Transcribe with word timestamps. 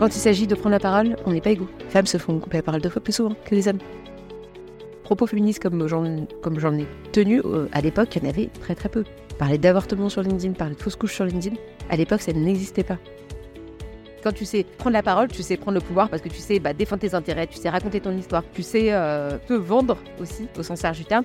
Quand 0.00 0.16
il 0.16 0.18
s'agit 0.18 0.46
de 0.46 0.54
prendre 0.54 0.70
la 0.70 0.80
parole, 0.80 1.14
on 1.26 1.32
n'est 1.32 1.42
pas 1.42 1.50
égaux. 1.50 1.68
Les 1.78 1.90
femmes 1.90 2.06
se 2.06 2.16
font 2.16 2.38
couper 2.38 2.56
la 2.56 2.62
parole 2.62 2.80
deux 2.80 2.88
fois 2.88 3.02
plus 3.02 3.12
souvent 3.12 3.34
que 3.44 3.54
les 3.54 3.68
hommes. 3.68 3.80
Propos 5.04 5.26
féministes 5.26 5.62
comme 5.62 5.86
j'en, 5.86 6.24
comme 6.40 6.58
j'en 6.58 6.72
ai 6.78 6.86
tenu, 7.12 7.42
euh, 7.44 7.68
à 7.72 7.82
l'époque, 7.82 8.16
il 8.16 8.22
y 8.22 8.26
en 8.26 8.30
avait 8.30 8.46
très 8.62 8.74
très 8.74 8.88
peu. 8.88 9.04
Parler 9.38 9.58
d'avortement 9.58 10.08
sur 10.08 10.22
LinkedIn, 10.22 10.54
parler 10.54 10.74
de 10.74 10.80
fausse 10.80 10.96
couche 10.96 11.12
sur 11.12 11.26
LinkedIn, 11.26 11.54
à 11.90 11.96
l'époque, 11.96 12.22
ça 12.22 12.32
n'existait 12.32 12.82
pas. 12.82 12.96
Quand 14.24 14.32
tu 14.32 14.46
sais 14.46 14.64
prendre 14.78 14.94
la 14.94 15.02
parole, 15.02 15.28
tu 15.28 15.42
sais 15.42 15.58
prendre 15.58 15.74
le 15.74 15.82
pouvoir 15.82 16.08
parce 16.08 16.22
que 16.22 16.30
tu 16.30 16.38
sais 16.38 16.60
bah, 16.60 16.72
défendre 16.72 17.02
tes 17.02 17.14
intérêts, 17.14 17.46
tu 17.46 17.58
sais 17.58 17.68
raconter 17.68 18.00
ton 18.00 18.16
histoire, 18.16 18.42
tu 18.54 18.62
sais 18.62 18.94
euh, 18.94 19.36
te 19.46 19.52
vendre 19.52 19.98
aussi 20.18 20.48
au 20.56 20.62
sens 20.62 20.80
large 20.80 20.96
du 20.96 21.04
terme. 21.04 21.24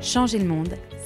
Changer 0.00 0.38
le 0.38 0.46
monde, 0.46 0.74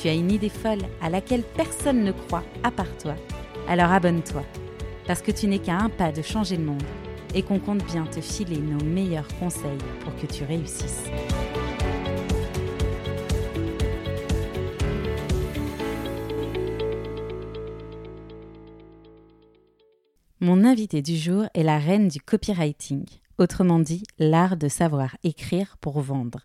tu 0.00 0.08
as 0.08 0.14
une 0.14 0.30
idée 0.30 0.48
folle 0.48 0.82
à 1.00 1.10
laquelle 1.10 1.42
personne 1.42 2.04
ne 2.04 2.12
croit 2.12 2.44
à 2.62 2.70
part 2.70 2.96
toi, 2.98 3.14
alors 3.68 3.92
abonne-toi, 3.92 4.42
parce 5.06 5.22
que 5.22 5.30
tu 5.30 5.46
n'es 5.46 5.58
qu'à 5.58 5.76
un 5.76 5.88
pas 5.88 6.12
de 6.12 6.22
changer 6.22 6.56
le 6.56 6.64
monde 6.64 6.82
et 7.34 7.42
qu'on 7.42 7.58
compte 7.58 7.84
bien 7.84 8.04
te 8.04 8.20
filer 8.20 8.58
nos 8.58 8.84
meilleurs 8.84 9.28
conseils 9.38 9.78
pour 10.00 10.14
que 10.16 10.26
tu 10.26 10.44
réussisses. 10.44 11.04
Mon 20.40 20.64
invité 20.64 21.02
du 21.02 21.16
jour 21.16 21.44
est 21.54 21.62
la 21.62 21.78
reine 21.78 22.08
du 22.08 22.20
copywriting, 22.20 23.04
autrement 23.38 23.78
dit 23.78 24.02
l'art 24.18 24.56
de 24.56 24.68
savoir 24.68 25.16
écrire 25.22 25.76
pour 25.80 26.00
vendre. 26.00 26.40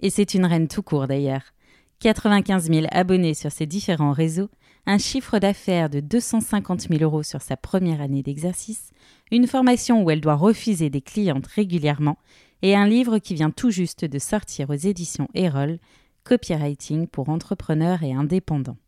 Et 0.00 0.10
c'est 0.10 0.34
une 0.34 0.46
reine 0.46 0.66
tout 0.66 0.82
court 0.82 1.06
d'ailleurs. 1.06 1.52
95 2.00 2.70
000 2.70 2.86
abonnés 2.90 3.34
sur 3.34 3.50
ses 3.50 3.66
différents 3.66 4.12
réseaux, 4.12 4.50
un 4.86 4.98
chiffre 4.98 5.38
d'affaires 5.38 5.88
de 5.88 6.00
250 6.00 6.88
000 6.88 7.02
euros 7.02 7.22
sur 7.22 7.40
sa 7.40 7.56
première 7.56 8.00
année 8.00 8.22
d'exercice, 8.22 8.90
une 9.30 9.46
formation 9.46 10.02
où 10.02 10.10
elle 10.10 10.20
doit 10.20 10.34
refuser 10.34 10.90
des 10.90 11.00
clientes 11.00 11.46
régulièrement 11.46 12.18
et 12.62 12.74
un 12.74 12.86
livre 12.86 13.18
qui 13.18 13.34
vient 13.34 13.50
tout 13.50 13.70
juste 13.70 14.04
de 14.04 14.18
sortir 14.18 14.70
aux 14.70 14.74
éditions 14.74 15.28
Erol, 15.34 15.78
Copywriting 16.24 17.06
pour 17.06 17.28
entrepreneurs 17.28 18.02
et 18.02 18.12
indépendants. 18.12 18.78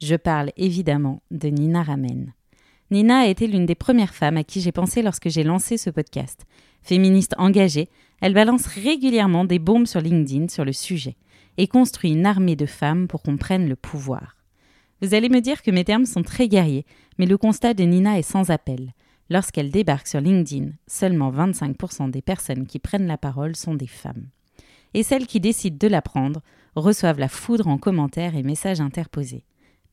Je 0.00 0.16
parle 0.16 0.50
évidemment 0.56 1.22
de 1.30 1.48
Nina 1.48 1.82
Ramen. 1.82 2.32
Nina 2.90 3.20
a 3.20 3.26
été 3.26 3.46
l'une 3.46 3.66
des 3.66 3.74
premières 3.74 4.14
femmes 4.14 4.36
à 4.36 4.44
qui 4.44 4.60
j'ai 4.60 4.72
pensé 4.72 5.02
lorsque 5.02 5.28
j'ai 5.28 5.42
lancé 5.42 5.76
ce 5.76 5.90
podcast. 5.90 6.44
Féministe 6.82 7.34
engagée, 7.38 7.88
elle 8.20 8.34
balance 8.34 8.66
régulièrement 8.66 9.44
des 9.44 9.58
bombes 9.58 9.86
sur 9.86 10.00
LinkedIn 10.00 10.48
sur 10.48 10.64
le 10.64 10.72
sujet 10.72 11.16
et 11.58 11.68
construit 11.68 12.12
une 12.12 12.26
armée 12.26 12.56
de 12.56 12.66
femmes 12.66 13.08
pour 13.08 13.22
qu'on 13.22 13.36
prenne 13.36 13.68
le 13.68 13.76
pouvoir. 13.76 14.36
Vous 15.02 15.14
allez 15.14 15.28
me 15.28 15.40
dire 15.40 15.62
que 15.62 15.70
mes 15.70 15.84
termes 15.84 16.06
sont 16.06 16.22
très 16.22 16.48
guerriers, 16.48 16.86
mais 17.18 17.26
le 17.26 17.36
constat 17.36 17.74
de 17.74 17.84
Nina 17.84 18.18
est 18.18 18.22
sans 18.22 18.50
appel. 18.50 18.94
Lorsqu'elle 19.28 19.70
débarque 19.70 20.06
sur 20.06 20.20
LinkedIn, 20.20 20.70
seulement 20.86 21.32
25% 21.32 22.10
des 22.10 22.22
personnes 22.22 22.66
qui 22.66 22.78
prennent 22.78 23.06
la 23.06 23.18
parole 23.18 23.56
sont 23.56 23.74
des 23.74 23.86
femmes. 23.86 24.28
Et 24.94 25.02
celles 25.02 25.26
qui 25.26 25.40
décident 25.40 25.76
de 25.78 25.88
la 25.88 26.00
prendre 26.00 26.40
reçoivent 26.76 27.18
la 27.18 27.28
foudre 27.28 27.66
en 27.66 27.76
commentaires 27.76 28.36
et 28.36 28.42
messages 28.42 28.80
interposés. 28.80 29.44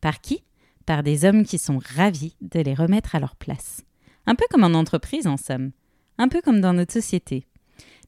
Par 0.01 0.21
qui? 0.21 0.43
Par 0.85 1.01
des 1.01 1.25
hommes 1.25 1.45
qui 1.45 1.57
sont 1.57 1.79
ravis 1.95 2.35
de 2.41 2.59
les 2.59 2.73
remettre 2.73 3.15
à 3.15 3.19
leur 3.19 3.35
place. 3.35 3.83
Un 4.25 4.35
peu 4.35 4.45
comme 4.49 4.63
en 4.63 4.77
entreprise 4.77 5.27
en 5.27 5.37
somme. 5.37 5.71
Un 6.17 6.27
peu 6.27 6.41
comme 6.41 6.61
dans 6.61 6.73
notre 6.73 6.93
société. 6.93 7.45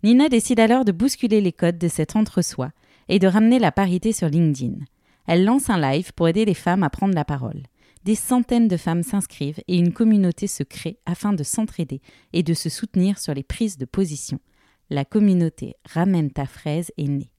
Nina 0.03 0.29
décide 0.29 0.59
alors 0.59 0.85
de 0.85 0.91
bousculer 0.91 1.41
les 1.41 1.53
codes 1.53 1.77
de 1.77 1.87
cet 1.87 2.16
entre-soi 2.16 2.72
et 3.09 3.19
de 3.19 3.27
ramener 3.27 3.59
la 3.59 3.71
parité 3.71 4.11
sur 4.11 4.29
LinkedIn. 4.29 4.75
Elle 5.27 5.45
lance 5.45 5.69
un 5.69 5.79
live 5.79 6.13
pour 6.13 6.27
aider 6.27 6.45
les 6.45 6.53
femmes 6.53 6.83
à 6.83 6.89
prendre 6.89 7.16
la 7.16 7.25
parole. 7.25 7.63
Des 8.03 8.16
centaines 8.16 8.67
de 8.67 8.77
femmes 8.77 9.01
s'inscrivent 9.01 9.61
et 9.67 9.77
une 9.77 9.91
communauté 9.91 10.45
se 10.45 10.61
crée 10.61 10.99
afin 11.05 11.33
de 11.33 11.43
s'entraider 11.43 12.01
et 12.33 12.43
de 12.43 12.53
se 12.53 12.69
soutenir 12.69 13.17
sur 13.17 13.33
les 13.33 13.43
prises 13.43 13.77
de 13.77 13.85
position. 13.85 14.39
La 14.91 15.05
communauté 15.05 15.73
Ramène 15.91 16.29
ta 16.29 16.45
fraise 16.45 16.91
est 16.97 17.07
née. 17.07 17.31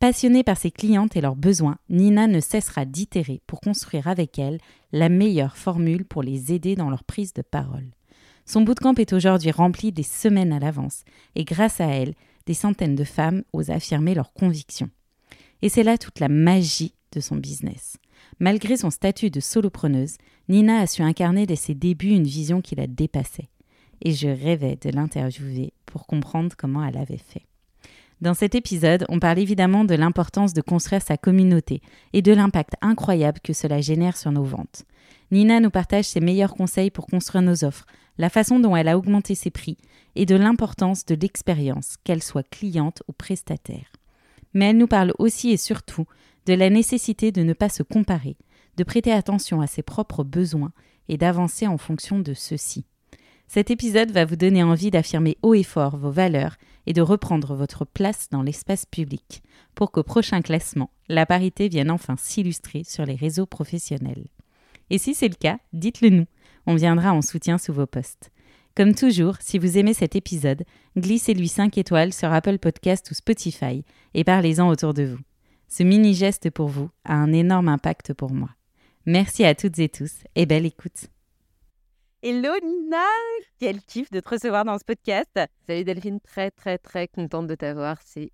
Passionnée 0.00 0.42
par 0.42 0.56
ses 0.56 0.72
clientes 0.72 1.14
et 1.14 1.20
leurs 1.20 1.36
besoins, 1.36 1.78
Nina 1.88 2.26
ne 2.26 2.40
cessera 2.40 2.84
d'itérer 2.84 3.40
pour 3.46 3.60
construire 3.60 4.08
avec 4.08 4.36
elles 4.40 4.58
la 4.90 5.08
meilleure 5.08 5.56
formule 5.56 6.04
pour 6.04 6.24
les 6.24 6.52
aider 6.52 6.74
dans 6.74 6.90
leur 6.90 7.04
prise 7.04 7.32
de 7.32 7.42
parole. 7.42 7.92
Son 8.44 8.62
bootcamp 8.62 8.94
est 8.94 9.12
aujourd'hui 9.12 9.52
rempli 9.52 9.92
des 9.92 10.02
semaines 10.02 10.52
à 10.52 10.58
l'avance, 10.58 11.04
et 11.36 11.44
grâce 11.44 11.80
à 11.80 11.86
elle, 11.86 12.14
des 12.46 12.54
centaines 12.54 12.94
de 12.94 13.04
femmes 13.04 13.42
osent 13.52 13.70
affirmer 13.70 14.14
leurs 14.14 14.32
convictions. 14.32 14.90
Et 15.62 15.68
c'est 15.68 15.82
là 15.82 15.98
toute 15.98 16.20
la 16.20 16.28
magie 16.28 16.94
de 17.12 17.20
son 17.20 17.36
business. 17.36 17.96
Malgré 18.40 18.76
son 18.76 18.90
statut 18.90 19.30
de 19.30 19.40
solopreneuse, 19.40 20.16
Nina 20.48 20.80
a 20.80 20.86
su 20.86 21.02
incarner 21.02 21.46
dès 21.46 21.56
ses 21.56 21.74
débuts 21.74 22.10
une 22.10 22.24
vision 22.24 22.60
qui 22.60 22.74
la 22.74 22.86
dépassait. 22.86 23.48
Et 24.00 24.12
je 24.12 24.28
rêvais 24.28 24.76
de 24.80 24.90
l'interviewer 24.90 25.72
pour 25.86 26.06
comprendre 26.06 26.56
comment 26.56 26.84
elle 26.84 26.96
avait 26.96 27.18
fait. 27.18 27.46
Dans 28.20 28.34
cet 28.34 28.54
épisode, 28.54 29.04
on 29.08 29.18
parle 29.18 29.40
évidemment 29.40 29.84
de 29.84 29.94
l'importance 29.94 30.52
de 30.52 30.60
construire 30.60 31.02
sa 31.02 31.16
communauté 31.16 31.80
et 32.12 32.22
de 32.22 32.32
l'impact 32.32 32.74
incroyable 32.80 33.40
que 33.42 33.52
cela 33.52 33.80
génère 33.80 34.16
sur 34.16 34.30
nos 34.30 34.44
ventes. 34.44 34.84
Nina 35.32 35.58
nous 35.58 35.70
partage 35.70 36.04
ses 36.04 36.20
meilleurs 36.20 36.54
conseils 36.54 36.90
pour 36.90 37.06
construire 37.06 37.42
nos 37.42 37.64
offres, 37.64 37.86
la 38.18 38.30
façon 38.30 38.58
dont 38.58 38.76
elle 38.76 38.88
a 38.88 38.98
augmenté 38.98 39.34
ses 39.34 39.50
prix 39.50 39.78
et 40.14 40.26
de 40.26 40.36
l'importance 40.36 41.04
de 41.06 41.14
l'expérience, 41.14 41.96
qu'elle 42.04 42.22
soit 42.22 42.48
cliente 42.48 43.02
ou 43.08 43.12
prestataire. 43.12 43.92
Mais 44.54 44.70
elle 44.70 44.78
nous 44.78 44.86
parle 44.86 45.14
aussi 45.18 45.50
et 45.50 45.56
surtout 45.56 46.06
de 46.46 46.54
la 46.54 46.70
nécessité 46.70 47.32
de 47.32 47.42
ne 47.42 47.52
pas 47.52 47.68
se 47.68 47.82
comparer, 47.82 48.36
de 48.76 48.84
prêter 48.84 49.12
attention 49.12 49.60
à 49.60 49.66
ses 49.66 49.82
propres 49.82 50.24
besoins 50.24 50.72
et 51.08 51.16
d'avancer 51.16 51.66
en 51.66 51.78
fonction 51.78 52.18
de 52.18 52.34
ceux-ci. 52.34 52.84
Cet 53.48 53.70
épisode 53.70 54.10
va 54.12 54.24
vous 54.24 54.36
donner 54.36 54.62
envie 54.62 54.90
d'affirmer 54.90 55.36
haut 55.42 55.54
et 55.54 55.62
fort 55.62 55.98
vos 55.98 56.10
valeurs 56.10 56.56
et 56.86 56.94
de 56.94 57.02
reprendre 57.02 57.54
votre 57.54 57.84
place 57.84 58.28
dans 58.30 58.42
l'espace 58.42 58.86
public, 58.86 59.42
pour 59.74 59.92
qu'au 59.92 60.02
prochain 60.02 60.40
classement, 60.40 60.90
la 61.08 61.26
parité 61.26 61.68
vienne 61.68 61.90
enfin 61.90 62.16
s'illustrer 62.18 62.82
sur 62.84 63.04
les 63.04 63.14
réseaux 63.14 63.46
professionnels. 63.46 64.26
Et 64.88 64.98
si 64.98 65.14
c'est 65.14 65.28
le 65.28 65.34
cas, 65.34 65.58
dites-le 65.72 66.08
nous, 66.08 66.26
on 66.66 66.74
viendra 66.74 67.12
en 67.12 67.22
soutien 67.22 67.58
sous 67.58 67.72
vos 67.72 67.86
postes. 67.86 68.30
Comme 68.74 68.94
toujours, 68.94 69.36
si 69.40 69.58
vous 69.58 69.76
aimez 69.76 69.92
cet 69.92 70.16
épisode, 70.16 70.64
glissez-lui 70.96 71.48
5 71.48 71.76
étoiles 71.76 72.12
sur 72.12 72.32
Apple 72.32 72.58
Podcast 72.58 73.10
ou 73.10 73.14
Spotify 73.14 73.84
et 74.14 74.24
parlez-en 74.24 74.68
autour 74.68 74.94
de 74.94 75.04
vous. 75.04 75.18
Ce 75.68 75.82
mini 75.82 76.14
geste 76.14 76.50
pour 76.50 76.68
vous 76.68 76.90
a 77.04 77.14
un 77.14 77.32
énorme 77.32 77.68
impact 77.68 78.14
pour 78.14 78.32
moi. 78.32 78.50
Merci 79.04 79.44
à 79.44 79.54
toutes 79.54 79.78
et 79.78 79.88
tous 79.88 80.12
et 80.34 80.46
belle 80.46 80.66
écoute. 80.66 81.08
Hello 82.22 82.50
Nina, 82.62 83.04
quel 83.58 83.82
kiff 83.82 84.10
de 84.10 84.20
te 84.20 84.28
recevoir 84.28 84.64
dans 84.64 84.78
ce 84.78 84.84
podcast. 84.84 85.40
Salut 85.66 85.84
Delphine, 85.84 86.20
très 86.20 86.50
très 86.50 86.78
très 86.78 87.08
contente 87.08 87.48
de 87.48 87.54
t'avoir, 87.54 87.96
c'est 88.04 88.30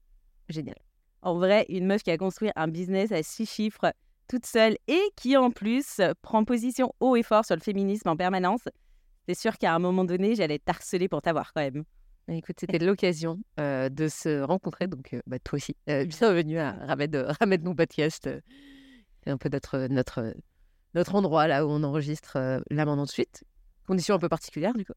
génial. 0.48 0.76
En 1.22 1.38
vrai, 1.38 1.64
une 1.68 1.86
meuf 1.86 2.02
qui 2.02 2.10
a 2.10 2.18
construit 2.18 2.50
un 2.54 2.68
business 2.68 3.12
à 3.12 3.22
six 3.22 3.46
chiffres 3.46 3.92
toute 4.28 4.46
seule 4.46 4.76
et 4.86 5.00
qui 5.16 5.36
en 5.36 5.50
plus 5.50 6.00
prend 6.22 6.44
position 6.44 6.92
haut 7.00 7.16
et 7.16 7.22
fort 7.22 7.44
sur 7.44 7.56
le 7.56 7.60
féminisme 7.60 8.08
en 8.08 8.16
permanence, 8.16 8.68
c'est 9.26 9.34
sûr 9.34 9.58
qu'à 9.58 9.74
un 9.74 9.78
moment 9.78 10.04
donné, 10.04 10.34
j'allais 10.34 10.58
t'harceler 10.58 11.08
pour 11.08 11.22
t'avoir 11.22 11.52
quand 11.52 11.60
même. 11.60 11.84
Bah, 12.28 12.34
écoute, 12.34 12.56
c'était 12.60 12.78
l'occasion 12.78 13.40
euh, 13.58 13.88
de 13.88 14.08
se 14.08 14.42
rencontrer, 14.42 14.86
donc 14.86 15.14
euh, 15.14 15.20
bah, 15.26 15.38
toi 15.38 15.56
aussi, 15.56 15.74
euh, 15.88 16.04
bienvenue 16.04 16.58
à 16.58 16.72
Ramed, 16.72 17.16
Ramed 17.40 17.64
mon 17.64 17.74
podcast. 17.74 18.28
c'est 19.24 19.30
un 19.30 19.38
peu 19.38 19.48
notre, 19.50 19.86
notre, 19.88 20.34
notre 20.94 21.14
endroit 21.14 21.46
là 21.46 21.66
où 21.66 21.70
on 21.70 21.82
enregistre 21.82 22.36
là 22.36 22.84
maintenant 22.84 23.04
de 23.04 23.10
suite. 23.10 23.44
Condition 23.86 24.14
un 24.14 24.18
peu 24.18 24.28
particulière 24.28 24.74
du 24.74 24.84
coup, 24.84 24.92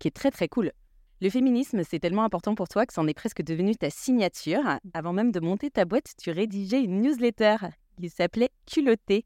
qui 0.00 0.08
est 0.08 0.12
très 0.12 0.32
très 0.32 0.48
cool. 0.48 0.72
Le 1.20 1.30
féminisme, 1.30 1.82
c'est 1.88 2.00
tellement 2.00 2.24
important 2.24 2.56
pour 2.56 2.66
toi 2.66 2.84
que 2.84 2.92
c'en 2.92 3.06
est 3.06 3.14
presque 3.14 3.42
devenu 3.42 3.76
ta 3.76 3.90
signature. 3.90 4.62
Avant 4.92 5.12
même 5.12 5.30
de 5.30 5.38
monter 5.38 5.70
ta 5.70 5.84
boîte, 5.84 6.14
tu 6.20 6.32
rédigeais 6.32 6.82
une 6.82 7.00
newsletter 7.00 7.56
qui 7.98 8.08
s'appelait 8.08 8.50
Culotté. 8.66 9.24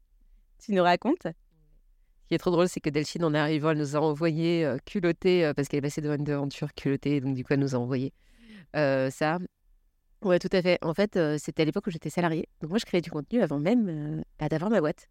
Tu 0.63 0.73
nous 0.73 0.83
racontes? 0.83 1.27
Ce 2.27 2.29
qui 2.29 2.35
est 2.35 2.39
trop 2.39 2.51
drôle, 2.51 2.67
c'est 2.67 2.81
que 2.81 2.89
Delphine, 2.89 3.23
en 3.23 3.33
arrivant, 3.33 3.69
elle 3.69 3.77
nous 3.77 3.95
a 3.95 3.99
envoyé 3.99 4.65
euh, 4.65 4.77
Culotté 4.83 5.45
euh, 5.45 5.53
parce 5.53 5.69
qu'elle 5.69 5.77
est 5.77 5.81
passée 5.81 6.01
devant 6.01 6.15
une 6.15 6.29
aventure 6.29 6.73
Culotté, 6.73 7.21
donc 7.21 7.35
du 7.35 7.45
coup, 7.45 7.53
elle 7.53 7.61
nous 7.61 7.73
a 7.73 7.77
envoyé 7.77 8.11
euh, 8.75 9.09
ça. 9.09 9.39
Ouais, 10.21 10.37
tout 10.37 10.49
à 10.51 10.61
fait. 10.61 10.77
En 10.81 10.93
fait, 10.93 11.17
c'était 11.37 11.61
à 11.61 11.65
l'époque 11.65 11.87
où 11.87 11.89
j'étais 11.89 12.09
salariée. 12.09 12.49
Donc 12.59 12.71
moi, 12.71 12.79
je 12.79 12.85
créais 12.85 12.99
du 12.99 13.09
contenu 13.09 13.41
avant 13.41 13.59
même 13.59 14.23
bah, 14.39 14.49
d'avoir 14.49 14.69
ma 14.69 14.81
boîte. 14.81 15.07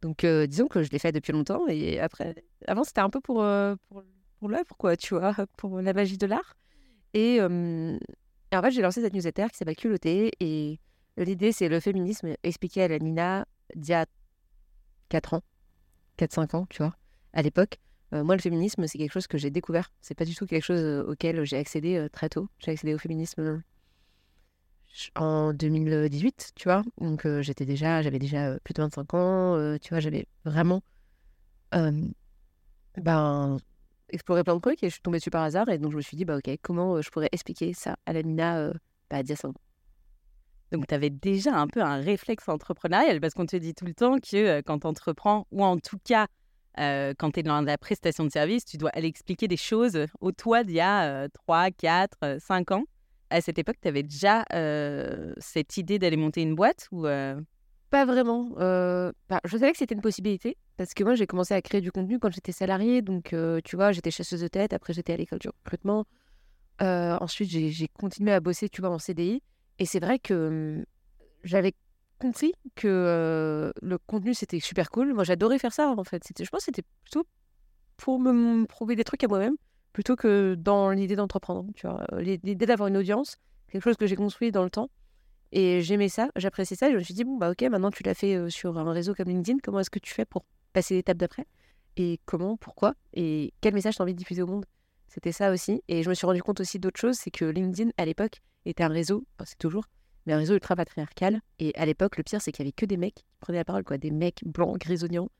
Donc, 0.00 0.24
disons 0.24 0.68
que 0.68 0.82
je 0.82 0.90
l'ai 0.90 0.98
fait 0.98 1.12
depuis 1.12 1.32
longtemps. 1.32 1.66
Et 1.68 2.00
après, 2.00 2.34
avant, 2.66 2.84
c'était 2.84 3.00
un 3.00 3.10
peu 3.10 3.20
pour, 3.20 3.44
pour, 3.88 4.02
pour 4.38 4.48
l'œuvre, 4.48 4.74
quoi, 4.78 4.96
tu 4.96 5.14
vois, 5.14 5.34
pour 5.58 5.82
la 5.82 5.92
magie 5.92 6.16
de 6.16 6.26
l'art. 6.26 6.56
Et, 7.12 7.42
en 7.42 8.62
fait, 8.62 8.70
j'ai 8.70 8.80
lancé 8.80 9.02
cette 9.02 9.12
newsletter 9.12 9.48
qui 9.50 9.58
s'appelle 9.58 9.76
Culotté. 9.76 10.30
Et 10.40 10.78
l'idée, 11.16 11.52
c'est 11.52 11.68
le 11.68 11.80
féminisme 11.80 12.34
expliqué 12.42 12.82
à 12.82 12.88
la 12.88 12.98
Nina 12.98 13.46
d'il 13.74 13.90
y 13.90 13.94
a 13.94 14.06
4 15.08 15.34
ans, 15.34 15.42
4-5 16.18 16.56
ans, 16.56 16.66
tu 16.68 16.82
vois, 16.82 16.96
à 17.32 17.42
l'époque. 17.42 17.78
moi, 18.12 18.36
le 18.36 18.40
féminisme, 18.40 18.86
c'est 18.86 18.98
quelque 18.98 19.12
chose 19.12 19.26
que 19.26 19.38
j'ai 19.38 19.50
découvert. 19.50 19.90
C'est 20.00 20.14
pas 20.14 20.24
du 20.24 20.34
tout 20.34 20.46
quelque 20.46 20.62
chose 20.62 21.04
auquel 21.08 21.44
j'ai 21.44 21.56
accédé 21.56 22.06
très 22.12 22.28
tôt. 22.28 22.48
J'ai 22.58 22.70
accédé 22.70 22.94
au 22.94 22.98
féminisme 22.98 23.62
en 25.16 25.52
2018, 25.52 26.52
tu 26.54 26.68
vois. 26.68 26.84
Donc 27.00 27.26
j'étais 27.40 27.64
déjà, 27.64 28.02
j'avais 28.02 28.18
déjà 28.18 28.58
plus 28.60 28.74
de 28.74 28.82
25 28.82 29.14
ans, 29.14 29.78
tu 29.78 29.90
vois, 29.90 30.00
j'avais 30.00 30.26
vraiment 30.44 30.82
ben, 31.72 33.58
exploré 34.10 34.44
plein 34.44 34.54
de 34.54 34.60
trucs 34.60 34.82
et 34.82 34.88
je 34.88 34.92
suis 34.92 35.02
tombée 35.02 35.18
dessus 35.18 35.30
par 35.30 35.42
hasard. 35.42 35.68
Et 35.68 35.78
donc 35.78 35.92
je 35.92 35.96
me 35.96 36.02
suis 36.02 36.16
dit, 36.16 36.24
bah 36.24 36.36
ok, 36.36 36.50
comment 36.62 37.00
je 37.02 37.10
pourrais 37.10 37.28
expliquer 37.32 37.72
ça 37.72 37.96
à 38.06 38.12
la 38.12 38.22
Nina 38.22 38.72
bah, 39.10 39.18
à 39.18 39.22
10 39.22 39.44
ans? 39.46 39.54
Donc, 40.74 40.86
tu 40.86 40.94
avais 40.94 41.10
déjà 41.10 41.54
un 41.54 41.66
peu 41.66 41.80
un 41.80 41.96
réflexe 41.96 42.48
entrepreneurial 42.48 43.20
parce 43.20 43.34
qu'on 43.34 43.46
te 43.46 43.56
dit 43.56 43.74
tout 43.74 43.84
le 43.84 43.94
temps 43.94 44.18
que 44.18 44.60
quand 44.62 44.80
tu 44.80 44.86
entreprends, 44.86 45.46
ou 45.50 45.64
en 45.64 45.78
tout 45.78 45.98
cas 46.04 46.26
quand 46.76 47.30
tu 47.32 47.40
es 47.40 47.42
dans 47.44 47.60
la 47.60 47.78
prestation 47.78 48.24
de 48.24 48.30
service, 48.30 48.64
tu 48.64 48.76
dois 48.76 48.90
aller 48.90 49.06
expliquer 49.06 49.46
des 49.46 49.56
choses 49.56 50.06
au 50.20 50.32
toi 50.32 50.64
d'il 50.64 50.74
y 50.74 50.80
a 50.80 51.28
3, 51.28 51.70
4, 51.70 52.40
5 52.40 52.72
ans 52.72 52.84
à 53.30 53.40
cette 53.40 53.58
époque, 53.58 53.76
tu 53.80 53.88
avais 53.88 54.02
déjà 54.02 54.44
cette 55.38 55.76
idée 55.76 55.98
d'aller 55.98 56.16
monter 56.16 56.42
une 56.42 56.54
boîte 56.54 56.88
ou 56.92 57.02
Pas 57.02 58.04
vraiment. 58.04 58.50
Bah, 58.56 59.40
je 59.44 59.56
savais 59.56 59.72
que 59.72 59.78
c'était 59.78 59.94
une 59.94 60.00
possibilité 60.00 60.56
parce 60.76 60.94
que 60.94 61.04
moi, 61.04 61.14
j'ai 61.14 61.26
commencé 61.26 61.54
à 61.54 61.62
créer 61.62 61.80
du 61.80 61.92
contenu 61.92 62.18
quand 62.18 62.32
j'étais 62.32 62.52
salariée. 62.52 63.02
Donc, 63.02 63.34
tu 63.64 63.76
vois, 63.76 63.92
j'étais 63.92 64.10
chasseuse 64.10 64.40
de 64.40 64.48
tête. 64.48 64.72
Après, 64.72 64.92
j'étais 64.92 65.12
à 65.12 65.16
l'école 65.16 65.38
du 65.38 65.48
recrutement. 65.48 66.06
ensuite, 66.80 67.50
j'ai 67.50 67.88
continué 67.88 68.32
à 68.32 68.40
bosser, 68.40 68.68
tu 68.68 68.80
vois, 68.80 68.90
en 68.90 68.98
CDI. 68.98 69.42
Et 69.78 69.86
c'est 69.86 70.00
vrai 70.00 70.18
que 70.18 70.78
mmh, 70.80 70.84
j'avais 71.44 71.74
compris 72.18 72.52
que 72.74 73.72
le 73.82 73.98
contenu, 73.98 74.34
c'était 74.34 74.60
super 74.60 74.90
cool. 74.90 75.14
Moi, 75.14 75.24
j'adorais 75.24 75.58
faire 75.58 75.72
ça, 75.72 75.88
en 75.88 76.04
fait. 76.04 76.22
Je 76.38 76.48
pense 76.48 76.60
que 76.60 76.64
c'était 76.66 76.84
plutôt 77.02 77.26
pour 77.96 78.18
me 78.18 78.64
prouver 78.66 78.96
des 78.96 79.04
trucs 79.04 79.22
à 79.24 79.28
moi-même 79.28 79.56
plutôt 79.92 80.16
que 80.16 80.54
dans 80.54 80.90
l'idée 80.90 81.16
d'entreprendre. 81.16 81.66
Tu 81.74 81.86
vois, 81.86 82.04
l'idée 82.18 82.66
d'avoir 82.66 82.88
une 82.88 82.96
audience, 82.96 83.36
quelque 83.70 83.84
chose 83.84 83.96
que 83.96 84.06
j'ai 84.06 84.16
construit 84.16 84.50
dans 84.50 84.64
le 84.64 84.70
temps. 84.70 84.90
Et 85.52 85.82
j'aimais 85.82 86.08
ça, 86.08 86.30
j'appréciais 86.34 86.76
ça. 86.76 86.88
Et 86.88 86.92
je 86.92 86.96
me 86.96 87.02
suis 87.02 87.14
dit, 87.14 87.22
bon, 87.24 87.36
bah 87.36 87.50
ok, 87.50 87.62
maintenant 87.62 87.90
tu 87.90 88.02
l'as 88.02 88.14
fait 88.14 88.50
sur 88.50 88.76
un 88.78 88.92
réseau 88.92 89.14
comme 89.14 89.28
LinkedIn, 89.28 89.58
comment 89.62 89.80
est-ce 89.80 89.90
que 89.90 90.00
tu 90.00 90.12
fais 90.12 90.24
pour 90.24 90.44
passer 90.72 90.94
l'étape 90.94 91.16
d'après? 91.16 91.46
Et 91.96 92.18
comment, 92.26 92.56
pourquoi? 92.56 92.94
Et 93.12 93.52
quel 93.60 93.72
message 93.72 93.94
tu 93.94 94.02
as 94.02 94.04
envie 94.04 94.14
de 94.14 94.18
diffuser 94.18 94.42
au 94.42 94.48
monde? 94.48 94.64
C'était 95.14 95.30
ça 95.30 95.52
aussi. 95.52 95.80
Et 95.86 96.02
je 96.02 96.08
me 96.08 96.14
suis 96.14 96.26
rendu 96.26 96.42
compte 96.42 96.58
aussi 96.58 96.80
d'autre 96.80 96.98
chose, 96.98 97.14
c'est 97.14 97.30
que 97.30 97.44
LinkedIn, 97.44 97.92
à 97.98 98.04
l'époque, 98.04 98.42
était 98.64 98.82
un 98.82 98.88
réseau, 98.88 99.24
enfin, 99.36 99.44
c'est 99.46 99.58
toujours, 99.58 99.84
mais 100.26 100.32
un 100.32 100.38
réseau 100.38 100.54
ultra 100.54 100.74
patriarcal. 100.74 101.40
Et 101.60 101.72
à 101.76 101.86
l'époque, 101.86 102.16
le 102.16 102.24
pire, 102.24 102.42
c'est 102.42 102.50
qu'il 102.50 102.64
y 102.64 102.66
avait 102.66 102.72
que 102.72 102.84
des 102.84 102.96
mecs 102.96 103.14
qui 103.14 103.24
prenaient 103.38 103.58
la 103.58 103.64
parole, 103.64 103.84
quoi. 103.84 103.96
Des 103.96 104.10
mecs 104.10 104.42
blancs, 104.44 104.76
grisonnants. 104.76 105.30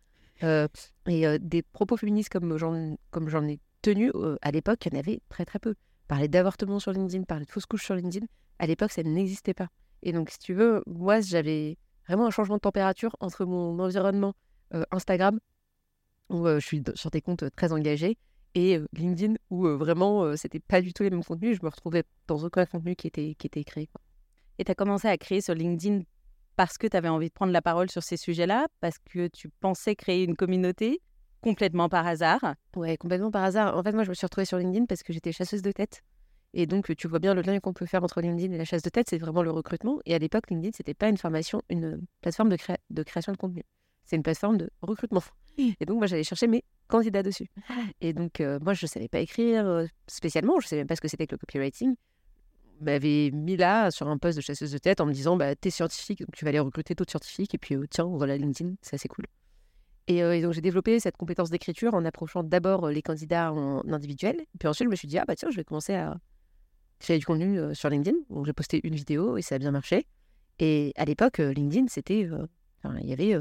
Euh, 0.44 0.68
et 1.08 1.40
des 1.40 1.62
propos 1.62 1.96
féministes 1.96 2.28
comme 2.28 2.56
j'en, 2.56 3.48
ai 3.48 3.58
tenu, 3.82 4.12
à 4.42 4.52
l'époque, 4.52 4.86
il 4.86 4.92
y 4.92 4.96
en 4.96 5.00
avait 5.00 5.20
très 5.28 5.44
très 5.44 5.58
peu. 5.58 5.74
Parler 6.06 6.28
d'avortement 6.28 6.78
sur 6.78 6.92
LinkedIn, 6.92 7.24
parler 7.24 7.44
de 7.44 7.50
fausse 7.50 7.66
couche 7.66 7.84
sur 7.84 7.96
LinkedIn, 7.96 8.26
à 8.60 8.68
l'époque, 8.68 8.92
ça 8.92 9.02
n'existait 9.02 9.54
pas. 9.54 9.70
Et 10.04 10.12
donc, 10.12 10.30
si 10.30 10.38
tu 10.38 10.54
veux, 10.54 10.84
moi, 10.86 11.20
j'avais 11.20 11.78
vraiment 12.06 12.26
un 12.26 12.30
changement 12.30 12.56
de 12.56 12.60
température 12.60 13.16
entre 13.18 13.44
mon 13.44 13.76
environnement 13.80 14.34
Instagram, 14.92 15.40
où 16.28 16.46
je 16.46 16.60
suis 16.60 16.82
sur 16.94 17.10
des 17.10 17.20
comptes 17.20 17.44
très 17.56 17.72
engagés, 17.72 18.18
et 18.54 18.80
LinkedIn, 18.92 19.34
où 19.50 19.66
vraiment, 19.66 20.36
c'était 20.36 20.60
pas 20.60 20.80
du 20.80 20.92
tout 20.92 21.02
les 21.02 21.10
mêmes 21.10 21.24
contenus. 21.24 21.58
Je 21.60 21.64
me 21.64 21.70
retrouvais 21.70 22.04
dans 22.26 22.42
aucun 22.44 22.66
contenu 22.66 22.94
qui 22.96 23.06
était, 23.06 23.34
qui 23.38 23.46
était 23.46 23.64
créé. 23.64 23.86
Quoi. 23.88 24.00
Et 24.58 24.64
tu 24.64 24.70
as 24.70 24.74
commencé 24.74 25.08
à 25.08 25.16
créer 25.18 25.40
sur 25.40 25.54
LinkedIn 25.54 26.02
parce 26.56 26.78
que 26.78 26.86
tu 26.86 26.96
avais 26.96 27.08
envie 27.08 27.28
de 27.28 27.32
prendre 27.32 27.52
la 27.52 27.62
parole 27.62 27.90
sur 27.90 28.02
ces 28.02 28.16
sujets-là, 28.16 28.68
parce 28.80 28.98
que 28.98 29.26
tu 29.28 29.48
pensais 29.60 29.96
créer 29.96 30.22
une 30.22 30.36
communauté, 30.36 31.00
complètement 31.40 31.88
par 31.88 32.06
hasard? 32.06 32.54
Ouais, 32.76 32.96
complètement 32.96 33.30
par 33.30 33.42
hasard. 33.44 33.76
En 33.76 33.82
fait, 33.82 33.92
moi, 33.92 34.04
je 34.04 34.08
me 34.08 34.14
suis 34.14 34.24
retrouvée 34.24 34.44
sur 34.44 34.58
LinkedIn 34.58 34.86
parce 34.86 35.02
que 35.02 35.12
j'étais 35.12 35.32
chasseuse 35.32 35.62
de 35.62 35.72
tête. 35.72 36.02
Et 36.52 36.66
donc, 36.66 36.94
tu 36.96 37.08
vois 37.08 37.18
bien 37.18 37.34
le 37.34 37.42
lien 37.42 37.58
qu'on 37.58 37.72
peut 37.72 37.86
faire 37.86 38.04
entre 38.04 38.20
LinkedIn 38.20 38.52
et 38.54 38.58
la 38.58 38.64
chasse 38.64 38.82
de 38.82 38.88
tête, 38.88 39.08
c'est 39.10 39.18
vraiment 39.18 39.42
le 39.42 39.50
recrutement. 39.50 39.98
Et 40.06 40.14
à 40.14 40.18
l'époque, 40.18 40.48
LinkedIn, 40.48 40.70
c'était 40.72 40.94
pas 40.94 41.08
une 41.08 41.16
formation, 41.16 41.60
une 41.68 42.00
plateforme 42.20 42.48
de, 42.50 42.56
de 42.90 43.02
création 43.02 43.32
de 43.32 43.36
contenu. 43.36 43.64
C'est 44.04 44.16
une 44.16 44.22
plateforme 44.22 44.58
de 44.58 44.70
recrutement. 44.82 45.22
Et 45.58 45.86
donc, 45.86 45.98
moi, 45.98 46.06
j'allais 46.06 46.24
chercher 46.24 46.46
mes 46.46 46.64
candidats 46.88 47.22
dessus. 47.22 47.48
Et 48.00 48.12
donc, 48.12 48.40
euh, 48.40 48.58
moi, 48.60 48.74
je 48.74 48.86
savais 48.86 49.08
pas 49.08 49.20
écrire 49.20 49.66
euh, 49.66 49.86
spécialement. 50.06 50.60
Je 50.60 50.66
savais 50.66 50.80
même 50.80 50.86
pas 50.86 50.96
ce 50.96 51.00
que 51.00 51.08
c'était 51.08 51.26
que 51.26 51.34
le 51.34 51.38
copywriting. 51.38 51.94
m'avait 52.80 53.30
mis 53.30 53.56
là 53.56 53.90
sur 53.90 54.08
un 54.08 54.18
poste 54.18 54.36
de 54.36 54.42
chasseuse 54.42 54.72
de 54.72 54.78
tête 54.78 55.00
en 55.00 55.06
me 55.06 55.12
disant, 55.12 55.36
bah, 55.36 55.54
t'es 55.54 55.70
scientifique, 55.70 56.20
donc 56.20 56.34
tu 56.34 56.44
vas 56.44 56.50
aller 56.50 56.58
recruter 56.58 56.94
d'autres 56.94 57.10
scientifiques. 57.10 57.54
Et 57.54 57.58
puis, 57.58 57.76
euh, 57.76 57.86
tiens, 57.88 58.04
voilà 58.04 58.36
LinkedIn, 58.36 58.74
c'est 58.82 58.94
assez 58.94 59.08
cool. 59.08 59.26
Et, 60.06 60.42
donc, 60.42 60.52
j'ai 60.52 60.60
développé 60.60 61.00
cette 61.00 61.16
compétence 61.16 61.48
d'écriture 61.48 61.94
en 61.94 62.04
approchant 62.04 62.42
d'abord 62.42 62.90
les 62.90 63.00
candidats 63.00 63.52
en 63.52 63.88
individuel. 63.90 64.44
Puis 64.58 64.68
ensuite, 64.68 64.86
je 64.86 64.90
me 64.90 64.96
suis 64.96 65.08
dit, 65.08 65.18
ah 65.18 65.24
bah 65.26 65.34
tiens, 65.34 65.48
je 65.50 65.56
vais 65.56 65.64
commencer 65.64 65.94
à 65.94 66.18
créer 66.98 67.18
du 67.18 67.24
contenu 67.24 67.74
sur 67.74 67.88
LinkedIn. 67.88 68.18
Donc, 68.28 68.44
j'ai 68.44 68.52
posté 68.52 68.80
une 68.84 68.94
vidéo 68.94 69.38
et 69.38 69.42
ça 69.42 69.54
a 69.54 69.58
bien 69.58 69.70
marché. 69.70 70.06
Et 70.58 70.92
à 70.96 71.06
l'époque, 71.06 71.38
LinkedIn, 71.38 71.86
c'était. 71.88 72.28
il 73.00 73.08
y 73.08 73.12
avait 73.14 73.38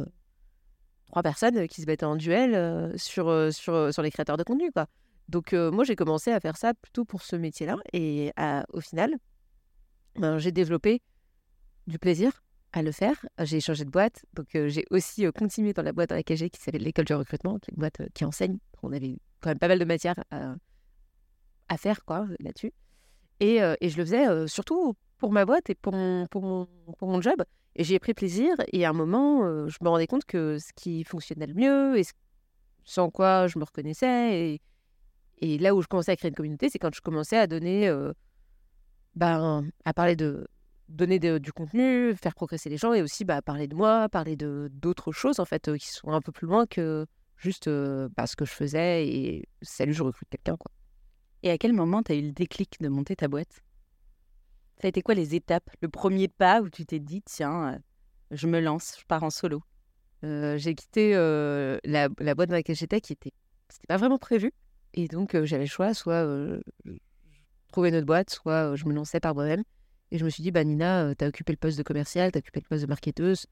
trois 1.14 1.22
personnes 1.22 1.68
qui 1.68 1.82
se 1.82 1.86
battaient 1.86 2.08
en 2.08 2.16
duel 2.16 2.92
sur, 2.98 3.54
sur, 3.54 3.94
sur 3.94 4.02
les 4.02 4.10
créateurs 4.10 4.36
de 4.36 4.42
contenu, 4.42 4.72
quoi. 4.72 4.88
Donc, 5.30 5.54
moi, 5.54 5.84
j'ai 5.84 5.96
commencé 5.96 6.32
à 6.32 6.40
faire 6.40 6.58
ça 6.58 6.74
plutôt 6.74 7.06
pour 7.06 7.22
ce 7.22 7.36
métier-là. 7.36 7.78
Et 7.94 8.32
au 8.70 8.82
final, 8.82 9.18
ben, 10.16 10.40
j'ai 10.40 10.52
développé 10.52 11.04
du 11.86 12.00
plaisir 12.00 12.44
à 12.72 12.82
le 12.82 12.92
faire. 12.92 13.28
J'ai 13.38 13.60
changé 13.60 13.86
de 13.86 13.92
boîte, 13.92 14.26
donc 14.34 14.48
j'ai 14.54 14.86
aussi 14.90 15.26
continué 15.34 15.74
dans 15.74 15.84
la 15.84 15.92
boîte 15.92 16.10
dans 16.10 16.16
laquelle 16.16 16.38
j'ai, 16.38 16.50
qui 16.50 16.60
s'appelle 16.60 16.82
l'école 16.82 17.06
du 17.06 17.14
recrutement, 17.14 17.60
une 17.72 17.78
boîte 17.78 18.02
qui 18.16 18.26
enseigne. 18.26 18.58
On 18.82 18.92
avait 18.92 19.18
quand 19.40 19.52
même 19.52 19.60
pas 19.60 19.68
mal 19.68 19.78
de 19.78 19.86
matière 19.86 20.16
à, 20.32 20.56
à 21.70 21.78
faire 21.78 22.04
quoi 22.06 22.26
là-dessus. 22.40 22.74
Et, 23.40 23.58
et, 23.58 23.90
je 23.90 23.98
le 23.98 24.04
faisais 24.04 24.48
surtout 24.48 24.96
pour 25.24 25.32
ma 25.32 25.46
boîte 25.46 25.70
et 25.70 25.76
pour 25.76 25.94
mon, 25.94 26.28
pour 26.28 26.42
mon, 26.42 26.68
pour 26.98 27.08
mon 27.08 27.22
job. 27.22 27.42
Et 27.78 27.86
j'ai 27.86 27.98
pris 27.98 28.14
plaisir. 28.14 28.54
Et 28.74 28.84
à 28.84 28.90
un 28.90 28.94
moment, 28.94 29.70
je 29.70 29.78
me 29.82 29.88
rendais 29.88 30.06
compte 30.06 30.26
que 30.26 30.58
ce 30.60 30.74
qui 30.76 31.06
fonctionnait 31.06 31.48
le 31.48 31.54
mieux 31.54 31.98
et 31.98 32.04
en 32.98 33.10
quoi 33.10 33.48
je 33.48 33.58
me 33.58 33.64
reconnaissais, 33.64 34.38
et, 34.38 34.62
et 35.38 35.58
là 35.60 35.74
où 35.74 35.82
je 35.82 35.88
commençais 35.88 36.12
à 36.12 36.18
créer 36.18 36.28
une 36.28 36.36
communauté, 36.36 36.68
c'est 36.70 36.78
quand 36.78 36.94
je 36.94 37.00
commençais 37.00 37.38
à 37.38 37.48
donner, 37.48 37.90
ben, 39.16 39.66
à 39.86 39.94
parler 39.94 40.18
de 40.18 40.46
donner 40.90 41.20
du 41.20 41.54
contenu, 41.54 42.14
faire 42.22 42.36
progresser 42.36 42.70
les 42.70 42.76
gens 42.76 42.92
et 42.92 43.02
aussi 43.02 43.24
bah, 43.24 43.42
parler 43.42 43.68
de 43.70 43.76
moi, 43.76 44.10
parler 44.10 44.36
de 44.36 44.70
d'autres 44.74 45.14
choses 45.14 45.40
en 45.40 45.46
fait 45.46 45.74
qui 45.78 45.88
sont 45.88 46.10
un 46.10 46.20
peu 46.20 46.34
plus 46.34 46.48
loin 46.48 46.66
que 46.66 47.06
juste 47.38 47.70
bah, 47.70 48.28
ce 48.28 48.36
que 48.36 48.44
je 48.44 48.52
faisais 48.52 49.08
et 49.08 49.48
salut, 49.62 49.94
je 49.94 50.04
recrute 50.04 50.28
quelqu'un 50.30 50.58
quoi. 50.58 50.70
Et 51.44 51.50
à 51.50 51.58
quel 51.58 51.72
moment 51.72 52.04
tu 52.04 52.12
as 52.12 52.16
eu 52.16 52.24
le 52.24 52.34
déclic 52.34 52.76
de 52.82 52.90
monter 52.90 53.16
ta 53.16 53.30
boîte? 53.30 53.64
Ça 54.84 54.88
a 54.88 54.90
été 54.90 55.02
quoi 55.02 55.16
les 55.16 55.34
étapes? 55.34 55.70
Le 55.80 55.88
premier 55.88 56.28
pas 56.28 56.60
où 56.60 56.70
tu 56.70 56.86
t'es 56.86 57.00
dit 57.00 57.22
tiens, 57.22 57.80
je 58.32 58.48
me 58.48 58.60
lance, 58.60 58.98
je 59.00 59.06
pars 59.06 59.24
en 59.24 59.30
solo? 59.30 59.64
J'ai 60.24 60.76
quitté 60.76 61.14
la, 61.14 62.10
la, 62.20 62.36
boîte 62.36 62.50
dans 62.50 62.56
laquelle 62.56 62.76
j'étais 62.76 63.00
qui 63.00 63.14
était 63.14 63.32
c'était 63.70 63.88
pas 63.88 63.96
vraiment 63.96 64.18
prévu 64.18 64.52
et 64.94 65.08
donc 65.08 65.42
j'avais 65.46 65.64
le 65.64 65.70
choix 65.70 65.94
soit 65.94 66.28
trouver 67.74 67.90
une 67.90 67.96
autre 67.96 68.06
boîte, 68.06 68.30
soit 68.30 68.76
je 68.76 68.84
me 68.86 68.94
lançais 68.94 69.22
par 69.22 69.34
moi-même. 69.34 69.64
Et 70.12 70.18
je 70.18 70.26
me 70.26 70.30
suis 70.30 70.44
dit, 70.44 70.52
bah, 70.52 70.64
Nina, 70.64 71.06
euh, 71.06 71.16
tu 71.18 71.26
as 71.26 71.28
occupé 71.28 71.52
le 71.54 71.58
poste 71.58 71.78
de 71.78 71.84
commercial, 71.84 72.32
tu 72.32 72.38
as 72.38 72.40
occupé 72.40 72.60
le 72.60 72.68
poste 72.68 72.84
de 72.84 72.88
marketeuse. 72.88 73.48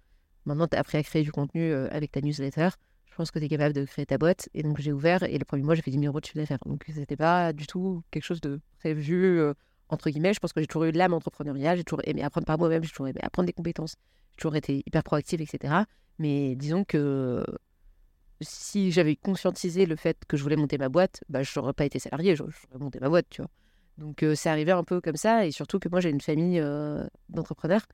Maintenant, 0.46 0.68
tu 0.68 0.78
as 0.78 0.80
appris 0.80 0.98
à 0.98 1.04
créer 1.04 1.24
du 1.24 1.32
contenu 1.32 1.72
euh, 1.72 1.88
avec 1.92 2.12
ta 2.12 2.22
newsletter. 2.22 2.70
Je 3.10 3.16
pense 3.16 3.32
que 3.32 3.40
tu 3.40 3.46
es 3.46 3.48
capable 3.50 3.74
de 3.74 3.84
créer 3.84 4.06
ta 4.06 4.18
boîte. 4.18 4.48
Et 4.54 4.64
donc, 4.64 4.80
j'ai 4.80 4.92
ouvert. 4.92 5.24
Et 5.24 5.38
le 5.38 5.46
premier 5.46 5.64
mois, 5.64 5.76
j'ai 5.76 5.82
fait 5.82 5.92
10 5.92 5.98
000 5.98 6.08
euros 6.08 6.20
de 6.20 6.26
chiffre 6.26 6.38
d'affaires. 6.38 6.60
Donc, 6.66 6.84
c'était 6.94 7.16
pas 7.16 7.52
du 7.52 7.68
tout 7.68 8.04
quelque 8.12 8.24
chose 8.24 8.42
de 8.42 8.62
prévu, 8.80 9.40
euh, 9.40 9.54
entre 9.92 10.10
guillemets. 10.10 10.34
Je 10.34 10.40
pense 10.40 10.54
que 10.54 10.62
j'ai 10.62 10.68
toujours 10.68 10.86
eu 10.86 10.92
l'âme 10.92 11.14
entrepreneuriale. 11.14 11.78
J'ai 11.78 11.84
toujours 11.84 12.02
aimé 12.06 12.24
apprendre 12.24 12.48
par 12.48 12.58
moi-même. 12.58 12.84
J'ai 12.84 12.90
toujours 12.90 13.08
aimé 13.08 13.20
apprendre 13.22 13.46
des 13.48 13.54
compétences. 13.54 13.96
J'ai 14.32 14.38
toujours 14.38 14.56
été 14.56 14.84
hyper 14.86 15.04
proactive, 15.04 15.42
etc. 15.42 15.84
Mais 16.18 16.56
disons 16.56 16.84
que 16.84 17.46
si 18.42 18.92
j'avais 18.92 19.16
conscientisé 19.16 19.86
le 19.86 19.96
fait 19.96 20.18
que 20.28 20.36
je 20.36 20.44
voulais 20.44 20.56
monter 20.56 20.78
ma 20.80 20.90
boîte, 20.90 21.24
bah, 21.30 21.44
je 21.44 21.60
n'aurais 21.60 21.74
pas 21.74 21.86
été 21.86 22.00
salarié. 22.00 22.36
J'aurais 22.36 22.52
monté 22.80 23.00
ma 23.00 23.10
boîte, 23.10 23.28
tu 23.30 23.42
vois. 23.42 23.52
Donc 23.98 24.26
c'est 24.36 24.50
arrivé 24.50 24.72
un 24.72 24.84
peu 24.84 25.00
comme 25.00 25.18
ça, 25.18 25.46
et 25.46 25.52
surtout 25.52 25.78
que 25.78 25.88
moi 25.90 26.00
j'ai 26.00 26.10
une 26.10 26.22
famille 26.22 26.64
d'entrepreneurs 27.30 27.86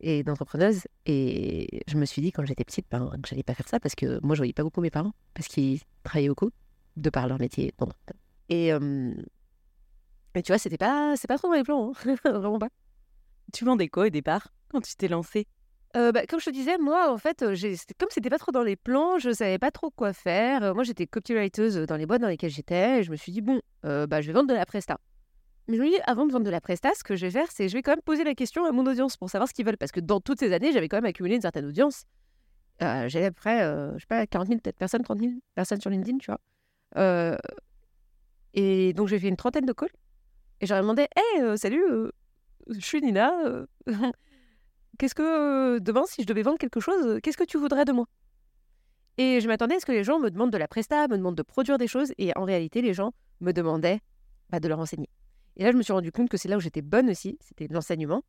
et 0.00 0.22
d'entrepreneuses, 0.22 0.86
et 1.06 1.80
je 1.88 1.96
me 1.96 2.04
suis 2.04 2.20
dit 2.22 2.30
quand 2.30 2.44
j'étais 2.44 2.64
petite 2.64 2.86
ben, 2.90 3.10
que 3.22 3.28
j'allais 3.28 3.42
pas 3.42 3.54
faire 3.54 3.66
ça 3.66 3.80
parce 3.80 3.94
que 3.94 4.20
moi 4.22 4.34
je 4.34 4.40
voyais 4.40 4.52
pas 4.52 4.62
beaucoup 4.62 4.80
mes 4.80 4.90
parents 4.90 5.12
parce 5.34 5.48
qu'ils 5.48 5.80
travaillaient 6.04 6.28
beaucoup 6.28 6.50
de 6.96 7.10
par 7.10 7.26
leur 7.26 7.40
métier 7.40 7.72
Et, 8.48 8.72
et 10.36 10.42
tu 10.42 10.52
vois, 10.52 10.58
c'était 10.58 10.76
pas, 10.76 11.16
c'est 11.16 11.26
pas 11.26 11.38
trop 11.38 11.48
dans 11.48 11.54
les 11.54 11.62
plans, 11.62 11.92
hein. 11.92 12.14
vraiment 12.24 12.58
pas. 12.58 12.68
Tu 13.52 13.64
vendais 13.64 13.88
quoi 13.88 14.06
au 14.06 14.10
départ 14.10 14.48
quand 14.70 14.82
tu 14.82 14.94
t'es 14.94 15.08
lancé 15.08 15.46
Euh, 15.96 16.12
bah, 16.12 16.26
comme 16.26 16.40
je 16.40 16.46
te 16.46 16.50
disais, 16.50 16.76
moi, 16.76 17.10
en 17.10 17.16
fait, 17.16 17.54
j'ai, 17.54 17.74
comme 17.98 18.10
c'était 18.10 18.28
pas 18.28 18.38
trop 18.38 18.52
dans 18.52 18.62
les 18.62 18.76
plans, 18.76 19.18
je 19.18 19.32
savais 19.32 19.58
pas 19.58 19.70
trop 19.70 19.90
quoi 19.90 20.12
faire. 20.12 20.74
moi, 20.74 20.84
j'étais 20.84 21.06
copywriter 21.06 21.86
dans 21.86 21.96
les 21.96 22.04
boîtes 22.04 22.20
dans 22.20 22.28
lesquelles 22.28 22.50
j'étais. 22.50 23.00
Et 23.00 23.02
je 23.02 23.10
me 23.10 23.16
suis 23.16 23.32
dit, 23.32 23.40
bon, 23.40 23.60
bah, 23.82 24.20
je 24.20 24.26
vais 24.26 24.32
vendre 24.34 24.48
de 24.48 24.54
la 24.54 24.66
presta. 24.66 24.98
Mais 25.68 25.78
je 25.78 25.82
me 25.82 25.88
dis, 25.88 25.96
avant 26.04 26.26
de 26.26 26.32
vendre 26.32 26.44
de 26.44 26.50
la 26.50 26.60
presta, 26.60 26.90
ce 26.94 27.02
que 27.02 27.16
je 27.16 27.26
vais 27.26 27.32
faire, 27.32 27.50
c'est 27.50 27.68
je 27.68 27.72
vais 27.72 27.82
quand 27.82 27.92
même 27.92 28.02
poser 28.02 28.24
la 28.24 28.34
question 28.34 28.66
à 28.66 28.72
mon 28.72 28.84
audience 28.86 29.16
pour 29.16 29.30
savoir 29.30 29.48
ce 29.48 29.54
qu'ils 29.54 29.64
veulent. 29.64 29.78
Parce 29.78 29.92
que 29.92 30.00
dans 30.00 30.20
toutes 30.20 30.40
ces 30.40 30.52
années, 30.52 30.72
j'avais 30.72 30.88
quand 30.88 30.98
même 30.98 31.06
accumulé 31.06 31.36
une 31.36 31.40
certaine 31.40 31.64
audience. 31.64 32.04
j'avais 32.80 33.24
à 33.24 33.30
peu 33.30 33.40
près, 33.40 33.60
je 33.94 34.00
sais 34.00 34.06
pas, 34.06 34.26
40 34.26 34.48
000 34.48 34.60
peut-être 34.60 34.76
personnes, 34.76 35.02
30 35.02 35.20
000 35.20 35.32
personnes 35.54 35.80
sur 35.80 35.88
LinkedIn, 35.88 36.18
tu 36.18 36.30
vois. 36.30 37.38
et 38.52 38.92
donc, 38.92 39.08
j'ai 39.08 39.18
fait 39.18 39.28
une 39.28 39.36
trentaine 39.36 39.64
de 39.64 39.72
calls. 39.72 39.88
Et 40.60 40.66
j'aurais 40.66 40.80
demandé, 40.80 41.06
hé, 41.16 41.56
salut, 41.56 41.84
je 42.68 42.80
suis 42.80 43.00
Nina. 43.00 43.32
qu'est-ce 44.98 45.14
que 45.14 45.78
demain, 45.78 46.04
si 46.06 46.22
je 46.22 46.26
devais 46.26 46.42
vendre 46.42 46.58
quelque 46.58 46.80
chose, 46.80 47.20
qu'est-ce 47.22 47.36
que 47.36 47.44
tu 47.44 47.58
voudrais 47.58 47.84
de 47.84 47.92
moi? 47.92 48.06
Et 49.18 49.40
je 49.40 49.48
m'attendais 49.48 49.76
à 49.76 49.80
ce 49.80 49.86
que 49.86 49.92
les 49.92 50.04
gens 50.04 50.18
me 50.18 50.30
demandent 50.30 50.52
de 50.52 50.58
la 50.58 50.68
presta, 50.68 51.08
me 51.08 51.16
demandent 51.16 51.36
de 51.36 51.42
produire 51.42 51.78
des 51.78 51.88
choses, 51.88 52.12
et 52.18 52.36
en 52.36 52.44
réalité, 52.44 52.82
les 52.82 52.92
gens 52.92 53.12
me 53.40 53.52
demandaient 53.52 54.00
bah, 54.50 54.60
de 54.60 54.68
leur 54.68 54.78
enseigner. 54.78 55.08
Et 55.56 55.64
là, 55.64 55.72
je 55.72 55.76
me 55.76 55.82
suis 55.82 55.92
rendu 55.92 56.12
compte 56.12 56.28
que 56.28 56.36
c'est 56.36 56.48
là 56.48 56.56
où 56.56 56.60
j'étais 56.60 56.82
bonne 56.82 57.08
aussi, 57.08 57.38
c'était 57.40 57.66
l'enseignement, 57.68 58.22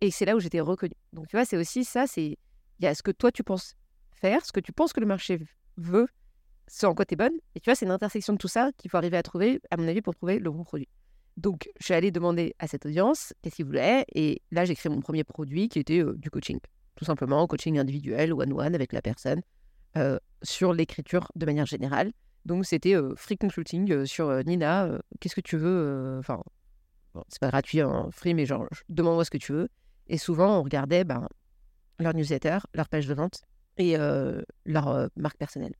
et 0.00 0.10
c'est 0.10 0.24
là 0.24 0.34
où 0.34 0.40
j'étais 0.40 0.60
reconnue. 0.60 0.94
Donc, 1.12 1.28
tu 1.28 1.36
vois, 1.36 1.44
c'est 1.44 1.58
aussi 1.58 1.84
ça, 1.84 2.06
c'est 2.06 2.38
il 2.78 2.84
y 2.84 2.86
a 2.86 2.94
ce 2.94 3.02
que 3.02 3.10
toi 3.10 3.30
tu 3.30 3.44
penses 3.44 3.74
faire, 4.12 4.44
ce 4.46 4.52
que 4.52 4.60
tu 4.60 4.72
penses 4.72 4.94
que 4.94 5.00
le 5.00 5.06
marché 5.06 5.40
veut, 5.76 6.08
ce 6.68 6.86
en 6.86 6.94
quoi 6.94 7.04
tu 7.04 7.14
es 7.14 7.16
bonne, 7.16 7.34
et 7.54 7.60
tu 7.60 7.68
vois, 7.68 7.74
c'est 7.74 7.84
une 7.84 7.90
intersection 7.90 8.32
de 8.32 8.38
tout 8.38 8.48
ça 8.48 8.70
qu'il 8.78 8.90
faut 8.90 8.96
arriver 8.96 9.18
à 9.18 9.22
trouver, 9.22 9.60
à 9.70 9.76
mon 9.76 9.86
avis, 9.86 10.00
pour 10.00 10.14
trouver 10.14 10.38
le 10.38 10.50
bon 10.50 10.64
produit. 10.64 10.88
Donc, 11.36 11.70
je 11.78 11.86
suis 11.86 11.94
allée 11.94 12.10
demander 12.10 12.54
à 12.58 12.66
cette 12.66 12.86
audience 12.86 13.32
qu'est-ce 13.42 13.56
qu'ils 13.56 13.64
voulaient. 13.64 14.04
Et 14.14 14.42
là, 14.50 14.64
j'ai 14.64 14.74
créé 14.74 14.90
mon 14.90 15.00
premier 15.00 15.24
produit 15.24 15.68
qui 15.68 15.78
était 15.78 16.02
euh, 16.02 16.14
du 16.16 16.30
coaching. 16.30 16.58
Tout 16.96 17.04
simplement, 17.04 17.46
coaching 17.46 17.78
individuel, 17.78 18.32
one-one 18.32 18.74
avec 18.74 18.92
la 18.92 19.00
personne, 19.00 19.40
euh, 19.96 20.18
sur 20.42 20.72
l'écriture 20.72 21.30
de 21.36 21.46
manière 21.46 21.66
générale. 21.66 22.12
Donc, 22.44 22.66
c'était 22.66 22.94
euh, 22.94 23.14
free 23.16 23.38
consulting 23.38 24.04
sur 24.06 24.44
Nina. 24.44 24.98
qu'est-ce 25.20 25.34
que 25.34 25.40
tu 25.40 25.56
veux 25.56 26.18
Enfin, 26.18 26.42
c'est 27.28 27.40
pas 27.40 27.48
gratuit, 27.48 27.80
hein, 27.80 28.08
free, 28.12 28.34
mais 28.34 28.46
genre, 28.46 28.66
demande-moi 28.88 29.24
ce 29.24 29.30
que 29.30 29.38
tu 29.38 29.52
veux. 29.52 29.68
Et 30.08 30.18
souvent, 30.18 30.58
on 30.58 30.62
regardait 30.62 31.04
ben, 31.04 31.28
leur 31.98 32.14
newsletter, 32.14 32.58
leur 32.74 32.88
page 32.88 33.06
de 33.06 33.14
vente 33.14 33.42
et 33.78 33.96
leur 34.66 35.08
marque 35.16 35.38
personnelle. 35.38 35.74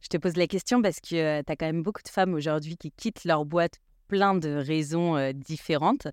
Je 0.00 0.08
te 0.08 0.16
pose 0.16 0.36
la 0.36 0.46
question 0.46 0.80
parce 0.80 1.00
que 1.00 1.42
tu 1.42 1.52
as 1.52 1.56
quand 1.56 1.66
même 1.66 1.82
beaucoup 1.82 2.02
de 2.02 2.08
femmes 2.08 2.34
aujourd'hui 2.34 2.76
qui 2.76 2.90
quittent 2.90 3.24
leur 3.24 3.44
boîte 3.44 3.78
plein 4.10 4.34
de 4.34 4.56
raisons 4.56 5.32
différentes. 5.32 6.08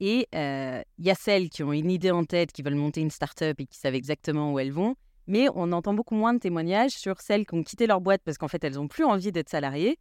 Et 0.00 0.26
il 0.32 1.04
y 1.04 1.10
a 1.10 1.14
celles 1.14 1.50
qui 1.50 1.62
ont 1.62 1.72
une 1.72 1.90
idée 1.90 2.10
en 2.10 2.24
tête, 2.24 2.50
qui 2.50 2.62
veulent 2.62 2.74
monter 2.74 3.02
une 3.02 3.10
start-up 3.10 3.60
et 3.60 3.66
qui 3.66 3.78
savent 3.78 3.94
exactement 3.94 4.52
où 4.52 4.58
elles 4.58 4.72
vont. 4.72 4.94
Mais 5.26 5.48
on 5.54 5.70
entend 5.72 5.92
beaucoup 5.92 6.14
moins 6.14 6.32
de 6.32 6.38
témoignages 6.38 6.92
sur 6.92 7.20
celles 7.20 7.44
qui 7.46 7.54
ont 7.54 7.62
quitté 7.62 7.86
leur 7.86 8.00
boîte 8.00 8.22
parce 8.24 8.38
qu'en 8.38 8.48
fait, 8.48 8.64
elles 8.64 8.76
n'ont 8.76 8.88
plus 8.88 9.04
envie 9.04 9.32
d'être 9.32 9.50
salariées 9.50 9.98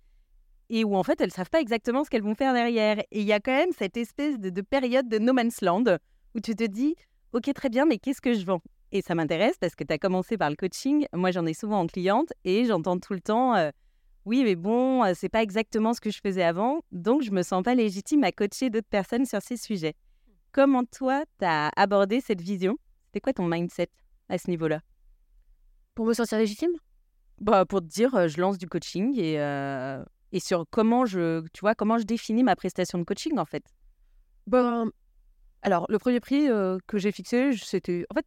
et 0.70 0.84
où 0.84 0.96
en 0.96 1.04
fait, 1.04 1.20
elles 1.20 1.28
ne 1.28 1.34
savent 1.34 1.50
pas 1.50 1.60
exactement 1.62 2.04
ce 2.04 2.10
qu'elles 2.10 2.24
vont 2.24 2.36
faire 2.36 2.54
derrière. 2.54 3.00
Et 3.12 3.22
il 3.22 3.26
y 3.26 3.34
a 3.34 3.40
quand 3.40 3.52
même 3.52 3.72
cette 3.78 3.98
espèce 3.98 4.40
de, 4.40 4.50
de, 4.50 4.62
période 4.62 5.10
de 5.10 5.20
no 5.20 5.34
man's 5.34 5.62
land 5.62 5.84
où 6.36 6.40
tu 6.40 6.56
te 6.56 6.64
dis, 6.64 6.96
OK, 7.34 7.52
très 7.54 7.70
bien, 7.70 7.86
mais 7.86 7.98
qu'est-ce 7.98 8.22
que 8.22 8.34
je 8.34 8.46
vends? 8.46 8.62
Et 8.92 9.02
ça 9.02 9.14
m'intéresse 9.14 9.58
parce 9.60 9.76
que 9.76 9.84
tu 9.84 9.94
as 9.94 9.98
commencé 9.98 10.38
par 10.38 10.50
le 10.50 10.56
coaching. 10.56 11.06
Moi, 11.14 11.32
j'en 11.32 11.46
ai 11.46 11.54
souvent 11.54 11.82
en 11.82 11.88
cliente 11.88 12.32
et 12.46 12.66
j'entends 12.66 12.98
tout 12.98 13.14
le 13.14 13.22
temps 13.22 13.56
oui, 14.26 14.44
mais 14.44 14.56
bon, 14.56 15.04
c'est 15.14 15.30
pas 15.30 15.44
exactement 15.44 15.94
ce 15.94 16.02
que 16.02 16.10
je 16.10 16.20
faisais 16.20 16.44
avant, 16.44 16.82
donc 16.92 17.22
je 17.22 17.32
me 17.32 17.44
sens 17.44 17.64
pas 17.64 17.76
légitime 17.76 18.24
à 18.24 18.32
coacher 18.32 18.70
d'autres 18.70 18.88
personnes 18.90 19.26
sur 19.26 19.42
ces 19.42 19.58
sujets. 19.58 19.94
Comment 20.52 20.84
toi, 20.84 21.24
tu 21.40 21.46
as 21.46 21.70
abordé 21.76 22.22
cette 22.22 22.42
vision? 22.42 22.78
C'était 23.06 23.20
quoi 23.22 23.34
ton 23.34 23.48
mindset 23.48 23.90
à 24.30 24.38
ce 24.38 24.50
niveau-là? 24.50 24.82
Pour 25.94 26.06
me 26.06 26.14
sentir 26.14 26.38
légitime? 26.40 26.72
Bah, 27.40 27.66
Pour 27.66 27.82
te 27.82 27.86
dire, 27.86 28.28
je 28.28 28.42
lance 28.42 28.58
du 28.58 28.68
coaching 28.68 29.18
et, 29.20 29.36
et 30.32 30.40
sur 30.40 30.66
comment 30.72 31.06
je, 31.06 31.46
tu 31.54 31.62
vois, 31.62 31.76
comment 31.76 31.98
je 31.98 32.04
définis 32.04 32.44
ma 32.44 32.56
prestation 32.56 32.98
de 32.98 33.04
coaching 33.04 33.38
en 33.38 33.46
fait. 33.46 33.64
Ben, 34.48 34.90
alors, 35.62 35.86
le 35.90 36.00
premier 36.00 36.20
prix 36.20 36.48
que 36.88 36.98
j'ai 36.98 37.12
fixé, 37.12 37.52
c'était. 37.58 38.06
En 38.10 38.16
fait, 38.16 38.26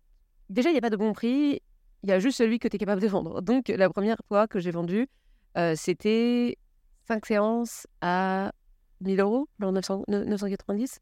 déjà, 0.49 0.71
il 0.71 0.73
n'y 0.73 0.79
a 0.79 0.83
pas 0.83 0.91
de 0.91 0.97
bon 0.97 1.13
prix, 1.13 1.61
il 2.03 2.09
y 2.09 2.13
a 2.13 2.19
juste 2.19 2.39
celui 2.39 2.59
que 2.59 2.69
tu 2.69 2.77
es 2.77 2.79
capable 2.79 3.01
de 3.01 3.09
vendre. 3.09 3.43
Donc, 3.43 3.69
la 3.69 3.89
première 3.89 4.19
fois 4.29 4.47
que 4.47 4.59
j'ai 4.61 4.71
vendu, 4.71 5.09
c'était 5.77 6.57
5 7.09 7.27
séances 7.27 7.87
à 8.01 8.53
1000 9.01 9.21
euros, 9.21 9.49
990. 9.59 11.01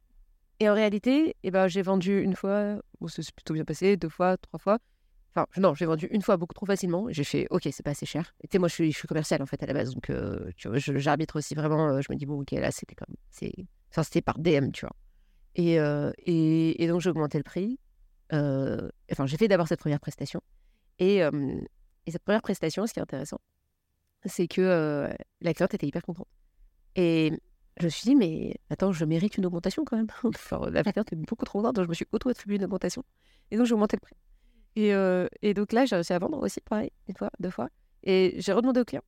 Et 0.60 0.70
en 0.70 0.74
réalité, 0.74 1.36
eh 1.42 1.50
ben, 1.50 1.68
j'ai 1.68 1.82
vendu 1.82 2.20
une 2.22 2.34
fois, 2.34 2.80
bon, 3.00 3.08
c'est 3.08 3.30
plutôt 3.32 3.54
bien 3.54 3.64
passé, 3.64 3.96
deux 3.96 4.08
fois, 4.08 4.36
trois 4.38 4.58
fois. 4.58 4.78
Enfin, 5.34 5.46
non, 5.58 5.74
j'ai 5.74 5.84
vendu 5.84 6.06
une 6.10 6.22
fois 6.22 6.38
beaucoup 6.38 6.54
trop 6.54 6.64
facilement. 6.64 7.08
J'ai 7.10 7.24
fait, 7.24 7.46
ok, 7.50 7.68
c'est 7.70 7.82
pas 7.82 7.90
assez 7.90 8.06
cher. 8.06 8.34
Et 8.42 8.48
tu 8.48 8.52
sais, 8.52 8.58
moi, 8.58 8.68
je 8.68 8.74
suis, 8.74 8.92
je 8.92 8.96
suis 8.96 9.08
commercial 9.08 9.42
en 9.42 9.46
fait 9.46 9.62
à 9.62 9.66
la 9.66 9.74
base, 9.74 9.92
donc 9.92 10.10
vois, 10.10 10.78
j'arbitre 10.78 11.36
aussi 11.36 11.54
vraiment. 11.54 12.00
je 12.00 12.10
me 12.10 12.16
dis, 12.16 12.24
bon, 12.24 12.40
ok, 12.40 12.52
là, 12.52 12.70
c'était 12.70 12.94
comme. 12.94 13.14
Enfin, 13.90 14.02
c'était 14.02 14.22
par 14.22 14.38
DM, 14.38 14.70
tu 14.70 14.86
vois. 14.86 14.96
Et, 15.56 15.74
et, 15.74 16.82
et, 16.82 16.88
donc, 16.88 17.00
j'ai 17.02 17.10
augmenté 17.10 17.36
le 17.36 17.44
prix. 17.44 17.78
enfin, 18.32 19.26
j'ai 19.26 19.36
fait 19.36 19.48
d'abord 19.48 19.68
cette 19.68 19.80
première 19.80 20.00
prestation. 20.00 20.40
Et, 20.98 21.16
et 21.18 22.10
cette 22.10 22.22
première 22.22 22.42
prestation, 22.42 22.86
ce 22.86 22.94
qui 22.94 23.00
est 23.00 23.02
intéressant, 23.02 23.40
c'est 24.24 24.48
que 24.48 25.08
la 25.40 25.54
cliente 25.54 25.74
était 25.74 25.86
hyper 25.86 26.02
contente. 26.02 26.28
Et 26.94 27.32
je 27.78 27.84
me 27.84 27.90
suis 27.90 28.04
dit, 28.04 28.16
mais 28.16 28.56
attends, 28.70 28.92
je 28.92 29.04
mérite 29.04 29.36
une 29.36 29.46
augmentation 29.46 29.84
quand 29.84 29.96
même. 29.96 30.06
la 30.72 30.82
cliente 30.92 31.12
était 31.12 31.16
beaucoup 31.16 31.44
trop 31.44 31.60
contente, 31.60 31.76
donc 31.76 31.84
je 31.84 31.88
me 31.90 31.94
suis 31.94 32.06
auto-attribué 32.12 32.56
une 32.56 32.64
augmentation. 32.64 33.04
Et 33.50 33.56
donc, 33.56 33.66
j'ai 33.66 33.74
augmenté 33.74 33.96
le 33.96 34.00
prix. 34.00 34.16
Et, 34.76 34.92
et 35.48 35.54
donc 35.54 35.72
là, 35.72 35.86
j'ai 35.86 35.96
réussi 35.96 36.12
à 36.12 36.18
vendre 36.18 36.38
aussi, 36.42 36.60
pareil, 36.60 36.90
une 37.08 37.16
fois, 37.16 37.30
deux 37.38 37.50
fois. 37.50 37.68
Et 38.02 38.34
j'ai 38.38 38.52
redemandé 38.52 38.80
aux 38.80 38.84
clients 38.84 39.04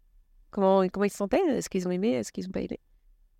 comment, 0.50 0.86
comment 0.88 1.04
ils 1.04 1.10
se 1.10 1.16
sentaient, 1.16 1.40
est-ce 1.48 1.68
qu'ils 1.68 1.86
ont 1.86 1.90
aimé, 1.90 2.12
est-ce 2.12 2.32
qu'ils 2.32 2.44
n'ont 2.44 2.52
pas 2.52 2.60
aimé. 2.60 2.80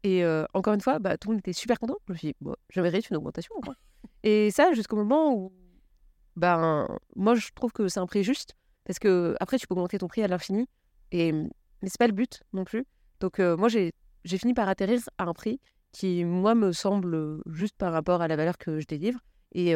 Et 0.05 0.25
encore 0.55 0.75
une 0.75 0.81
fois, 0.81 0.99
bah, 0.99 1.17
tout 1.19 1.29
le 1.29 1.35
monde 1.35 1.41
était 1.41 1.53
super 1.53 1.79
content. 1.79 1.97
Je 2.07 2.13
me 2.13 2.19
suis 2.19 2.29
dit, 2.29 2.37
bon, 2.41 2.55
je 2.71 2.81
mérite 2.81 3.11
une 3.11 3.17
augmentation. 3.17 3.55
Quoi. 3.63 3.75
et 4.23 4.51
ça, 4.51 4.73
jusqu'au 4.73 4.97
moment 4.97 5.35
où, 5.35 5.53
ben, 6.37 6.87
moi, 7.17 7.35
je 7.35 7.49
trouve 7.55 7.73
que 7.73 7.89
c'est 7.89 8.01
un 8.01 8.07
prix 8.07 8.23
juste. 8.23 8.55
Parce 8.85 8.99
que 8.99 9.35
après, 9.41 9.59
tu 9.59 9.67
peux 9.67 9.75
augmenter 9.75 9.99
ton 9.99 10.09
prix 10.09 10.23
à 10.23 10.29
l'infini. 10.29 10.69
Et 11.11 11.33
mais 11.83 11.89
c'est 11.89 11.99
pas 11.99 12.07
le 12.07 12.13
but 12.13 12.43
non 12.53 12.65
plus. 12.65 12.85
Donc 13.21 13.39
moi, 13.39 13.69
j'ai 13.69 13.93
fini 14.25 14.55
par 14.55 14.69
atterrir 14.69 15.01
à 15.19 15.25
un 15.25 15.35
prix 15.35 15.61
qui, 15.93 16.25
moi, 16.25 16.55
me 16.55 16.73
semble 16.73 17.41
juste 17.47 17.77
par 17.77 17.93
rapport 17.93 18.23
à 18.23 18.29
la 18.29 18.37
valeur 18.37 18.59
que 18.59 18.81
je 18.81 18.87
délivre 18.87 19.21
et 19.53 19.75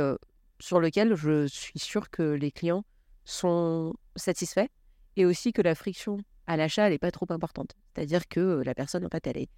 sur 0.60 0.80
lequel 0.80 1.14
je 1.14 1.46
suis 1.46 1.78
sûre 1.78 2.10
que 2.10 2.22
les 2.22 2.52
clients 2.52 2.84
sont 3.24 3.94
satisfaits 4.16 4.68
et 5.16 5.26
aussi 5.26 5.52
que 5.52 5.62
la 5.62 5.74
friction 5.74 6.18
à 6.46 6.56
l'achat, 6.56 6.88
n'est 6.88 6.98
pas 6.98 7.10
trop 7.10 7.26
importante. 7.30 7.74
C'est-à-dire 7.94 8.28
que 8.28 8.62
la 8.64 8.74
personne, 8.74 9.04
en 9.04 9.08
fait, 9.08 9.26
elle 9.26 9.38
est... 9.38 9.48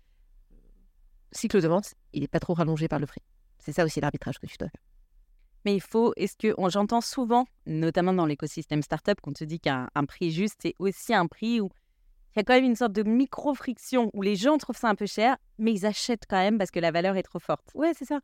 Cycle 1.33 1.61
de 1.61 1.69
vente, 1.69 1.95
il 2.13 2.21
n'est 2.21 2.29
pas 2.29 2.41
trop 2.41 2.55
rallongé 2.55 2.89
par 2.89 2.99
le 2.99 3.07
prix. 3.07 3.23
C'est 3.59 3.73
ça 3.73 3.85
aussi 3.85 4.01
l'arbitrage 4.01 4.39
que 4.39 4.47
tu 4.47 4.57
dois 4.59 4.69
faire. 4.69 4.83
Mais 5.65 5.75
il 5.75 5.81
faut, 5.81 6.13
est-ce 6.17 6.37
que 6.37 6.55
j'entends 6.69 7.01
souvent, 7.01 7.47
notamment 7.67 8.13
dans 8.13 8.27
l'écosystème 8.27 8.83
startup, 8.83 9.21
qu'on 9.21 9.33
te 9.33 9.45
dit 9.45 9.61
qu'un 9.61 9.89
prix 10.07 10.31
juste, 10.31 10.61
c'est 10.63 10.75
aussi 10.79 11.15
un 11.15 11.27
prix 11.27 11.61
où 11.61 11.71
il 12.35 12.39
y 12.39 12.41
a 12.41 12.45
quand 12.45 12.55
même 12.55 12.65
une 12.65 12.77
sorte 12.77 12.93
de 12.93 13.05
micro-friction 13.05 14.11
où 14.13 14.23
les 14.23 14.35
gens 14.35 14.59
trouvent 14.59 14.77
ça 14.77 14.89
un 14.89 14.97
peu 14.97 15.07
cher, 15.07 15.37
mais 15.59 15.73
ils 15.73 15.87
achètent 15.87 16.25
quand 16.29 16.39
même 16.39 16.59
parce 16.59 16.73
que 16.73 16.81
la 16.81 16.91
valeur 16.91 17.17
est 17.17 17.23
trop 17.23 17.39
forte. 17.39 17.71
Ouais, 17.75 17.93
c'est 17.97 18.05
ça. 18.05 18.21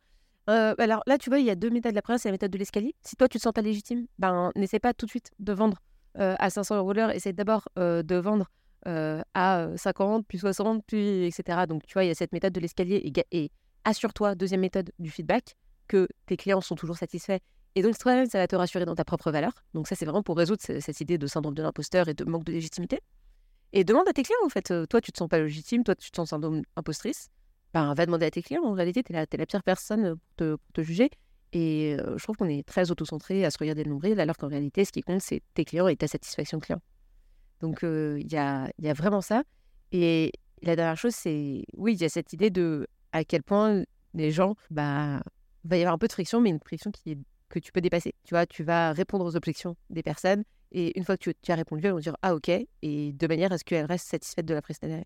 Euh, 0.49 0.75
alors 0.79 1.01
là, 1.07 1.17
tu 1.17 1.29
vois, 1.29 1.39
il 1.39 1.45
y 1.45 1.49
a 1.49 1.55
deux 1.55 1.69
méthodes. 1.69 1.95
La 1.95 2.01
première, 2.01 2.19
c'est 2.19 2.27
la 2.27 2.33
méthode 2.33 2.51
de 2.51 2.57
l'escalier. 2.57 2.93
Si 3.01 3.15
toi, 3.15 3.29
tu 3.29 3.37
te 3.37 3.43
sens 3.43 3.53
pas 3.53 3.61
légitime, 3.61 4.07
ben, 4.19 4.51
n'essaie 4.55 4.79
pas 4.79 4.93
tout 4.93 5.05
de 5.05 5.11
suite 5.11 5.31
de 5.39 5.53
vendre 5.53 5.77
euh, 6.19 6.35
à 6.39 6.49
500 6.49 6.77
euros 6.77 6.91
l'heure. 6.91 7.11
Essaie 7.11 7.31
d'abord 7.31 7.69
euh, 7.79 8.03
de 8.03 8.15
vendre 8.15 8.47
à 8.83 9.67
50, 9.75 10.25
puis 10.27 10.39
60, 10.39 10.83
puis 10.87 11.27
etc. 11.27 11.65
Donc, 11.69 11.85
tu 11.85 11.93
vois, 11.93 12.03
il 12.03 12.07
y 12.07 12.11
a 12.11 12.15
cette 12.15 12.33
méthode 12.33 12.51
de 12.51 12.59
l'escalier. 12.59 13.13
Et, 13.31 13.51
assure-toi, 13.85 14.33
deuxième 14.33 14.61
méthode, 14.61 14.91
du 14.97 15.11
feedback, 15.11 15.55
que 15.87 16.07
tes 16.25 16.35
clients 16.35 16.61
sont 16.61 16.73
toujours 16.73 16.97
satisfaits. 16.97 17.37
Et 17.75 17.83
donc, 17.83 17.95
toi-même, 17.99 18.25
ça 18.25 18.39
va 18.39 18.47
te 18.47 18.55
rassurer 18.55 18.85
dans 18.85 18.95
ta 18.95 19.05
propre 19.05 19.31
valeur. 19.31 19.51
Donc, 19.75 19.87
ça, 19.87 19.95
c'est 19.95 20.05
vraiment 20.05 20.23
pour 20.23 20.35
résoudre 20.35 20.61
cette 20.63 20.99
idée 20.99 21.19
de 21.19 21.27
syndrome 21.27 21.53
de 21.53 21.61
l'imposteur 21.61 22.09
et 22.09 22.15
de 22.15 22.23
manque 22.25 22.43
de 22.43 22.51
légitimité. 22.51 23.01
Et 23.73 23.83
demande 23.83 24.07
à 24.07 24.13
tes 24.13 24.23
clients, 24.23 24.45
en 24.45 24.49
fait. 24.49 24.71
Euh, 24.71 24.85
toi, 24.85 25.01
tu 25.01 25.11
te 25.11 25.17
sens 25.17 25.29
pas 25.29 25.39
légitime, 25.39 25.83
toi, 25.83 25.95
tu 25.95 26.11
te 26.11 26.15
sens 26.15 26.33
impostrice. 26.75 27.29
Ben, 27.73 27.93
va 27.93 28.05
demander 28.05 28.25
à 28.25 28.31
tes 28.31 28.41
clients. 28.41 28.63
En 28.63 28.73
réalité, 28.73 29.01
tu 29.03 29.13
es, 29.13 29.15
la 29.15 29.45
pire 29.45 29.63
personne 29.63 30.15
pour 30.35 30.57
te, 30.73 30.81
juger. 30.81 31.09
Et 31.53 31.95
euh, 31.99 32.17
je 32.17 32.23
trouve 32.23 32.35
qu'on 32.37 32.49
est 32.49 32.67
très 32.67 32.91
auto-centré 32.91 33.45
à 33.45 33.51
se 33.51 33.57
regarder 33.57 33.83
le 33.83 33.91
nombril, 33.91 34.19
alors 34.19 34.37
qu'en 34.37 34.47
réalité, 34.47 34.83
ce 34.85 34.91
qui 34.91 35.01
compte, 35.01 35.21
c'est 35.21 35.41
tes 35.53 35.65
clients 35.65 35.87
et 35.87 35.95
ta 35.95 36.07
satisfaction 36.07 36.59
client. 36.59 36.81
Donc, 37.61 37.83
euh, 37.83 38.17
il 38.19 38.31
y, 38.31 38.37
a, 38.37 38.69
y, 38.79 38.89
a, 38.89 38.93
vraiment 38.93 39.21
ça. 39.21 39.43
Et 39.91 40.31
la 40.61 40.75
dernière 40.75 40.97
chose, 40.97 41.13
c'est, 41.15 41.63
oui, 41.77 41.93
il 41.93 42.01
y 42.01 42.05
a 42.05 42.09
cette 42.09 42.33
idée 42.33 42.49
de 42.49 42.87
à 43.11 43.23
quel 43.23 43.43
point 43.43 43.83
les 44.13 44.31
gens, 44.31 44.55
bah, 44.69 45.21
va 45.63 45.77
y 45.77 45.81
avoir 45.81 45.93
un 45.93 45.97
peu 45.97 46.07
de 46.07 46.13
friction, 46.13 46.41
mais 46.41 46.49
une 46.49 46.59
friction 46.59 46.91
qui 46.91 47.11
est, 47.11 47.17
que 47.51 47.59
tu 47.59 47.71
peux 47.71 47.81
dépasser. 47.81 48.13
Tu 48.23 48.33
vois, 48.33 48.45
tu 48.45 48.63
vas 48.63 48.93
répondre 48.93 49.25
aux 49.25 49.35
objections 49.35 49.75
des 49.89 50.03
personnes 50.03 50.43
et 50.71 50.97
une 50.97 51.05
fois 51.05 51.17
que 51.17 51.31
tu, 51.31 51.51
as 51.51 51.55
répondu, 51.55 51.85
elles 51.85 51.93
vont 51.93 51.99
dire 51.99 52.15
Ah, 52.21 52.33
ok. 52.33 52.49
Et 52.81 53.13
de 53.13 53.27
manière 53.27 53.51
à 53.51 53.57
ce 53.57 53.63
qu'elles 53.63 53.85
restent 53.85 54.09
satisfaites 54.09 54.45
de 54.45 54.53
la 54.53 54.61
prestataire. 54.61 55.03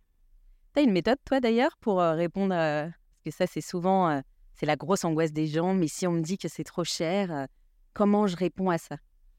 Tu 0.73 0.79
as 0.79 0.83
une 0.83 0.91
méthode, 0.91 1.17
toi, 1.25 1.39
d'ailleurs, 1.39 1.75
pour 1.81 2.01
euh, 2.01 2.13
répondre 2.13 2.53
à. 2.53 2.83
Parce 2.83 3.23
que 3.25 3.31
ça, 3.31 3.47
c'est 3.47 3.61
souvent. 3.61 4.09
Euh, 4.09 4.21
c'est 4.55 4.65
la 4.65 4.75
grosse 4.75 5.03
angoisse 5.03 5.33
des 5.33 5.47
gens. 5.47 5.73
Mais 5.73 5.87
si 5.87 6.07
on 6.07 6.13
me 6.13 6.21
dit 6.21 6.37
que 6.37 6.47
c'est 6.47 6.63
trop 6.63 6.83
cher, 6.83 7.31
euh, 7.31 7.45
comment 7.93 8.27
je 8.27 8.35
réponds 8.35 8.69
à 8.69 8.77
ça? 8.77 8.97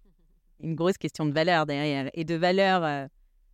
Une 0.61 0.75
grosse 0.75 0.99
question 0.99 1.27
de 1.27 1.33
valeur 1.33 1.67
derrière 1.67 2.11
et 2.15 2.25
de 2.25 2.35
valeur 2.35 2.85
euh, 2.85 3.07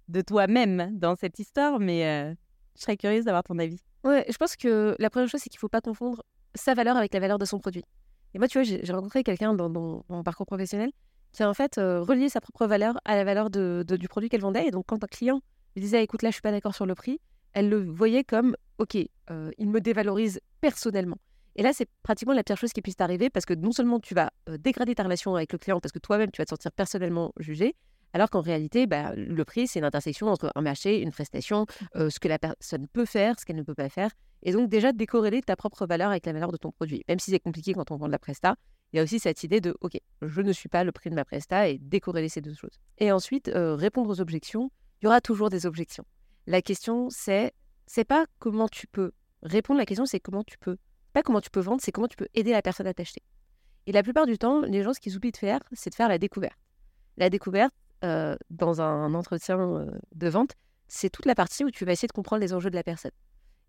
de 0.09 0.21
toi-même 0.21 0.99
dans 0.99 1.17
cette 1.17 1.39
histoire, 1.39 1.79
mais 1.79 2.07
euh, 2.07 2.35
je 2.77 2.83
serais 2.83 2.97
curieuse 2.97 3.25
d'avoir 3.25 3.45
ton 3.45 3.59
avis. 3.59 3.81
Ouais, 4.05 4.25
je 4.29 4.37
pense 4.37 4.57
que 4.57 4.97
la 4.99 5.11
première 5.11 5.29
chose, 5.29 5.41
c'est 5.43 5.51
qu'il 5.51 5.59
ne 5.59 5.61
faut 5.61 5.69
pas 5.69 5.81
confondre 5.81 6.23
sa 6.55 6.75
valeur 6.75 6.97
avec 6.97 7.15
la 7.15 7.21
valeur 7.21 7.39
de 7.39 7.45
son 7.45 7.59
produit. 7.59 7.85
Et 8.35 8.39
moi, 8.39 8.49
tu 8.49 8.59
vois, 8.59 8.65
j'ai 8.65 8.93
rencontré 8.93 9.23
quelqu'un 9.23 9.55
dans, 9.55 9.69
mon 9.69 10.23
parcours 10.23 10.47
professionnel 10.47 10.91
qui 11.33 11.43
a 11.43 11.49
en 11.49 11.55
fait 11.55 11.79
euh, 11.79 12.03
relié 12.03 12.29
sa 12.29 12.41
propre 12.41 12.67
valeur 12.67 13.01
à 13.05 13.17
la 13.17 13.25
valeur 13.25 13.51
de, 13.51 13.85
du 13.89 14.09
produit 14.09 14.29
qu'elle 14.29 14.43
vendait. 14.43 14.67
Et 14.67 14.71
donc, 14.71 14.85
quand 14.87 15.03
un 15.03 15.07
client 15.07 15.41
lui 15.75 15.83
disait, 15.83 16.03
écoute, 16.03 16.23
là, 16.23 16.29
je 16.29 16.35
suis 16.35 16.43
pas 16.43 16.51
d'accord 16.51 16.75
sur 16.75 16.87
le 16.87 16.95
prix, 16.95 17.21
elle 17.55 17.69
le 17.69 17.83
voyait 17.85 18.25
comme, 18.25 18.57
ok, 18.79 18.97
euh, 19.31 19.51
il 19.59 19.69
me 19.69 19.81
dévalorise 19.81 20.41
personnellement. 20.61 21.19
Et 21.57 21.63
là, 21.63 21.73
c'est 21.73 21.89
pratiquement 22.03 22.33
la 22.33 22.43
pire 22.43 22.57
chose 22.57 22.73
qui 22.73 22.81
puisse 22.81 22.97
t'arriver 22.97 23.29
parce 23.29 23.45
que 23.45 23.55
non 23.55 23.73
seulement 23.73 24.01
tu 24.01 24.15
vas 24.15 24.31
euh, 24.49 24.57
dégrader 24.57 24.95
ta 24.95 25.03
relation 25.03 25.35
avec 25.35 25.53
le 25.53 25.59
client 25.59 25.81
parce 25.81 25.93
que 25.93 25.99
toi-même, 25.99 26.31
tu 26.31 26.41
vas 26.41 26.45
te 26.45 26.51
sentir 26.51 26.73
personnellement 26.73 27.33
jugé, 27.39 27.75
alors 28.13 28.31
qu'en 28.31 28.41
réalité, 28.41 28.87
bah, 28.87 29.15
le 29.15 29.45
prix, 29.45 29.67
c'est 29.67 29.79
une 29.79 29.85
intersection 29.85 30.29
entre 30.29 30.53
un 30.55 30.61
marché, 30.61 31.01
une 31.01 31.11
prestation, 31.11 31.67
euh, 31.97 32.11
ce 32.11 32.21
que 32.21 32.29
la 32.29 32.39
personne 32.39 32.87
peut 32.89 33.05
faire, 33.05 33.39
ce 33.39 33.45
qu'elle 33.45 33.57
ne 33.57 33.63
peut 33.63 33.75
pas 33.75 33.89
faire. 33.89 34.11
Et 34.43 34.53
donc 34.53 34.69
déjà, 34.69 34.93
décorréler 34.93 35.41
ta 35.41 35.57
propre 35.57 35.87
valeur 35.87 36.11
avec 36.11 36.27
la 36.27 36.33
valeur 36.33 36.53
de 36.53 36.57
ton 36.57 36.73
produit. 36.73 37.05
Même 37.09 37.19
si 37.19 37.31
c'est 37.31 37.41
compliqué 37.41 37.73
quand 37.75 37.91
on 37.91 37.97
vend 37.97 38.07
de 38.07 38.13
la 38.13 38.19
presta, 38.19 38.57
il 38.93 38.99
y 38.99 39.01
a 39.01 39.03
aussi 39.03 39.19
cette 39.19 39.43
idée 39.43 39.61
de, 39.61 39.75
OK, 39.81 39.99
je 40.21 40.41
ne 40.43 40.53
suis 40.53 40.69
pas 40.69 40.85
le 40.85 40.93
prix 40.93 41.09
de 41.09 41.15
ma 41.15 41.25
presta 41.25 41.69
et 41.69 41.79
décorréler 41.79 42.29
ces 42.29 42.43
deux 42.43 42.55
choses. 42.55 42.81
Et 42.99 43.11
ensuite, 43.11 43.49
euh, 43.49 43.75
répondre 43.75 44.11
aux 44.11 44.21
objections. 44.21 44.71
Il 45.01 45.07
y 45.07 45.09
aura 45.09 45.21
toujours 45.21 45.49
des 45.49 45.65
objections. 45.67 46.05
La 46.47 46.61
question, 46.61 47.09
c'est, 47.11 47.53
c'est 47.87 48.05
pas 48.05 48.27
comment 48.39 48.69
tu 48.69 48.87
peux 48.87 49.13
répondre, 49.43 49.79
la 49.79 49.87
question, 49.87 50.07
c'est 50.07 50.21
comment 50.21 50.45
tu 50.45 50.59
peux, 50.59 50.77
pas 51.13 51.23
comment 51.23 51.41
tu 51.41 51.51
peux 51.51 51.61
vendre, 51.61 51.81
c'est 51.83 51.93
comment 51.93 52.09
tu 52.09 52.17
peux 52.17 52.29
aider 52.35 52.53
la 52.53 52.63
personne 52.63 52.87
à 52.87 52.95
t'acheter. 52.95 53.23
Et 53.87 53.93
la 53.93 54.03
plupart 54.03 54.27
du 54.27 54.39
temps, 54.39 54.61
les 54.61 54.83
gens, 54.83 54.93
ce 54.93 55.01
qu'ils 55.01 55.17
oublient 55.17 55.33
de 55.33 55.37
faire, 55.37 55.61
c'est 55.73 55.91
de 55.91 55.95
faire 55.95 56.09
la 56.09 56.19
découverte. 56.19 56.59
La 57.17 57.31
découverte, 57.31 57.75
euh, 58.05 58.37
dans 58.51 58.81
un 58.81 59.15
entretien 59.15 59.59
euh, 59.61 59.91
de 60.15 60.29
vente, 60.29 60.53
c'est 60.89 61.11
toute 61.11 61.27
la 61.27 61.35
partie 61.35 61.65
où 61.65 61.71
tu 61.71 61.85
vas 61.85 61.93
essayer 61.93 62.09
de 62.09 62.13
comprendre 62.13 62.43
les 62.43 62.53
enjeux 62.53 62.71
de 62.71 62.75
la 62.75 62.83
personne. 62.83 63.13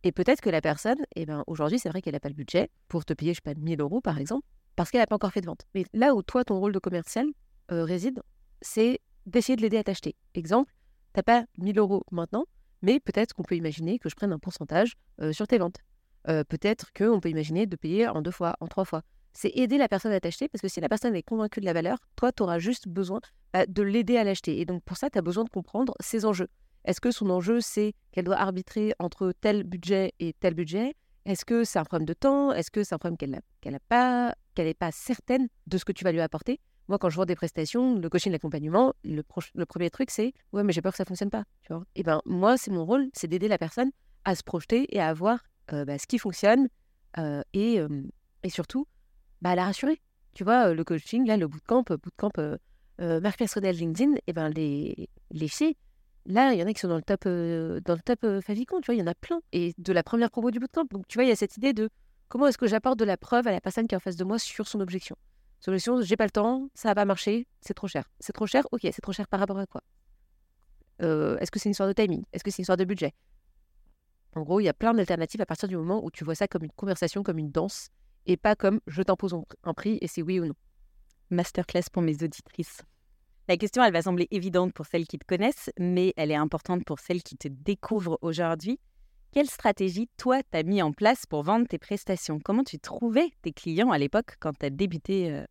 Et 0.04 0.12
peut-être 0.12 0.42
que 0.42 0.50
la 0.50 0.60
personne, 0.60 0.98
eh 1.16 1.26
ben, 1.26 1.44
aujourd'hui, 1.48 1.80
c'est 1.80 1.90
vrai 1.90 2.02
qu'elle 2.02 2.14
n'a 2.14 2.20
pas 2.20 2.30
le 2.30 2.36
budget 2.36 2.70
pour 2.88 3.06
te 3.06 3.14
payer, 3.14 3.34
je 3.34 3.42
sais 3.44 3.54
pas, 3.54 3.60
1000 3.60 3.80
euros 3.80 4.02
par 4.02 4.18
exemple, 4.18 4.46
parce 4.76 4.90
qu'elle 4.90 5.02
n'a 5.02 5.08
pas 5.08 5.16
encore 5.16 5.32
fait 5.32 5.42
de 5.42 5.46
vente. 5.46 5.66
Mais 5.76 5.86
là 5.94 6.16
où 6.16 6.24
toi, 6.24 6.44
ton 6.44 6.60
rôle 6.60 6.74
de 6.74 6.80
commercial 6.80 7.28
euh, 7.72 7.84
réside, 7.84 8.22
c'est 8.62 9.00
d'essayer 9.26 9.56
de 9.56 9.62
l'aider 9.62 9.78
à 9.78 9.84
t'acheter. 9.84 10.16
Exemple, 10.34 10.74
tu 11.14 11.20
n'as 11.20 11.24
pas 11.24 11.46
1000 11.60 11.78
euros 11.78 12.04
maintenant, 12.12 12.46
mais 12.82 13.00
peut-être 13.00 13.34
qu'on 13.34 13.44
peut 13.44 13.56
imaginer 13.56 14.00
que 14.00 14.10
je 14.10 14.16
prenne 14.16 14.34
un 14.34 14.40
pourcentage 14.40 14.96
sur 15.32 15.48
tes 15.48 15.58
ventes. 15.58 15.78
peut-être 16.26 16.92
qu'on 16.92 17.22
peut 17.22 17.30
imaginer 17.30 17.66
de 17.66 17.76
payer 17.78 18.08
en 18.10 18.22
deux 18.22 18.32
fois, 18.32 18.58
en 18.60 18.68
trois 18.68 18.84
fois 18.84 19.04
c'est 19.34 19.52
aider 19.56 19.78
la 19.78 19.88
personne 19.88 20.12
à 20.12 20.20
t'acheter 20.20 20.48
parce 20.48 20.62
que 20.62 20.68
si 20.68 20.80
la 20.80 20.90
personne 20.90 21.16
est 21.16 21.24
convaincue 21.24 21.60
de 21.60 21.66
la 21.66 21.74
valeur, 21.74 21.98
toi, 22.16 22.32
tu 22.32 22.44
auras 22.44 22.60
juste 22.60 22.88
besoin 22.88 23.20
bah, 23.52 23.66
de 23.66 23.82
l'aider 23.82 24.18
à 24.18 24.24
l'acheter. 24.24 24.60
Et 24.60 24.66
donc, 24.66 24.84
pour 24.84 24.98
ça, 24.98 25.10
tu 25.10 25.18
as 25.18 25.22
besoin 25.22 25.44
de 25.44 25.50
comprendre 25.50 25.94
ses 26.00 26.26
enjeux. 26.26 26.50
Est-ce 26.86 27.02
que 27.02 27.12
son 27.12 27.30
enjeu, 27.30 27.62
c'est 27.62 27.94
qu'elle 28.12 28.26
doit 28.26 28.38
arbitrer 28.38 28.94
entre 29.00 29.32
tel 29.40 29.64
budget 29.64 30.14
et 30.20 30.34
tel 30.34 30.54
budget? 30.54 30.96
Est-ce 31.26 31.46
que 31.46 31.64
c'est 31.64 31.80
un 31.80 31.86
problème 31.86 32.06
de 32.06 32.14
temps? 32.14 32.52
Est-ce 32.52 32.70
que 32.70 32.84
c'est 32.84 32.94
un 32.94 32.98
problème 32.98 33.18
qu'elle 33.18 33.32
n'est 33.32 33.42
qu'elle 33.62 33.80
pas, 33.88 34.36
qu'elle 34.56 34.74
pas 34.76 34.92
certaine 34.92 35.48
de 35.68 35.78
ce 35.78 35.86
que 35.86 35.94
tu 35.94 36.04
vas 36.04 36.12
lui 36.12 36.20
apporter? 36.20 36.60
Moi, 36.90 36.98
quand 36.98 37.10
je 37.10 37.16
vois 37.16 37.26
des 37.26 37.36
prestations, 37.36 37.96
le 37.98 38.10
coaching, 38.10 38.34
l'accompagnement, 38.34 38.94
le, 39.06 39.24
premier 39.66 39.90
truc, 39.90 40.12
c'est 40.12 40.34
Ouais, 40.52 40.64
mais 40.64 40.74
j'ai 40.74 40.82
peur 40.82 40.92
que 40.92 40.98
ça 40.98 41.04
ne 41.04 41.08
fonctionne 41.08 41.30
pas. 41.30 41.46
Tu 41.62 41.72
vois 41.72 41.86
et 41.96 42.04
ben, 42.04 42.22
moi, 42.26 42.58
c'est 42.58 42.72
mon 42.72 42.86
rôle, 42.86 43.10
c'est 43.14 43.28
d'aider 43.28 43.48
la 43.48 43.58
personne 43.58 43.92
à 44.26 44.36
se 44.36 44.44
projeter 44.44 44.94
et 44.94 45.00
à 45.00 45.14
voir 45.14 45.40
bah, 45.72 45.98
ce 45.98 46.06
qui 46.06 46.20
fonctionne 46.20 46.68
et 47.54 47.80
surtout 48.50 48.86
bah, 49.44 49.56
la 49.56 49.66
rassurer. 49.66 50.02
Tu 50.34 50.44
vois, 50.44 50.74
le 50.74 50.84
coaching, 50.84 51.28
là, 51.28 51.38
le 51.38 51.48
bootcamp, 51.48 51.84
bootcamp 51.84 52.32
euh, 52.40 52.58
euh, 53.02 53.20
marque 53.20 53.38
personnelle 53.38 53.76
LinkedIn, 53.76 54.16
et 54.16 54.24
eh 54.28 54.34
ben 54.34 54.50
les, 54.50 55.10
les 55.32 55.48
filles, 55.50 55.76
là, 56.26 56.54
il 56.54 56.60
y 56.60 56.64
en 56.64 56.68
a 56.68 56.74
qui 56.74 56.80
sont 56.80 56.88
dans 56.88 56.96
le 56.96 57.04
top, 57.04 57.26
dans 57.26 57.94
le 57.94 58.02
top 58.02 58.42
favicon, 58.42 58.80
tu 58.80 58.88
vois, 58.88 58.96
il 58.96 59.00
y 59.00 59.04
en 59.04 59.08
a 59.08 59.14
plein. 59.14 59.42
Et 59.52 59.74
de 59.78 59.94
la 59.94 60.02
première 60.02 60.32
promo 60.32 60.50
du 60.50 60.60
bootcamp. 60.60 60.86
Donc, 60.92 61.08
tu 61.08 61.18
vois, 61.18 61.26
il 61.26 61.28
y 61.28 61.32
a 61.32 61.36
cette 61.36 61.58
idée 61.58 61.74
de 61.74 61.90
comment 62.30 62.48
est-ce 62.48 62.58
que 62.58 62.68
j'apporte 62.68 62.98
de 62.98 63.06
la 63.06 63.18
preuve 63.18 63.46
à 63.48 63.52
la 63.52 63.60
personne 63.60 63.88
qui 63.88 63.94
est 63.94 63.98
en 63.98 64.00
face 64.00 64.16
de 64.16 64.24
moi 64.24 64.40
sur 64.40 64.68
son 64.68 64.80
objection. 64.80 65.18
Son 65.60 65.72
objection, 65.72 66.02
j'ai 66.02 66.18
pas 66.18 66.26
le 66.26 66.32
temps, 66.32 66.70
ça 66.74 66.90
va 66.90 66.96
pas 66.96 67.06
marcher, 67.06 67.46
c'est 67.62 67.74
trop 67.74 67.88
cher. 67.88 68.10
C'est 68.20 68.34
trop 68.34 68.48
cher, 68.48 68.66
ok, 68.72 68.82
c'est 68.84 69.02
trop 69.02 69.14
cher 69.14 69.28
par 69.28 69.40
rapport 69.40 69.60
à 69.60 69.68
quoi? 69.68 69.82
Est-ce 71.00 71.52
que 71.52 71.60
c'est 71.60 71.68
une 71.68 71.72
histoire 71.72 71.90
de 71.90 71.94
timing? 71.94 72.24
Est-ce 72.32 72.46
que 72.46 72.50
c'est 72.50 72.60
une 72.60 72.64
histoire 72.64 72.78
de 72.78 72.86
budget? 72.86 73.14
En 74.36 74.42
gros, 74.42 74.62
il 74.62 74.64
y 74.64 74.70
a 74.70 74.74
plein 74.74 74.94
d'alternatives 74.94 75.42
à 75.42 75.46
partir 75.46 75.68
du 75.68 75.76
moment 75.76 76.04
où 76.04 76.10
tu 76.10 76.24
vois 76.24 76.34
ça 76.34 76.48
comme 76.48 76.64
une 76.64 76.72
conversation, 76.72 77.24
comme 77.24 77.38
une 77.38 77.52
danse, 77.52 77.90
et 78.26 78.38
pas 78.38 78.56
comme 78.56 78.80
je 78.88 79.02
t'impose 79.02 79.36
un 79.64 79.74
prix 79.74 79.98
et 80.02 80.08
c'est 80.08 80.22
oui 80.22 80.40
ou 80.40 80.46
non. 80.46 80.56
Masterclass 81.30 81.84
pour 81.92 82.02
mes 82.02 82.24
auditrices. 82.24 82.82
La 83.48 83.58
question, 83.58 83.84
elle 83.84 83.92
va 83.92 84.02
sembler 84.02 84.28
évidente 84.32 84.74
pour 84.74 84.86
celles 84.86 85.06
qui 85.06 85.20
te 85.20 85.26
connaissent, 85.26 85.70
mais 85.78 86.14
elle 86.16 86.32
est 86.32 86.36
importante 86.36 86.86
pour 86.86 87.00
celles 87.00 87.24
qui 87.24 87.36
te 87.36 87.50
découvrent 87.50 88.18
aujourd'hui. 88.22 88.80
Quelle 89.32 89.50
stratégie, 89.50 90.08
toi, 90.16 90.42
t'as 90.52 90.64
mis 90.64 90.82
en 90.82 90.94
place 90.94 91.26
pour 91.26 91.44
vendre 91.44 91.68
tes 91.68 91.80
prestations? 91.80 92.40
Comment 92.40 92.64
tu 92.64 92.80
trouvais 92.80 93.30
tes 93.42 93.52
clients 93.52 93.92
à 93.92 93.98
l'époque 93.98 94.36
quand 94.40 94.54
tu 94.58 94.66
as 94.66 94.70
débuté 94.70 95.32
euh, 95.32 95.44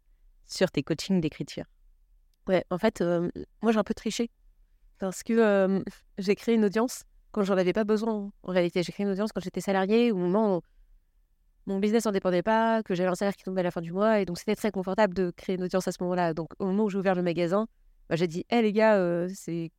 sur 0.47 0.71
tes 0.71 0.83
coachings 0.83 1.21
d'écriture? 1.21 1.65
Ouais, 2.47 2.65
en 2.71 2.79
fait, 2.79 3.01
euh, 3.01 3.29
moi, 3.61 3.73
j'ai 3.73 3.79
un 3.79 3.85
peu 3.85 3.95
triché 3.95 4.31
parce 4.99 5.23
que 5.23 5.33
euh, 5.33 5.83
j'ai 6.19 6.35
créé 6.37 6.55
une 6.55 6.65
audience 6.65 7.03
quand 7.33 7.43
j'en 7.43 7.57
avais 7.57 7.73
pas 7.73 7.85
besoin. 7.85 8.31
En 8.43 8.53
réalité, 8.53 8.83
j'ai 8.83 8.93
créé 8.93 9.05
une 9.05 9.13
audience 9.13 9.33
quand 9.33 9.41
j'étais 9.41 9.61
salarié, 9.61 10.13
au 10.13 10.17
moment 10.17 10.59
où 10.59 10.61
mon 11.67 11.79
business 11.79 12.07
n'en 12.07 12.13
dépendait 12.13 12.43
pas, 12.43 12.83
que 12.83 12.95
j'avais 12.95 13.09
un 13.09 13.15
salaire 13.15 13.37
qui 13.37 13.45
tombait 13.45 13.61
à 13.61 13.65
la 13.65 13.71
fin 13.71 13.81
du 13.81 13.93
mois. 13.93 14.21
Et 14.21 14.25
donc, 14.25 14.39
c'était 14.39 14.57
très 14.57 14.71
confortable 14.71 15.15
de 15.15 15.31
créer 15.31 15.57
une 15.57 15.65
audience 15.65 15.87
à 15.87 15.93
ce 15.93 16.03
moment-là. 16.03 16.35
Donc, 16.35 16.51
au 16.59 16.67
moment 16.67 16.85
où 16.85 16.91
j'ai 16.91 16.99
ouvert 16.99 17.15
le 17.15 17.23
magasin, 17.23 17.67
bah, 18.09 18.17
j'ai 18.17 18.27
dit 18.27 18.45
Hé 18.51 18.63
les 18.63 18.73
gars, 18.73 18.97
euh, 18.97 19.29
c'est 19.35 19.71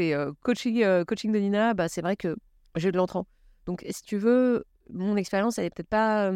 euh, 0.00 0.32
coaching, 0.42 0.82
euh, 0.82 1.04
coaching 1.04 1.32
de 1.32 1.38
Nina. 1.38 1.74
Bah, 1.74 1.88
c'est 1.88 2.02
vrai 2.02 2.16
que 2.16 2.36
j'ai 2.76 2.90
de 2.90 2.96
l'entrant. 2.96 3.26
Donc, 3.66 3.84
si 3.88 4.02
tu 4.02 4.16
veux, 4.16 4.64
mon 4.90 5.16
expérience, 5.16 5.58
elle 5.58 5.64
n'est 5.64 5.70
peut-être 5.70 5.88
pas 5.88 6.32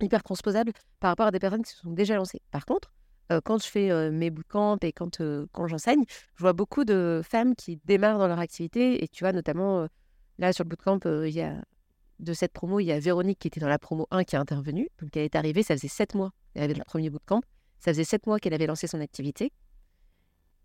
hyper 0.00 0.22
transposable 0.22 0.72
par 1.00 1.10
rapport 1.10 1.26
à 1.26 1.30
des 1.30 1.38
personnes 1.38 1.62
qui 1.62 1.72
se 1.72 1.78
sont 1.78 1.92
déjà 1.92 2.16
lancées. 2.16 2.42
Par 2.50 2.66
contre, 2.66 2.92
quand 3.44 3.62
je 3.62 3.68
fais 3.68 4.10
mes 4.10 4.28
bootcamps 4.28 4.76
et 4.82 4.92
quand, 4.92 5.22
quand 5.52 5.66
j'enseigne, 5.66 6.04
je 6.36 6.42
vois 6.42 6.52
beaucoup 6.52 6.84
de 6.84 7.22
femmes 7.24 7.54
qui 7.54 7.80
démarrent 7.86 8.18
dans 8.18 8.28
leur 8.28 8.40
activité. 8.40 9.02
Et 9.02 9.08
tu 9.08 9.24
vois, 9.24 9.32
notamment, 9.32 9.88
là, 10.38 10.52
sur 10.52 10.64
le 10.64 10.68
bootcamp, 10.68 10.98
il 11.24 11.32
y 11.32 11.40
a 11.40 11.64
de 12.22 12.32
cette 12.32 12.52
promo, 12.52 12.80
il 12.80 12.84
y 12.84 12.92
a 12.92 12.98
Véronique 12.98 13.40
qui 13.40 13.48
était 13.48 13.60
dans 13.60 13.68
la 13.68 13.78
promo 13.78 14.06
1 14.10 14.24
qui 14.24 14.36
est 14.36 14.38
intervenue. 14.38 14.88
Donc, 15.00 15.16
elle 15.16 15.24
est 15.24 15.34
arrivée, 15.34 15.62
ça 15.62 15.74
faisait 15.74 15.88
7 15.88 16.14
mois. 16.14 16.30
Elle 16.54 16.62
avait 16.62 16.74
le 16.74 16.84
premier 16.84 17.10
bootcamp. 17.10 17.42
Ça 17.80 17.92
faisait 17.92 18.04
7 18.04 18.26
mois 18.26 18.38
qu'elle 18.38 18.54
avait 18.54 18.66
lancé 18.66 18.86
son 18.86 19.00
activité. 19.00 19.52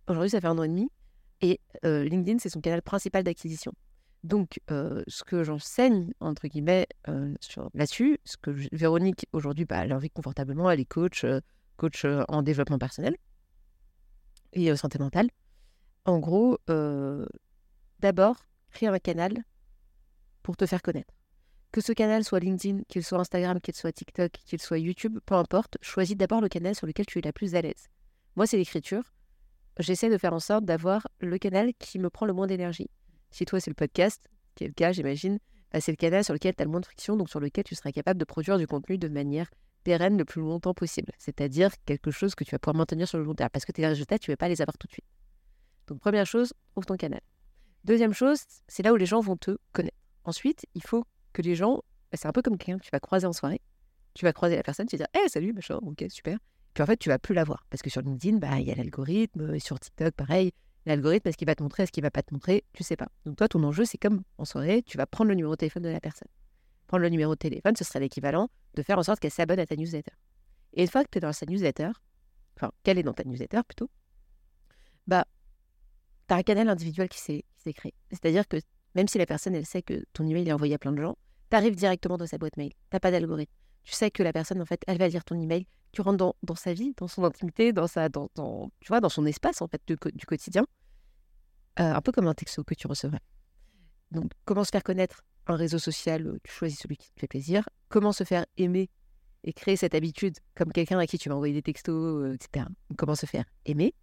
Aujourd'hui, 0.08 0.30
ça 0.30 0.39
fait 0.39 0.48
un 0.48 0.58
an 0.58 0.63
et 0.63 0.67
demi. 0.67 0.89
Et 1.41 1.60
euh, 1.84 2.04
LinkedIn, 2.04 2.39
c'est 2.39 2.50
son 2.50 2.62
canal 2.62 2.82
principal 2.82 3.24
d'acquisition. 3.24 3.74
Donc, 4.24 4.60
euh, 4.72 5.04
ce 5.08 5.24
que 5.24 5.43
j'enseigne, 5.43 6.13
entre 6.20 6.48
guillemets, 6.48 6.88
euh, 7.08 7.34
là-dessus, 7.74 8.20
ce 8.24 8.38
que 8.38 8.52
Véronique, 8.72 9.28
aujourd'hui, 9.34 9.65
bah, 9.65 9.84
elle 9.84 9.93
en 9.93 9.98
vit 9.98 10.10
confortablement. 10.10 10.70
Elle 10.70 10.80
est 10.80 10.86
coach, 10.86 11.26
coach 11.76 12.06
en 12.06 12.43
développement 12.43 12.80
personnel 12.80 13.15
et 14.54 14.76
santé 14.76 15.00
mentale. 15.00 15.30
En 16.06 16.20
gros, 16.20 16.58
d'abord, 18.00 18.38
créer 18.72 18.89
un 18.89 19.00
canal 19.00 19.43
pour 20.43 20.56
te 20.56 20.65
faire 20.65 20.82
connaître. 20.82 21.16
Que 21.71 21.82
ce 21.82 21.91
canal 21.91 22.23
soit 22.23 22.39
LinkedIn, 22.39 22.84
qu'il 22.88 23.03
soit 23.03 23.19
Instagram, 23.19 23.60
qu'il 23.60 23.75
soit 23.75 23.91
TikTok, 23.91 24.32
qu'il 24.32 24.62
soit 24.62 24.80
YouTube, 24.80 25.19
peu 25.25 25.36
importe, 25.36 25.77
choisis 25.82 26.15
d'abord 26.15 26.41
le 26.41 26.49
canal 26.49 26.75
sur 26.75 26.88
lequel 26.88 27.06
tu 27.06 27.19
es 27.19 27.21
la 27.21 27.34
plus 27.34 27.56
à 27.56 27.62
l'aise. 27.62 27.88
Moi, 28.36 28.47
c'est 28.47 28.58
l'écriture. 28.58 29.03
J'essaie 29.80 30.10
de 30.10 30.17
faire 30.17 30.34
en 30.34 30.39
sorte 30.39 30.65
d'avoir 30.65 31.08
le 31.19 31.38
canal 31.38 31.73
qui 31.77 31.99
me 31.99 32.10
prend 32.10 32.25
le 32.25 32.34
moins 32.34 32.47
d'énergie. 32.47 32.89
Si 33.32 33.45
toi, 33.45 33.60
c'est 33.60 33.69
le 33.69 33.75
podcast, 33.75 34.27
qui 34.56 34.63
est 34.63 34.67
le 34.67 34.73
cas, 34.73 34.91
j'imagine, 34.91 35.39
bah, 35.71 35.82
c'est 35.82 35.91
le 35.91 35.97
canal 35.97 36.23
sur 36.23 36.34
lequel 36.34 36.56
tu 36.56 36.62
as 36.62 36.65
le 36.65 36.71
moins 36.71 36.80
de 36.80 36.86
friction, 36.86 37.17
donc 37.17 37.30
sur 37.30 37.39
lequel 37.39 37.63
tu 37.63 37.75
seras 37.75 37.91
capable 37.91 38.19
de 38.19 38.25
produire 38.25 38.58
du 38.58 38.65
contenu 38.65 38.97
de 38.97 39.08
manière 39.08 39.49
pérenne 39.84 40.17
le 40.17 40.25
plus 40.25 40.41
longtemps 40.41 40.73
possible. 40.73 41.12
C'est-à-dire 41.17 41.71
quelque 41.86 42.12
chose 42.12 42.36
que 42.36 42.43
tu 42.43 42.51
vas 42.51 42.60
pouvoir 42.60 42.75
maintenir 42.75 43.08
sur 43.08 43.17
le 43.17 43.23
long 43.23 43.36
terme. 43.36 43.49
Parce 43.51 43.65
que 43.65 43.71
tes 43.71 43.86
résultats, 43.86 44.17
tu 44.17 44.30
ne 44.30 44.34
vas 44.34 44.38
pas 44.38 44.49
les 44.49 44.62
avoir 44.62 44.77
tout 44.77 44.88
de 44.88 44.91
suite. 44.91 45.06
Donc, 45.88 45.99
première 45.99 46.25
chose, 46.25 46.53
trouve 46.71 46.86
ton 46.86 46.97
canal. 46.97 47.21
Deuxième 47.84 48.13
chose, 48.13 48.39
c'est 48.67 48.84
là 48.84 48.91
où 48.91 48.97
les 48.97 49.06
gens 49.06 49.21
vont 49.21 49.38
te 49.38 49.58
connaître. 49.71 49.97
Ensuite, 50.25 50.65
il 50.75 50.84
faut 50.84 51.06
que 51.38 51.43
les 51.43 51.56
gens, 51.56 51.84
bah, 52.12 52.17
c'est 52.19 52.28
un 52.28 52.32
peu 52.32 52.41
comme 52.41 52.58
quelqu'un 52.58 52.80
que 52.80 52.84
tu 52.84 52.89
vas 52.91 53.00
croiser 53.00 53.28
en 53.28 53.34
soirée. 53.34 53.62
Tu 54.15 54.26
vas 54.26 54.34
croiser 54.34 54.56
la 54.56 54.63
personne, 54.63 54.88
tu 54.88 54.97
vas 54.97 55.06
dire 55.06 55.21
Hey, 55.21 55.30
salut, 55.30 55.54
machin, 55.54 55.76
ok, 55.76 56.06
super. 56.10 56.39
Puis 56.73 56.84
en 56.84 56.86
fait, 56.88 56.97
tu 56.97 57.10
vas 57.10 57.19
plus 57.19 57.36
la 57.36 57.43
voir. 57.43 57.65
Parce 57.69 57.84
que 57.84 57.89
sur 57.89 58.02
LinkedIn, 58.02 58.38
bah, 58.38 58.60
il 58.60 58.67
y 58.67 58.71
a 58.71 58.76
l'algorithme, 58.76 59.60
sur 59.60 59.80
TikTok, 59.80 60.13
pareil. 60.15 60.52
L'algorithme, 60.88 61.28
est-ce 61.28 61.38
qu'il 61.38 61.45
va 61.45 61.54
te 61.54 61.62
montrer, 61.62 61.84
est-ce 61.84 61.91
qu'il 61.91 62.02
va 62.02 62.10
pas 62.10 62.23
te 62.23 62.34
montrer? 62.34 62.63
Tu 62.73 62.84
sais 62.84 62.95
pas. 62.95 63.10
Donc 63.26 63.36
toi, 63.36 63.47
ton 63.47 63.63
enjeu, 63.63 63.86
c'est 63.86 63.97
comme 63.97 64.23
en 64.38 64.45
soirée, 64.45 64.82
tu 64.82 64.97
vas 64.97 65.06
prendre 65.06 65.30
le 65.30 65.36
numéro 65.36 65.54
de 65.54 65.58
téléphone 65.58 65.84
de 65.84 65.89
la 65.89 66.00
personne. 66.00 66.30
Prendre 66.88 67.04
le 67.04 67.10
numéro 67.10 67.34
de 67.34 67.39
téléphone, 67.39 67.76
ce 67.76 67.84
serait 67.84 68.00
l'équivalent 68.00 68.50
de 68.73 68.82
faire 68.82 68.97
en 68.97 69.04
sorte 69.04 69.19
qu'elle 69.19 69.32
s'abonne 69.32 69.60
à 69.60 69.65
ta 69.65 69.76
newsletter. 69.76 70.13
Et 70.73 70.84
une 70.84 70.88
fois 70.88 71.04
que 71.04 71.10
tu 71.12 71.17
es 71.17 71.21
dans 71.21 71.34
sa 71.34 71.45
newsletter, 71.45 71.89
enfin, 72.56 72.71
qu'elle 72.84 72.97
est 72.97 73.04
dans 73.04 73.13
ta 73.13 73.26
newsletter 73.26 73.62
plutôt, 73.67 73.89
bah, 75.06 75.26
tu 76.28 76.34
as 76.34 76.38
un 76.38 76.43
canal 76.43 76.69
individuel 76.69 77.10
qui 77.10 77.19
s'est 77.19 77.43
créé. 77.73 77.93
C'est-à-dire 78.10 78.47
que 78.47 78.58
même 78.95 79.08
si 79.08 79.17
la 79.17 79.26
personne, 79.26 79.54
elle 79.54 79.65
sait 79.65 79.82
que 79.82 80.06
ton 80.13 80.26
email 80.26 80.47
est 80.47 80.54
envoyé 80.54 80.73
à 80.73 80.80
plein 80.80 80.93
de 80.93 81.02
gens, 81.02 81.17
tu 81.49 81.55
arrives 81.55 81.75
directement 81.75 82.17
dans 82.17 82.27
sa 82.27 82.38
boîte 82.38 82.57
mail. 82.57 82.71
Tu 82.91 82.99
pas 82.99 83.12
d'algorithme. 83.12 83.53
Tu 83.83 83.93
sais 83.93 84.12
que 84.12 84.23
la 84.23 84.33
personne, 84.33 84.62
en 84.62 84.65
fait, 84.65 84.81
elle 84.88 84.97
va 84.97 85.07
lire 85.07 85.23
ton 85.23 85.39
email. 85.39 85.65
Tu 85.93 86.01
rentres 86.01 86.36
dans, 86.43 86.55
sa 86.55 86.73
vie, 86.73 86.93
dans 86.97 87.07
son 87.07 87.23
intimité, 87.23 87.71
dans, 87.71 87.88
sa, 87.88 88.10
dans, 88.10 88.29
tu 88.79 88.88
vois, 88.89 88.99
dans 88.99 89.10
son 89.10 89.25
espace, 89.25 89.62
en 89.62 89.67
fait, 89.67 89.81
du, 89.88 89.97
quotidien. 89.97 90.65
Euh, 91.79 91.93
un 91.93 92.01
peu 92.01 92.12
comme 92.12 92.27
un 92.27 92.33
texto 92.33 92.63
que 92.63 92.73
tu 92.73 92.88
recevrais. 92.88 93.21
Donc, 94.12 94.31
comment 94.45 94.63
se 94.63 94.71
faire 94.71 94.83
connaître 94.83 95.23
un 95.47 95.55
réseau 95.55 95.79
social 95.79 96.38
Tu 96.43 96.51
choisis 96.51 96.79
celui 96.79 96.97
qui 96.97 97.12
te 97.12 97.19
fait 97.19 97.27
plaisir. 97.27 97.69
Comment 97.88 98.12
se 98.12 98.23
faire 98.23 98.45
aimer 98.57 98.89
et 99.43 99.53
créer 99.53 99.77
cette 99.77 99.95
habitude 99.95 100.38
comme 100.55 100.73
quelqu'un 100.73 100.99
à 100.99 101.07
qui 101.07 101.17
tu 101.17 101.29
vas 101.29 101.36
envoyer 101.36 101.53
des 101.53 101.62
textos, 101.62 102.36
etc. 102.36 102.65
comment 102.97 103.15
se 103.15 103.25
faire 103.25 103.45
aimer. 103.65 103.93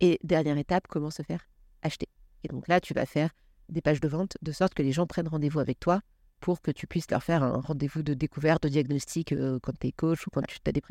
Et 0.00 0.18
dernière 0.24 0.58
étape, 0.58 0.88
comment 0.88 1.10
se 1.10 1.22
faire 1.22 1.46
acheter. 1.82 2.08
Et 2.42 2.48
donc 2.48 2.66
là, 2.66 2.80
tu 2.80 2.94
vas 2.94 3.06
faire 3.06 3.30
des 3.68 3.80
pages 3.82 4.00
de 4.00 4.08
vente 4.08 4.36
de 4.42 4.50
sorte 4.50 4.74
que 4.74 4.82
les 4.82 4.92
gens 4.92 5.06
prennent 5.06 5.28
rendez-vous 5.28 5.60
avec 5.60 5.78
toi 5.78 6.00
pour 6.40 6.60
que 6.62 6.70
tu 6.70 6.86
puisses 6.86 7.10
leur 7.10 7.22
faire 7.22 7.42
un 7.42 7.60
rendez-vous 7.60 8.02
de 8.02 8.14
découverte, 8.14 8.64
de 8.64 8.68
diagnostic 8.68 9.34
quand 9.62 9.78
tu 9.78 9.86
es 9.86 9.92
coach 9.92 10.26
ou 10.26 10.30
quand 10.30 10.42
tu 10.46 10.58
as 10.66 10.72
des. 10.72 10.82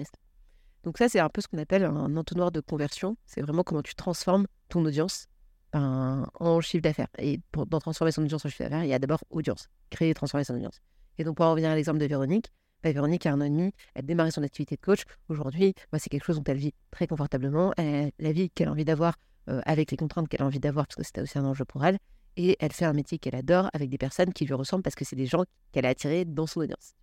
Donc 0.83 0.97
ça, 0.97 1.09
c'est 1.09 1.19
un 1.19 1.29
peu 1.29 1.41
ce 1.41 1.47
qu'on 1.47 1.57
appelle 1.57 1.83
un 1.83 2.15
entonnoir 2.15 2.51
de 2.51 2.61
conversion. 2.61 3.17
C'est 3.25 3.41
vraiment 3.41 3.63
comment 3.63 3.81
tu 3.81 3.95
transformes 3.95 4.47
ton 4.69 4.85
audience 4.85 5.27
en 5.73 6.61
chiffre 6.61 6.81
d'affaires. 6.81 7.09
Et 7.17 7.41
pour 7.51 7.65
dans 7.65 7.79
transformer 7.79 8.11
son 8.11 8.23
audience 8.23 8.45
en 8.45 8.49
chiffre 8.49 8.63
d'affaires, 8.63 8.83
il 8.83 8.89
y 8.89 8.93
a 8.93 8.99
d'abord 8.99 9.23
audience, 9.29 9.67
créer 9.89 10.11
et 10.11 10.13
transformer 10.13 10.43
son 10.43 10.55
audience. 10.55 10.79
Et 11.17 11.23
donc 11.23 11.35
pour 11.37 11.45
en 11.45 11.51
revenir 11.51 11.69
à 11.69 11.75
l'exemple 11.75 11.99
de 11.99 12.05
Véronique, 12.05 12.53
bah, 12.81 12.91
Véronique 12.91 13.25
a 13.25 13.33
un 13.33 13.41
an 13.41 13.43
et 13.43 13.49
demi, 13.49 13.73
elle 13.93 13.99
a 13.99 14.01
démarré 14.03 14.31
son 14.31 14.41
activité 14.41 14.77
de 14.77 14.81
coach. 14.81 15.03
Aujourd'hui, 15.27 15.73
c'est 15.97 16.09
quelque 16.09 16.23
chose 16.23 16.37
dont 16.37 16.43
elle 16.45 16.57
vit 16.57 16.73
très 16.91 17.07
confortablement. 17.07 17.73
Elle, 17.75 18.11
la 18.19 18.31
vie 18.31 18.49
qu'elle 18.49 18.69
a 18.69 18.71
envie 18.71 18.85
d'avoir 18.85 19.15
avec 19.47 19.91
les 19.91 19.97
contraintes 19.97 20.29
qu'elle 20.29 20.43
a 20.43 20.45
envie 20.45 20.59
d'avoir, 20.59 20.85
parce 20.85 20.95
que 20.95 21.03
c'était 21.03 21.21
aussi 21.21 21.37
un 21.39 21.45
enjeu 21.45 21.65
pour 21.65 21.83
elle 21.83 21.97
et 22.39 22.55
elle 22.61 22.71
fait 22.71 22.85
un 22.85 22.93
métier 22.93 23.19
qu'elle 23.19 23.35
adore 23.35 23.69
avec 23.73 23.89
des 23.89 23.97
personnes 23.97 24.31
qui 24.31 24.45
lui 24.45 24.53
ressemblent 24.53 24.81
parce 24.81 24.95
que 24.95 25.03
c'est 25.03 25.17
des 25.17 25.25
gens 25.25 25.43
qu'elle 25.73 25.85
a 25.85 25.89
attirés 25.89 26.23
dans 26.23 26.47
son 26.47 26.61
audience. 26.61 26.93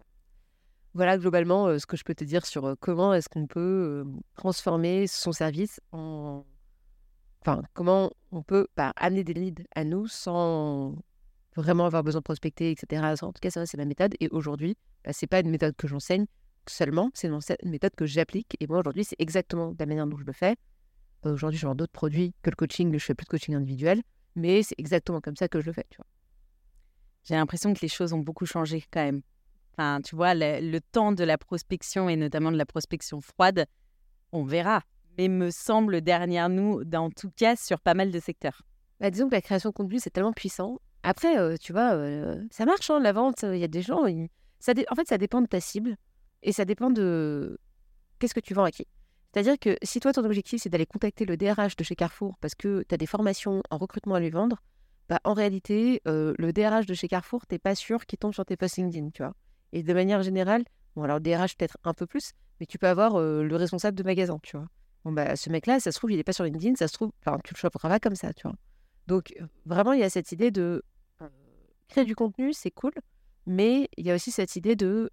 Voilà 0.95 1.19
globalement 1.19 1.67
euh, 1.67 1.79
ce 1.79 1.85
que 1.85 1.99
je 1.99 2.05
peux 2.05 2.15
te 2.15 2.25
dire 2.25 2.47
sur 2.47 2.65
euh, 2.65 2.75
comment 2.81 3.13
est-ce 3.13 3.29
qu'on 3.29 3.47
peut 3.47 3.61
euh, 3.61 4.05
transformer 4.35 5.07
son 5.07 5.33
service 5.33 5.79
en... 5.93 6.47
Enfin, 7.43 7.63
comment 7.75 8.11
on 8.33 8.43
peut 8.43 8.67
bah, 8.79 8.95
amener 8.97 9.25
des 9.25 9.35
leads 9.35 9.63
à 9.75 9.85
nous 9.85 10.09
sans 10.09 10.97
vraiment 11.55 11.85
avoir 11.85 12.03
besoin 12.03 12.21
de 12.21 12.25
prospecter, 12.25 12.71
etc. 12.71 13.03
En 13.21 13.33
tout 13.33 13.41
cas, 13.41 13.51
c'est 13.51 13.77
ma 13.77 13.85
méthode. 13.85 14.15
Et 14.21 14.29
aujourd'hui, 14.31 14.75
bah, 15.05 15.13
ce 15.13 15.23
n'est 15.23 15.29
pas 15.29 15.41
une 15.41 15.51
méthode 15.51 15.77
que 15.77 15.87
j'enseigne 15.87 16.25
seulement, 16.67 17.11
c'est 17.13 17.29
une 17.29 17.71
méthode 17.71 17.95
que 17.95 18.07
j'applique. 18.07 18.57
Et 18.59 18.67
moi, 18.67 18.79
aujourd'hui, 18.79 19.05
c'est 19.05 19.17
exactement 19.19 19.75
la 19.79 19.85
manière 19.85 20.07
dont 20.07 20.17
je 20.17 20.25
le 20.25 20.33
fais. 20.33 20.57
Aujourd'hui, 21.25 21.59
je 21.59 21.67
vends 21.67 21.75
d'autres 21.75 21.93
produits 21.93 22.35
que 22.43 22.49
le 22.51 22.57
coaching, 22.57 22.93
je 22.93 23.05
fais 23.05 23.15
plus 23.15 23.27
de 23.27 23.31
coaching 23.31 23.55
individuel 23.55 24.03
mais 24.37 24.63
c'est 24.63 24.79
exactement 24.79 25.21
comme 25.21 25.35
ça 25.35 25.49
que 25.49 25.61
je 25.61 25.67
le 25.67 25.73
fais, 25.73 25.87
tu 25.91 25.97
vois. 25.97 26.07
J'ai 27.25 27.35
l'impression 27.35 27.75
que 27.75 27.81
les 27.81 27.89
choses 27.89 28.13
ont 28.13 28.21
beaucoup 28.21 28.47
changé 28.47 28.85
quand 28.93 29.03
même. 29.03 29.23
Enfin, 29.73 30.01
tu 30.03 30.15
vois, 30.15 30.35
le, 30.35 30.79
temps 30.79 31.13
de 31.13 31.25
la 31.25 31.37
prospection 31.37 32.09
et 32.09 32.17
notamment 32.17 32.53
de 32.53 32.57
la 32.57 32.67
prospection 32.67 33.21
froide, 33.21 33.67
on 34.33 34.45
verra. 34.45 34.83
Mais 35.19 35.29
me 35.29 35.51
semble 35.51 36.03
derrière 36.03 36.49
nous, 36.49 36.83
en 36.95 37.11
tout 37.11 37.31
cas, 37.31 37.57
sur 37.57 37.81
pas 37.81 37.95
mal 37.95 38.11
de 38.13 38.21
secteurs. 38.21 38.63
Bah, 39.01 39.11
disons 39.11 39.29
que 39.29 39.35
la 39.35 39.43
création 39.43 39.71
de 39.71 39.75
contenu, 39.75 39.99
c'est 39.99 40.11
tellement 40.11 40.33
puissant. 40.33 40.79
Après, 41.03 41.39
euh, 41.39 41.57
tu 41.61 41.73
vois, 41.73 41.95
euh, 41.95 42.43
ça 42.51 42.65
marche, 42.65 42.91
hein, 42.91 43.01
la 43.01 43.13
vente. 43.13 43.43
Il 43.43 43.59
y 43.59 43.65
a 43.65 43.69
des 43.69 43.83
gens. 43.83 44.05
Ça 44.61 44.73
En 44.91 44.95
fait, 44.95 45.09
ça 45.09 45.19
dépend 45.19 45.41
de 45.41 45.47
ta 45.47 45.61
cible 45.61 45.97
et 46.43 46.53
ça 46.53 46.65
dépend 46.65 46.91
de 46.91 47.59
qu'est-ce 48.19 48.35
que 48.35 48.41
tu 48.41 48.55
vends 48.55 48.65
à 48.65 48.71
qui. 48.71 48.87
C'est-à-dire 49.37 49.59
que 49.59 49.77
si 49.83 50.01
toi, 50.01 50.15
ton 50.15 50.25
objectif, 50.25 50.63
c'est 50.63 50.71
d'aller 50.71 50.87
contacter 50.87 51.27
le 51.27 51.37
DRH 51.37 51.77
de 51.77 51.85
chez 51.85 51.95
Carrefour 51.95 52.39
parce 52.41 52.55
que 52.55 52.87
tu 52.89 52.95
as 52.95 52.97
des 52.97 53.05
formations 53.05 53.63
en 53.69 53.77
recrutement 53.77 54.15
à 54.15 54.21
lui 54.21 54.31
vendre, 54.31 54.63
bah, 55.11 55.21
en 55.25 55.35
réalité, 55.35 56.01
euh, 56.09 56.33
le 56.39 56.55
DRH 56.55 56.87
de 56.87 56.95
chez 56.95 57.07
Carrefour, 57.07 57.47
tu 57.47 57.55
n'es 57.55 57.59
pas 57.59 57.75
sûr 57.75 58.07
qu'il 58.07 58.19
tombe 58.19 58.33
sur 58.33 58.47
tes 58.47 58.57
posts 58.57 58.79
LinkedIn, 58.79 59.11
tu 59.11 59.23
vois. 59.23 59.35
Et 59.75 59.83
de 59.83 59.93
manière 59.93 60.23
générale, 60.23 60.65
bon, 60.95 61.03
alors 61.03 61.19
le 61.19 61.23
DRH 61.23 61.55
peut-être 61.59 61.77
un 61.85 61.93
peu 61.93 62.07
plus, 62.07 62.33
mais 62.61 62.65
tu 62.65 62.79
peux 62.79 62.87
avoir 62.87 63.17
euh, 63.17 63.43
le 63.43 63.57
responsable 63.57 63.95
de 63.99 64.03
magasin, 64.05 64.39
tu 64.43 64.57
vois. 64.57 64.69
Bon, 65.05 65.13
bah, 65.13 65.37
ce 65.37 65.51
mec-là, 65.51 65.81
ça 65.81 65.93
se 65.93 65.99
trouve, 65.99 66.13
il 66.13 66.17
n'est 66.17 66.25
pas 66.25 66.33
sur 66.33 66.45
LinkedIn, 66.45 66.77
ça 66.77 66.89
se 66.89 66.95
trouve, 66.95 67.13
enfin, 67.21 67.39
tu 67.45 67.53
le 67.53 67.59
choperas 67.59 67.91
pas 67.91 68.01
comme 68.01 68.17
ça, 68.17 68.33
tu 68.33 68.49
vois. 68.49 68.57
Donc, 69.07 69.35
euh, 69.39 69.45
vraiment, 69.67 69.93
il 69.93 70.01
y 70.01 70.05
a 70.05 70.09
cette 70.09 70.33
idée 70.33 70.51
de 70.51 70.83
créer 71.89 72.07
du 72.07 72.17
contenu, 72.17 72.55
c'est 72.55 72.71
cool, 72.71 72.95
mais 73.45 73.91
il 73.99 74.07
y 74.07 74.11
a 74.11 74.15
aussi 74.15 74.31
cette 74.31 74.57
idée 74.57 74.77
de, 74.77 75.11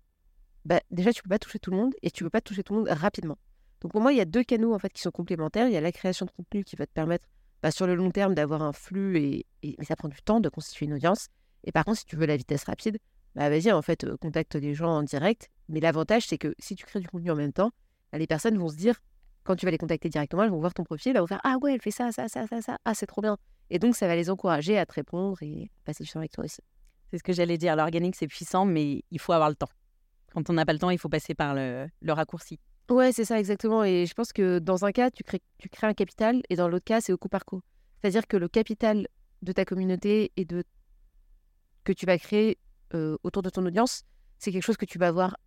bah, 0.64 0.80
déjà, 0.92 1.12
tu 1.12 1.24
peux 1.24 1.30
pas 1.30 1.40
toucher 1.40 1.60
tout 1.60 1.72
le 1.72 1.78
monde 1.78 1.94
et 2.02 2.10
tu 2.10 2.24
peux 2.24 2.30
pas 2.30 2.40
toucher 2.40 2.64
tout 2.64 2.72
le 2.72 2.80
monde 2.80 2.90
rapidement. 2.90 3.38
Donc 3.84 3.92
pour 3.92 4.02
moi, 4.02 4.14
il 4.14 4.18
y 4.18 4.22
a 4.22 4.26
deux 4.26 4.44
canaux 4.44 4.74
en 4.74 4.80
qui 4.80 5.02
sont 5.02 5.12
complémentaires. 5.12 5.68
Il 5.68 5.74
y 5.74 5.78
a 5.78 5.82
la 5.82 5.92
création 5.92 6.26
de 6.26 6.32
contenu 6.32 6.64
qui 6.64 6.78
va 6.78 6.88
te 6.88 6.94
permettre 6.94 7.28
bah, 7.62 7.70
sur 7.70 7.86
le 7.86 7.96
long 7.96 8.12
terme 8.12 8.34
d'avoir 8.34 8.64
un 8.64 8.72
flux 8.72 9.18
et, 9.18 9.46
mais 9.78 9.86
ça 9.86 9.98
prend 9.98 10.08
du 10.08 10.22
temps 10.22 10.40
de 10.40 10.50
constituer 10.50 10.86
une 10.86 10.94
audience. 10.94 11.28
Et 11.66 11.72
par 11.72 11.84
contre, 11.84 12.00
si 12.00 12.06
tu 12.06 12.16
veux 12.16 12.26
la 12.26 12.38
vitesse 12.38 12.64
rapide, 12.64 12.98
bah 13.36 13.50
vas-y 13.50 13.72
en 13.72 13.82
fait 13.82 14.04
euh, 14.06 14.16
contacte 14.18 14.56
les 14.56 14.74
gens 14.74 14.90
en 14.90 15.04
direct. 15.04 15.50
Mais 15.68 15.80
l'avantage 15.82 16.28
c'est 16.28 16.38
que 16.38 16.54
si 16.60 16.76
tu 16.76 16.86
crées 16.86 17.02
du 17.02 17.08
contenu 17.08 17.32
en 17.32 17.36
même 17.36 17.52
temps, 17.52 17.72
bah, 18.12 18.20
les 18.20 18.28
personnes 18.28 18.58
vont 18.58 18.70
se 18.70 18.76
dire 18.76 19.02
quand 19.44 19.58
tu 19.58 19.66
vas 19.66 19.72
les 19.72 19.78
contacter 19.78 20.08
directement, 20.08 20.44
elles 20.44 20.52
vont 20.52 20.60
voir 20.60 20.74
ton 20.74 20.84
profil, 20.84 21.14
elles 21.16 21.22
vont 21.22 21.28
faire 21.28 21.42
ah 21.44 21.58
ouais 21.62 21.74
elle 21.74 21.82
fait 21.82 21.92
ça 21.92 22.12
ça 22.12 22.30
ça 22.30 22.48
ça 22.48 22.62
ça 22.62 22.78
ah 22.86 22.94
c'est 22.94 23.08
trop 23.08 23.22
bien. 23.22 23.38
Et 23.70 23.80
donc 23.80 23.96
ça 23.96 24.08
va 24.08 24.16
les 24.16 24.30
encourager 24.30 24.78
à 24.78 24.86
te 24.86 24.94
répondre 24.94 25.42
et 25.42 25.72
passer 25.84 26.04
du 26.04 26.10
temps 26.10 26.20
avec 26.20 26.32
toi 26.32 26.46
aussi. 26.46 26.62
C'est 27.12 27.18
ce 27.18 27.24
que 27.24 27.34
j'allais 27.34 27.58
dire. 27.58 27.76
L'organique 27.76 28.16
c'est 28.16 28.28
puissant, 28.28 28.66
mais 28.66 29.04
il 29.12 29.20
faut 29.20 29.34
avoir 29.34 29.50
le 29.50 29.56
temps. 29.56 29.70
Quand 30.34 30.50
on 30.50 30.54
n'a 30.54 30.66
pas 30.66 30.74
le 30.74 30.80
temps, 30.80 30.90
il 30.90 30.98
faut 30.98 31.10
passer 31.10 31.34
par 31.36 31.54
le 31.54 31.90
raccourci. 32.08 32.60
Ouais, 32.90 33.12
c'est 33.12 33.26
ça 33.26 33.40
exactement. 33.40 33.84
Et 33.84 34.06
je 34.06 34.14
pense 34.14 34.34
que 34.34 34.60
dans 34.60 34.86
un 34.86 34.92
cas, 34.92 35.10
tu 35.10 35.24
crées, 35.24 35.42
tu 35.58 35.70
crées 35.70 35.88
un 35.88 35.94
capital 35.94 36.42
et 36.50 36.56
dans 36.56 36.68
l'autre 36.68 36.86
cas, 36.86 37.02
c'est 37.02 37.14
au 37.14 37.18
coup 37.18 37.30
par 37.30 37.46
coup. 37.46 37.62
C'est-à-dire 38.02 38.28
que 38.28 38.38
le 38.38 38.48
capital 38.48 39.08
de 39.42 39.52
ta 39.52 39.66
communauté 39.66 40.32
et 40.36 40.46
de 40.46 40.64
que 41.84 41.94
tu 41.94 42.06
vas 42.06 42.18
créer 42.18 42.58
euh, 42.94 43.18
autour 43.24 43.42
de 43.42 43.50
ton 43.50 43.66
audience, 43.66 44.04
c'est 44.38 44.52
quelque 44.52 44.64
chose 44.64 44.78
que 44.78 44.86
tu 44.86 44.98
vas 44.98 45.08
avoir 45.08 45.38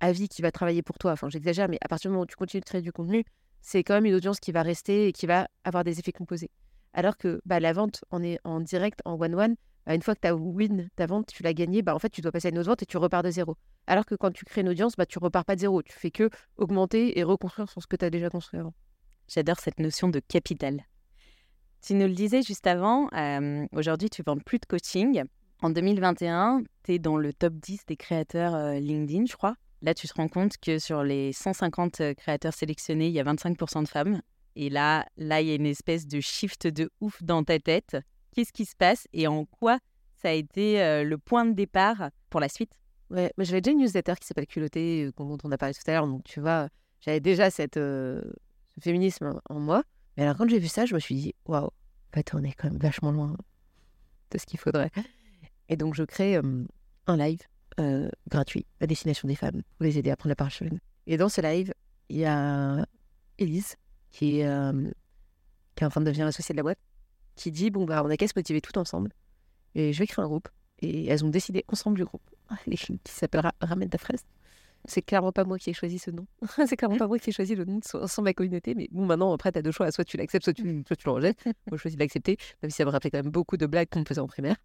à 0.00 0.12
vie, 0.12 0.28
qui 0.28 0.42
va 0.42 0.52
travailler 0.52 0.82
pour 0.82 0.98
toi. 0.98 1.12
Enfin, 1.12 1.28
j'exagère, 1.28 1.68
mais 1.68 1.78
à 1.80 1.88
partir 1.88 2.10
du 2.10 2.12
moment 2.12 2.22
où 2.22 2.26
tu 2.26 2.36
continues 2.36 2.60
de 2.60 2.66
créer 2.66 2.82
du 2.82 2.92
contenu, 2.92 3.24
c'est 3.60 3.82
quand 3.82 3.94
même 3.94 4.06
une 4.06 4.14
audience 4.14 4.40
qui 4.40 4.52
va 4.52 4.62
rester 4.62 5.08
et 5.08 5.12
qui 5.12 5.26
va 5.26 5.48
avoir 5.64 5.84
des 5.84 5.98
effets 5.98 6.12
composés. 6.12 6.50
Alors 6.92 7.16
que 7.16 7.40
bah, 7.44 7.60
la 7.60 7.72
vente, 7.72 8.04
on 8.10 8.22
est 8.22 8.38
en 8.44 8.60
direct, 8.60 9.00
en 9.04 9.20
one-one, 9.20 9.56
une 9.94 10.02
fois 10.02 10.14
que 10.14 10.20
tu 10.20 10.28
as 10.28 10.34
win 10.34 10.88
ta 10.96 11.06
vente, 11.06 11.28
tu 11.28 11.42
l'as 11.42 11.54
gagnée, 11.54 11.82
bah, 11.82 11.94
en 11.94 11.98
fait, 11.98 12.10
tu 12.10 12.20
dois 12.20 12.32
passer 12.32 12.48
à 12.48 12.50
une 12.50 12.58
autre 12.58 12.68
vente 12.68 12.82
et 12.82 12.86
tu 12.86 12.96
repars 12.96 13.22
de 13.22 13.30
zéro. 13.30 13.56
Alors 13.86 14.04
que 14.04 14.14
quand 14.14 14.32
tu 14.32 14.44
crées 14.44 14.62
une 14.62 14.68
audience, 14.68 14.96
bah, 14.96 15.06
tu 15.06 15.18
repars 15.18 15.44
pas 15.44 15.54
de 15.54 15.60
zéro. 15.60 15.82
Tu 15.82 15.92
fais 15.92 16.10
que 16.10 16.28
augmenter 16.56 17.18
et 17.18 17.22
reconstruire 17.22 17.70
sur 17.70 17.80
ce 17.80 17.86
que 17.86 17.96
tu 17.96 18.04
as 18.04 18.10
déjà 18.10 18.28
construit 18.28 18.58
avant. 18.58 18.74
J'adore 19.28 19.58
cette 19.58 19.78
notion 19.78 20.08
de 20.08 20.20
capital. 20.20 20.84
Tu 21.82 21.94
nous 21.94 22.06
le 22.06 22.14
disais 22.14 22.42
juste 22.42 22.66
avant, 22.66 23.08
aujourd'hui, 23.72 24.10
tu 24.10 24.22
vends 24.22 24.38
plus 24.38 24.58
de 24.58 24.66
coaching. 24.66 25.22
En 25.62 25.70
2021, 25.70 26.62
tu 26.84 26.94
es 26.94 26.98
dans 26.98 27.16
le 27.16 27.32
top 27.32 27.54
10 27.54 27.86
des 27.86 27.96
créateurs 27.96 28.54
euh, 28.54 28.78
LinkedIn, 28.78 29.24
je 29.24 29.36
crois. 29.36 29.54
Là, 29.80 29.94
tu 29.94 30.06
te 30.06 30.12
rends 30.14 30.28
compte 30.28 30.58
que 30.58 30.78
sur 30.78 31.02
les 31.02 31.32
150 31.32 32.00
euh, 32.00 32.14
créateurs 32.14 32.52
sélectionnés, 32.52 33.06
il 33.06 33.14
y 33.14 33.20
a 33.20 33.24
25% 33.24 33.84
de 33.84 33.88
femmes. 33.88 34.20
Et 34.54 34.68
là, 34.68 35.06
là, 35.16 35.40
il 35.40 35.48
y 35.48 35.52
a 35.52 35.54
une 35.54 35.66
espèce 35.66 36.06
de 36.06 36.20
shift 36.20 36.66
de 36.66 36.90
ouf 37.00 37.22
dans 37.22 37.42
ta 37.42 37.58
tête 37.58 37.96
qu'est-ce 38.36 38.52
qui 38.52 38.66
se 38.66 38.76
passe 38.76 39.08
et 39.14 39.26
en 39.26 39.46
quoi 39.46 39.78
ça 40.20 40.28
a 40.28 40.32
été 40.32 40.82
euh, 40.82 41.04
le 41.04 41.16
point 41.16 41.46
de 41.46 41.52
départ 41.52 42.10
pour 42.28 42.38
la 42.38 42.48
suite? 42.48 42.72
Ouais, 43.10 43.32
j'avais 43.38 43.62
déjà 43.62 43.72
une 43.72 43.82
newsletter 43.82 44.14
qui 44.20 44.26
s'appelle 44.26 44.46
Culotté, 44.46 45.06
euh, 45.06 45.12
dont 45.16 45.38
on 45.42 45.50
a 45.52 45.58
parlé 45.58 45.74
tout 45.74 45.80
à 45.86 45.92
l'heure. 45.92 46.06
Donc, 46.06 46.22
tu 46.24 46.40
vois, 46.40 46.68
j'avais 47.00 47.20
déjà 47.20 47.48
euh, 47.76 48.20
ce 48.20 48.80
féminisme 48.80 49.40
en 49.48 49.58
moi. 49.58 49.84
Mais 50.16 50.24
alors, 50.24 50.36
quand 50.36 50.48
j'ai 50.48 50.58
vu 50.58 50.68
ça, 50.68 50.84
je 50.84 50.94
me 50.94 51.00
suis 51.00 51.14
dit, 51.14 51.34
waouh, 51.46 51.66
en 51.66 51.70
fait, 52.12 52.34
on 52.34 52.42
est 52.42 52.52
quand 52.52 52.68
même 52.68 52.78
vachement 52.78 53.10
loin 53.10 53.36
de 54.30 54.38
ce 54.38 54.44
qu'il 54.44 54.58
faudrait. 54.58 54.90
Et 55.68 55.76
donc, 55.76 55.94
je 55.94 56.04
crée 56.04 56.38
un 57.06 57.16
live 57.16 57.40
gratuit 58.28 58.66
à 58.80 58.86
destination 58.86 59.28
des 59.28 59.34
femmes 59.34 59.62
pour 59.76 59.84
les 59.84 59.98
aider 59.98 60.10
à 60.10 60.16
prendre 60.16 60.30
la 60.30 60.36
parole 60.36 60.78
Et 61.06 61.16
dans 61.16 61.28
ce 61.28 61.40
live, 61.40 61.72
il 62.08 62.18
y 62.18 62.24
a 62.24 62.86
Elise, 63.38 63.76
qui, 64.10 64.40
est, 64.40 64.72
qui 65.74 65.84
est 65.84 65.86
en 65.86 65.90
train 65.90 66.00
de 66.00 66.06
devenir 66.06 66.26
associée 66.26 66.54
de 66.54 66.58
la 66.58 66.62
boîte, 66.62 66.78
qui 67.36 67.52
dit 67.52 67.70
bon 67.70 67.84
bah 67.84 68.02
on 68.04 68.10
a 68.10 68.16
qu'à 68.16 68.26
se 68.26 68.32
motiver 68.34 68.60
tout 68.60 68.76
ensemble 68.78 69.12
et 69.74 69.92
je 69.92 69.98
vais 69.98 70.06
créer 70.06 70.24
un 70.24 70.28
groupe 70.28 70.48
et 70.80 71.06
elles 71.06 71.24
ont 71.24 71.28
décidé 71.28 71.64
ensemble 71.68 71.96
du 71.96 72.04
groupe 72.04 72.28
qui 72.70 73.12
s'appellera 73.12 73.52
Ramène 73.60 73.88
ta 73.88 73.98
fraise. 73.98 74.24
C'est 74.88 75.02
clairement 75.02 75.32
pas 75.32 75.44
moi 75.44 75.58
qui 75.58 75.70
ai 75.70 75.72
choisi 75.72 75.98
ce 75.98 76.10
nom. 76.10 76.26
c'est 76.66 76.76
clairement 76.76 76.96
pas 76.96 77.08
moi 77.08 77.18
qui 77.18 77.30
ai 77.30 77.32
choisi 77.32 77.54
le 77.54 77.64
nom 77.64 77.80
sans 77.82 78.22
ma 78.22 78.32
communauté. 78.32 78.74
Mais 78.74 78.88
bon, 78.92 79.04
maintenant, 79.04 79.32
après, 79.32 79.50
tu 79.50 79.58
as 79.58 79.62
deux 79.62 79.72
choix. 79.72 79.90
Soit 79.90 80.04
tu 80.04 80.16
l'acceptes, 80.16 80.44
soit 80.44 80.52
tu, 80.52 80.62
mm. 80.62 80.84
soit 80.86 80.94
tu 80.94 81.06
le 81.06 81.12
rejettes. 81.12 81.44
moi, 81.44 81.54
je 81.72 81.76
choisis 81.76 81.96
de 81.96 82.02
l'accepter, 82.02 82.36
même 82.62 82.70
si 82.70 82.76
ça 82.76 82.84
me 82.84 82.90
rappelait 82.90 83.10
quand 83.10 83.18
même 83.18 83.32
beaucoup 83.32 83.56
de 83.56 83.66
blagues 83.66 83.88
qu'on 83.90 84.04
faisait 84.04 84.20
en 84.20 84.28
primaire. 84.28 84.56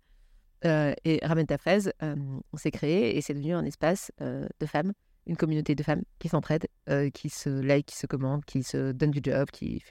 Euh, 0.63 0.93
et 1.05 1.19
Ramène 1.23 1.47
ta 1.47 1.57
fraise, 1.57 1.91
euh, 2.03 2.15
on 2.53 2.57
s'est 2.57 2.69
créé 2.69 3.17
et 3.17 3.21
c'est 3.21 3.33
devenu 3.33 3.53
un 3.53 3.65
espace 3.65 4.11
euh, 4.21 4.47
de 4.59 4.65
femmes, 4.67 4.93
une 5.25 5.35
communauté 5.35 5.73
de 5.73 5.81
femmes 5.81 6.03
qui 6.19 6.29
s'entraident, 6.29 6.67
qui 7.13 7.29
se 7.29 7.49
like, 7.49 7.87
qui 7.87 7.97
se 7.97 8.05
commandent, 8.05 8.45
qui 8.45 8.61
se 8.63 8.91
donnent 8.91 9.11
du 9.11 9.21
job, 9.23 9.49
qui 9.51 9.83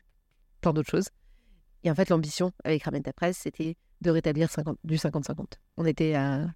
plein 0.60 0.72
d'autres 0.72 0.90
choses. 0.90 1.08
Et 1.84 1.90
en 1.90 1.94
fait, 1.94 2.08
l'ambition 2.10 2.52
avec 2.64 2.82
Ramène 2.84 3.02
ta 3.02 3.12
presse, 3.12 3.38
c'était 3.38 3.76
de 4.00 4.10
rétablir 4.10 4.50
50, 4.50 4.78
du 4.84 4.96
50-50. 4.96 5.44
On 5.76 5.84
était 5.84 6.14
à 6.14 6.46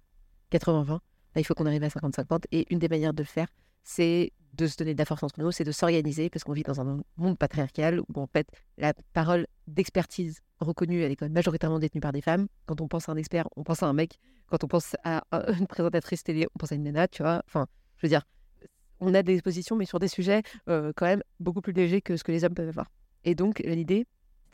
80-20. 0.51 0.89
Là, 0.89 0.99
il 1.35 1.43
faut 1.43 1.53
qu'on 1.53 1.65
arrive 1.65 1.83
à 1.83 1.87
50-50. 1.87 2.43
Et 2.51 2.65
une 2.71 2.79
des 2.79 2.87
manières 2.89 3.13
de 3.13 3.23
le 3.23 3.27
faire, 3.27 3.47
c'est 3.83 4.31
de 4.53 4.67
se 4.67 4.77
donner 4.77 4.93
de 4.93 4.99
la 4.99 5.05
force 5.05 5.21
entre 5.23 5.41
nous, 5.41 5.51
c'est 5.51 5.65
de 5.65 5.71
s'organiser, 5.71 6.29
parce 6.29 6.43
qu'on 6.43 6.53
vit 6.53 6.63
dans 6.63 6.79
un 6.79 7.01
monde 7.17 7.37
patriarcal 7.37 7.99
où, 7.99 8.05
en 8.15 8.27
fait, 8.27 8.47
la 8.77 8.93
parole 9.13 9.47
d'expertise 9.67 10.39
reconnue, 10.59 11.01
elle 11.01 11.11
est 11.11 11.15
quand 11.15 11.25
même 11.25 11.33
majoritairement 11.33 11.79
détenue 11.79 11.99
par 11.99 12.13
des 12.13 12.21
femmes. 12.21 12.47
Quand 12.65 12.79
on 12.79 12.87
pense 12.87 13.09
à 13.09 13.11
un 13.11 13.17
expert, 13.17 13.47
on 13.57 13.63
pense 13.63 13.83
à 13.83 13.87
un 13.87 13.93
mec. 13.93 14.17
Quand 14.47 14.63
on 14.63 14.67
pense 14.67 14.95
à 15.03 15.23
une 15.59 15.67
présentatrice 15.67 16.23
télé, 16.23 16.47
on 16.55 16.59
pense 16.59 16.71
à 16.71 16.75
une 16.75 16.83
nana, 16.83 17.07
tu 17.07 17.21
vois. 17.21 17.41
Enfin, 17.47 17.67
je 17.97 18.05
veux 18.05 18.09
dire, 18.09 18.21
on 19.01 19.13
a 19.13 19.23
des 19.23 19.33
expositions, 19.33 19.75
mais 19.75 19.85
sur 19.85 19.99
des 19.99 20.07
sujets 20.07 20.41
quand 20.67 21.01
même 21.01 21.21
beaucoup 21.39 21.61
plus 21.61 21.73
légers 21.73 22.01
que 22.01 22.15
ce 22.15 22.23
que 22.23 22.31
les 22.31 22.45
hommes 22.45 22.53
peuvent 22.53 22.69
avoir. 22.69 22.89
Et 23.25 23.35
donc, 23.35 23.59
l'idée, 23.59 24.05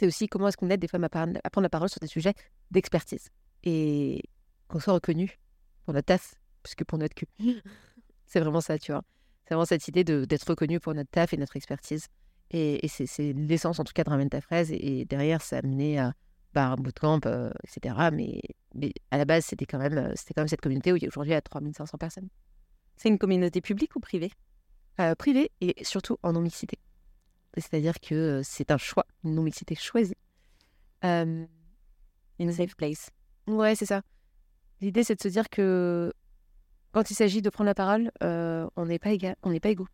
c'est 0.02 0.08
aussi 0.08 0.28
comment 0.28 0.48
est-ce 0.48 0.58
qu'on 0.58 0.72
aide 0.72 0.80
des 0.80 0.88
femmes 0.88 1.04
à, 1.04 1.10
prendre 1.10 1.62
la 1.62 1.70
parole 1.70 1.88
sur 1.88 2.00
des 2.00 2.08
sujets 2.08 2.34
d'expertise. 2.72 3.30
Et 3.64 4.24
qu'on 4.68 4.80
soit 4.80 4.94
reconnu 4.94 5.40
pour 5.86 5.94
notre 5.94 6.08
taf, 6.08 6.34
puisque 6.64 6.84
pour 6.86 6.98
notre 6.98 7.14
cul. 7.14 7.28
c'est 8.26 8.40
vraiment 8.40 8.62
ça, 8.62 8.80
tu 8.80 8.94
vois. 8.94 9.04
C'est 9.44 9.54
vraiment 9.54 9.66
cette 9.66 9.88
idée 9.88 10.04
d'être 10.04 10.50
reconnu 10.50 10.80
pour 10.80 10.96
notre 10.96 11.12
taf 11.12 11.34
et 11.34 11.38
notre 11.38 11.56
expertise. 11.56 12.08
Et, 12.50 12.88
c'est 12.88 13.32
l'essence, 13.34 13.80
en 13.80 13.84
tout 13.84 13.94
cas, 13.94 14.04
de 14.04 14.10
Ramène 14.10 14.30
ta 14.32 14.42
fraise. 14.42 14.72
Et, 14.72 15.06
derrière, 15.06 15.44
ça 15.44 15.60
a 15.60 15.62
mené 15.62 16.00
à 16.00 16.14
bah, 16.56 16.70
un 16.70 16.78
bootcamp, 16.78 17.20
euh, 17.28 17.52
etc. 17.64 18.10
Mais, 18.12 18.42
mais 18.74 18.94
à 19.12 19.20
la 19.20 19.26
base, 19.26 19.46
c'était 19.46 19.68
quand, 19.68 19.78
même, 19.78 20.00
euh, 20.00 20.16
quand 20.30 20.42
même 20.42 20.48
cette 20.48 20.62
communauté 20.62 20.92
où 20.92 20.96
il 20.96 21.04
y 21.04 21.06
a 21.06 21.10
aujourd'hui 21.10 21.36
à 21.36 21.42
3500 21.42 22.00
personnes. 22.00 22.30
C'est 22.98 23.10
une 23.10 23.20
communauté 23.20 23.62
publique 23.62 23.96
ou 23.96 24.00
privée? 24.00 24.32
Euh, 25.00 25.14
Privée 25.14 25.52
et 25.62 25.76
surtout 25.84 26.18
en 26.24 26.34
non-mixité. 26.34 26.80
C'est-à-dire 27.58 28.00
que 28.00 28.42
c'est 28.44 28.72
un 28.72 28.78
choix, 28.78 29.06
une 29.24 29.36
non-mixité 29.36 29.76
choisie. 29.76 30.16
une 31.04 31.48
safe 32.52 32.76
place. 32.76 33.10
Ouais, 33.48 33.76
c'est 33.76 33.86
ça. 33.86 34.02
L'idée, 34.80 35.04
c'est 35.04 35.16
de 35.16 35.22
se 35.22 35.28
dire 35.28 35.50
que 35.50 36.12
quand 36.92 37.10
il 37.12 37.14
s'agit 37.14 37.42
de 37.42 37.50
prendre 37.50 37.68
la 37.68 37.76
parole, 37.76 38.12
on 38.22 38.86
n'est 38.86 39.00
pas, 39.00 39.12
égal, 39.12 39.36
on 39.44 39.52
n'est 39.52 39.60
pas 39.60 39.70
égaux. 39.70 39.88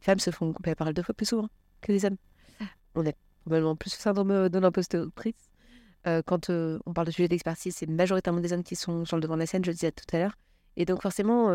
Les 0.00 0.04
femmes 0.04 0.18
se 0.18 0.30
font 0.30 0.52
couper 0.52 0.70
la 0.70 0.76
parole 0.76 0.94
deux 0.94 1.02
fois 1.02 1.14
plus 1.14 1.26
souvent 1.26 1.48
que 1.80 1.92
les 1.92 2.04
hommes. 2.04 2.16
On 2.94 3.04
est 3.06 3.16
probablement 3.42 3.76
plus 3.76 3.92
le 3.94 4.00
syndrome 4.00 4.48
de 4.48 4.58
l'imposteur-autrice. 4.58 5.50
quand 6.26 6.50
on 6.50 6.92
parle 6.92 7.06
de 7.06 7.12
sujet 7.12 7.28
d'expertise, 7.28 7.76
c'est 7.76 7.88
majoritairement 7.88 8.40
des 8.40 8.52
hommes 8.52 8.64
qui 8.64 8.76
sont 8.76 9.04
sur 9.04 9.16
le 9.16 9.22
devant 9.22 9.34
de 9.34 9.40
la 9.40 9.46
scène, 9.46 9.64
je 9.64 9.70
le 9.70 9.74
disais 9.74 9.92
tout 9.92 10.04
à 10.14 10.18
l'heure. 10.18 10.36
Et 10.76 10.84
donc 10.84 11.02
forcément, 11.02 11.50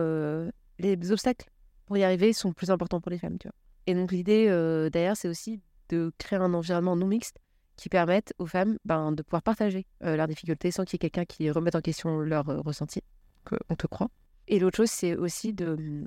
les 0.79 1.11
obstacles 1.11 1.49
pour 1.85 1.97
y 1.97 2.03
arriver 2.03 2.33
sont 2.33 2.53
plus 2.53 2.71
importants 2.71 3.01
pour 3.01 3.11
les 3.11 3.17
femmes. 3.17 3.37
Tu 3.37 3.47
vois. 3.47 3.55
Et 3.87 3.93
donc 3.93 4.11
l'idée 4.11 4.47
derrière, 4.91 5.17
c'est 5.17 5.27
aussi 5.27 5.61
de 5.89 6.11
créer 6.17 6.39
un 6.39 6.53
environnement 6.53 6.95
non 6.95 7.07
mixte 7.07 7.37
qui 7.75 7.89
permette 7.89 8.33
aux 8.37 8.45
femmes 8.45 8.77
ben, 8.85 9.11
de 9.11 9.23
pouvoir 9.23 9.41
partager 9.41 9.85
leurs 10.01 10.27
difficultés 10.27 10.71
sans 10.71 10.85
qu'il 10.85 10.93
y 10.93 10.97
ait 10.97 11.09
quelqu'un 11.09 11.25
qui 11.25 11.49
remette 11.51 11.75
en 11.75 11.81
question 11.81 12.19
leur 12.19 12.45
ressenti, 12.45 13.01
qu'on 13.45 13.75
te 13.75 13.87
croit. 13.87 14.09
Et 14.47 14.59
l'autre 14.59 14.77
chose, 14.77 14.91
c'est 14.91 15.15
aussi 15.15 15.53
de, 15.53 15.75
mmh, 15.75 16.05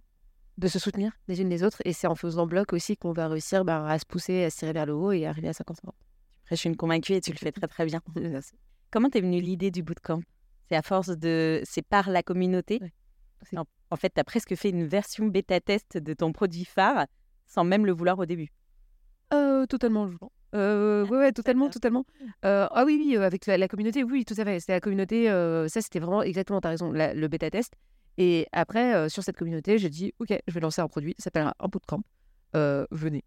de 0.59 0.69
se 0.69 0.79
soutenir 0.79 1.13
les 1.29 1.41
unes 1.41 1.49
les 1.49 1.63
autres. 1.63 1.81
Et 1.85 1.93
c'est 1.93 2.07
en 2.07 2.15
faisant 2.15 2.47
bloc 2.47 2.73
aussi 2.73 2.97
qu'on 2.97 3.13
va 3.13 3.29
réussir 3.29 3.65
ben, 3.65 3.85
à 3.85 3.99
se 3.99 4.07
pousser, 4.07 4.45
à 4.45 4.51
se 4.51 4.59
tirer 4.59 4.73
vers 4.73 4.87
le 4.87 4.95
haut 4.95 5.13
et 5.13 5.27
arriver 5.27 5.49
à 5.49 5.53
50 5.53 5.85
ans. 5.87 5.95
Après, 6.45 6.57
je 6.57 6.61
suis 6.61 6.69
une 6.69 6.77
convaincue 6.77 7.15
et 7.15 7.21
tu 7.21 7.33
le 7.33 7.39
fais 7.39 7.53
très 7.53 7.67
très 7.67 7.87
bien. 7.87 8.01
Comment 8.91 9.11
t'es 9.11 9.21
venue 9.21 9.41
l'idée 9.41 9.71
du 9.71 9.83
bootcamp? 9.83 10.21
C'est 10.69 10.77
à 10.77 10.83
force 10.83 11.09
de... 11.09 11.61
C'est 11.65 11.83
par 11.83 12.11
la 12.11 12.23
communauté? 12.23 12.81
En, 13.91 13.97
fait, 13.97 14.11
tu 14.15 14.21
as 14.21 14.25
presque 14.25 14.55
fait 14.57 14.71
une 14.71 14.87
version 14.87 15.27
bêta-test 15.27 15.99
de 15.99 16.15
ton 16.15 16.33
produit 16.33 16.65
phare 16.65 17.07
sans 17.47 17.65
même 17.65 17.87
le 17.87 17.93
vouloir 17.93 18.19
au 18.19 18.27
début. 18.27 18.49
Euh, 19.33 19.67
totalement, 19.67 20.09
je 20.09 20.17
euh, 20.55 21.07
ouais, 21.07 21.19
ouais, 21.19 21.33
totalement, 21.33 21.69
totalement. 21.69 22.05
Euh, 22.45 22.67
ah 22.71 22.85
oui, 22.85 23.01
oui, 23.05 23.17
avec 23.17 23.47
la, 23.47 23.69
communauté, 23.69 24.05
oui, 24.05 24.25
tout 24.25 24.35
à 24.39 24.45
fait. 24.45 24.61
C'était 24.61 24.75
la 24.75 24.81
communauté, 24.81 25.31
euh, 25.31 25.69
ça 25.69 25.81
c'était 25.81 25.99
vraiment 25.99 26.23
exactement, 26.23 26.61
tu 26.61 26.67
as 26.67 26.71
raison, 26.71 26.93
le 26.93 27.27
bêta-test. 27.29 27.75
Et 28.19 28.47
après, 28.53 28.95
euh, 28.95 29.09
sur 29.09 29.23
cette 29.23 29.37
communauté, 29.37 29.79
j'ai 29.79 29.91
dit, 29.91 30.13
OK, 30.19 30.29
je 30.47 30.55
vais 30.55 30.61
lancer 30.61 30.81
un 30.81 30.89
produit, 30.89 31.15
ça 31.19 31.25
s'appellera 31.25 31.55
un 31.59 31.69
bootcamp. 31.69 32.03
Euh, 32.55 32.87
venez. 32.91 33.25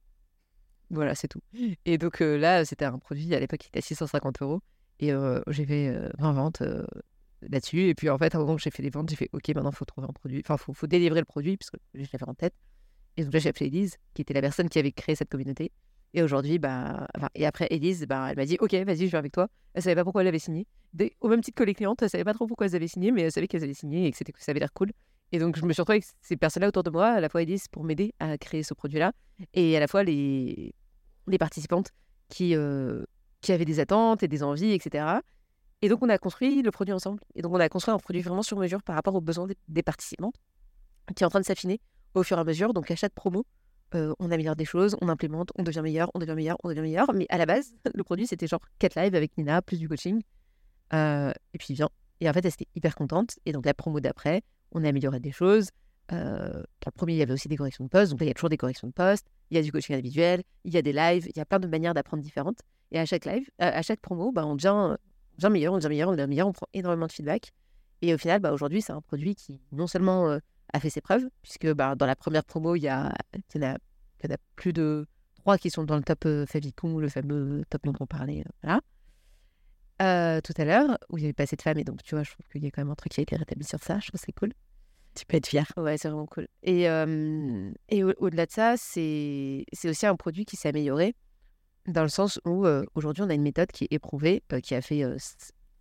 Voilà, 0.90 1.14
c'est 1.14 1.28
tout. 1.28 1.42
Et 1.86 2.00
donc 2.00 2.20
là, 2.20 2.66
c'était 2.66 2.86
un 2.86 2.98
produit 2.98 3.36
à 3.36 3.40
l'époque 3.40 3.60
qui 3.60 3.68
était 3.68 3.78
à 3.78 3.82
650 3.84 4.42
euros. 4.42 4.62
Et 5.00 5.12
j'ai 5.48 5.66
fait 5.66 5.96
20 6.18 6.32
ventes 6.34 6.64
là-dessus. 7.44 7.90
Et 7.90 7.94
puis 7.94 8.10
en 8.10 8.18
fait, 8.18 8.34
à 8.34 8.40
un 8.40 8.42
moment 8.42 8.56
que 8.56 8.62
j'ai 8.64 8.72
fait 8.72 8.82
des 8.82 8.90
ventes, 8.90 9.08
j'ai 9.08 9.16
fait, 9.16 9.30
OK, 9.34 9.48
maintenant, 9.50 9.70
il 9.70 9.76
faut 9.76 9.86
trouver 9.86 10.08
un 10.10 10.14
produit. 10.14 10.42
Enfin, 10.44 10.56
il 10.56 10.64
faut, 10.64 10.74
faut, 10.74 10.88
délivrer 10.88 11.20
le 11.20 11.26
produit, 11.26 11.58
puisque 11.58 11.76
je 11.94 12.00
l'avais 12.12 12.28
en 12.28 12.34
tête. 12.34 12.56
Et 13.20 13.26
donc 13.26 13.34
là, 13.34 13.40
j'ai 13.42 13.50
appelé 13.50 13.66
Elise, 13.66 13.98
qui 14.14 14.22
était 14.22 14.34
la 14.34 14.40
personne 14.40 14.70
qui 14.70 14.80
avait 14.80 14.94
créé 14.94 15.14
cette 15.14 15.28
communauté. 15.28 15.74
Et 16.14 16.24
aujourd'hui, 16.24 16.58
bah, 16.58 17.06
et 17.36 17.46
après, 17.46 17.68
Elise, 17.70 18.06
bah, 18.08 18.28
elle 18.30 18.38
m'a 18.38 18.46
dit 18.46 18.58
Ok, 18.62 18.74
vas-y, 18.74 18.96
je 18.96 19.06
viens 19.08 19.20
avec 19.20 19.34
toi. 19.34 19.50
Elle 19.74 19.84
savait 19.84 19.96
pas 19.96 20.06
pourquoi 20.06 20.22
elle 20.22 20.30
avait 20.30 20.40
signé. 20.40 20.68
au 21.20 21.28
même 21.28 21.42
titre 21.42 21.58
que 21.58 21.66
les 21.66 21.74
clientes, 21.74 22.02
elle 22.02 22.10
savait 22.10 22.24
pas 22.24 22.34
trop 22.34 22.48
pourquoi 22.48 22.68
elles 22.68 22.78
avaient 22.78 22.88
signé, 22.88 23.12
mais 23.12 23.24
elle 23.24 23.32
savait 23.34 23.50
qu'elles 23.50 23.66
avaient 23.66 23.74
signé 23.74 24.08
et 24.08 24.12
que, 24.14 24.24
que 24.24 24.42
ça 24.42 24.52
avait 24.52 24.62
l'air 24.62 24.72
cool. 24.72 24.94
Et 25.34 25.40
donc, 25.40 25.58
je 25.58 25.66
me 25.66 25.74
suis 25.74 25.82
retrouvée 25.82 25.98
avec 25.98 26.06
ces 26.22 26.38
personnes-là 26.38 26.70
autour 26.70 26.84
de 26.84 26.92
moi, 26.92 27.08
à 27.10 27.20
la 27.20 27.28
fois 27.28 27.42
Elise 27.42 27.68
pour 27.68 27.84
m'aider 27.84 28.14
à 28.20 28.38
créer 28.38 28.64
ce 28.64 28.74
produit-là, 28.74 29.12
et 29.54 29.76
à 29.76 29.82
la 29.82 29.88
fois 29.88 30.04
les, 30.04 30.74
les 31.28 31.38
participantes 31.38 31.92
qui, 32.30 32.56
euh, 32.56 33.04
qui 33.42 33.52
avaient 33.52 33.66
des 33.66 33.82
attentes 33.82 34.24
et 34.24 34.30
des 34.30 34.44
envies, 34.44 34.72
etc. 34.72 35.20
Et 35.82 35.90
donc, 35.90 36.02
on 36.04 36.08
a 36.08 36.18
construit 36.18 36.62
le 36.62 36.72
produit 36.72 36.94
ensemble. 36.94 37.22
Et 37.36 37.42
donc, 37.42 37.54
on 37.54 37.60
a 37.60 37.68
construit 37.68 37.94
un 37.94 38.00
produit 38.00 38.22
vraiment 38.22 38.44
sur 38.44 38.58
mesure 38.58 38.82
par 38.82 38.96
rapport 38.96 39.14
aux 39.14 39.22
besoins 39.22 39.46
des, 39.46 39.58
des 39.68 39.84
participantes, 39.84 40.36
qui 41.14 41.24
est 41.24 41.26
en 41.26 41.30
train 41.30 41.42
de 41.42 41.46
s'affiner 41.46 41.82
au 42.14 42.24
fur 42.24 42.38
et 42.38 42.42
à 42.42 42.44
mesure. 42.44 42.74
Donc, 42.74 42.92
à 42.92 42.96
chaque 42.96 43.14
promo, 43.14 43.46
on 43.94 44.32
améliore 44.32 44.56
des 44.56 44.66
choses, 44.66 44.96
on 45.02 45.10
implémente, 45.10 45.52
on 45.58 45.64
devient 45.64 45.82
meilleur, 45.82 46.12
on 46.14 46.20
devient 46.20 46.36
meilleur, 46.36 46.58
on 46.64 46.70
devient 46.70 46.82
meilleur. 46.82 47.14
Mais 47.14 47.26
à 47.30 47.38
la 47.38 47.46
base, 47.46 47.74
le 47.94 48.04
produit, 48.04 48.28
c'était 48.28 48.48
genre 48.48 48.62
4 48.80 48.96
live 49.02 49.16
avec 49.16 49.38
Nina, 49.38 49.62
plus 49.62 49.80
du 49.80 49.90
coaching. 49.90 50.22
et 50.94 51.58
puis, 51.58 51.74
vient. 51.74 51.90
Et 52.22 52.30
en 52.30 52.34
fait, 52.34 52.46
elle 52.46 52.52
était 52.52 52.68
hyper 52.76 52.96
contente. 52.96 53.40
Et 53.46 53.52
donc, 53.52 53.66
la 53.66 53.74
promo 53.74 54.00
d'après, 54.00 54.44
on 54.72 54.84
a 54.84 54.90
amélioré 54.90 55.20
des 55.20 55.32
choses. 55.32 55.70
Euh, 56.12 56.64
le 56.86 56.92
premier, 56.92 57.14
il 57.14 57.18
y 57.18 57.22
avait 57.22 57.34
aussi 57.34 57.48
des 57.48 57.56
corrections 57.56 57.84
de 57.84 57.90
poste. 57.90 58.12
Donc 58.12 58.22
il 58.22 58.28
y 58.28 58.32
a 58.32 58.34
toujours 58.34 58.50
des 58.50 58.58
corrections 58.58 58.88
de 58.88 58.94
poste. 58.94 59.28
Il 59.52 59.58
y 59.58 59.60
a 59.60 59.64
du 59.64 59.72
coaching 59.72 59.96
individuel. 59.96 60.44
Il 60.64 60.74
y 60.74 60.78
a 60.78 60.82
des 60.82 60.94
lives. 60.94 61.28
Il 61.28 61.38
y 61.38 61.40
a 61.40 61.46
plein 61.46 61.60
de 61.60 61.68
manières 61.68 61.94
d'apprendre 61.94 62.24
différentes. 62.24 62.60
Et 62.92 63.00
à 63.00 63.06
chaque 63.06 63.26
live, 63.26 63.48
à 63.60 63.82
chaque 63.82 64.00
promo, 64.00 64.32
bah, 64.32 64.46
on, 64.46 64.56
devient, 64.56 64.98
on 65.44 65.50
meilleur, 65.50 65.74
on 65.74 65.78
devient 65.78 65.90
meilleur, 65.90 66.10
on 66.10 66.14
devient 66.14 66.28
meilleur. 66.28 66.48
On 66.48 66.54
prend 66.54 66.68
énormément 66.74 67.08
de 67.08 67.12
feedback. 67.12 67.52
Et 68.02 68.14
au 68.14 68.18
final, 68.18 68.40
bah, 68.40 68.52
aujourd'hui, 68.52 68.82
c'est 68.82 68.94
un 68.94 69.02
produit 69.02 69.36
qui 69.36 69.60
non 69.72 69.86
seulement 69.88 70.40
a 70.74 70.80
fait 70.80 70.90
ses 70.90 71.02
preuves, 71.02 71.28
puisque 71.42 71.72
bah, 71.74 71.96
dans 71.96 72.06
la 72.06 72.16
première 72.16 72.44
promo, 72.44 72.76
il 72.76 72.82
y, 72.82 72.88
a, 72.88 73.14
il, 73.34 73.62
y 73.62 73.66
en 73.66 73.74
a, 73.74 73.78
il 74.22 74.30
y 74.30 74.32
en 74.32 74.36
a 74.36 74.38
plus 74.56 74.74
de 74.74 75.08
trois 75.38 75.58
qui 75.58 75.70
sont 75.70 75.84
dans 75.84 75.98
le 75.98 76.04
top 76.04 76.26
euh, 76.26 76.46
Favicon, 76.46 77.00
le 77.00 77.10
fameux 77.10 77.64
top 77.70 77.84
dont 77.84 77.94
on 78.00 78.06
parlait 78.06 78.44
euh, 78.66 78.80
euh, 80.02 80.42
tout 80.42 80.54
à 80.58 80.66
l'heure, 80.66 80.98
où 81.10 81.18
il 81.18 81.22
n'y 81.22 81.26
avait 81.28 81.34
pas 81.34 81.44
assez 81.44 81.56
de 81.56 81.62
femmes, 81.62 81.78
et 81.78 81.84
donc 81.84 82.04
tu 82.04 82.16
vois, 82.16 82.24
je 82.24 82.32
trouve 82.32 82.46
qu'il 82.52 82.64
y 82.64 82.68
a 82.68 82.72
quand 82.72 82.82
même 82.82 82.92
un 82.92 82.96
truc 82.96 83.12
qui 83.12 83.20
a 83.20 83.24
été 83.24 83.36
rétabli 83.36 83.66
sur 83.66 83.82
ça, 83.84 84.00
je 84.00 84.08
trouve 84.08 84.20
que 84.20 84.26
c'est 84.26 84.32
cool. 84.32 84.54
Tu 85.16 85.26
peux 85.26 85.38
être 85.38 85.48
fier. 85.48 85.66
Ouais, 85.76 85.98
c'est 85.98 86.08
vraiment 86.08 86.28
cool. 86.28 86.48
Et, 86.64 86.84
et 86.84 88.04
au-delà 88.04 88.46
de 88.46 88.52
ça, 88.52 88.76
c'est 88.78 89.66
aussi 89.84 90.06
un 90.06 90.16
produit 90.16 90.46
qui 90.46 90.56
s'est 90.56 90.70
amélioré, 90.70 91.16
dans 91.88 92.04
le 92.04 92.10
sens 92.10 92.40
où 92.46 92.66
aujourd'hui, 92.96 93.24
on 93.24 93.30
a 93.30 93.34
une 93.34 93.42
méthode 93.42 93.72
qui 93.72 93.86
est 93.86 93.92
éprouvée, 93.92 94.44
qui 94.64 94.76
a 94.76 94.82
fait. 94.82 95.04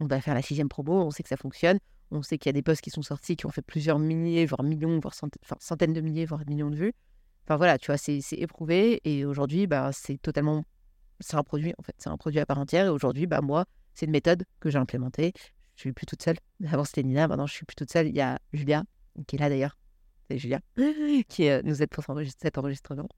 on 0.00 0.06
va 0.06 0.20
faire 0.20 0.34
la 0.34 0.42
sixième 0.42 0.68
promo, 0.68 0.94
on 0.94 1.10
sait 1.10 1.22
que 1.22 1.28
ça 1.28 1.36
fonctionne, 1.36 1.78
on 2.10 2.22
sait 2.22 2.38
qu'il 2.38 2.48
y 2.48 2.50
a 2.50 2.54
des 2.54 2.62
posts 2.62 2.80
qui 2.80 2.90
sont 2.90 3.02
sortis, 3.02 3.36
qui 3.36 3.46
ont 3.46 3.50
fait 3.50 3.62
plusieurs 3.62 3.98
milliers, 3.98 4.46
voire 4.46 4.62
millions, 4.62 4.98
voire 4.98 5.14
centaines, 5.14 5.92
de 5.92 6.00
milliers, 6.00 6.24
voire 6.24 6.42
millions 6.46 6.70
de 6.70 6.76
vues. 6.76 6.92
Enfin 7.44 7.56
voilà, 7.56 7.78
tu 7.78 7.86
vois, 7.86 7.98
c'est 7.98 8.20
éprouvé. 8.32 9.00
Et 9.04 9.24
aujourd'hui, 9.24 9.66
bah, 9.66 9.90
c'est 9.92 10.18
totalement. 10.18 10.64
C'est 11.20 11.36
un 11.36 11.42
produit, 11.42 11.74
en 11.78 11.82
fait. 11.82 11.94
C'est 11.98 12.08
un 12.08 12.16
produit 12.16 12.40
à 12.40 12.46
part 12.46 12.58
entière. 12.58 12.86
Et 12.86 12.90
aujourd'hui, 12.90 13.26
bah, 13.26 13.40
moi, 13.40 13.64
c'est 13.94 14.06
une 14.06 14.12
méthode 14.12 14.44
que 14.60 14.70
j'ai 14.70 14.78
implémentée. 14.78 15.32
Je 15.74 15.82
suis 15.82 15.92
plus 15.92 16.06
toute 16.06 16.22
seule. 16.22 16.36
Avant, 16.70 16.84
c'était 16.84 17.02
Nina. 17.02 17.28
Maintenant, 17.28 17.46
je 17.46 17.54
suis 17.54 17.64
plus 17.64 17.74
toute 17.74 17.90
seule. 17.90 18.08
Il 18.08 18.14
y 18.14 18.20
a 18.20 18.38
Julia, 18.52 18.84
qui 19.26 19.36
est 19.36 19.38
là 19.38 19.48
d'ailleurs. 19.48 19.76
C'est 20.30 20.38
Julia, 20.38 20.60
qui 21.28 21.48
euh, 21.48 21.62
nous 21.64 21.82
aide 21.82 21.88
pour 21.88 22.04
cet 22.38 22.58
enregistrement. 22.58 23.08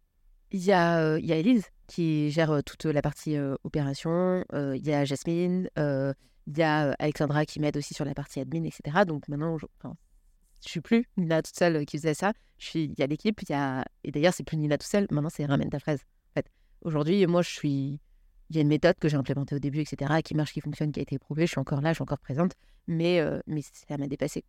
Il 0.53 0.65
y, 0.65 0.73
a, 0.73 0.99
euh, 1.01 1.21
il 1.21 1.27
y 1.27 1.33
a 1.33 1.37
Elise, 1.37 1.65
qui 1.87 2.31
gère 2.31 2.51
euh, 2.51 2.61
toute 2.61 2.85
la 2.85 3.03
partie 3.03 3.37
opération. 3.65 4.45
il 4.53 4.87
y 4.87 4.93
a 4.93 5.05
Jasmine. 5.05 5.69
Il 6.51 6.59
y 6.59 6.63
a 6.65 6.97
Alexandra 6.99 7.47
qui 7.47 7.61
m'aide 7.61 7.77
aussi 7.77 7.95
sur 7.95 8.05
la 8.05 8.13
partie 8.13 8.41
admin, 8.41 8.65
etc. 8.65 9.05
Donc 9.07 9.29
maintenant, 9.29 9.57
je, 9.57 9.67
enfin, 9.79 9.97
je 10.65 10.69
suis 10.69 10.81
plus 10.81 11.09
Nina 11.17 11.43
toute 11.43 11.57
seule 11.57 11.87
qui 11.87 11.97
faisait 11.97 12.15
ça. 12.15 12.33
Je 12.59 12.67
suis, 12.67 12.85
il 12.87 12.99
y 12.99 13.03
a 13.03 13.07
l'équipe, 13.07 13.41
il 13.43 13.51
y 13.51 13.55
a 13.55 13.85
et 14.03 14.11
d'ailleurs 14.11 14.35
c'est 14.35 14.43
plus 14.43 14.57
Nina 14.57 14.77
toute 14.77 14.89
seule. 14.89 15.07
Maintenant 15.13 15.31
c'est 15.31 15.45
ramène 15.47 15.71
ta 15.71 15.79
fraise. 15.79 16.01
En 16.01 16.35
fait, 16.35 16.51
aujourd'hui, 16.83 17.25
moi 17.29 17.43
je 17.43 17.51
suis, 17.51 18.01
il 18.49 18.57
y 18.57 18.59
a 18.59 18.63
une 18.63 18.69
méthode 18.69 18.97
que 18.99 19.09
j'ai 19.09 19.17
implémentée 19.17 19.55
au 19.55 19.61
début, 19.61 19.79
etc. 19.79 20.23
qui 20.25 20.35
marche, 20.35 20.53
qui 20.53 20.61
fonctionne, 20.61 20.91
qui 20.91 20.99
a 20.99 21.03
été 21.03 21.15
éprouvée. 21.15 21.47
Je 21.47 21.53
suis 21.53 21.61
encore 21.61 21.81
là, 21.83 21.91
je 21.91 21.95
suis 21.95 22.03
encore 22.03 22.19
présente, 22.19 22.55
mais 22.89 23.23
mais 23.47 23.63
ça 23.63 23.97
m'a 23.97 24.09
dépassé. 24.09 24.43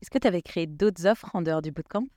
Est-ce 0.00 0.10
que 0.10 0.18
tu 0.18 0.26
avais 0.26 0.42
créé 0.42 0.66
d'autres 0.66 1.06
offres 1.06 1.30
en 1.34 1.42
dehors 1.42 1.62
du 1.62 1.70
bootcamp? 1.70 2.08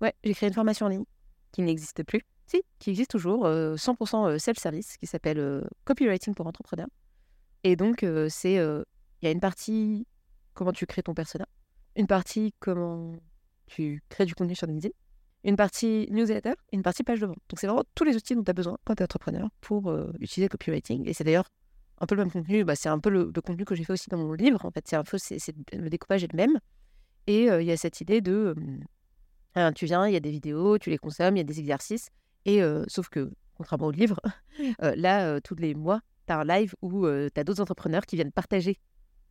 Ouais, 0.00 0.14
j'ai 0.24 0.34
créé 0.34 0.48
une 0.48 0.54
formation 0.54 0.86
en 0.86 0.88
ligne 0.88 1.04
qui 1.52 1.62
n'existe 1.62 2.02
plus. 2.02 2.22
Si, 2.48 2.60
qui 2.80 2.90
existe 2.90 3.12
toujours, 3.12 3.46
100% 3.46 4.36
self-service, 4.38 4.96
qui 4.96 5.06
s'appelle 5.06 5.64
Copywriting 5.84 6.34
pour 6.34 6.48
entrepreneurs. 6.48 6.88
Et 7.66 7.74
donc, 7.74 8.06
c'est 8.28 8.54
il 8.54 9.24
y 9.24 9.26
a 9.26 9.30
une 9.32 9.40
partie 9.40 10.06
comment 10.54 10.70
tu 10.70 10.86
crées 10.86 11.02
ton 11.02 11.14
persona, 11.14 11.46
une 11.96 12.06
partie 12.06 12.54
comment 12.60 13.16
tu 13.66 14.04
crées 14.08 14.24
du 14.24 14.36
contenu 14.36 14.54
sur 14.54 14.68
LinkedIn, 14.68 14.94
une 15.42 15.56
partie 15.56 16.06
newsletter 16.12 16.52
et 16.70 16.76
une 16.76 16.84
partie 16.84 17.02
page 17.02 17.18
de 17.18 17.26
vente. 17.26 17.40
Donc, 17.48 17.58
c'est 17.58 17.66
vraiment 17.66 17.82
tous 17.96 18.04
les 18.04 18.14
outils 18.14 18.36
dont 18.36 18.44
tu 18.44 18.50
as 18.52 18.54
besoin 18.54 18.78
quand 18.84 18.94
tu 18.94 19.00
es 19.00 19.02
entrepreneur 19.02 19.48
pour 19.60 19.92
utiliser 20.20 20.42
le 20.42 20.48
copywriting. 20.50 21.08
Et 21.08 21.12
c'est 21.12 21.24
d'ailleurs 21.24 21.48
un 21.98 22.06
peu 22.06 22.14
le 22.14 22.22
même 22.22 22.30
contenu, 22.30 22.62
bah, 22.62 22.76
c'est 22.76 22.88
un 22.88 23.00
peu 23.00 23.10
le, 23.10 23.32
contenu 23.32 23.64
que 23.64 23.74
j'ai 23.74 23.82
fait 23.82 23.92
aussi 23.92 24.08
dans 24.10 24.18
mon 24.18 24.32
livre. 24.34 24.64
En 24.64 24.70
fait, 24.70 24.86
c'est 24.86 24.94
un 24.94 25.02
peu, 25.02 25.16
le 25.72 25.88
découpage 25.88 26.22
est 26.22 26.32
le 26.32 26.36
même. 26.36 26.60
Et 27.26 27.46
il 27.46 27.64
y 27.64 27.72
a 27.72 27.76
cette 27.76 28.00
idée 28.00 28.20
de, 28.20 28.54
hein, 29.56 29.72
tu 29.72 29.86
viens, 29.86 30.06
il 30.06 30.12
y 30.12 30.16
a 30.16 30.20
des 30.20 30.30
vidéos, 30.30 30.78
tu 30.78 30.90
les 30.90 30.98
consommes, 30.98 31.34
il 31.34 31.40
y 31.40 31.42
a 31.42 31.44
des 31.44 31.58
exercices. 31.58 32.10
Et 32.44 32.60
sauf 32.86 33.08
que, 33.08 33.32
contrairement 33.56 33.86
au 33.86 33.90
livre, 33.90 34.20
là, 34.78 35.40
tous 35.40 35.56
les 35.56 35.74
mois, 35.74 36.00
tu 36.26 36.32
as 36.32 36.38
un 36.38 36.44
live 36.44 36.74
où 36.82 37.06
tu 37.06 37.40
as 37.40 37.44
d'autres 37.44 37.60
entrepreneurs 37.60 38.06
qui 38.06 38.16
viennent 38.16 38.32
partager 38.32 38.78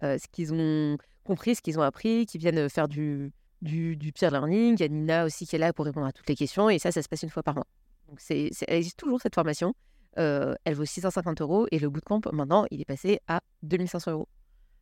ce 0.02 0.28
qu'ils 0.32 0.54
ont 0.54 0.98
compris, 1.24 1.56
ce 1.56 1.62
qu'ils 1.62 1.80
ont 1.80 1.84
appris, 1.84 2.26
qui 2.26 2.38
viennent 2.38 2.70
faire 2.70 2.88
du, 2.88 3.32
du, 3.62 3.98
du 3.98 4.14
peer 4.14 4.32
learning. 4.32 4.76
Il 4.76 4.80
y 4.80 4.84
a 4.84 4.88
Nina 4.88 5.26
aussi 5.26 5.46
qui 5.46 5.56
est 5.56 5.60
là 5.60 5.74
pour 5.74 5.86
répondre 5.86 6.06
à 6.06 6.14
toutes 6.14 6.30
les 6.30 6.36
questions. 6.36 6.70
Et 6.70 6.80
ça, 6.80 6.92
ça 6.92 7.02
se 7.02 7.10
passe 7.10 7.24
une 7.24 7.30
fois 7.30 7.44
par 7.44 7.56
mois. 7.56 7.68
Donc, 8.08 8.20
c'est, 8.20 8.52
elle 8.68 8.78
existe 8.78 8.98
toujours, 8.98 9.22
cette 9.22 9.36
formation. 9.36 9.74
Euh, 10.18 10.56
elle 10.64 10.76
vaut 10.76 10.86
650 10.86 11.42
euros. 11.42 11.68
Et 11.72 11.80
le 11.80 11.90
bootcamp, 11.90 12.22
maintenant, 12.32 12.66
il 12.72 12.80
est 12.80 12.86
passé 12.86 13.20
à 13.28 13.42
2500 13.64 14.12
euros. 14.12 14.30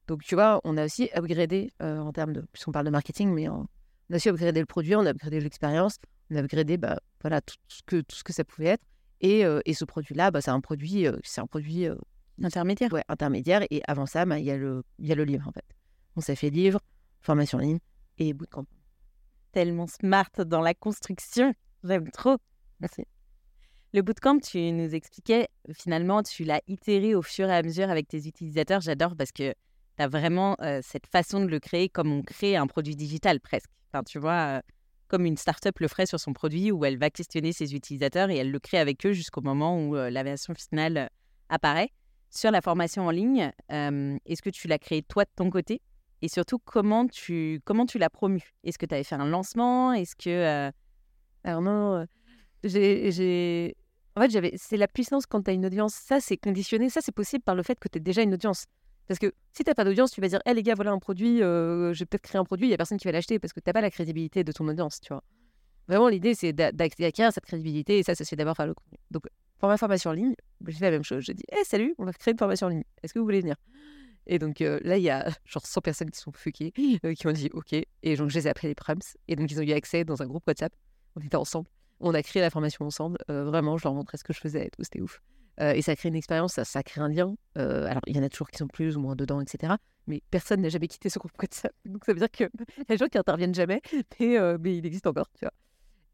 Donc, 0.08 0.24
tu 0.24 0.36
vois, 0.36 0.60
on 0.64 0.78
a 0.78 0.86
aussi 0.86 1.10
upgradé 1.16 1.72
euh, 1.82 1.98
en 2.00 2.12
termes 2.12 2.34
de. 2.34 2.42
Puisqu'on 2.52 2.72
parle 2.72 2.86
de 2.86 2.92
marketing, 2.92 3.34
mais 3.34 3.48
on 3.48 3.68
a 4.12 4.16
aussi 4.16 4.30
upgradé 4.30 4.60
le 4.60 4.66
produit, 4.66 4.96
on 4.96 5.06
a 5.06 5.12
upgradé 5.12 5.40
l'expérience, 5.40 5.98
on 6.30 6.36
a 6.36 6.40
upgradé 6.42 6.78
bah, 6.78 7.00
voilà, 7.22 7.42
tout, 7.42 7.56
ce 7.70 7.82
que, 7.86 8.02
tout 8.02 8.16
ce 8.16 8.24
que 8.24 8.34
ça 8.34 8.44
pouvait 8.44 8.68
être. 8.68 8.84
Et, 9.24 9.44
et 9.66 9.74
ce 9.74 9.86
produit-là, 9.86 10.30
bah, 10.30 10.42
c'est 10.42 10.52
un 10.52 10.62
produit, 10.62 11.08
c'est 11.24 11.42
un 11.42 11.48
produit 11.48 11.88
intermédiaire. 12.44 12.92
Ouais, 12.94 13.04
intermédiaire. 13.08 13.66
Et 13.72 13.82
avant 13.88 14.06
ça, 14.06 14.26
bah, 14.26 14.38
il 14.38 14.46
y, 14.46 14.52
a 14.52 14.58
le, 14.58 14.84
y 15.00 15.12
a 15.12 15.16
le 15.16 15.24
livre, 15.24 15.48
en 15.48 15.52
fait. 15.52 15.66
On 16.16 16.22
s'est 16.22 16.36
fait 16.36 16.50
livre, 16.50 16.80
formation 17.22 17.58
en 17.58 17.62
ligne 17.62 17.80
et 18.18 18.34
bootcamp. 18.34 18.66
Tellement 19.52 19.88
smart 19.88 20.30
dans 20.46 20.62
la 20.62 20.74
construction. 20.74 21.54
J'aime 21.84 22.12
trop. 22.12 22.38
Merci. 22.80 23.06
Le 23.94 24.02
bootcamp, 24.02 24.40
tu 24.40 24.72
nous 24.72 24.94
expliquais, 24.94 25.48
finalement, 25.72 26.22
tu 26.22 26.44
l'as 26.44 26.62
itéré 26.68 27.16
au 27.16 27.22
fur 27.22 27.48
et 27.48 27.56
à 27.56 27.62
mesure 27.62 27.90
avec 27.90 28.08
tes 28.08 28.28
utilisateurs. 28.28 28.82
J'adore 28.82 29.16
parce 29.16 29.32
que 29.32 29.52
tu 29.52 30.04
as 30.04 30.08
vraiment 30.08 30.58
cette 30.82 31.08
façon 31.08 31.40
de 31.42 31.48
le 31.48 31.60
créer 31.60 31.90
comme 31.90 32.12
on 32.12 32.24
crée 32.24 32.56
un 32.56 32.68
produit 32.68 32.96
digital 32.96 33.40
presque. 33.40 33.70
Enfin, 33.92 34.04
tu 34.04 34.20
vois, 34.20 34.64
comme 35.14 35.28
une 35.28 35.38
startup 35.38 35.80
le 35.80 35.88
ferait 35.88 36.08
sur 36.08 36.20
son 36.20 36.34
produit 36.34 36.72
où 36.72 36.86
elle 36.86 36.98
va 36.98 37.12
questionner 37.12 37.54
ses 37.54 37.76
utilisateurs 37.76 38.32
et 38.32 38.38
elle 38.38 38.50
le 38.50 38.58
crée 38.58 38.80
avec 38.80 39.06
eux 39.06 39.12
jusqu'au 39.12 39.42
moment 39.42 39.80
où 39.80 39.94
la 39.94 40.24
version 40.24 40.56
finale 40.56 41.12
apparaît. 41.50 41.92
Sur 42.32 42.50
la 42.50 42.62
formation 42.62 43.06
en 43.06 43.12
ligne, 43.12 43.52
est-ce 43.70 44.42
que 44.42 44.50
tu 44.50 44.68
l'as 44.68 44.80
créé 44.80 45.04
toi 45.04 45.26
de 45.26 45.30
ton 45.36 45.52
côté? 45.52 45.82
Et 46.24 46.30
surtout, 46.30 46.58
comment 46.58 47.06
tu, 47.06 47.62
comment 47.64 47.86
tu 47.86 48.00
l'as 48.00 48.10
promu 48.10 48.42
Est-ce 48.64 48.80
que 48.80 48.88
tu 48.88 48.96
avais 48.96 49.04
fait 49.04 49.14
un 49.14 49.28
lancement? 49.28 49.94
Est-ce 49.94 50.16
que. 50.16 50.72
Alors 51.44 51.62
non, 51.62 52.08
j'ai 52.64 53.76
en 54.16 54.22
fait, 54.22 54.54
c'est 54.58 54.78
la 54.78 54.88
puissance 54.88 55.28
quand 55.28 55.44
tu 55.44 55.52
as 55.52 55.54
une 55.54 55.68
audience. 55.68 55.94
Ça, 55.94 56.20
c'est 56.20 56.38
conditionné. 56.38 56.90
Ça, 56.90 57.02
c'est 57.04 57.12
possible 57.12 57.44
par 57.44 57.54
le 57.54 57.62
fait 57.62 57.80
que 57.80 57.88
tu 57.88 58.00
es 58.00 58.02
déjà 58.02 58.24
une 58.24 58.34
audience. 58.34 58.66
Parce 59.08 59.20
que 59.20 59.34
si 59.52 59.64
tu 59.64 59.70
n'as 59.70 59.76
pas 59.76 59.84
d'audience, 59.84 60.12
tu 60.12 60.22
vas 60.22 60.28
dire, 60.28 60.40
hé 60.46 60.52
«Eh, 60.52 60.54
les 60.54 60.64
gars, 60.64 60.76
voilà 60.76 60.92
un 60.92 61.00
produit, 61.00 61.42
euh, 61.42 61.94
je 61.94 62.00
vais 62.00 62.06
peut-être 62.06 62.24
créer 62.24 62.40
un 62.40 62.46
produit, 62.46 62.68
il 62.68 62.70
n'y 62.70 62.74
a 62.74 62.78
personne 62.78 62.98
qui 62.98 63.06
va 63.06 63.12
l'acheter 63.12 63.40
parce 63.40 63.54
que 63.54 63.60
tu 63.60 63.68
n'as 63.68 63.74
pas 63.74 63.82
la 63.82 63.92
crédibilité 63.92 64.44
de 64.44 64.52
ton 64.52 64.68
audience, 64.68 65.02
tu 65.02 65.14
vois. 65.14 65.24
Vraiment, 65.88 66.08
l'idée, 66.08 66.34
c'est 66.34 66.54
d'acquérir 66.54 67.34
cette 67.34 67.46
crédibilité 67.46 68.00
et 68.00 68.04
ça, 68.04 68.16
ça 68.16 68.24
se 68.24 68.30
fait 68.30 68.36
d'abord 68.38 68.56
par 68.56 68.66
le 68.66 68.74
contenu. 68.74 68.98
Donc, 69.12 69.28
pour 69.60 69.68
ma 69.68 69.78
formation 69.78 70.12
en 70.12 70.14
ligne, 70.14 70.36
j'ai 70.68 70.78
fait 70.78 70.86
la 70.86 70.92
même 70.92 71.04
chose. 71.04 71.24
J'ai 71.24 71.34
dit, 71.34 71.44
hé, 71.52 71.58
«Eh, 71.62 71.64
salut, 71.66 71.94
on 71.98 72.06
va 72.06 72.14
créer 72.14 72.32
une 72.32 72.38
formation 72.38 72.68
en 72.68 72.70
ligne. 72.70 72.84
Est-ce 73.02 73.14
que 73.14 73.20
vous 73.20 73.26
voulez 73.26 73.42
venir? 73.42 73.56
Et 74.26 74.40
donc 74.40 74.62
euh, 74.62 74.80
là, 74.84 74.98
il 74.98 75.04
y 75.04 75.10
a 75.10 75.30
genre 75.46 75.66
100 75.66 75.82
personnes 75.82 76.10
qui 76.10 76.20
sont 76.20 76.32
fuckées, 76.32 76.74
euh, 77.06 77.14
qui 77.14 77.28
ont 77.28 77.32
dit, 77.32 77.50
OK. 77.54 77.74
Et 77.74 78.16
donc, 78.16 78.30
je 78.30 78.36
les 78.36 78.48
ai 78.48 78.50
appelés 78.50 78.70
les 78.70 78.76
Prams. 78.76 79.02
Et 79.28 79.36
donc, 79.36 79.52
ils 79.52 79.60
ont 79.60 79.64
eu 79.64 79.72
accès 79.72 80.04
dans 80.06 80.22
un 80.22 80.28
groupe 80.28 80.44
WhatsApp. 80.48 80.74
On 81.16 81.22
était 81.22 81.36
ensemble. 81.36 81.68
On 82.00 82.14
a 82.14 82.24
créé 82.24 82.42
la 82.42 82.50
formation 82.50 82.86
ensemble. 82.86 83.18
Euh, 83.30 83.44
vraiment, 83.46 83.78
je 83.78 83.84
leur 83.84 83.94
montrais 83.94 84.18
ce 84.18 84.24
que 84.24 84.34
je 84.34 84.40
faisais 84.40 84.66
et 84.66 84.70
tout. 84.70 84.84
C'était 84.84 85.02
ouf. 85.02 85.22
Euh, 85.62 85.74
et 85.74 85.82
ça 85.82 85.96
crée 85.96 86.10
une 86.10 86.16
expérience, 86.16 86.62
ça, 86.62 86.84
crée 86.84 87.02
un 87.02 87.10
lien. 87.10 87.36
Euh, 87.58 87.86
alors, 87.86 88.02
il 88.08 88.16
y 88.16 88.20
en 88.20 88.24
a 88.24 88.30
toujours 88.30 88.50
qui 88.50 88.58
sont 88.58 88.68
plus 88.68 88.98
ou 88.98 89.00
moins 89.00 89.16
dedans, 89.16 89.42
etc. 89.42 89.74
Mais 90.08 90.22
personne 90.32 90.62
n'a 90.62 90.70
jamais 90.70 90.88
quitté 90.88 91.10
ce 91.10 91.20
groupe 91.20 91.32
WhatsApp. 91.40 91.74
Donc, 91.86 92.04
ça 92.06 92.14
veut 92.14 92.20
dire 92.20 92.32
qu'il 92.32 92.46
y 92.46 92.82
a 92.82 92.84
des 92.88 92.98
gens 92.98 93.08
qui 93.08 93.18
interviennent 93.18 93.54
jamais, 93.54 93.82
mais, 94.20 94.58
mais 94.58 94.78
il 94.78 94.86
existe 94.86 95.08
encore, 95.08 95.28
tu 95.38 95.46
vois. 95.46 95.54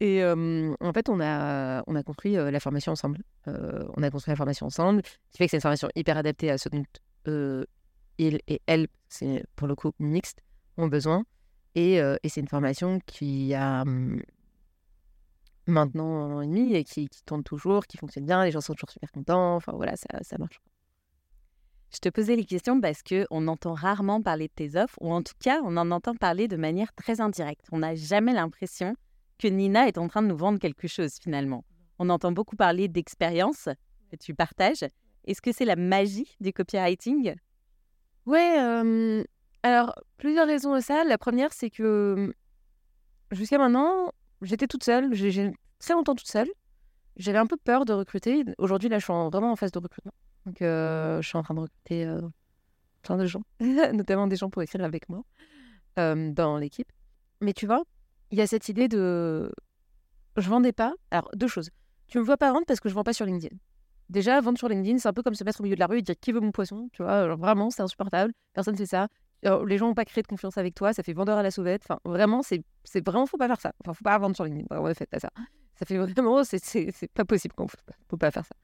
Et 0.01 0.23
en 0.23 0.93
fait, 0.93 1.09
on 1.09 1.19
a, 1.19 1.83
on 1.85 1.95
a 1.95 2.03
construit 2.03 2.33
la 2.33 2.59
formation 2.61 2.93
ensemble. 2.93 3.21
on 3.47 4.01
a 4.01 4.09
construit 4.09 4.31
la 4.31 4.37
formation 4.37 4.65
ensemble, 4.65 5.01
ce 5.03 5.31
qui 5.31 5.37
fait 5.39 5.45
que 5.45 5.51
c'est 5.51 5.57
une 5.57 5.61
formation 5.61 5.89
hyper 5.93 6.15
adaptée 6.15 6.49
à 6.49 6.57
ce 6.57 6.69
dont 6.69 6.85
il 8.17 8.39
et 8.47 8.61
elle, 8.65 8.87
c'est 9.09 9.43
pour 9.57 9.67
le 9.67 9.75
coup 9.75 9.91
mixte, 9.99 10.39
ont 10.77 10.87
besoin. 10.87 11.25
Et, 11.75 11.95
et 11.95 12.29
c'est 12.29 12.39
une 12.39 12.47
formation 12.47 13.01
qui 13.07 13.53
a 13.53 13.83
maintenant 15.69 16.25
un 16.25 16.35
an 16.35 16.41
et 16.41 16.47
demi 16.47 16.73
et 16.75 16.83
qui, 16.83 17.07
qui 17.07 17.23
tourne 17.23 17.43
toujours, 17.43 17.85
qui 17.87 17.97
fonctionne 17.97 18.25
bien, 18.25 18.43
les 18.43 18.51
gens 18.51 18.61
sont 18.61 18.73
toujours 18.73 18.91
super 18.91 19.11
contents, 19.11 19.55
enfin 19.55 19.73
voilà, 19.73 19.95
ça, 19.95 20.07
ça 20.21 20.37
marche. 20.37 20.59
Je 21.91 21.97
te 21.97 22.09
posais 22.09 22.35
les 22.35 22.45
questions 22.45 22.79
parce 22.79 23.01
qu'on 23.01 23.47
entend 23.47 23.73
rarement 23.73 24.21
parler 24.21 24.47
de 24.47 24.53
tes 24.53 24.75
offres, 24.75 24.97
ou 25.01 25.11
en 25.11 25.23
tout 25.23 25.33
cas, 25.39 25.59
on 25.63 25.75
en 25.75 25.89
entend 25.89 26.15
parler 26.15 26.47
de 26.47 26.55
manière 26.55 26.93
très 26.93 27.19
indirecte. 27.19 27.65
On 27.71 27.79
n'a 27.79 27.95
jamais 27.95 28.33
l'impression 28.33 28.95
que 29.39 29.47
Nina 29.47 29.87
est 29.87 29.97
en 29.97 30.07
train 30.07 30.21
de 30.21 30.27
nous 30.27 30.37
vendre 30.37 30.59
quelque 30.59 30.87
chose 30.87 31.15
finalement. 31.19 31.65
On 31.97 32.09
entend 32.09 32.31
beaucoup 32.31 32.55
parler 32.55 32.87
d'expérience 32.87 33.69
que 34.11 34.15
tu 34.17 34.35
partages. 34.35 34.85
Est-ce 35.25 35.41
que 35.41 35.51
c'est 35.51 35.65
la 35.65 35.75
magie 35.75 36.35
du 36.39 36.53
copywriting? 36.53 37.35
Ouais, 38.25 39.23
alors 39.63 39.95
plusieurs 40.17 40.45
raisons 40.45 40.75
de 40.75 40.81
ça. 40.81 41.03
La 41.03 41.17
première, 41.17 41.53
c'est 41.53 41.69
que 41.69 42.33
jusqu'à 43.31 43.57
maintenant, 43.57 44.11
j'étais 44.41 44.67
toute 44.67 44.83
seule. 44.83 45.13
J'ai 45.13 45.51
très 45.79 45.93
longtemps 45.93 46.15
toute 46.15 46.27
seule. 46.27 46.49
J'avais 47.17 47.37
un 47.37 47.47
peu 47.47 47.57
peur 47.57 47.85
de 47.85 47.93
recruter. 47.93 48.45
Aujourd'hui, 48.57 48.89
là, 48.89 48.99
je 48.99 49.03
suis 49.03 49.13
vraiment 49.13 49.51
en 49.51 49.55
phase 49.55 49.71
de 49.71 49.79
recrutement. 49.79 50.13
Donc, 50.45 50.61
euh, 50.61 51.21
je 51.21 51.27
suis 51.27 51.37
en 51.37 51.43
train 51.43 51.53
de 51.53 51.59
recruter 51.59 52.05
euh, 52.05 52.21
plein 53.01 53.17
de 53.17 53.25
gens, 53.25 53.43
notamment 53.59 54.27
des 54.27 54.37
gens 54.37 54.49
pour 54.49 54.61
écrire 54.61 54.83
avec 54.83 55.09
moi 55.09 55.23
euh, 55.97 56.31
dans 56.31 56.57
l'équipe. 56.57 56.91
Mais 57.41 57.53
tu 57.53 57.65
vois, 57.65 57.83
il 58.31 58.37
y 58.37 58.41
a 58.41 58.47
cette 58.47 58.69
idée 58.69 58.87
de. 58.87 59.51
Je 60.37 60.49
vendais 60.49 60.71
pas. 60.71 60.93
Alors, 61.11 61.29
deux 61.35 61.47
choses. 61.47 61.69
Tu 62.07 62.17
me 62.17 62.23
vois 62.23 62.37
pas 62.37 62.51
vendre 62.51 62.65
parce 62.65 62.79
que 62.79 62.89
je 62.89 62.93
vends 62.93 63.03
pas 63.03 63.13
sur 63.13 63.25
LinkedIn. 63.25 63.55
Déjà, 64.09 64.39
vendre 64.41 64.57
sur 64.57 64.69
LinkedIn, 64.69 64.97
c'est 64.97 65.07
un 65.07 65.13
peu 65.13 65.21
comme 65.21 65.35
se 65.35 65.43
mettre 65.43 65.59
au 65.59 65.63
milieu 65.63 65.75
de 65.75 65.79
la 65.79 65.87
rue 65.87 65.99
et 65.99 66.01
dire 66.01 66.15
qui 66.19 66.31
veut 66.31 66.39
mon 66.39 66.51
poisson. 66.51 66.89
Tu 66.93 67.03
vois, 67.03 67.35
vraiment, 67.35 67.69
c'est 67.69 67.83
insupportable. 67.83 68.33
Personne 68.53 68.73
ne 68.73 68.77
fait 68.77 68.85
ça 68.85 69.07
les 69.43 69.77
gens 69.77 69.87
n'ont 69.87 69.93
pas 69.93 70.05
créé 70.05 70.21
de 70.21 70.27
confiance 70.27 70.57
avec 70.57 70.75
toi, 70.75 70.93
ça 70.93 71.03
fait 71.03 71.13
vendeur 71.13 71.37
à 71.37 71.43
la 71.43 71.51
sauvette. 71.51 71.81
Enfin, 71.83 71.99
vraiment, 72.05 72.41
c'est, 72.43 72.63
c'est 72.83 73.05
vraiment, 73.05 73.25
faut 73.25 73.37
pas 73.37 73.47
faire 73.47 73.61
ça. 73.61 73.73
Enfin, 73.83 73.93
faut 73.93 74.03
pas 74.03 74.17
vendre 74.17 74.35
sur 74.35 74.45
LinkedIn. 74.45 74.67
Vraiment, 74.69 74.93
pas 75.09 75.19
ça. 75.19 75.29
Ça 75.75 75.85
fait 75.85 75.97
vraiment, 75.97 76.43
c'est, 76.43 76.63
c'est, 76.63 77.11
pas 77.13 77.25
possible. 77.25 77.53
Faut 77.57 77.65
pas, 77.65 77.93
faut 78.09 78.17
pas 78.17 78.31
faire 78.31 78.45
ça. 78.45 78.55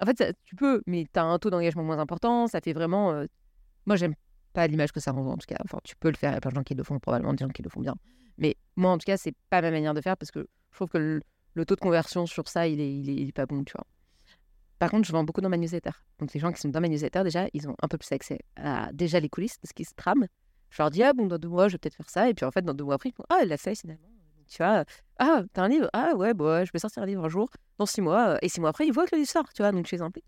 En 0.00 0.06
fait, 0.06 0.34
tu 0.44 0.56
peux, 0.56 0.82
mais 0.86 1.06
tu 1.12 1.18
as 1.20 1.24
un 1.24 1.38
taux 1.38 1.50
d'engagement 1.50 1.84
moins 1.84 1.98
important. 1.98 2.46
Ça 2.46 2.60
fait 2.60 2.72
vraiment. 2.72 3.12
Euh, 3.12 3.26
moi, 3.84 3.96
j'aime 3.96 4.14
pas 4.54 4.66
l'image 4.66 4.92
que 4.92 5.00
ça 5.00 5.12
renvoie, 5.12 5.32
en 5.32 5.36
tout 5.36 5.46
cas. 5.46 5.58
Enfin, 5.64 5.78
tu 5.84 5.94
peux 5.96 6.08
le 6.08 6.16
faire. 6.16 6.30
Il 6.30 6.34
y 6.34 6.36
a 6.36 6.40
plein 6.40 6.50
de 6.50 6.56
gens 6.56 6.62
qui 6.62 6.74
le 6.74 6.82
font, 6.82 6.98
probablement 6.98 7.34
des 7.34 7.44
gens 7.44 7.50
qui 7.50 7.62
le 7.62 7.68
font 7.68 7.80
bien. 7.80 7.94
Mais 8.38 8.56
moi, 8.76 8.92
en 8.92 8.98
tout 8.98 9.04
cas, 9.04 9.18
c'est 9.18 9.34
pas 9.50 9.60
ma 9.60 9.70
manière 9.70 9.92
de 9.92 10.00
faire 10.00 10.16
parce 10.16 10.30
que 10.30 10.48
je 10.70 10.76
trouve 10.76 10.88
que 10.88 11.20
le, 11.54 11.64
taux 11.66 11.74
de 11.74 11.80
conversion 11.80 12.24
sur 12.26 12.48
ça, 12.48 12.66
il 12.66 12.80
est, 12.80 12.90
il 12.90 13.10
est, 13.10 13.14
il 13.14 13.28
est 13.28 13.32
pas 13.32 13.44
bon, 13.44 13.62
tu 13.64 13.74
vois. 13.76 13.86
Par 14.80 14.90
contre, 14.90 15.06
je 15.06 15.12
vends 15.12 15.24
beaucoup 15.24 15.42
dans 15.42 15.50
ma 15.50 15.58
newsletter. 15.58 15.90
Donc, 16.18 16.32
les 16.32 16.40
gens 16.40 16.50
qui 16.52 16.58
sont 16.58 16.70
dans 16.70 16.80
ma 16.80 16.88
newsletter, 16.88 17.22
déjà, 17.22 17.48
ils 17.52 17.68
ont 17.68 17.76
un 17.82 17.86
peu 17.86 17.98
plus 17.98 18.10
accès 18.12 18.38
à 18.56 18.90
déjà 18.94 19.20
les 19.20 19.28
coulisses 19.28 19.60
de 19.60 19.68
ce 19.68 19.74
qui 19.74 19.84
se 19.84 19.92
trame. 19.94 20.26
Je 20.70 20.82
leur 20.82 20.90
dis, 20.90 21.02
ah 21.02 21.12
bon, 21.12 21.26
dans 21.26 21.36
deux 21.36 21.48
mois, 21.50 21.68
je 21.68 21.74
vais 21.74 21.78
peut-être 21.78 21.96
faire 21.96 22.08
ça. 22.08 22.30
Et 22.30 22.34
puis, 22.34 22.46
en 22.46 22.50
fait, 22.50 22.62
dans 22.62 22.72
deux 22.72 22.84
mois 22.84 22.94
après, 22.94 23.10
ils 23.10 23.12
font, 23.12 23.24
ah, 23.28 23.40
elle 23.42 23.48
l'a 23.48 23.58
fait 23.58 23.74
finalement. 23.74 24.08
Tu 24.48 24.56
vois, 24.56 24.86
ah, 25.18 25.42
t'as 25.52 25.64
un 25.64 25.68
livre? 25.68 25.90
Ah, 25.92 26.16
ouais, 26.16 26.32
bah, 26.32 26.64
je 26.64 26.72
vais 26.72 26.78
sortir 26.78 27.02
un 27.02 27.06
livre 27.06 27.22
un 27.22 27.28
jour, 27.28 27.50
dans 27.76 27.84
six 27.84 28.00
mois. 28.00 28.38
Et 28.40 28.48
six 28.48 28.58
mois 28.58 28.70
après, 28.70 28.86
ils 28.86 28.92
voient 28.92 29.04
que 29.04 29.14
le 29.14 29.18
livre 29.18 29.30
sort, 29.30 29.52
tu 29.52 29.60
vois, 29.60 29.70
donc 29.70 29.86
je 29.86 29.94
les 29.94 30.00
implique. 30.00 30.24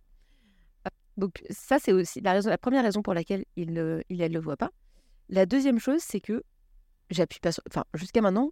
Donc, 1.16 1.42
ça, 1.48 1.78
c'est 1.78 1.92
aussi 1.92 2.20
la, 2.20 2.32
raison, 2.32 2.50
la 2.50 2.58
première 2.58 2.82
raison 2.82 3.00
pour 3.00 3.14
laquelle 3.14 3.46
il, 3.56 3.72
ne 3.72 4.02
le 4.10 4.38
voit 4.38 4.58
pas. 4.58 4.70
La 5.30 5.46
deuxième 5.46 5.78
chose, 5.78 6.00
c'est 6.02 6.20
que 6.20 6.42
j'appuie 7.08 7.40
pas 7.40 7.52
sur. 7.52 7.62
Enfin, 7.70 7.84
jusqu'à 7.94 8.20
maintenant, 8.20 8.50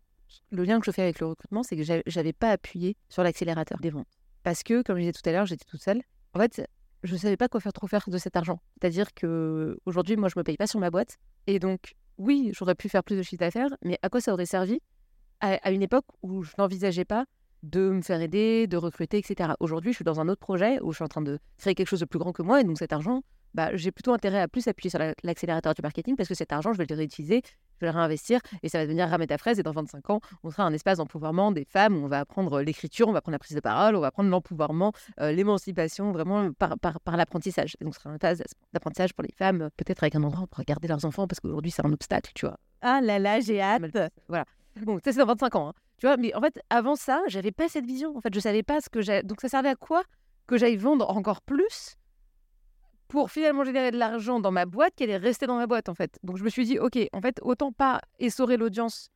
le 0.50 0.64
lien 0.64 0.80
que 0.80 0.86
je 0.86 0.92
fais 0.92 1.02
avec 1.02 1.20
le 1.20 1.26
recrutement, 1.26 1.62
c'est 1.62 1.76
que 1.76 2.02
j'avais 2.06 2.32
pas 2.32 2.52
appuyé 2.52 2.96
sur 3.10 3.22
l'accélérateur 3.22 3.80
des 3.80 3.90
ventes. 3.90 4.19
Parce 4.42 4.62
que, 4.62 4.83
comme 4.83 4.96
je 4.96 5.03
disais 5.03 5.12
tout 5.12 5.29
à 5.29 5.33
l'heure, 5.33 5.46
j'étais 5.46 5.64
toute 5.64 5.83
seule. 5.83 6.03
En 6.35 6.40
fait, 6.40 6.62
je 7.03 7.12
ne 7.12 7.18
savais 7.18 7.37
pas 7.37 7.48
quoi 7.48 7.61
faire 7.61 7.72
trop 7.72 7.87
faire 7.87 8.05
de 8.09 8.18
cet 8.18 8.37
argent. 8.37 8.61
C'est-à-dire 8.81 9.12
que 9.14 9.79
aujourd'hui, 9.87 10.16
moi, 10.16 10.29
je 10.29 10.38
me 10.38 10.44
paye 10.44 10.57
pas 10.57 10.66
sur 10.66 10.81
ma 10.81 10.90
boîte. 10.90 11.18
Et 11.46 11.59
donc, 11.59 11.94
oui, 12.18 12.50
j'aurais 12.55 12.74
pu 12.74 12.88
faire 12.88 13.03
plus 13.03 13.16
de 13.16 13.22
chiffre 13.22 13.40
d'affaires, 13.40 13.70
mais 13.83 13.98
à 14.03 14.09
quoi 14.09 14.20
ça 14.20 14.33
aurait 14.33 14.46
servi? 14.46 14.81
À, 15.40 15.70
une 15.70 15.83
époque 15.83 16.05
où 16.22 16.42
je 16.42 16.53
n'envisageais 16.59 17.07
pas 17.07 17.24
de 17.62 17.90
me 17.90 18.03
faire 18.03 18.20
aider, 18.20 18.66
de 18.66 18.76
recruter, 18.76 19.18
etc. 19.18 19.53
Aujourd'hui, 19.59 19.92
je 19.92 19.96
suis 19.96 20.05
dans 20.05 20.20
un 20.20 20.29
autre 20.29 20.40
projet 20.40 20.79
où 20.83 20.92
je 20.92 20.96
suis 20.96 21.05
en 21.05 21.09
train 21.09 21.22
de 21.22 21.38
créer 21.57 21.74
quelque 21.74 21.88
chose 21.88 22.00
de 22.00 22.05
plus 22.05 22.18
grand 22.18 22.33
que 22.33 22.42
moi. 22.42 22.61
Et 22.61 22.64
donc, 22.64 22.79
cet 22.79 22.92
argent, 22.92 23.22
bah, 23.54 23.76
j'ai 23.76 23.90
plutôt 23.90 24.12
intérêt 24.12 24.40
à 24.40 24.48
plus 24.48 24.68
appuyer 24.68 24.90
sur 24.90 24.98
l'accélérateur 25.22 25.74
du 25.74 25.82
marketing 25.82 26.16
parce 26.16 26.28
que 26.28 26.34
cet 26.34 26.53
argent, 26.53 26.72
je 26.72 26.78
vais 26.78 26.86
le 26.88 26.96
réutiliser, 26.96 27.42
je 27.44 27.86
vais 27.86 27.92
le 27.92 27.96
réinvestir 27.96 28.40
et 28.62 28.68
ça 28.68 28.78
va 28.78 28.84
devenir 28.84 29.09
ramer 29.09 29.26
à 29.30 29.38
fraise. 29.38 29.59
Et 29.59 29.62
dans 29.62 29.72
25 29.72 30.11
ans, 30.11 30.20
on 30.44 30.51
sera 30.51 30.64
un 30.64 30.72
espace 30.72 30.98
d'empouvoirment 30.98 31.53
des 31.53 31.64
femmes 31.64 31.96
où 31.96 32.05
on 32.05 32.09
va 32.09 32.20
apprendre 32.20 32.61
l'écriture, 32.62 33.09
on 33.09 33.12
va 33.12 33.20
prendre 33.20 33.34
la 33.34 33.38
prise 33.38 33.55
de 33.55 33.61
parole, 33.61 33.96
on 33.96 34.01
va 34.01 34.11
prendre 34.11 34.30
l'empouvoirment, 34.30 34.92
euh, 35.20 35.32
l'émancipation, 35.32 36.12
vraiment 36.12 36.53
par, 36.53 36.78
par, 36.78 37.01
par 37.01 37.16
l'apprentissage. 37.16 37.76
Donc, 37.80 37.94
ce 37.94 38.01
sera 38.01 38.11
un 38.11 38.14
espace 38.14 38.42
d'apprentissage 38.72 39.14
pour 39.14 39.22
les 39.22 39.32
femmes, 39.32 39.70
peut-être 39.76 40.03
avec 40.03 40.14
un 40.14 40.22
endroit 40.22 40.46
pour 40.46 40.62
garder 40.64 40.88
leurs 40.88 41.05
enfants 41.05 41.26
parce 41.26 41.40
qu'aujourd'hui, 41.40 41.70
c'est 41.70 41.84
un 41.84 41.92
obstacle, 41.92 42.32
tu 42.34 42.46
vois. 42.46 42.59
Ah 42.82 43.01
là 43.01 43.18
là, 43.18 43.40
j'ai 43.40 43.61
hâte. 43.61 43.82
Voilà. 44.28 44.44
Bon, 44.82 44.98
ça, 45.05 45.12
c'est 45.12 45.18
dans 45.18 45.26
25 45.26 45.57
ans. 45.57 45.68
Hein. 45.68 45.72
Tu 45.98 46.07
vois, 46.07 46.16
mais 46.16 46.34
en 46.34 46.40
fait, 46.40 46.59
avant 46.70 46.96
ça, 46.96 47.20
j'avais 47.26 47.53
pas 47.53 47.68
cette 47.68 47.84
vision. 47.84 48.16
En 48.16 48.20
fait, 48.20 48.32
je 48.32 48.40
savais 48.40 48.62
pas 48.62 48.80
ce 48.80 48.88
que 48.88 49.03
j'ai. 49.03 49.22
Donc, 49.22 49.40
ça 49.40 49.48
servait 49.48 49.68
à 49.68 49.74
quoi 49.74 50.03
que 50.46 50.57
j'aille 50.57 50.76
vendre 50.76 51.11
encore 51.11 51.42
plus 51.42 51.96
pour 53.11 53.30
finalement 53.32 53.64
générer 53.64 53.90
de 53.90 53.98
l'argent 53.98 54.38
dans 54.38 54.52
ma 54.52 54.66
boîte 54.66 54.94
qu'elle 54.94 55.11
est 55.11 55.16
restée 55.16 55.46
dans 55.46 55.56
ma 55.56 55.66
boîte 55.66 55.88
en 55.88 55.94
fait. 55.94 56.16
Donc 56.22 56.36
je 56.38 56.44
me 56.44 56.48
suis 56.48 56.64
dit, 56.64 56.78
ok, 56.78 56.96
en 57.12 57.20
fait, 57.20 57.40
autant 57.42 57.72
pas 57.72 58.00
essorer 58.20 58.56
l'audience 58.56 59.11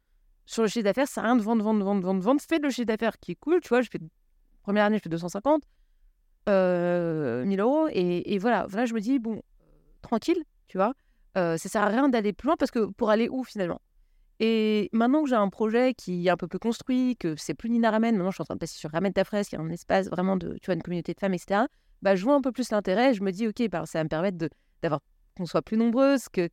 sur 0.47 0.62
le 0.62 0.68
chiffre 0.68 0.84
d'affaires, 0.84 1.07
ça 1.07 1.22
rien 1.22 1.36
de 1.36 1.42
vendre, 1.42 1.64
vendre, 1.64 1.84
vendre, 1.84 2.03
vendre, 2.03 2.20
vendre. 2.20 2.40
Fais 2.47 2.59
le 2.59 2.70
chiffre 2.70 2.88
d'affaires 2.88 3.18
qui 3.20 3.32
est 3.32 3.36
cool, 3.36 3.61
tu 3.61 3.68
vois, 3.68 3.82
je 3.82 3.88
fais, 3.88 4.01
première 4.62 4.84
année, 4.84 4.99
je 4.99 5.03
fais 5.05 5.09
250 5.09 5.62
euh, 6.49 7.45
1000 7.45 7.61
euros 7.61 7.86
et, 7.90 8.36
voilà, 8.38 8.66
voilà, 8.68 8.84
je 8.84 8.95
me 8.95 9.01
dis, 9.01 9.20
bon, 9.20 9.40
tranquille, 10.03 10.42
tu 10.66 10.76
vois, 10.76 10.95
euh, 11.38 11.57
ça 11.57 11.68
sert 11.68 11.82
à 11.82 11.88
rien 11.88 12.09
d'aller 12.09 12.32
plus 12.32 12.47
loin 12.47 12.57
parce 12.59 12.72
que 12.72 12.86
pour 12.86 13.11
aller 13.11 13.28
où 13.28 13.45
finalement? 13.45 13.80
Et 14.40 14.90
maintenant 14.92 15.22
que 15.22 15.28
j'ai 15.28 15.36
un 15.36 15.49
projet 15.51 15.95
qui 15.95 16.26
est 16.26 16.30
un 16.30 16.36
peu 16.36 16.49
plus 16.49 16.59
construit, 16.59 17.16
que 17.16 17.36
c'est 17.36 17.55
plus 17.55 17.70
Nina 17.70 17.92
Ramen, 17.92 18.16
maintenant 18.16 18.32
je 18.32 18.36
suis 18.36 18.42
en 18.42 18.47
train 18.47 18.57
de 18.57 18.59
passer 18.61 18.76
sur 18.76 18.90
Ramène 18.90 19.12
ta 19.12 19.22
fraise, 19.22 19.49
qui 19.49 19.55
est 19.55 19.59
un 19.59 19.70
espace 19.70 20.09
vraiment 20.09 20.36
de, 20.36 20.59
tu 20.61 20.66
vois, 20.66 20.74
une 20.74 20.82
communauté 20.82 21.14
de 21.14 21.20
femmes, 21.20 21.34
etc. 21.34 21.66
Bah, 22.05 22.15
je 22.17 22.23
vois 22.23 22.35
un 22.35 22.43
peu 22.43 22.53
plus 22.53 22.71
l'intérêt. 22.71 23.15
Je 23.15 23.23
me 23.23 23.33
dis, 23.33 23.49
ok, 23.49 23.67
bah, 23.71 23.87
ça 23.87 23.99
va 23.99 24.05
me 24.05 24.11
permettre 24.11 24.37
d'avoir 24.83 25.01
qu'on 25.37 25.47
soit 25.47 25.63
plus 25.63 25.79
nombreuses, 25.79 26.29
que 26.29 26.51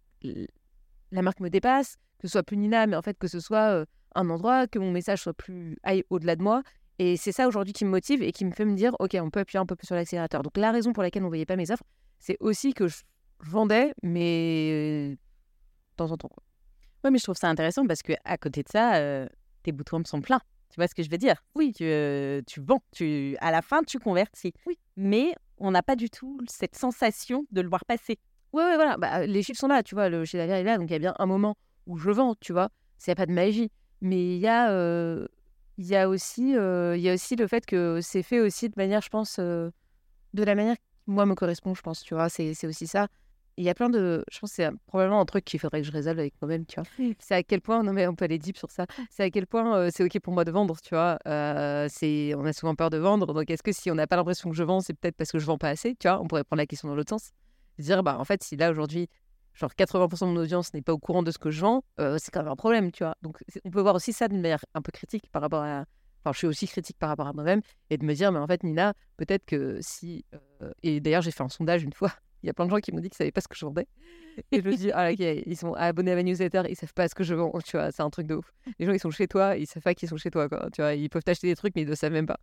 la 1.11 1.21
marque 1.21 1.41
me 1.41 1.49
dépasse, 1.49 1.97
que 2.19 2.27
ce 2.27 2.31
soit 2.31 2.43
plus 2.43 2.55
Nina, 2.55 2.87
mais 2.87 2.95
en 2.95 3.01
fait 3.01 3.17
que 3.19 3.27
ce 3.27 3.39
soit 3.39 3.85
un 4.15 4.29
endroit, 4.29 4.65
que 4.65 4.79
mon 4.79 4.91
message 4.91 5.21
soit 5.21 5.33
plus 5.33 5.77
aille 5.83 6.03
au-delà 6.09 6.37
de 6.37 6.41
moi. 6.41 6.63
Et 6.99 7.17
c'est 7.17 7.33
ça 7.33 7.47
aujourd'hui 7.47 7.73
qui 7.73 7.83
me 7.83 7.89
motive 7.89 8.23
et 8.23 8.31
qui 8.31 8.45
me 8.45 8.51
fait 8.51 8.63
me 8.63 8.75
dire, 8.75 8.95
ok, 8.99 9.17
on 9.21 9.29
peut 9.29 9.41
appuyer 9.41 9.59
un 9.59 9.65
peu 9.65 9.75
plus 9.75 9.87
sur 9.87 9.95
l'accélérateur. 9.95 10.41
Donc 10.41 10.55
la 10.55 10.71
raison 10.71 10.93
pour 10.93 11.03
laquelle 11.03 11.23
on 11.23 11.25
ne 11.25 11.31
voyait 11.31 11.45
pas 11.45 11.57
mes 11.57 11.69
offres, 11.69 11.83
c'est 12.19 12.37
aussi 12.39 12.73
que 12.73 12.87
je 12.87 13.01
vendais, 13.41 13.93
mais 14.03 15.09
de 15.11 15.17
temps 15.97 16.11
en 16.11 16.17
temps. 16.17 16.29
Oui, 17.03 17.11
mais 17.11 17.17
je 17.17 17.23
trouve 17.23 17.35
ça 17.35 17.49
intéressant 17.49 17.85
parce 17.85 18.03
que 18.03 18.13
à 18.23 18.37
côté 18.37 18.63
de 18.63 18.69
ça, 18.69 18.95
euh, 18.95 19.27
tes 19.63 19.73
bootcamps 19.73 20.05
sont 20.05 20.21
pleins. 20.21 20.41
Tu 20.71 20.77
vois 20.77 20.87
ce 20.87 20.95
que 20.95 21.03
je 21.03 21.09
veux 21.09 21.17
dire? 21.17 21.35
Oui. 21.55 21.73
Tu, 21.73 21.83
euh, 21.83 22.41
tu 22.91 23.37
à 23.39 23.51
la 23.51 23.61
fin, 23.61 23.83
tu 23.83 23.99
convertis. 23.99 24.53
Oui. 24.65 24.77
Mais 24.95 25.35
on 25.57 25.71
n'a 25.71 25.83
pas 25.83 25.95
du 25.95 26.09
tout 26.09 26.39
cette 26.47 26.75
sensation 26.75 27.45
de 27.51 27.61
le 27.61 27.69
voir 27.69 27.85
passer. 27.85 28.17
Oui, 28.53 28.63
oui, 28.65 28.75
voilà. 28.75 28.97
Bah, 28.97 29.25
les 29.25 29.43
chiffres 29.43 29.59
sont 29.59 29.67
là, 29.67 29.83
tu 29.83 29.95
vois. 29.95 30.09
Le 30.09 30.25
chiffre 30.25 30.43
d'affaires 30.43 30.57
est 30.57 30.63
là. 30.63 30.77
Donc, 30.77 30.89
il 30.89 30.93
y 30.93 30.95
a 30.95 30.99
bien 30.99 31.13
un 31.19 31.25
moment 31.25 31.55
où 31.87 31.97
je 31.97 32.09
vends, 32.09 32.35
tu 32.39 32.53
vois. 32.53 32.69
C'est 32.97 33.15
pas 33.15 33.25
de 33.25 33.33
magie. 33.33 33.69
Mais 34.01 34.35
il 34.35 34.39
y 34.39 34.47
a... 34.47 34.71
Euh, 34.71 35.27
y, 35.77 35.95
a 35.95 36.07
aussi, 36.07 36.51
il 36.51 37.01
y 37.01 37.09
a 37.09 37.13
aussi 37.13 37.35
le 37.35 37.47
fait 37.47 37.65
que 37.65 37.99
c'est 38.01 38.23
fait 38.23 38.39
aussi 38.39 38.69
de 38.69 38.73
manière, 38.77 39.01
je 39.01 39.09
pense, 39.09 39.39
de 39.39 39.71
la 40.33 40.55
manière 40.55 40.75
qui, 40.75 40.83
moi, 41.07 41.25
me 41.25 41.35
correspond, 41.35 41.73
je 41.73 41.81
pense, 41.81 42.01
tu 42.01 42.13
vois. 42.13 42.29
C'est 42.29 42.65
aussi 42.65 42.87
ça 42.87 43.07
il 43.57 43.63
y 43.63 43.69
a 43.69 43.73
plein 43.73 43.89
de. 43.89 44.23
Je 44.31 44.39
pense 44.39 44.51
que 44.51 44.55
c'est 44.55 44.69
probablement 44.87 45.21
un 45.21 45.25
truc 45.25 45.45
qu'il 45.45 45.59
faudrait 45.59 45.81
que 45.81 45.87
je 45.87 45.91
résolve 45.91 46.19
avec 46.19 46.33
moi-même, 46.41 46.65
tu 46.65 46.79
vois. 46.79 47.13
C'est 47.19 47.35
à 47.35 47.43
quel 47.43 47.61
point. 47.61 47.83
Non, 47.83 47.93
mais 47.93 48.07
on 48.07 48.15
peut 48.15 48.25
aller 48.25 48.39
deep 48.39 48.57
sur 48.57 48.71
ça. 48.71 48.85
C'est 49.09 49.23
à 49.23 49.29
quel 49.29 49.47
point 49.47 49.89
c'est 49.91 50.03
OK 50.03 50.19
pour 50.19 50.33
moi 50.33 50.45
de 50.45 50.51
vendre, 50.51 50.77
tu 50.81 50.95
vois. 50.95 51.17
c'est 51.89 52.33
on 52.35 52.45
a 52.45 52.53
souvent 52.53 52.75
peur 52.75 52.89
de 52.89 52.97
vendre. 52.97 53.33
Donc, 53.33 53.49
est-ce 53.49 53.63
que 53.63 53.71
si 53.71 53.91
on 53.91 53.95
n'a 53.95 54.07
pas 54.07 54.15
l'impression 54.15 54.49
que 54.49 54.55
je 54.55 54.63
vends, 54.63 54.79
c'est 54.79 54.93
peut-être 54.93 55.15
parce 55.15 55.31
que 55.31 55.39
je 55.39 55.45
vends 55.45 55.57
pas 55.57 55.69
assez, 55.69 55.95
tu 55.95 56.07
vois? 56.07 56.19
On 56.21 56.27
pourrait 56.27 56.43
prendre 56.43 56.59
la 56.59 56.65
question 56.65 56.87
dans 56.87 56.95
l'autre 56.95 57.09
sens. 57.09 57.31
Dire, 57.77 58.03
bah, 58.03 58.17
en 58.19 58.25
fait, 58.25 58.43
si 58.43 58.55
là, 58.55 58.71
aujourd'hui, 58.71 59.07
genre 59.53 59.71
80% 59.77 60.27
de 60.27 60.33
mon 60.33 60.41
audience 60.41 60.73
n'est 60.73 60.81
pas 60.81 60.93
au 60.93 60.99
courant 60.99 61.23
de 61.23 61.31
ce 61.31 61.37
que 61.37 61.51
je 61.51 61.61
vends, 61.61 61.83
c'est 61.97 62.31
quand 62.31 62.41
même 62.41 62.51
un 62.51 62.55
problème, 62.55 62.91
tu 62.91 63.03
vois. 63.03 63.15
Donc, 63.21 63.43
on 63.65 63.69
peut 63.69 63.81
voir 63.81 63.95
aussi 63.95 64.13
ça 64.13 64.27
d'une 64.27 64.41
manière 64.41 64.63
un 64.73 64.81
peu 64.81 64.91
critique 64.91 65.29
par 65.31 65.41
rapport 65.41 65.63
à. 65.63 65.85
Enfin, 66.23 66.33
je 66.33 66.37
suis 66.37 66.47
aussi 66.47 66.67
critique 66.67 66.99
par 66.99 67.09
rapport 67.09 67.27
à 67.27 67.33
moi-même 67.33 67.61
et 67.89 67.97
de 67.97 68.05
me 68.05 68.13
dire, 68.13 68.31
mais 68.31 68.37
en 68.37 68.45
fait, 68.45 68.63
Nina, 68.63 68.93
peut-être 69.17 69.43
que 69.45 69.79
si. 69.81 70.23
et 70.83 70.99
d'ailleurs, 70.99 71.23
j'ai 71.23 71.31
fait 71.31 71.43
un 71.43 71.49
sondage 71.49 71.83
une 71.83 71.93
fois 71.93 72.11
il 72.43 72.47
y 72.47 72.49
a 72.49 72.53
plein 72.53 72.65
de 72.65 72.71
gens 72.71 72.77
qui 72.77 72.91
m'ont 72.91 72.99
dit 72.99 73.09
qu'ils 73.09 73.15
ne 73.15 73.25
savaient 73.25 73.31
pas 73.31 73.41
ce 73.41 73.47
que 73.47 73.55
je 73.55 73.65
vendais. 73.65 73.87
Et 74.51 74.61
je 74.61 74.67
me 74.67 74.75
dis, 74.75 74.91
ah, 74.93 75.11
ok, 75.11 75.19
ils 75.19 75.57
sont 75.57 75.73
abonnés 75.73 76.11
à 76.11 76.15
ma 76.15 76.23
newsletter, 76.23 76.63
ils 76.69 76.75
savent 76.75 76.93
pas 76.93 77.07
ce 77.07 77.15
que 77.15 77.23
je 77.23 77.33
vends, 77.33 77.51
tu 77.65 77.77
vois, 77.77 77.91
c'est 77.91 78.01
un 78.01 78.09
truc 78.09 78.27
de 78.27 78.35
ouf. 78.35 78.53
Les 78.79 78.85
gens, 78.85 78.93
ils 78.93 78.99
sont 78.99 79.11
chez 79.11 79.27
toi, 79.27 79.55
ils 79.57 79.67
savent 79.67 79.83
pas 79.83 79.93
qu'ils 79.93 80.09
sont 80.09 80.17
chez 80.17 80.31
toi, 80.31 80.49
quoi. 80.49 80.69
Tu 80.71 80.81
vois, 80.81 80.93
ils 80.93 81.09
peuvent 81.09 81.23
t'acheter 81.23 81.47
des 81.47 81.55
trucs, 81.55 81.75
mais 81.75 81.83
ils 81.83 81.89
ne 81.89 81.95
savent 81.95 82.13
même 82.13 82.27
pas. 82.27 82.39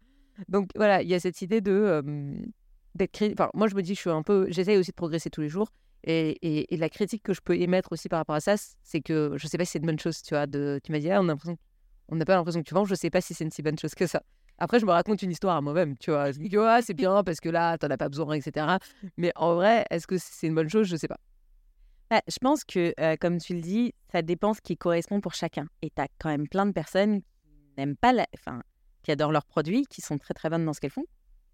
Donc 0.49 0.71
voilà, 0.77 1.03
il 1.03 1.09
y 1.09 1.15
a 1.15 1.21
cette 1.21 1.43
idée 1.43 1.61
de. 1.61 2.03
d'être 2.95 3.23
enfin, 3.33 3.51
moi, 3.55 3.69
je 3.69 3.75
me 3.75 3.83
dis, 3.83 3.95
je 3.95 4.01
suis 4.01 4.11
un 4.11 4.23
peu. 4.23 4.47
J'essaye 4.51 4.77
aussi 4.77 4.91
de 4.91 4.97
progresser 4.97 5.31
tous 5.31 5.41
les 5.41 5.49
jours. 5.49 5.73
Et, 6.05 6.73
et, 6.73 6.77
la 6.77 6.89
critique 6.89 7.25
que 7.25 7.35
je 7.35 7.41
peux 7.41 7.57
émettre 7.57 7.91
aussi 7.91 8.09
par 8.09 8.21
rapport 8.21 8.37
à 8.37 8.41
ça, 8.41 8.55
c'est 8.85 9.01
que 9.01 9.33
je 9.37 9.49
sais 9.49 9.59
pas 9.59 9.65
si 9.65 9.73
c'est 9.73 9.79
une 9.81 9.87
bonne 9.87 9.99
chose, 9.99 10.23
tu 10.23 10.35
vois. 10.35 10.47
De, 10.47 10.81
tu 10.85 10.93
m'as 10.93 11.01
dit, 11.01 11.11
ah, 11.11 11.21
on 11.21 11.25
a 11.25 11.33
l'impression 11.33 11.59
on 12.09 12.17
n'a 12.17 12.25
pas 12.25 12.35
l'impression 12.35 12.63
que 12.63 12.69
tu 12.69 12.75
vends, 12.75 12.85
je 12.85 12.95
sais 12.95 13.11
pas 13.11 13.21
si 13.21 13.35
c'est 13.35 13.45
une 13.45 13.51
si 13.51 13.63
bonne 13.63 13.79
chose 13.79 13.95
que 13.95 14.07
ça. 14.07 14.23
Après, 14.59 14.81
je 14.81 14.87
me 14.87 14.91
raconte 14.91 15.23
une 15.23 15.31
histoire 15.31 15.57
à 15.57 15.61
moi-même, 15.61 15.97
tu 15.97 16.11
vois. 16.11 16.33
Je 16.33 16.41
me 16.41 16.49
dis, 16.49 16.57
ah, 16.59 16.81
c'est 16.83 16.95
bien 16.95 17.23
parce 17.23 17.41
que 17.41 17.49
là, 17.49 17.79
tu 17.79 17.87
n'en 17.87 17.93
as 17.93 17.97
pas 17.97 18.09
besoin, 18.09 18.35
etc. 18.35 18.67
Mais 19.17 19.33
en 19.37 19.55
vrai, 19.55 19.85
est-ce 19.91 20.07
que 20.07 20.19
c'est 20.19 20.49
une 20.49 20.55
bonne 20.55 20.69
chose? 20.69 20.87
Je 20.89 20.95
ne 20.95 20.99
sais 20.99 21.09
pas. 21.09 21.19
Bah, 22.11 22.23
je 22.27 22.39
pense 22.41 22.65
que, 22.65 22.95
euh, 22.99 23.17
comme 23.21 23.39
tu 23.39 23.55
le 23.55 23.61
dis, 23.61 23.95
ça 24.11 24.23
dépend 24.23 24.55
ce 24.55 24.61
qui 24.61 24.77
correspond 24.77 25.21
pour 25.21 25.35
chacun. 25.35 25.67
Et 25.83 25.91
tu 25.91 26.03
as 26.03 26.09
quand 26.19 26.31
même 26.31 26.49
plein 26.49 26.67
de 26.67 26.73
personnes 26.73 27.21
qui 27.21 27.27
n'aiment 27.77 27.97
pas, 27.97 28.13
la... 28.13 28.27
enfin, 28.35 28.63
qui 29.03 29.13
adorent 29.13 29.33
leurs 29.33 29.45
produits, 29.45 29.85
qui 29.87 30.01
sont 30.01 30.19
très 30.19 30.35
très 30.35 30.51
bonnes 30.51 30.65
dans 30.65 30.73
ce 30.73 30.81
qu'elles 30.81 30.91
font, 30.91 31.05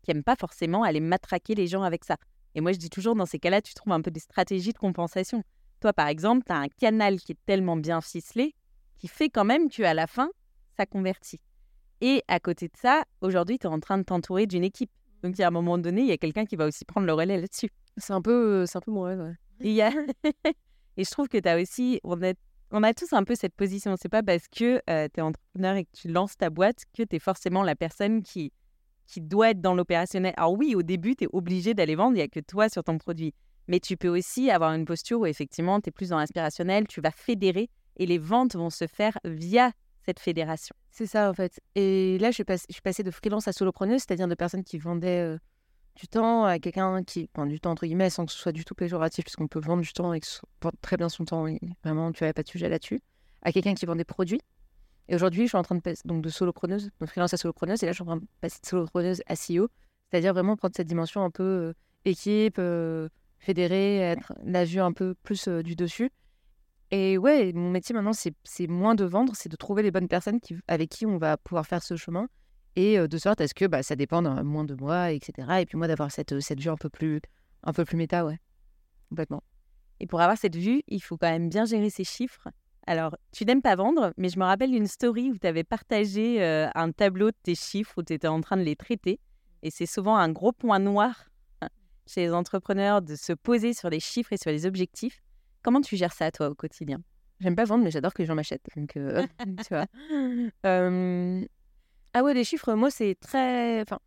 qui 0.03 0.11
n'aiment 0.11 0.25
pas 0.25 0.37
forcément 0.37 0.83
aller 0.83 1.01
matraquer 1.01 1.55
les 1.55 1.67
gens 1.67 1.83
avec 1.83 2.05
ça. 2.05 2.17
Et 2.55 2.61
moi, 2.61 2.73
je 2.73 2.79
dis 2.79 2.91
toujours, 2.91 3.17
dans 3.17 3.27
ces 3.27 3.39
cas-là, 3.39 3.61
tu 3.61 3.75
trouves 3.75 3.93
un 3.93 4.01
peu 4.01 4.11
des 4.11 4.21
stratégies 4.21 4.73
de 4.73 4.79
compensation. 4.79 5.43
Toi, 5.81 5.93
par 5.93 6.09
exemple, 6.09 6.45
tu 6.47 6.53
as 6.53 6.57
un 6.57 6.69
canal 6.69 7.19
qui 7.19 7.33
est 7.33 7.39
tellement 7.47 7.77
bien 7.77 8.01
ficelé 8.01 8.55
qui 8.99 9.09
fait 9.09 9.29
quand 9.29 9.45
même 9.45 9.69
qu'à 9.69 9.93
la 9.93 10.07
fin, 10.07 10.31
ça 10.77 10.87
convertit. 10.87 11.41
Et 12.01 12.22
à 12.28 12.40
côté 12.40 12.68
de 12.68 12.76
ça, 12.76 13.05
aujourd'hui, 13.20 13.59
tu 13.59 13.66
es 13.66 13.70
en 13.70 13.80
train 13.80 13.99
de 13.99 14.03
t'entourer 14.03 14.47
d'une 14.47 14.64
équipe. 14.64 14.90
Donc, 15.22 15.38
a 15.40 15.47
un 15.47 15.51
moment 15.51 15.78
donné, 15.78 16.03
il 16.03 16.09
y 16.09 16.12
a 16.12 16.18
quelqu'un 16.18 16.45
qui 16.45 16.57
va 16.57 16.66
aussi 16.66 16.84
prendre 16.84 17.07
le 17.07 17.12
relais 17.14 17.40
là-dessus. 17.40 17.70
C'est 17.97 18.12
un 18.12 18.20
peu, 18.20 18.62
euh, 18.62 18.66
c'est 18.66 18.76
un 18.78 18.80
peu 18.82 18.90
mon 18.90 19.03
rêve, 19.03 19.20
ouais. 19.20 19.34
Et, 19.61 19.82
a... 19.82 19.90
et 20.97 21.05
je 21.05 21.11
trouve 21.11 21.28
que 21.28 21.38
tu 21.38 21.49
as 21.49 21.61
aussi, 21.61 22.01
on 22.05 22.22
a, 22.22 22.34
on 22.70 22.82
a 22.82 22.92
tous 22.92 23.12
un 23.12 23.24
peu 23.24 23.34
cette 23.34 23.55
position. 23.55 23.95
C'est 24.01 24.09
pas 24.09 24.22
parce 24.22 24.49
que 24.49 24.82
euh, 24.90 25.09
tu 25.12 25.20
es 25.20 25.22
entrepreneur 25.22 25.76
et 25.76 25.84
que 25.84 25.90
tu 25.92 26.09
lances 26.09 26.36
ta 26.36 26.51
boîte 26.51 26.84
que 26.97 27.05
tu 27.05 27.16
es 27.16 27.18
forcément 27.18 27.62
la 27.62 27.74
personne 27.74 28.22
qui, 28.22 28.53
qui 29.07 29.20
doit 29.20 29.51
être 29.51 29.61
dans 29.61 29.74
l'opérationnel. 29.74 30.34
Alors 30.36 30.53
oui, 30.53 30.74
au 30.74 30.82
début, 30.82 31.16
tu 31.16 31.24
es 31.24 31.28
obligé 31.32 31.72
d'aller 31.72 31.95
vendre, 31.95 32.12
il 32.12 32.16
n'y 32.16 32.22
a 32.22 32.28
que 32.28 32.40
toi 32.40 32.68
sur 32.68 32.84
ton 32.84 32.99
produit. 32.99 33.32
Mais 33.68 33.80
tu 33.80 33.97
peux 33.97 34.09
aussi 34.09 34.51
avoir 34.51 34.72
une 34.74 34.84
posture 34.84 35.20
où 35.20 35.26
effectivement, 35.26 35.80
tu 35.80 35.88
es 35.88 35.92
plus 35.92 36.11
dans 36.11 36.18
l'inspirationnel, 36.18 36.86
tu 36.86 37.01
vas 37.01 37.11
fédérer 37.11 37.70
et 37.97 38.07
les 38.07 38.18
ventes 38.18 38.57
vont 38.57 38.70
se 38.70 38.86
faire 38.86 39.18
via 39.24 39.72
cette 40.05 40.21
fédération. 40.21 40.75
C'est 40.91 41.07
ça, 41.07 41.31
en 41.31 41.35
fait. 41.35 41.61
Et 41.75 42.19
là, 42.19 42.31
je 42.31 42.35
suis, 42.35 42.45
passée, 42.45 43.03
de 43.03 43.11
freelance 43.11 43.49
à 43.49 43.53
solopreneuse, 43.53 44.03
c'est-à-dire 44.07 44.29
de 44.29 44.35
personnes 44.35 44.65
qui 44.65 44.79
vendaient 44.79 45.21
euh, 45.21 45.39
du 45.97 46.09
temps 46.09 46.45
à 46.45 46.59
quelqu'un 46.59 47.03
qui. 47.03 47.29
Enfin, 47.35 47.47
du 47.47 47.61
temps, 47.61 47.71
entre 47.71 47.87
guillemets, 47.87 48.11
sans 48.11 48.27
que 48.27 48.33
ce 48.33 48.39
soit 48.39 48.53
du 48.53 48.65
tout 48.65 48.75
péjoratif, 48.75 49.25
puisqu'on 49.25 49.49
peut 49.49 49.61
vendre 49.61 49.83
du 49.83 49.93
temps 49.93 50.13
et 50.13 50.21
que 50.21 50.27
ce 50.27 50.41
soit 50.41 50.73
très 50.83 50.97
bien 50.97 51.09
son 51.09 51.25
temps, 51.25 51.43
oui. 51.45 51.59
Vraiment, 51.83 52.13
tu 52.13 52.23
n'avais 52.23 52.33
pas 52.33 52.43
de 52.43 52.49
sujet 52.49 52.69
là-dessus. 52.69 53.01
À 53.43 53.53
quelqu'un 53.53 53.75
qui 53.75 53.87
vend 53.87 53.97
des 53.97 54.05
produits. 54.05 54.41
Et 55.09 55.15
aujourd'hui, 55.15 55.43
je 55.43 55.49
suis 55.49 55.59
en 55.59 55.63
train 55.63 55.75
de 55.75 55.83
passer 55.83 56.01
donc, 56.07 56.23
de 56.23 56.31
solopreneuse, 56.31 56.91
de 56.99 57.07
freelance 57.07 57.35
à 57.35 57.37
solopreneuse, 57.37 57.83
et 57.83 57.87
là, 57.87 57.93
je 57.93 57.97
suis 57.97 58.03
en 58.03 58.07
train 58.07 58.17
de 58.17 58.27
passer 58.41 58.61
de 58.63 58.67
solopreneuse 58.67 59.23
à 59.27 59.35
CEO, 59.35 59.69
c'est-à-dire 60.11 60.33
vraiment 60.33 60.57
prendre 60.57 60.75
cette 60.75 60.87
dimension 60.87 61.23
un 61.23 61.31
peu 61.31 61.43
euh, 61.43 61.73
équipe, 62.07 62.57
euh, 62.59 63.11
fédérée, 63.39 63.99
être 63.99 64.33
la 64.45 64.65
vue 64.65 64.81
un 64.81 64.93
peu 64.93 65.15
plus 65.23 65.49
du 65.49 65.77
dessus. 65.77 66.11
Et 66.95 67.18
ouais, 67.18 67.53
mon 67.53 67.70
métier 67.70 67.92
maintenant, 67.92 68.12
c'est 68.12 68.68
moins 68.68 68.95
de 68.95 69.05
vendre, 69.05 69.32
c'est 69.34 69.49
de 69.49 69.57
trouver 69.57 69.82
les 69.82 69.90
bonnes 69.90 70.07
personnes 70.07 70.38
avec 70.68 70.90
qui 70.90 71.07
on 71.07 71.18
va 71.18 71.36
pouvoir 71.36 71.66
faire 71.66 71.82
ce 71.82 71.97
chemin. 71.97 72.28
Et 72.76 73.09
de 73.09 73.18
sorte 73.18 73.40
à 73.40 73.49
ce 73.49 73.55
que 73.55 73.64
bah, 73.64 73.82
ça 73.82 73.97
dépend 73.97 74.22
moins 74.45 74.62
de 74.62 74.76
moi, 74.76 75.11
etc. 75.11 75.49
Et 75.59 75.66
puis 75.66 75.76
moi, 75.76 75.88
d'avoir 75.88 76.12
cette, 76.12 76.32
vue 76.32 76.70
un 76.70 76.76
peu, 76.76 76.88
plus, 76.88 77.20
un 77.64 77.72
peu 77.72 77.84
plus 77.84 77.97
méta, 77.97 78.24
ouais. 78.24 78.38
Complètement. 79.09 79.42
Et 79.99 80.07
pour 80.07 80.20
avoir 80.20 80.38
cette 80.38 80.55
vue, 80.55 80.84
il 80.86 81.03
faut 81.03 81.16
quand 81.16 81.28
même 81.28 81.49
bien 81.49 81.64
gérer 81.64 81.90
ses 81.90 82.05
chiffres. 82.05 82.47
Alors, 82.86 83.16
tu 83.32 83.45
n'aimes 83.45 83.62
pas 83.62 83.74
vendre, 83.74 84.14
mais 84.16 84.28
je 84.28 84.38
me 84.38 84.45
rappelle 84.45 84.72
une 84.72 84.86
story 84.86 85.32
où 85.32 85.36
tu 85.36 85.49
avais 85.49 85.64
partagé 85.64 86.45
un 86.76 86.92
tableau 86.92 87.32
de 87.32 87.36
tes 87.42 87.57
chiffres, 87.57 87.95
où 87.97 88.05
tu 88.05 88.12
étais 88.12 88.28
en 88.28 88.40
train 88.40 88.57
de 88.57 88.62
les 88.62 88.76
traiter. 88.76 89.18
Et 89.64 89.72
c'est 89.72 89.86
souvent 89.86 90.16
un 90.16 90.30
gros 90.30 90.53
point 90.53 90.78
noir 90.78 91.28
hein, 91.61 91.70
chez 92.07 92.20
les 92.20 92.32
entrepreneurs 92.32 93.03
de 93.03 93.16
se 93.16 93.32
poser 93.32 93.72
sur 93.72 93.90
les 93.90 93.99
chiffres 93.99 94.32
et 94.32 94.36
sur 94.36 94.53
les 94.53 94.64
objectifs. 94.64 95.24
Comment 95.65 95.81
tu 95.81 95.97
gères 95.97 96.12
ça, 96.12 96.31
toi, 96.31 96.51
au 96.51 96.55
quotidien? 96.55 97.01
J'aime 97.41 97.57
pas 97.57 97.65
vendre, 97.65 97.83
mais 97.83 97.91
j'adore 97.91 98.12
que 98.12 98.21
les 98.21 98.27
gens 98.27 98.35
m'achètent. 98.35 98.67
Donc, 98.77 98.97
euh, 98.97 99.27
tu 99.67 99.75
vois. 99.75 99.87
Ah 102.12 102.23
ouais, 102.23 102.35
les 102.35 102.45
chiffres, 102.45 102.75
moi, 102.75 102.91
c'est 102.91 103.17
très. 103.19 103.81
Enfin, 103.81 103.99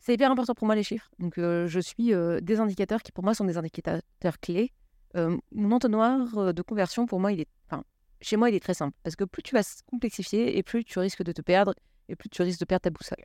c'est 0.00 0.14
hyper 0.14 0.30
important 0.30 0.52
pour 0.52 0.66
moi, 0.66 0.74
les 0.74 0.82
chiffres. 0.82 1.08
Donc, 1.20 1.38
euh, 1.38 1.68
je 1.68 1.78
suis 1.78 2.12
euh, 2.12 2.40
des 2.40 2.58
indicateurs 2.58 3.02
qui, 3.02 3.12
pour 3.12 3.22
moi, 3.22 3.34
sont 3.34 3.44
des 3.44 3.56
indicateurs 3.56 4.02
clés. 4.42 4.72
mon 5.14 5.70
entonnoir 5.70 6.52
de 6.52 6.62
conversion, 6.62 7.06
pour 7.06 7.20
moi, 7.20 7.30
il 7.32 7.40
est. 7.40 7.48
Enfin, 7.70 7.84
chez 8.20 8.36
moi, 8.36 8.50
il 8.50 8.56
est 8.56 8.60
très 8.60 8.74
simple. 8.74 8.96
Parce 9.04 9.14
que 9.14 9.24
plus 9.24 9.44
tu 9.44 9.54
vas 9.54 9.62
se 9.62 9.82
complexifier 9.86 10.58
et 10.58 10.64
plus 10.64 10.84
tu 10.84 10.98
risques 10.98 11.22
de 11.22 11.32
te 11.32 11.40
perdre 11.40 11.72
et 12.08 12.16
plus 12.16 12.28
tu 12.28 12.42
risques 12.42 12.60
de 12.60 12.64
perdre 12.64 12.82
ta 12.82 12.90
boussole. 12.90 13.24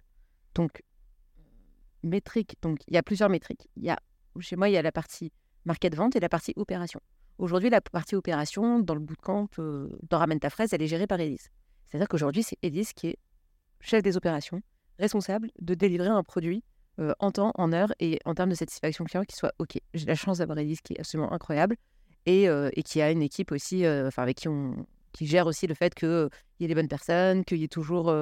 Donc, 0.53 0.83
métrique. 2.03 2.57
Donc, 2.61 2.79
il 2.87 2.93
y 2.93 2.97
a 2.97 3.03
plusieurs 3.03 3.29
métriques. 3.29 3.67
Il 3.75 3.83
y 3.83 3.89
a, 3.89 3.99
chez 4.39 4.55
moi, 4.55 4.69
il 4.69 4.73
y 4.73 4.77
a 4.77 4.83
la 4.83 4.91
partie 4.91 5.33
market 5.65 5.95
vente 5.95 6.15
et 6.15 6.19
la 6.19 6.29
partie 6.29 6.53
opération. 6.55 7.01
Aujourd'hui, 7.39 7.69
la 7.69 7.79
partie 7.79 8.15
opération 8.15 8.79
dans 8.79 8.93
le 8.93 8.99
bootcamp, 8.99 9.47
euh, 9.59 9.87
dans 10.09 10.17
Ramène 10.17 10.41
ta 10.41 10.49
fraise, 10.49 10.73
elle 10.73 10.81
est 10.81 10.87
gérée 10.87 11.07
par 11.07 11.21
Elise. 11.21 11.47
C'est-à-dire 11.87 12.09
qu'aujourd'hui, 12.09 12.43
c'est 12.43 12.57
Elise 12.61 12.91
qui 12.91 13.07
est 13.07 13.17
chef 13.79 14.03
des 14.03 14.17
opérations, 14.17 14.61
responsable 14.99 15.49
de 15.61 15.73
délivrer 15.73 16.09
un 16.09 16.21
produit 16.21 16.65
euh, 16.99 17.13
en 17.19 17.31
temps, 17.31 17.53
en 17.55 17.71
heure 17.71 17.93
et 18.01 18.19
en 18.25 18.35
termes 18.35 18.49
de 18.49 18.55
satisfaction 18.55 19.05
client 19.05 19.23
qui 19.23 19.37
soit 19.37 19.53
OK. 19.57 19.79
J'ai 19.93 20.05
la 20.05 20.15
chance 20.15 20.39
d'avoir 20.39 20.57
Elise 20.57 20.81
qui 20.81 20.93
est 20.93 20.99
absolument 20.99 21.31
incroyable 21.31 21.77
et, 22.25 22.49
euh, 22.49 22.69
et 22.73 22.83
qui 22.83 23.01
a 23.01 23.09
une 23.09 23.21
équipe 23.21 23.53
aussi, 23.53 23.87
enfin 23.87 24.21
avec 24.21 24.35
qui 24.35 24.49
on 24.49 24.85
qui 25.13 25.25
gère 25.25 25.47
aussi 25.47 25.65
le 25.65 25.73
fait 25.73 25.95
qu'il 25.95 26.29
y 26.59 26.65
ait 26.65 26.67
les 26.67 26.75
bonnes 26.75 26.89
personnes, 26.89 27.45
qu'il 27.45 27.57
y 27.57 27.63
ait 27.63 27.69
toujours 27.69 28.13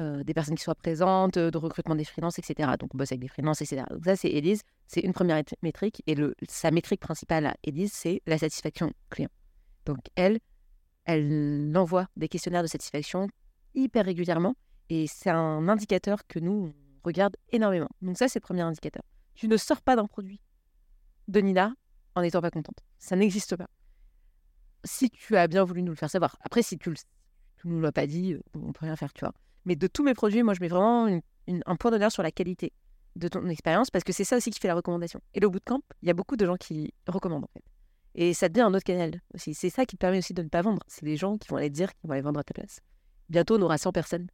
euh, 0.00 0.24
des 0.24 0.32
personnes 0.32 0.54
qui 0.54 0.62
soient 0.62 0.74
présentes, 0.74 1.36
euh, 1.36 1.50
de 1.50 1.58
recrutement 1.58 1.94
des 1.94 2.04
freelances, 2.04 2.38
etc. 2.38 2.70
Donc, 2.78 2.94
on 2.94 2.98
bosse 2.98 3.12
avec 3.12 3.20
des 3.20 3.28
freelances, 3.28 3.60
etc. 3.60 3.84
Donc, 3.90 4.04
ça, 4.06 4.16
c'est 4.16 4.30
Elise. 4.30 4.62
C'est 4.86 5.00
une 5.00 5.12
première 5.12 5.42
métrique. 5.60 6.02
Et 6.06 6.14
le, 6.14 6.34
sa 6.48 6.70
métrique 6.70 7.00
principale 7.00 7.44
à 7.44 7.54
Elise, 7.62 7.92
c'est 7.92 8.22
la 8.26 8.38
satisfaction 8.38 8.92
client. 9.10 9.28
Donc, 9.84 9.98
elle, 10.16 10.38
elle 11.04 11.72
envoie 11.76 12.06
des 12.16 12.28
questionnaires 12.28 12.62
de 12.62 12.68
satisfaction 12.68 13.28
hyper 13.74 14.06
régulièrement. 14.06 14.54
Et 14.88 15.06
c'est 15.06 15.28
un 15.28 15.68
indicateur 15.68 16.26
que 16.26 16.38
nous, 16.38 16.72
on 16.72 17.06
regarde 17.06 17.36
énormément. 17.50 17.90
Donc, 18.00 18.16
ça, 18.16 18.28
c'est 18.28 18.38
le 18.38 18.46
premier 18.46 18.62
indicateur. 18.62 19.02
Tu 19.34 19.46
ne 19.46 19.58
sors 19.58 19.82
pas 19.82 19.94
d'un 19.94 20.06
produit 20.06 20.40
de 21.28 21.40
Nina 21.40 21.74
en 22.14 22.22
n'étant 22.22 22.40
pas 22.40 22.50
contente. 22.50 22.78
Ça 22.98 23.14
n'existe 23.14 23.56
pas. 23.56 23.68
si 24.84 25.10
tu 25.10 25.36
as 25.36 25.48
bien 25.48 25.64
voulu 25.64 25.82
nous 25.82 25.92
le 25.92 25.96
faire 25.96 26.10
savoir. 26.10 26.36
Après, 26.40 26.62
si 26.62 26.78
tu 26.78 26.88
ne 26.90 26.94
nous 27.64 27.80
l'as 27.80 27.92
pas 27.92 28.06
dit, 28.06 28.36
on 28.54 28.72
peut 28.72 28.86
rien 28.86 28.96
faire, 28.96 29.12
tu 29.12 29.20
vois. 29.20 29.34
Mais 29.64 29.76
de 29.76 29.86
tous 29.86 30.02
mes 30.02 30.14
produits, 30.14 30.42
moi, 30.42 30.54
je 30.54 30.60
mets 30.60 30.68
vraiment 30.68 31.20
un 31.46 31.76
point 31.76 31.90
d'honneur 31.90 32.12
sur 32.12 32.22
la 32.22 32.30
qualité 32.30 32.72
de 33.16 33.28
ton 33.28 33.46
expérience 33.48 33.90
parce 33.90 34.04
que 34.04 34.12
c'est 34.12 34.24
ça 34.24 34.36
aussi 34.36 34.50
qui 34.50 34.58
fait 34.58 34.68
la 34.68 34.74
recommandation. 34.74 35.20
Et 35.34 35.40
le 35.40 35.48
bootcamp, 35.48 35.82
il 36.02 36.08
y 36.08 36.10
a 36.10 36.14
beaucoup 36.14 36.36
de 36.36 36.46
gens 36.46 36.56
qui 36.56 36.94
recommandent 37.06 37.44
en 37.44 37.50
fait. 37.52 37.62
Et 38.14 38.34
ça 38.34 38.48
devient 38.48 38.62
un 38.62 38.74
autre 38.74 38.84
canal 38.84 39.20
aussi. 39.34 39.54
C'est 39.54 39.70
ça 39.70 39.86
qui 39.86 39.96
te 39.96 40.00
permet 40.00 40.18
aussi 40.18 40.34
de 40.34 40.42
ne 40.42 40.48
pas 40.48 40.62
vendre. 40.62 40.82
C'est 40.86 41.04
les 41.04 41.16
gens 41.16 41.38
qui 41.38 41.48
vont 41.48 41.56
aller 41.56 41.70
dire 41.70 41.94
qu'ils 41.94 42.08
vont 42.08 42.12
aller 42.12 42.22
vendre 42.22 42.40
à 42.40 42.44
ta 42.44 42.52
place. 42.52 42.80
Bientôt, 43.28 43.56
on 43.56 43.62
aura 43.62 43.78
100 43.78 43.92
personnes, 43.92 44.26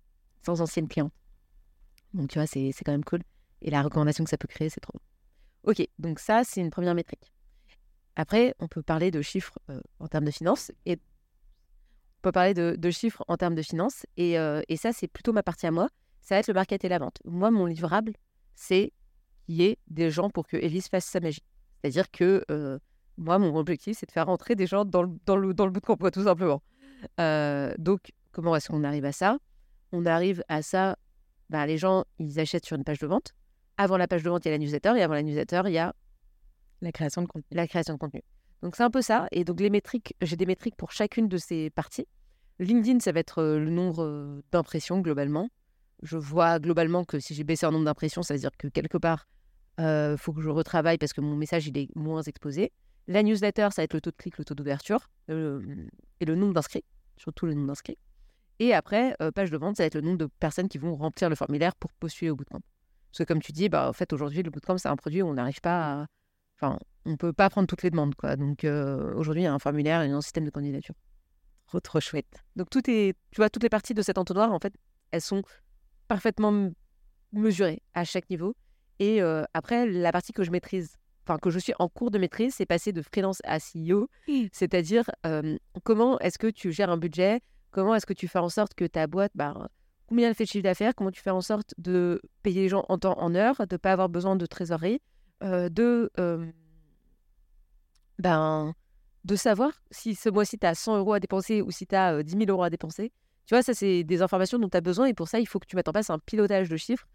sans 0.44 0.60
anciennes 0.60 0.88
clientes. 0.88 1.12
Donc, 2.14 2.28
tu 2.28 2.38
vois, 2.38 2.46
c'est 2.46 2.72
quand 2.84 2.92
même 2.92 3.04
cool. 3.04 3.20
Et 3.62 3.70
la 3.70 3.82
recommandation 3.82 4.24
que 4.24 4.30
ça 4.30 4.38
peut 4.38 4.48
créer, 4.48 4.68
c'est 4.68 4.80
trop 4.80 4.94
bon. 4.94 5.70
Ok, 5.70 5.86
donc 5.98 6.18
ça, 6.18 6.42
c'est 6.44 6.60
une 6.60 6.70
première 6.70 6.94
métrique. 6.94 7.32
Après, 8.16 8.54
on 8.58 8.66
peut 8.66 8.82
parler 8.82 9.10
de 9.10 9.22
chiffres 9.22 9.58
euh, 9.70 9.80
en 10.00 10.08
termes 10.08 10.24
de 10.24 10.30
finances. 10.30 10.72
Et 10.86 10.98
peut 12.22 12.32
parler 12.32 12.54
de, 12.54 12.90
chiffres 12.90 13.24
en 13.28 13.36
termes 13.36 13.54
de 13.54 13.62
finances. 13.62 14.06
Et, 14.16 14.38
euh, 14.38 14.62
et 14.68 14.76
ça, 14.76 14.92
c'est 14.92 15.08
plutôt 15.08 15.32
ma 15.32 15.42
partie 15.42 15.66
à 15.66 15.70
moi. 15.70 15.88
Ça 16.20 16.34
va 16.34 16.40
être 16.40 16.48
le 16.48 16.54
market 16.54 16.84
et 16.84 16.88
la 16.88 16.98
vente. 16.98 17.18
Moi, 17.24 17.50
mon 17.50 17.66
livrable, 17.66 18.12
c'est 18.54 18.92
qu'il 19.46 19.56
y 19.56 19.64
ait 19.64 19.78
des 19.88 20.10
gens 20.10 20.30
pour 20.30 20.46
que 20.46 20.56
Elise 20.56 20.88
fasse 20.88 21.06
sa 21.06 21.20
magie. 21.20 21.44
C'est-à-dire 21.80 22.10
que 22.10 22.44
euh, 22.50 22.78
moi, 23.16 23.38
mon 23.38 23.56
objectif, 23.56 23.98
c'est 23.98 24.06
de 24.06 24.12
faire 24.12 24.26
rentrer 24.26 24.54
des 24.54 24.66
gens 24.66 24.84
dans 24.84 25.02
le, 25.02 25.10
dans 25.26 25.36
le, 25.36 25.54
dans 25.54 25.64
le 25.64 25.72
bootcamp, 25.72 25.96
tout 26.10 26.24
simplement. 26.24 26.62
Euh, 27.20 27.72
donc, 27.78 28.12
comment 28.32 28.54
est-ce 28.56 28.68
qu'on 28.68 28.84
arrive 28.84 29.04
à 29.04 29.12
ça? 29.12 29.38
On 29.92 30.06
arrive 30.06 30.42
à 30.48 30.62
ça, 30.62 30.96
bah, 31.50 31.66
les 31.66 31.78
gens, 31.78 32.04
ils 32.18 32.38
achètent 32.40 32.66
sur 32.66 32.76
une 32.76 32.84
page 32.84 32.98
de 32.98 33.06
vente. 33.06 33.34
Avant 33.76 33.96
la 33.96 34.08
page 34.08 34.22
de 34.22 34.30
vente, 34.30 34.44
il 34.44 34.48
y 34.48 34.50
a 34.50 34.52
la 34.52 34.58
newsletter, 34.58 34.94
et 34.96 35.02
avant 35.02 35.14
la 35.14 35.22
newsletter, 35.22 35.62
il 35.66 35.72
y 35.72 35.78
a 35.78 35.94
la 36.80 36.92
création 36.92 37.22
de 37.22 37.26
contenu. 37.26 37.46
La 37.52 37.66
création 37.66 37.94
de 37.94 37.98
contenu. 37.98 38.22
Donc, 38.62 38.76
c'est 38.76 38.82
un 38.82 38.90
peu 38.90 39.02
ça. 39.02 39.28
Et 39.32 39.44
donc, 39.44 39.60
les 39.60 39.70
métriques, 39.70 40.14
j'ai 40.20 40.36
des 40.36 40.46
métriques 40.46 40.76
pour 40.76 40.92
chacune 40.92 41.28
de 41.28 41.36
ces 41.36 41.70
parties. 41.70 42.06
LinkedIn, 42.58 43.00
ça 43.00 43.12
va 43.12 43.20
être 43.20 43.38
euh, 43.38 43.58
le 43.58 43.70
nombre 43.70 44.02
euh, 44.02 44.42
d'impressions 44.50 45.00
globalement. 45.00 45.48
Je 46.02 46.16
vois 46.16 46.58
globalement 46.58 47.04
que 47.04 47.20
si 47.20 47.34
j'ai 47.34 47.44
baissé 47.44 47.66
un 47.66 47.70
nombre 47.70 47.84
d'impressions, 47.84 48.22
ça 48.22 48.34
veut 48.34 48.40
dire 48.40 48.56
que 48.56 48.68
quelque 48.68 48.98
part, 48.98 49.28
il 49.78 50.16
faut 50.18 50.32
que 50.32 50.40
je 50.40 50.50
retravaille 50.50 50.98
parce 50.98 51.12
que 51.12 51.20
mon 51.20 51.36
message, 51.36 51.68
il 51.68 51.78
est 51.78 51.88
moins 51.94 52.22
exposé. 52.22 52.72
La 53.08 53.22
newsletter, 53.22 53.68
ça 53.70 53.80
va 53.80 53.84
être 53.84 53.94
le 53.94 54.02
taux 54.02 54.10
de 54.10 54.16
clic, 54.16 54.36
le 54.36 54.44
taux 54.44 54.54
d'ouverture 54.54 55.08
euh, 55.30 55.62
et 56.20 56.26
le 56.26 56.34
nombre 56.34 56.52
d'inscrits, 56.52 56.84
surtout 57.16 57.46
le 57.46 57.54
nombre 57.54 57.68
d'inscrits. 57.68 57.96
Et 58.58 58.74
après, 58.74 59.16
euh, 59.22 59.32
page 59.32 59.50
de 59.50 59.56
vente, 59.56 59.78
ça 59.78 59.82
va 59.82 59.86
être 59.86 59.94
le 59.94 60.02
nombre 60.02 60.18
de 60.18 60.26
personnes 60.26 60.68
qui 60.68 60.76
vont 60.76 60.94
remplir 60.94 61.30
le 61.30 61.34
formulaire 61.34 61.74
pour 61.74 61.90
postuler 61.94 62.30
au 62.30 62.36
bootcamp. 62.36 62.60
Parce 63.10 63.18
que 63.20 63.24
comme 63.24 63.40
tu 63.40 63.52
dis, 63.52 63.70
bah, 63.70 63.88
en 63.88 63.94
fait, 63.94 64.12
aujourd'hui, 64.12 64.42
le 64.42 64.50
bootcamp, 64.50 64.76
c'est 64.76 64.88
un 64.88 64.96
produit 64.96 65.22
où 65.22 65.26
on 65.26 65.34
n'arrive 65.34 65.62
pas 65.62 66.02
à... 66.02 66.06
Enfin, 66.60 66.78
on 67.04 67.10
ne 67.10 67.16
peut 67.16 67.32
pas 67.32 67.48
prendre 67.50 67.66
toutes 67.66 67.82
les 67.82 67.90
demandes. 67.90 68.14
Quoi. 68.14 68.36
Donc 68.36 68.64
euh, 68.64 69.14
aujourd'hui, 69.14 69.42
il 69.42 69.44
y 69.44 69.48
a 69.48 69.54
un 69.54 69.58
formulaire 69.58 70.02
et 70.02 70.10
un 70.10 70.20
système 70.20 70.44
de 70.44 70.50
candidature. 70.50 70.94
Trop, 71.66 71.80
trop 71.80 72.00
chouette. 72.00 72.44
Donc 72.56 72.70
tout 72.70 72.82
est... 72.90 73.14
Tu 73.30 73.36
vois, 73.36 73.50
toutes 73.50 73.62
les 73.62 73.68
parties 73.68 73.94
de 73.94 74.02
cet 74.02 74.18
entonnoir, 74.18 74.52
en 74.52 74.58
fait, 74.58 74.74
elles 75.10 75.20
sont 75.20 75.42
parfaitement 76.08 76.70
mesurées 77.32 77.82
à 77.94 78.04
chaque 78.04 78.28
niveau. 78.30 78.54
Et 78.98 79.20
après, 79.54 79.86
la 79.86 80.10
partie 80.10 80.32
que 80.32 80.42
je 80.42 80.50
maîtrise 80.50 80.96
enfin 81.28 81.38
que 81.38 81.50
je 81.50 81.58
suis 81.58 81.74
en 81.78 81.88
cours 81.88 82.10
de 82.10 82.18
maîtrise, 82.18 82.54
c'est 82.54 82.64
passer 82.64 82.92
de 82.92 83.02
freelance 83.02 83.40
à 83.44 83.58
CEO, 83.58 84.08
c'est-à-dire 84.50 85.10
comment 85.84 86.18
est-ce 86.20 86.38
que 86.38 86.46
tu 86.46 86.72
gères 86.72 86.90
un 86.90 86.96
budget, 86.96 87.40
comment 87.70 87.94
est-ce 87.94 88.06
que 88.06 88.14
tu 88.14 88.28
fais 88.28 88.38
en 88.38 88.48
sorte 88.48 88.74
que 88.74 88.86
ta 88.86 89.06
boîte, 89.06 89.32
bah, 89.34 89.68
combien 90.06 90.28
elle 90.28 90.34
fait 90.34 90.44
de 90.44 90.48
chiffre 90.48 90.64
d'affaires, 90.64 90.94
comment 90.94 91.10
tu 91.10 91.20
fais 91.20 91.30
en 91.30 91.42
sorte 91.42 91.74
de 91.76 92.20
payer 92.42 92.62
les 92.62 92.68
gens 92.68 92.84
en 92.88 92.98
temps, 92.98 93.18
en 93.18 93.34
heure, 93.34 93.56
de 93.58 93.74
ne 93.74 93.76
pas 93.76 93.92
avoir 93.92 94.08
besoin 94.08 94.36
de 94.36 94.46
trésorerie, 94.46 95.00
de, 95.40 96.10
ben, 98.18 98.74
de 99.24 99.36
savoir 99.36 99.70
si 99.90 100.14
ce 100.14 100.28
mois-ci 100.28 100.58
tu 100.58 100.66
as 100.66 100.74
100 100.74 100.98
euros 100.98 101.12
à 101.12 101.20
dépenser 101.20 101.62
ou 101.62 101.70
si 101.70 101.86
tu 101.86 101.94
as 101.94 102.22
10 102.22 102.32
000 102.32 102.44
euros 102.50 102.62
à 102.62 102.70
dépenser. 102.70 103.12
Tu 103.46 103.54
vois, 103.54 103.62
ça, 103.62 103.72
c'est 103.72 104.04
des 104.04 104.20
informations 104.20 104.58
dont 104.58 104.68
tu 104.68 104.76
as 104.76 104.80
besoin 104.80 105.06
et 105.06 105.14
pour 105.14 105.28
ça, 105.28 105.40
il 105.40 105.46
faut 105.46 105.58
que 105.58 105.66
tu 105.66 105.76
mettes 105.76 105.88
en 105.88 105.92
place 105.92 106.10
un 106.10 106.18
pilotage 106.18 106.68
de 106.68 106.76
chiffres 106.76 107.06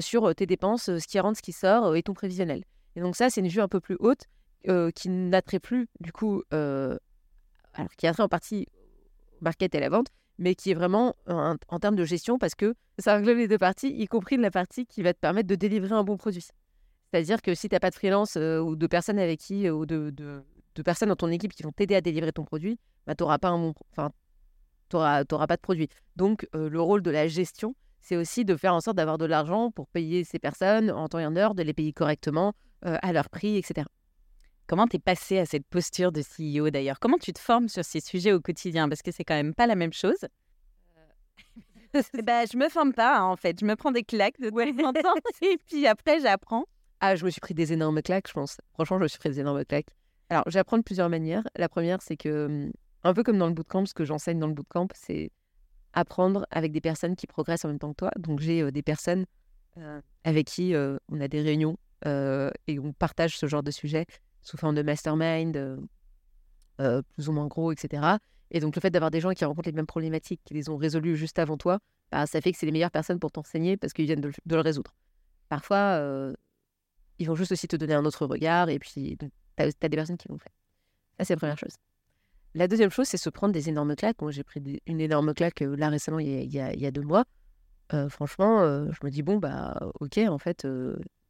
sur 0.00 0.34
tes 0.34 0.44
dépenses, 0.44 0.84
ce 0.84 1.06
qui 1.06 1.18
rentre, 1.18 1.38
ce 1.38 1.42
qui 1.42 1.52
sort 1.52 1.96
et 1.96 2.02
ton 2.02 2.12
prévisionnel. 2.12 2.64
Et 2.94 3.00
donc 3.00 3.16
ça, 3.16 3.30
c'est 3.30 3.40
une 3.40 3.48
vue 3.48 3.60
un 3.60 3.68
peu 3.68 3.80
plus 3.80 3.96
haute 4.00 4.24
qui 4.94 5.08
n'attrait 5.08 5.60
plus, 5.60 5.88
du 6.00 6.12
coup, 6.12 6.42
alors 6.50 6.98
qui 7.96 8.06
attrait 8.06 8.22
en 8.22 8.28
partie 8.28 8.66
au 9.40 9.44
market 9.44 9.74
et 9.74 9.80
la 9.80 9.88
vente, 9.88 10.08
mais 10.38 10.54
qui 10.54 10.70
est 10.70 10.74
vraiment 10.74 11.14
en, 11.26 11.56
termes 11.80 11.96
de 11.96 12.04
gestion 12.04 12.38
parce 12.38 12.54
que 12.54 12.74
ça 12.98 13.16
englobe 13.16 13.38
les 13.38 13.48
deux 13.48 13.58
parties, 13.58 13.88
y 13.88 14.06
compris 14.06 14.36
la 14.36 14.50
partie 14.50 14.86
qui 14.86 15.02
va 15.02 15.12
te 15.12 15.18
permettre 15.18 15.48
de 15.48 15.54
délivrer 15.54 15.94
un 15.94 16.04
bon 16.04 16.16
produit. 16.16 16.48
C'est-à-dire 17.10 17.42
que 17.42 17.54
si 17.54 17.68
tu 17.68 17.74
n'as 17.74 17.80
pas 17.80 17.90
de 17.90 17.94
freelance 17.94 18.36
ou 18.36 18.76
de 18.76 18.86
personnes 18.86 19.18
avec 19.18 19.40
qui, 19.40 19.68
ou 19.70 19.86
de, 19.86 20.10
de, 20.10 20.82
personnes 20.82 21.08
dans 21.08 21.16
ton 21.16 21.28
équipe 21.28 21.52
qui 21.52 21.62
vont 21.62 21.72
t'aider 21.72 21.94
à 21.94 22.00
délivrer 22.00 22.32
ton 22.32 22.44
produit, 22.44 22.78
bah, 23.06 23.14
tu 23.14 23.24
n'auras 23.24 23.38
pas 23.38 23.48
un 23.48 23.58
bon, 23.58 23.74
enfin, 23.92 24.10
pas 24.90 25.24
de 25.24 25.60
produit. 25.60 25.88
Donc, 26.16 26.46
le 26.52 26.80
rôle 26.80 27.02
de 27.02 27.10
la 27.10 27.26
gestion, 27.26 27.74
c'est 28.00 28.16
aussi 28.16 28.44
de 28.44 28.54
faire 28.56 28.74
en 28.74 28.80
sorte 28.80 28.96
d'avoir 28.96 29.18
de 29.18 29.24
l'argent 29.24 29.70
pour 29.70 29.88
payer 29.88 30.22
ces 30.24 30.38
personnes 30.38 30.90
en 30.90 31.08
temps 31.08 31.18
et 31.18 31.26
en 31.26 31.34
heure, 31.36 31.54
de 31.54 31.62
les 31.62 31.72
payer 31.72 31.92
correctement, 31.92 32.52
à 32.82 33.12
leur 33.12 33.28
prix, 33.28 33.56
etc. 33.56 33.86
Comment 34.68 34.86
t'es 34.86 34.98
passé 34.98 35.38
à 35.38 35.46
cette 35.46 35.66
posture 35.66 36.12
de 36.12 36.20
CEO 36.20 36.68
d'ailleurs? 36.68 37.00
Comment 37.00 37.16
tu 37.16 37.32
te 37.32 37.38
formes 37.38 37.68
sur 37.68 37.82
ces 37.86 38.00
sujets 38.00 38.32
au 38.32 38.40
quotidien? 38.40 38.86
Parce 38.86 39.00
que 39.00 39.10
c'est 39.10 39.24
quand 39.24 39.34
même 39.34 39.54
pas 39.54 39.66
la 39.66 39.76
même 39.76 39.94
chose. 39.94 40.26
Euh, 41.94 42.02
eh 42.18 42.22
ben, 42.22 42.46
je 42.46 42.58
me 42.58 42.68
forme 42.68 42.92
pas 42.92 43.18
hein, 43.18 43.24
en 43.24 43.36
fait. 43.36 43.58
Je 43.58 43.64
me 43.64 43.76
prends 43.76 43.92
des 43.92 44.04
claques 44.04 44.38
de 44.38 44.50
temps 44.50 44.88
en 44.88 44.92
temps 44.92 45.14
et 45.42 45.56
puis 45.66 45.86
après 45.86 46.20
j'apprends. 46.20 46.66
Ah, 47.00 47.16
je 47.16 47.24
me 47.24 47.30
suis 47.30 47.40
pris 47.40 47.54
des 47.54 47.72
énormes 47.72 48.02
claques, 48.02 48.28
je 48.28 48.32
pense. 48.32 48.58
Franchement, 48.74 48.98
je 48.98 49.04
me 49.04 49.08
suis 49.08 49.18
pris 49.18 49.30
des 49.30 49.40
énormes 49.40 49.64
claques. 49.64 49.94
Alors, 50.30 50.44
j'apprends 50.48 50.78
de 50.78 50.82
plusieurs 50.82 51.08
manières. 51.08 51.44
La 51.56 51.68
première, 51.68 52.02
c'est 52.02 52.16
que, 52.16 52.46
hum, 52.46 52.72
un 53.04 53.14
peu 53.14 53.22
comme 53.22 53.38
dans 53.38 53.46
le 53.46 53.54
bootcamp, 53.54 53.86
ce 53.86 53.94
que 53.94 54.04
j'enseigne 54.04 54.38
dans 54.38 54.48
le 54.48 54.54
bootcamp, 54.54 54.88
c'est 54.94 55.30
apprendre 55.92 56.46
avec 56.50 56.72
des 56.72 56.80
personnes 56.80 57.16
qui 57.16 57.26
progressent 57.26 57.64
en 57.64 57.68
même 57.68 57.78
temps 57.78 57.90
que 57.90 57.96
toi. 57.96 58.10
Donc, 58.18 58.40
j'ai 58.40 58.62
euh, 58.62 58.70
des 58.70 58.82
personnes 58.82 59.24
avec 60.24 60.48
qui 60.48 60.74
on 60.74 61.20
a 61.20 61.28
des 61.28 61.40
réunions 61.40 61.76
euh, 62.06 62.50
et 62.66 62.78
on 62.78 62.92
partage 62.92 63.38
ce 63.38 63.46
genre 63.46 63.62
de 63.62 63.70
sujet 63.70 64.06
sous 64.42 64.56
forme 64.56 64.74
de 64.74 64.82
mastermind, 64.82 65.56
euh, 65.56 65.76
euh, 66.80 67.02
plus 67.14 67.28
ou 67.28 67.32
moins 67.32 67.46
gros, 67.46 67.72
etc. 67.72 68.18
Et 68.50 68.60
donc 68.60 68.76
le 68.76 68.80
fait 68.80 68.90
d'avoir 68.90 69.10
des 69.10 69.20
gens 69.20 69.32
qui 69.32 69.44
rencontrent 69.44 69.68
les 69.68 69.74
mêmes 69.74 69.86
problématiques, 69.86 70.40
qui 70.44 70.54
les 70.54 70.70
ont 70.70 70.76
résolues 70.76 71.16
juste 71.16 71.38
avant 71.38 71.56
toi, 71.56 71.80
bah, 72.10 72.26
ça 72.26 72.40
fait 72.40 72.52
que 72.52 72.58
c'est 72.58 72.66
les 72.66 72.72
meilleures 72.72 72.90
personnes 72.90 73.18
pour 73.18 73.32
t'enseigner 73.32 73.76
parce 73.76 73.92
qu'ils 73.92 74.06
viennent 74.06 74.20
de, 74.20 74.32
le 74.46 74.60
résoudre. 74.60 74.94
Parfois, 75.48 76.00
ils 77.18 77.26
vont 77.26 77.34
juste 77.34 77.52
aussi 77.52 77.68
te 77.68 77.76
donner 77.76 77.94
un 77.94 78.04
autre 78.04 78.26
regard 78.26 78.68
et 78.68 78.78
puis 78.78 79.16
tu 79.18 79.26
as, 79.56 79.66
des 79.66 79.96
personnes 79.96 80.16
qui 80.16 80.28
l'ont 80.28 80.38
fait. 80.38 80.52
Ça, 81.18 81.24
c'est 81.24 81.34
la 81.34 81.38
première 81.38 81.58
chose. 81.58 81.74
La 82.54 82.68
deuxième 82.68 82.90
chose, 82.90 83.06
c'est 83.06 83.16
se 83.16 83.30
prendre 83.30 83.52
des 83.52 83.68
énormes 83.68 83.94
claques. 83.94 84.20
Moi, 84.22 84.30
j'ai 84.30 84.42
pris 84.42 84.62
une 84.86 85.00
énorme 85.00 85.34
claque 85.34 85.60
là 85.60 85.88
récemment, 85.88 86.18
il 86.18 86.52
y 86.52 86.86
a, 86.86 86.90
deux 86.90 87.02
mois. 87.02 87.24
franchement, 88.08 88.62
je 88.90 88.98
me 89.04 89.10
dis, 89.10 89.22
bon, 89.22 89.38
bah, 89.38 89.78
ok, 90.00 90.18
en 90.28 90.38
fait, 90.38 90.66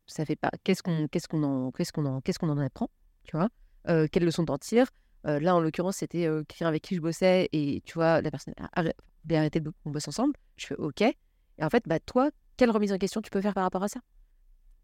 ça 0.09 0.24
fait 0.24 0.36
pas. 0.36 0.51
Qu'est-ce 0.64 0.82
qu'on 0.82 1.43
en 1.43 1.70
en 1.70 2.49
en 2.49 2.59
apprend, 2.59 2.91
tu 3.24 3.36
vois? 3.36 3.49
Euh, 3.89 4.07
Quelles 4.11 4.24
leçons 4.24 4.45
t'en 4.45 4.59
tires? 4.59 4.89
Euh, 5.26 5.39
Là, 5.41 5.55
en 5.55 5.61
l'occurrence, 5.61 5.97
c'était 5.97 6.26
euh, 6.26 6.43
quelqu'un 6.45 6.66
avec 6.66 6.82
qui 6.82 6.95
je 6.95 7.01
bossais 7.01 7.49
et 7.53 7.82
tu 7.84 7.95
vois, 7.95 8.20
la 8.20 8.30
personne 8.30 8.55
a 8.59 8.82
arrêté 9.30 9.61
de 9.61 9.72
on 9.84 9.91
bosse 9.91 10.09
ensemble. 10.09 10.34
Je 10.57 10.66
fais 10.66 10.76
OK. 10.76 11.03
Et 11.03 11.14
en 11.61 11.70
fait, 11.70 11.84
bah 11.86 12.01
toi, 12.01 12.30
quelle 12.57 12.70
remise 12.70 12.93
en 12.93 12.99
question 12.99 13.20
tu 13.20 13.30
peux 13.30 13.41
faire 13.41 13.55
par 13.55 13.64
rapport 13.64 13.82
à 13.82 13.89
ça? 13.89 14.01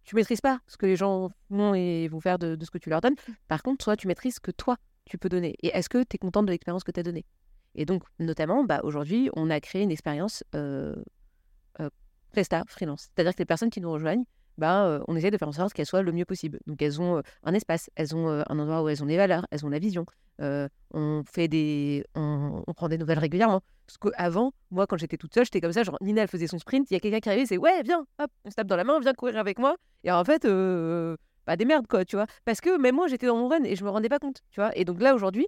Tu 0.04 0.14
maîtrises 0.14 0.40
pas 0.40 0.60
ce 0.66 0.76
que 0.76 0.86
les 0.86 0.96
gens 0.96 1.30
font 1.48 1.74
et 1.74 2.08
vont 2.08 2.20
faire 2.20 2.38
de, 2.38 2.56
ce 2.62 2.70
que 2.70 2.78
tu 2.78 2.90
leur 2.90 3.00
donnes. 3.00 3.16
Par 3.48 3.62
contre, 3.62 3.84
toi, 3.84 3.96
tu 3.96 4.06
maîtrises 4.06 4.36
ce 4.36 4.40
que 4.40 4.50
toi 4.50 4.76
tu 5.06 5.18
peux 5.18 5.28
donner. 5.28 5.54
Et 5.62 5.68
est-ce 5.68 5.88
que 5.88 6.02
tu 6.02 6.14
es 6.14 6.18
contente 6.18 6.46
de 6.46 6.50
l'expérience 6.50 6.84
que 6.84 6.90
tu 6.90 7.00
as 7.00 7.02
donnée? 7.02 7.26
Et 7.74 7.84
donc, 7.84 8.04
notamment, 8.18 8.64
bah, 8.64 8.80
aujourd'hui, 8.84 9.28
on 9.34 9.50
a 9.50 9.60
créé 9.60 9.82
une 9.82 9.90
expérience 9.90 10.44
Presta, 12.34 12.64
freelance. 12.66 13.10
C'est-à-dire 13.14 13.32
que 13.32 13.38
les 13.38 13.44
personnes 13.44 13.70
qui 13.70 13.80
nous 13.80 13.92
rejoignent, 13.92 14.24
bah, 14.58 15.00
on 15.08 15.16
essaie 15.16 15.30
de 15.30 15.38
faire 15.38 15.48
en 15.48 15.52
sorte 15.52 15.72
qu'elles 15.72 15.86
soient 15.86 16.02
le 16.02 16.12
mieux 16.12 16.24
possible. 16.24 16.58
Donc 16.66 16.82
elles 16.82 17.00
ont 17.00 17.22
un 17.42 17.54
espace, 17.54 17.90
elles 17.96 18.14
ont 18.14 18.28
un 18.28 18.58
endroit 18.58 18.82
où 18.82 18.88
elles 18.88 19.02
ont 19.02 19.06
des 19.06 19.16
valeurs, 19.16 19.46
elles 19.50 19.64
ont 19.64 19.68
la 19.68 19.78
vision. 19.78 20.06
on 20.38 21.22
fait 21.24 21.48
des, 21.48 22.04
on, 22.14 22.62
prend 22.74 22.88
des 22.88 22.98
nouvelles 22.98 23.18
régulièrement. 23.18 23.60
Parce 23.86 23.98
qu'avant, 23.98 24.52
moi, 24.70 24.86
quand 24.86 24.96
j'étais 24.96 25.16
toute 25.16 25.34
seule, 25.34 25.44
j'étais 25.44 25.60
comme 25.60 25.72
ça, 25.72 25.82
genre 25.82 25.98
Nina, 26.00 26.22
elle 26.22 26.28
faisait 26.28 26.46
son 26.46 26.58
sprint, 26.58 26.90
il 26.90 26.94
y 26.94 26.96
a 26.96 27.00
quelqu'un 27.00 27.20
qui 27.20 27.28
arrivait, 27.28 27.46
c'est 27.46 27.58
ouais, 27.58 27.82
viens, 27.82 28.06
hop, 28.18 28.30
on 28.44 28.50
se 28.50 28.54
tape 28.54 28.66
dans 28.66 28.76
la 28.76 28.84
main, 28.84 28.98
viens 29.00 29.12
courir 29.12 29.38
avec 29.38 29.58
moi. 29.58 29.76
Et 30.04 30.10
en 30.10 30.24
fait, 30.24 30.46
bah 31.46 31.56
des 31.56 31.64
merdes 31.64 31.86
quoi, 31.86 32.04
tu 32.04 32.16
vois. 32.16 32.26
Parce 32.44 32.60
que 32.60 32.78
même 32.78 32.94
moi, 32.94 33.08
j'étais 33.08 33.26
dans 33.26 33.36
mon 33.36 33.48
run 33.48 33.64
et 33.64 33.76
je 33.76 33.84
me 33.84 33.90
rendais 33.90 34.08
pas 34.08 34.18
compte, 34.18 34.42
tu 34.50 34.60
vois. 34.60 34.76
Et 34.76 34.84
donc 34.84 35.00
là, 35.00 35.14
aujourd'hui, 35.14 35.46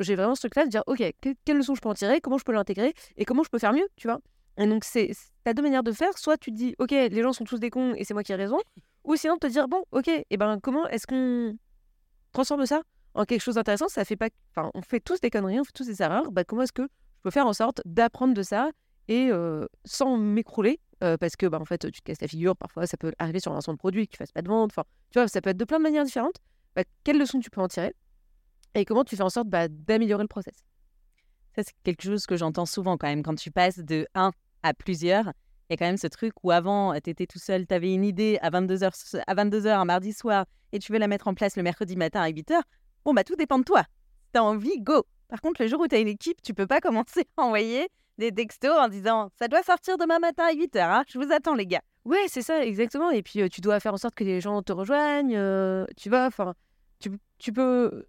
j'ai 0.00 0.14
vraiment 0.14 0.34
ce 0.34 0.40
truc-là 0.40 0.64
de 0.64 0.70
dire, 0.70 0.82
ok, 0.86 1.02
quelle 1.44 1.56
leçon 1.56 1.74
je 1.74 1.80
peux 1.80 1.88
en 1.88 1.94
tirer, 1.94 2.20
comment 2.20 2.38
je 2.38 2.44
peux 2.44 2.52
l'intégrer? 2.52 2.94
Et 3.16 3.24
comment 3.24 3.42
je 3.42 3.48
peux 3.48 3.58
faire 3.58 3.72
mieux, 3.72 3.88
tu 3.96 4.08
vois? 4.08 4.20
Et 4.58 4.66
donc, 4.66 4.84
c'est 4.84 5.10
as 5.44 5.54
deux 5.54 5.62
manières 5.62 5.82
de 5.82 5.92
faire. 5.92 6.16
Soit 6.18 6.36
tu 6.38 6.50
te 6.50 6.56
dis, 6.56 6.74
OK, 6.78 6.90
les 6.90 7.22
gens 7.22 7.32
sont 7.32 7.44
tous 7.44 7.60
des 7.60 7.70
cons 7.70 7.94
et 7.94 8.04
c'est 8.04 8.14
moi 8.14 8.22
qui 8.22 8.32
ai 8.32 8.36
raison. 8.36 8.58
Ou 9.04 9.16
sinon, 9.16 9.36
te 9.36 9.46
dire, 9.46 9.68
bon, 9.68 9.84
OK, 9.92 10.08
et 10.08 10.36
ben 10.36 10.58
comment 10.60 10.86
est-ce 10.88 11.06
qu'on 11.06 11.56
transforme 12.32 12.66
ça 12.66 12.82
en 13.14 13.24
quelque 13.24 13.40
chose 13.40 13.54
d'intéressant? 13.54 13.88
Ça 13.88 14.04
fait 14.04 14.16
pas. 14.16 14.28
Enfin, 14.54 14.70
on 14.74 14.82
fait 14.82 15.00
tous 15.00 15.20
des 15.20 15.30
conneries, 15.30 15.60
on 15.60 15.64
fait 15.64 15.72
tous 15.72 15.86
des 15.86 16.02
erreurs. 16.02 16.30
Bah, 16.32 16.44
comment 16.44 16.62
est-ce 16.62 16.72
que 16.72 16.82
je 16.82 17.22
peux 17.22 17.30
faire 17.30 17.46
en 17.46 17.52
sorte 17.52 17.82
d'apprendre 17.84 18.34
de 18.34 18.42
ça 18.42 18.70
et 19.08 19.30
sans 19.84 20.16
m'écrouler? 20.16 20.80
Parce 20.98 21.36
que 21.36 21.46
bah, 21.46 21.60
en 21.60 21.64
fait 21.64 21.90
tu 21.92 22.00
te 22.00 22.04
casses 22.04 22.22
la 22.22 22.26
figure 22.26 22.56
parfois 22.56 22.86
ça 22.86 22.96
peut 22.96 23.12
arriver 23.18 23.38
sur 23.38 23.52
un 23.52 23.58
de 23.58 23.76
produit 23.76 24.06
que 24.06 24.12
tu 24.12 24.16
fasses 24.16 24.32
pas 24.32 24.40
de 24.40 24.48
vente 24.48 24.70
enfin 24.72 24.84
tu 25.10 25.18
vois 25.18 25.28
ça 25.28 25.42
peut 25.42 25.50
être 25.50 25.58
de 25.58 25.66
plein 25.66 25.76
de 25.76 25.82
manières 25.82 26.06
différentes 26.06 26.40
bah, 26.74 26.84
quelles 27.04 27.18
leçons 27.18 27.38
tu 27.38 27.50
peux 27.50 27.60
en 27.60 27.68
tirer 27.68 27.94
et 28.76 28.84
comment 28.84 29.04
tu 29.04 29.16
fais 29.16 29.22
en 29.22 29.30
sorte 29.30 29.48
bah, 29.48 29.68
d'améliorer 29.68 30.22
le 30.22 30.28
process? 30.28 30.54
Ça, 31.54 31.62
c'est 31.62 31.74
quelque 31.82 32.02
chose 32.02 32.26
que 32.26 32.36
j'entends 32.36 32.66
souvent 32.66 32.98
quand 32.98 33.06
même. 33.06 33.22
Quand 33.22 33.34
tu 33.34 33.50
passes 33.50 33.78
de 33.78 34.06
1 34.14 34.32
à 34.66 34.74
plusieurs, 34.74 35.32
il 35.68 35.72
y 35.72 35.74
a 35.74 35.76
quand 35.76 35.86
même 35.86 35.96
ce 35.96 36.06
truc 36.06 36.32
où 36.42 36.50
avant, 36.50 36.94
tu 37.00 37.10
étais 37.10 37.26
tout 37.26 37.38
seul, 37.38 37.66
tu 37.66 37.74
avais 37.74 37.92
une 37.92 38.04
idée 38.04 38.38
à 38.40 38.50
22h, 38.50 39.22
à 39.26 39.34
22h 39.34 39.68
un 39.68 39.84
mardi 39.84 40.12
soir 40.12 40.46
et 40.72 40.78
tu 40.78 40.92
veux 40.92 40.98
la 40.98 41.08
mettre 41.08 41.28
en 41.28 41.34
place 41.34 41.56
le 41.56 41.62
mercredi 41.62 41.96
matin 41.96 42.20
à 42.20 42.30
8h. 42.30 42.60
Bon, 43.04 43.14
bah 43.14 43.24
tout 43.24 43.36
dépend 43.36 43.58
de 43.58 43.64
toi. 43.64 43.82
Si 44.20 44.30
tu 44.32 44.38
as 44.38 44.44
envie, 44.44 44.78
go. 44.80 45.04
Par 45.28 45.40
contre, 45.40 45.62
le 45.62 45.68
jour 45.68 45.80
où 45.80 45.88
tu 45.88 45.96
as 45.96 45.98
une 45.98 46.08
équipe, 46.08 46.40
tu 46.42 46.54
peux 46.54 46.66
pas 46.66 46.80
commencer 46.82 47.24
à 47.36 47.42
envoyer 47.42 47.88
des 48.18 48.32
textos 48.32 48.76
en 48.76 48.88
disant 48.88 49.30
ça 49.38 49.48
doit 49.48 49.62
sortir 49.62 49.98
demain 49.98 50.18
matin 50.18 50.44
à 50.48 50.54
8h, 50.54 50.78
hein, 50.80 51.04
je 51.08 51.18
vous 51.18 51.32
attends 51.32 51.54
les 51.54 51.66
gars. 51.66 51.82
Ouais, 52.04 52.24
c'est 52.28 52.42
ça, 52.42 52.64
exactement. 52.64 53.10
Et 53.10 53.22
puis, 53.22 53.50
tu 53.50 53.60
dois 53.60 53.80
faire 53.80 53.94
en 53.94 53.96
sorte 53.96 54.14
que 54.14 54.22
les 54.22 54.40
gens 54.40 54.62
te 54.62 54.72
rejoignent, 54.72 55.36
tu 55.96 56.08
vois, 56.08 56.26
enfin, 56.26 56.54
tu, 57.00 57.10
tu 57.38 57.52
peux 57.52 58.06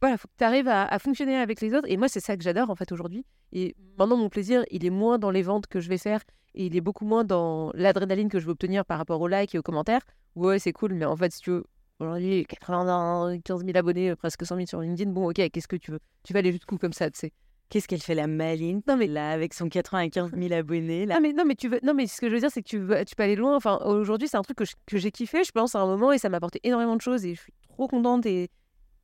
voilà, 0.00 0.16
faut 0.16 0.28
que 0.28 0.34
tu 0.38 0.44
arrives 0.44 0.68
à, 0.68 0.98
fonctionner 0.98 1.36
avec 1.36 1.60
les 1.60 1.74
autres. 1.74 1.88
Et 1.90 1.96
moi, 1.96 2.08
c'est 2.08 2.20
ça 2.20 2.36
que 2.36 2.42
j'adore 2.42 2.70
en 2.70 2.76
fait 2.76 2.92
aujourd'hui. 2.92 3.24
Et 3.52 3.74
maintenant, 3.98 4.16
mon 4.16 4.28
plaisir, 4.28 4.64
il 4.70 4.84
est 4.84 4.90
moins 4.90 5.18
dans 5.18 5.30
les 5.30 5.42
ventes 5.42 5.66
que 5.66 5.80
je 5.80 5.88
vais 5.88 5.98
faire 5.98 6.20
et 6.54 6.66
il 6.66 6.76
est 6.76 6.80
beaucoup 6.80 7.04
moins 7.04 7.24
dans 7.24 7.70
l'adrénaline 7.74 8.28
que 8.28 8.38
je 8.38 8.46
veux 8.46 8.52
obtenir 8.52 8.84
par 8.84 8.98
rapport 8.98 9.20
aux 9.20 9.28
likes 9.28 9.54
et 9.54 9.58
aux 9.58 9.62
commentaires. 9.62 10.02
Ouais, 10.34 10.58
c'est 10.58 10.72
cool, 10.72 10.94
mais 10.94 11.04
en 11.04 11.16
fait, 11.16 11.32
si 11.32 11.40
tu 11.40 11.50
veux, 11.50 11.64
aujourd'hui, 11.98 12.46
95 12.46 13.64
000 13.64 13.76
abonnés, 13.76 14.14
presque 14.16 14.46
100 14.46 14.56
000 14.56 14.66
sur 14.66 14.80
LinkedIn, 14.80 15.10
bon, 15.10 15.28
ok, 15.30 15.50
qu'est-ce 15.50 15.68
que 15.68 15.76
tu 15.76 15.90
veux? 15.90 16.00
Tu 16.22 16.32
vas 16.32 16.40
aller 16.40 16.52
jusqu'où 16.52 16.78
comme 16.78 16.92
ça, 16.92 17.10
tu 17.10 17.18
sais? 17.18 17.32
Qu'est-ce 17.70 17.86
qu'elle 17.86 18.00
fait 18.00 18.14
la 18.14 18.26
maline? 18.26 18.80
Non 18.88 18.96
mais 18.96 19.06
là 19.06 19.30
avec 19.30 19.52
son 19.52 19.68
95 19.68 20.30
000 20.34 20.54
abonnés 20.54 21.04
là. 21.04 21.16
Ah 21.18 21.20
mais 21.20 21.34
non 21.34 21.44
mais 21.44 21.54
tu 21.54 21.68
veux 21.68 21.80
non 21.82 21.92
mais 21.92 22.06
ce 22.06 22.18
que 22.18 22.30
je 22.30 22.34
veux 22.34 22.40
dire 22.40 22.50
c'est 22.50 22.62
que 22.62 22.68
tu 22.68 22.78
veux, 22.78 23.04
tu 23.04 23.14
peux 23.14 23.24
aller 23.24 23.36
loin. 23.36 23.54
Enfin 23.56 23.78
aujourd'hui 23.84 24.26
c'est 24.26 24.38
un 24.38 24.42
truc 24.42 24.56
que, 24.56 24.96
j'ai 24.96 25.10
kiffé 25.10 25.44
je 25.44 25.52
pense 25.52 25.74
à 25.74 25.80
un 25.80 25.86
moment 25.86 26.10
et 26.10 26.16
ça 26.16 26.30
m'a 26.30 26.38
apporté 26.38 26.60
énormément 26.64 26.96
de 26.96 27.02
choses 27.02 27.26
et 27.26 27.34
je 27.34 27.42
suis 27.42 27.52
trop 27.68 27.86
contente 27.86 28.24
et 28.24 28.48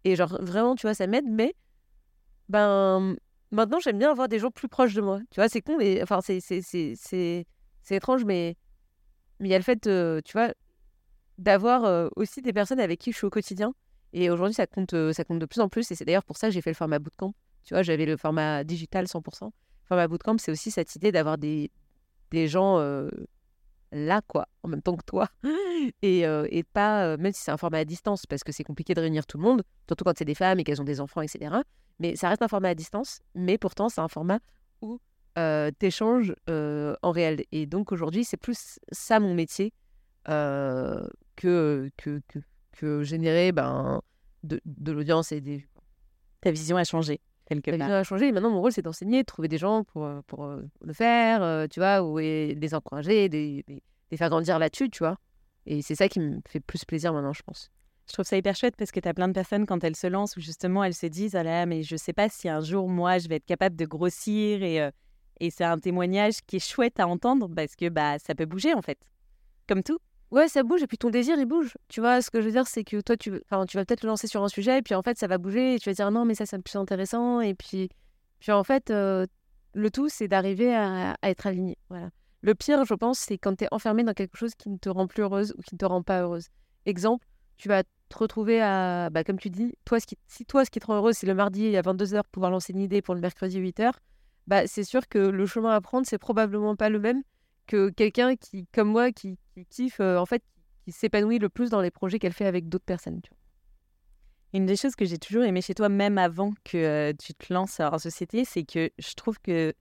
et 0.05 0.17
genre, 0.17 0.37
vraiment, 0.41 0.75
tu 0.75 0.87
vois, 0.87 0.95
ça 0.95 1.07
m'aide, 1.07 1.27
mais 1.29 1.55
ben, 2.49 3.17
maintenant, 3.51 3.81
j'aime 3.81 3.99
bien 3.99 4.11
avoir 4.11 4.29
des 4.29 4.39
gens 4.39 4.51
plus 4.51 4.69
proches 4.69 4.95
de 4.95 5.01
moi. 5.01 5.21
Tu 5.31 5.41
vois, 5.41 5.49
c'est 5.49 5.63
con, 5.63 5.77
mais 5.79 6.03
enfin, 6.03 6.21
c'est, 6.21 6.41
c'est, 6.41 6.61
c'est, 6.63 6.95
c'est, 6.97 7.47
étrange, 7.91 8.25
mais 8.25 8.57
mais 9.41 9.49
il 9.49 9.51
y 9.51 9.55
a 9.55 9.59
le 9.59 9.65
fait, 9.65 9.81
tu 10.25 10.33
vois, 10.33 10.53
d'avoir 11.39 12.11
aussi 12.17 12.41
des 12.43 12.53
personnes 12.53 12.81
avec 12.81 13.01
qui 13.01 13.13
je 13.13 13.17
suis 13.17 13.27
au 13.27 13.31
quotidien. 13.31 13.75
Et 14.13 14.31
aujourd'hui, 14.31 14.55
ça 14.55 14.67
compte, 14.67 14.95
ça 15.13 15.25
compte 15.25 15.41
de 15.41 15.47
plus 15.47 15.61
en 15.61 15.69
plus. 15.69 15.91
Et 15.91 15.97
c'est 15.97 16.05
d'ailleurs 16.05 16.25
pour 16.25 16.37
ça 16.37 16.49
que 16.49 16.55
j'ai 16.55 16.61
fait 16.61 16.71
le 16.71 16.77
format 16.77 17.01
bootcamp. 17.01 17.35
Tu 17.65 17.75
vois, 17.75 17.83
j'avais 17.83 18.07
le 18.07 18.17
format 18.17 18.63
digital 18.63 19.07
100%. 19.07 19.47
Le 19.47 19.51
format 19.89 20.07
bootcamp, 20.07 20.39
c'est 20.39 20.53
aussi 20.53 20.71
cette 20.71 20.95
idée 20.95 21.11
d'avoir 21.11 21.37
des, 21.37 21.73
des 22.31 22.47
gens 22.47 22.79
là, 23.95 24.21
quoi, 24.27 24.49
en 24.63 24.69
même 24.69 24.83
temps 24.83 24.97
que 24.97 25.05
toi. 25.05 25.29
et, 26.03 26.27
euh, 26.27 26.47
et 26.51 26.63
pas, 26.65 27.07
euh, 27.07 27.17
même 27.17 27.33
si 27.33 27.43
c'est 27.43 27.51
un 27.51 27.57
format 27.57 27.79
à 27.79 27.85
distance, 27.85 28.27
parce 28.27 28.45
que 28.45 28.53
c'est 28.53 28.65
compliqué 28.65 28.93
de 28.95 29.01
réunir 29.01 29.27
tout 29.27 29.39
le 29.39 29.45
monde, 29.45 29.63
surtout 29.87 30.05
quand 30.05 30.17
c'est 30.19 30.25
des 30.25 30.35
femmes 30.35 30.61
et 30.61 30.65
qu'elles 30.65 30.81
ont 30.81 30.85
des 30.85 31.01
enfants, 31.01 31.23
etc. 31.23 31.57
Mais 32.01 32.17
ça 32.17 32.29
reste 32.29 32.43
un 32.43 32.49
format 32.49 32.71
à 32.71 32.75
distance, 32.75 33.21
mais 33.35 33.57
pourtant, 33.57 33.89
c'est 33.89 34.01
un 34.01 34.09
format 34.09 34.41
où 34.83 35.01
euh, 35.39 35.71
tu 35.79 35.87
échanges 35.87 36.35
euh, 36.51 36.95
en 37.03 37.13
réel. 37.13 37.45
Et 37.53 37.67
donc 37.67 37.93
aujourd'hui, 37.93 38.25
c'est 38.25 38.37
plus 38.37 38.79
ça 38.91 39.21
mon 39.21 39.35
métier 39.35 39.73
que, 40.27 41.11
que, 41.37 41.91
que, 41.97 42.21
que, 42.73 43.03
générer 43.03 43.53
ben, 43.53 44.01
de, 44.43 44.61
de 44.65 44.93
l'audience 44.93 45.33
et. 45.33 45.67
Ta 46.41 46.51
vision 46.51 46.77
a 46.77 46.85
changé 46.85 47.21
quelque 47.47 47.77
part. 47.77 47.91
A 47.91 48.03
changé. 48.05 48.29
Et 48.29 48.33
maintenant, 48.33 48.51
mon 48.51 48.61
rôle, 48.61 48.73
c'est 48.73 48.83
d'enseigner, 48.83 49.23
de 49.23 49.27
trouver 49.27 49.49
des 49.49 49.59
gens 49.59 49.85
pour, 49.85 50.09
pour 50.27 50.47
le 50.47 50.93
faire, 50.93 51.69
tu 51.69 51.81
vois, 51.81 52.03
ou 52.03 52.19
les 52.19 52.75
encourager, 52.75 53.29
des, 53.29 53.65
les 54.11 54.17
faire 54.17 54.31
grandir 54.31 54.59
là-dessus, 54.59 54.91
tu 54.91 55.01
vois. 55.01 55.19
Et 55.67 55.83
c'est 55.83 55.95
ça 55.95 56.09
qui 56.09 56.21
me 56.21 56.41
fait 56.47 56.61
plus 56.61 56.85
plaisir 56.85 57.13
maintenant, 57.13 57.33
je 57.33 57.43
pense. 57.43 57.71
Je 58.07 58.13
trouve 58.13 58.27
ça 58.27 58.37
hyper 58.37 58.55
chouette 58.55 58.77
parce 58.77 58.91
que 58.91 59.01
tu 59.01 59.09
as 59.09 59.15
plein 59.15 59.29
de 59.29 59.33
personnes 59.33 59.65
quand 59.67 59.83
elles 59.83 59.97
se 59.97 60.07
lancent 60.07 60.37
où 60.37 60.41
justement 60.41 60.85
elles 60.85 60.95
se 60.95 61.07
disent 61.07 61.35
Ah 61.37 61.43
là, 61.43 61.65
mais 61.65 61.83
je 61.83 61.97
sais 61.97 62.13
pas 62.13 62.29
si 62.29 62.49
un 62.49 62.61
jour 62.61 62.89
moi 62.89 63.19
je 63.19 63.29
vais 63.29 63.37
être 63.37 63.47
capable 63.47 63.77
de 63.77 63.87
grossir 63.87 64.63
et, 64.63 64.83
euh, 64.83 64.91
et 65.41 65.51
c'est 65.51 65.65
un 65.65 65.79
témoignage 65.79 66.43
qui 66.47 66.57
est 66.57 66.67
chouette 66.67 67.01
à 67.01 67.09
entendre 67.09 67.49
parce 67.55 67.77
que 67.77 67.89
bah 67.89 68.19
ça 68.19 68.35
peut 68.35 68.45
bouger 68.45 68.75
en 68.75 68.83
fait. 68.83 68.99
Comme 69.67 69.83
tout. 69.83 69.99
Ouais, 70.31 70.49
ça 70.49 70.63
bouge 70.63 70.83
et 70.83 70.87
puis 70.87 70.99
ton 70.99 71.11
désir 71.11 71.37
il 71.39 71.47
bouge. 71.47 71.77
Tu 71.89 72.01
vois, 72.01 72.21
ce 72.21 72.31
que 72.31 72.41
je 72.41 72.47
veux 72.47 72.53
dire, 72.53 72.67
c'est 72.67 72.85
que 72.85 73.01
toi 73.01 73.17
tu, 73.17 73.41
enfin, 73.45 73.67
tu 73.67 73.77
vas 73.77 73.85
peut-être 73.85 74.03
le 74.03 74.09
lancer 74.09 74.27
sur 74.27 74.43
un 74.43 74.49
sujet 74.49 74.79
et 74.79 74.83
puis 74.83 74.95
en 74.95 75.03
fait 75.03 75.19
ça 75.19 75.27
va 75.27 75.39
bouger 75.39 75.75
et 75.75 75.79
tu 75.79 75.89
vas 75.89 75.95
dire 75.95 76.11
non, 76.11 76.25
mais 76.25 76.35
ça 76.35 76.47
c'est 76.47 76.59
plus 76.61 76.77
intéressant 76.77 77.41
et 77.41 77.55
puis, 77.55 77.89
puis 78.41 78.53
en 78.53 78.65
fait 78.65 78.91
euh, 78.91 79.27
le 79.75 79.91
tout 79.91 80.09
c'est 80.09 80.29
d'arriver 80.29 80.75
à, 80.75 81.17
à, 81.23 81.31
être 81.31 81.47
aligné. 81.47 81.79
Voilà. 81.89 82.11
Le 82.41 82.55
pire, 82.55 82.85
je 82.85 82.95
pense, 82.95 83.21
c'est 83.21 83.39
quand 83.39 83.57
tu 83.57 83.65
es 83.65 83.69
enfermé 83.71 84.05
dans 84.05 84.13
quelque 84.13 84.37
chose 84.37 84.55
qui 84.55 84.69
ne 84.69 84.77
te 84.77 84.89
rend 84.89 85.07
plus 85.07 85.23
heureuse 85.23 85.55
ou 85.57 85.63
qui 85.63 85.75
ne 85.75 85.79
te 85.79 85.87
rend 85.87 86.03
pas 86.03 86.21
heureuse. 86.21 86.49
Exemple, 86.85 87.27
tu 87.57 87.69
vas 87.69 87.85
te 87.85 88.19
retrouver 88.19 88.61
à, 88.61 89.09
bah, 89.11 89.25
comme 89.25 89.39
tu 89.39 89.51
dis, 89.51 89.75
toi, 89.85 90.01
ce 90.01 90.07
qui, 90.07 90.19
si 90.27 90.45
toi, 90.45 90.65
ce 90.65 90.71
qui 90.71 90.81
te 90.81 90.87
rend 90.87 90.97
heureuse, 90.97 91.17
c'est 91.17 91.27
le 91.27 91.35
mardi 91.35 91.77
à 91.77 91.83
22h 91.83 92.23
pouvoir 92.31 92.51
lancer 92.51 92.73
une 92.73 92.81
idée 92.81 93.03
pour 93.03 93.15
le 93.15 93.21
mercredi 93.21 93.61
8h, 93.61 93.93
bah, 94.47 94.67
c'est 94.67 94.85
sûr 94.85 95.09
que 95.09 95.19
le 95.19 95.47
chemin 95.47 95.71
à 95.71 95.81
prendre, 95.81 96.07
c'est 96.07 96.19
probablement 96.19 96.77
pas 96.77 96.91
le 96.91 96.99
même 96.99 97.23
que 97.67 97.91
quelqu'un 97.91 98.37
qui, 98.37 98.67
comme 98.73 98.89
moi, 98.89 99.13
qui, 99.13 99.39
kiffe, 99.71 100.01
euh, 100.01 100.19
en 100.19 100.27
fait, 100.27 100.43
qui 100.85 100.93
s'épanouit 100.93 101.39
le 101.39 101.49
plus 101.49 101.71
dans 101.71 101.81
les 101.81 101.91
projets 101.91 102.19
qu'elle 102.19 102.33
fait 102.33 102.47
avec 102.47 102.69
d'autres 102.69 102.85
personnes. 102.85 103.21
Une 104.53 104.67
des 104.67 104.77
choses 104.77 104.95
que 104.95 105.05
j'ai 105.05 105.19
toujours 105.19 105.45
aimé 105.45 105.61
chez 105.63 105.75
toi, 105.75 105.89
même 105.89 106.19
avant 106.19 106.53
que 106.65 106.77
euh, 106.77 107.13
tu 107.19 107.35
te 107.35 107.53
lances 107.53 107.81
en 107.81 107.99
société, 107.99 108.45
c'est 108.45 108.65
que 108.65 108.91
je 108.99 109.15
trouve 109.15 109.39
que 109.41 109.73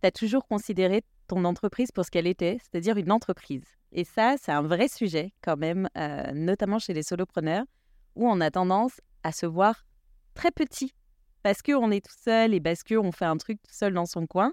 tu 0.00 0.06
as 0.06 0.10
toujours 0.10 0.46
considéré 0.46 1.02
ton 1.26 1.44
entreprise 1.44 1.90
pour 1.92 2.04
ce 2.04 2.10
qu'elle 2.10 2.26
était, 2.26 2.58
c'est-à-dire 2.62 2.96
une 2.96 3.12
entreprise. 3.12 3.64
Et 3.92 4.04
ça, 4.04 4.36
c'est 4.40 4.52
un 4.52 4.62
vrai 4.62 4.88
sujet 4.88 5.32
quand 5.42 5.56
même, 5.56 5.88
euh, 5.96 6.32
notamment 6.32 6.78
chez 6.78 6.94
les 6.94 7.02
solopreneurs, 7.02 7.64
où 8.14 8.28
on 8.28 8.40
a 8.40 8.50
tendance 8.50 9.00
à 9.22 9.32
se 9.32 9.46
voir 9.46 9.84
très 10.34 10.50
petit 10.50 10.92
parce 11.42 11.60
qu'on 11.62 11.90
est 11.90 12.04
tout 12.04 12.16
seul 12.24 12.54
et 12.54 12.60
parce 12.60 12.82
qu'on 12.82 13.12
fait 13.12 13.24
un 13.26 13.36
truc 13.36 13.60
tout 13.62 13.74
seul 13.74 13.92
dans 13.92 14.06
son 14.06 14.26
coin. 14.26 14.52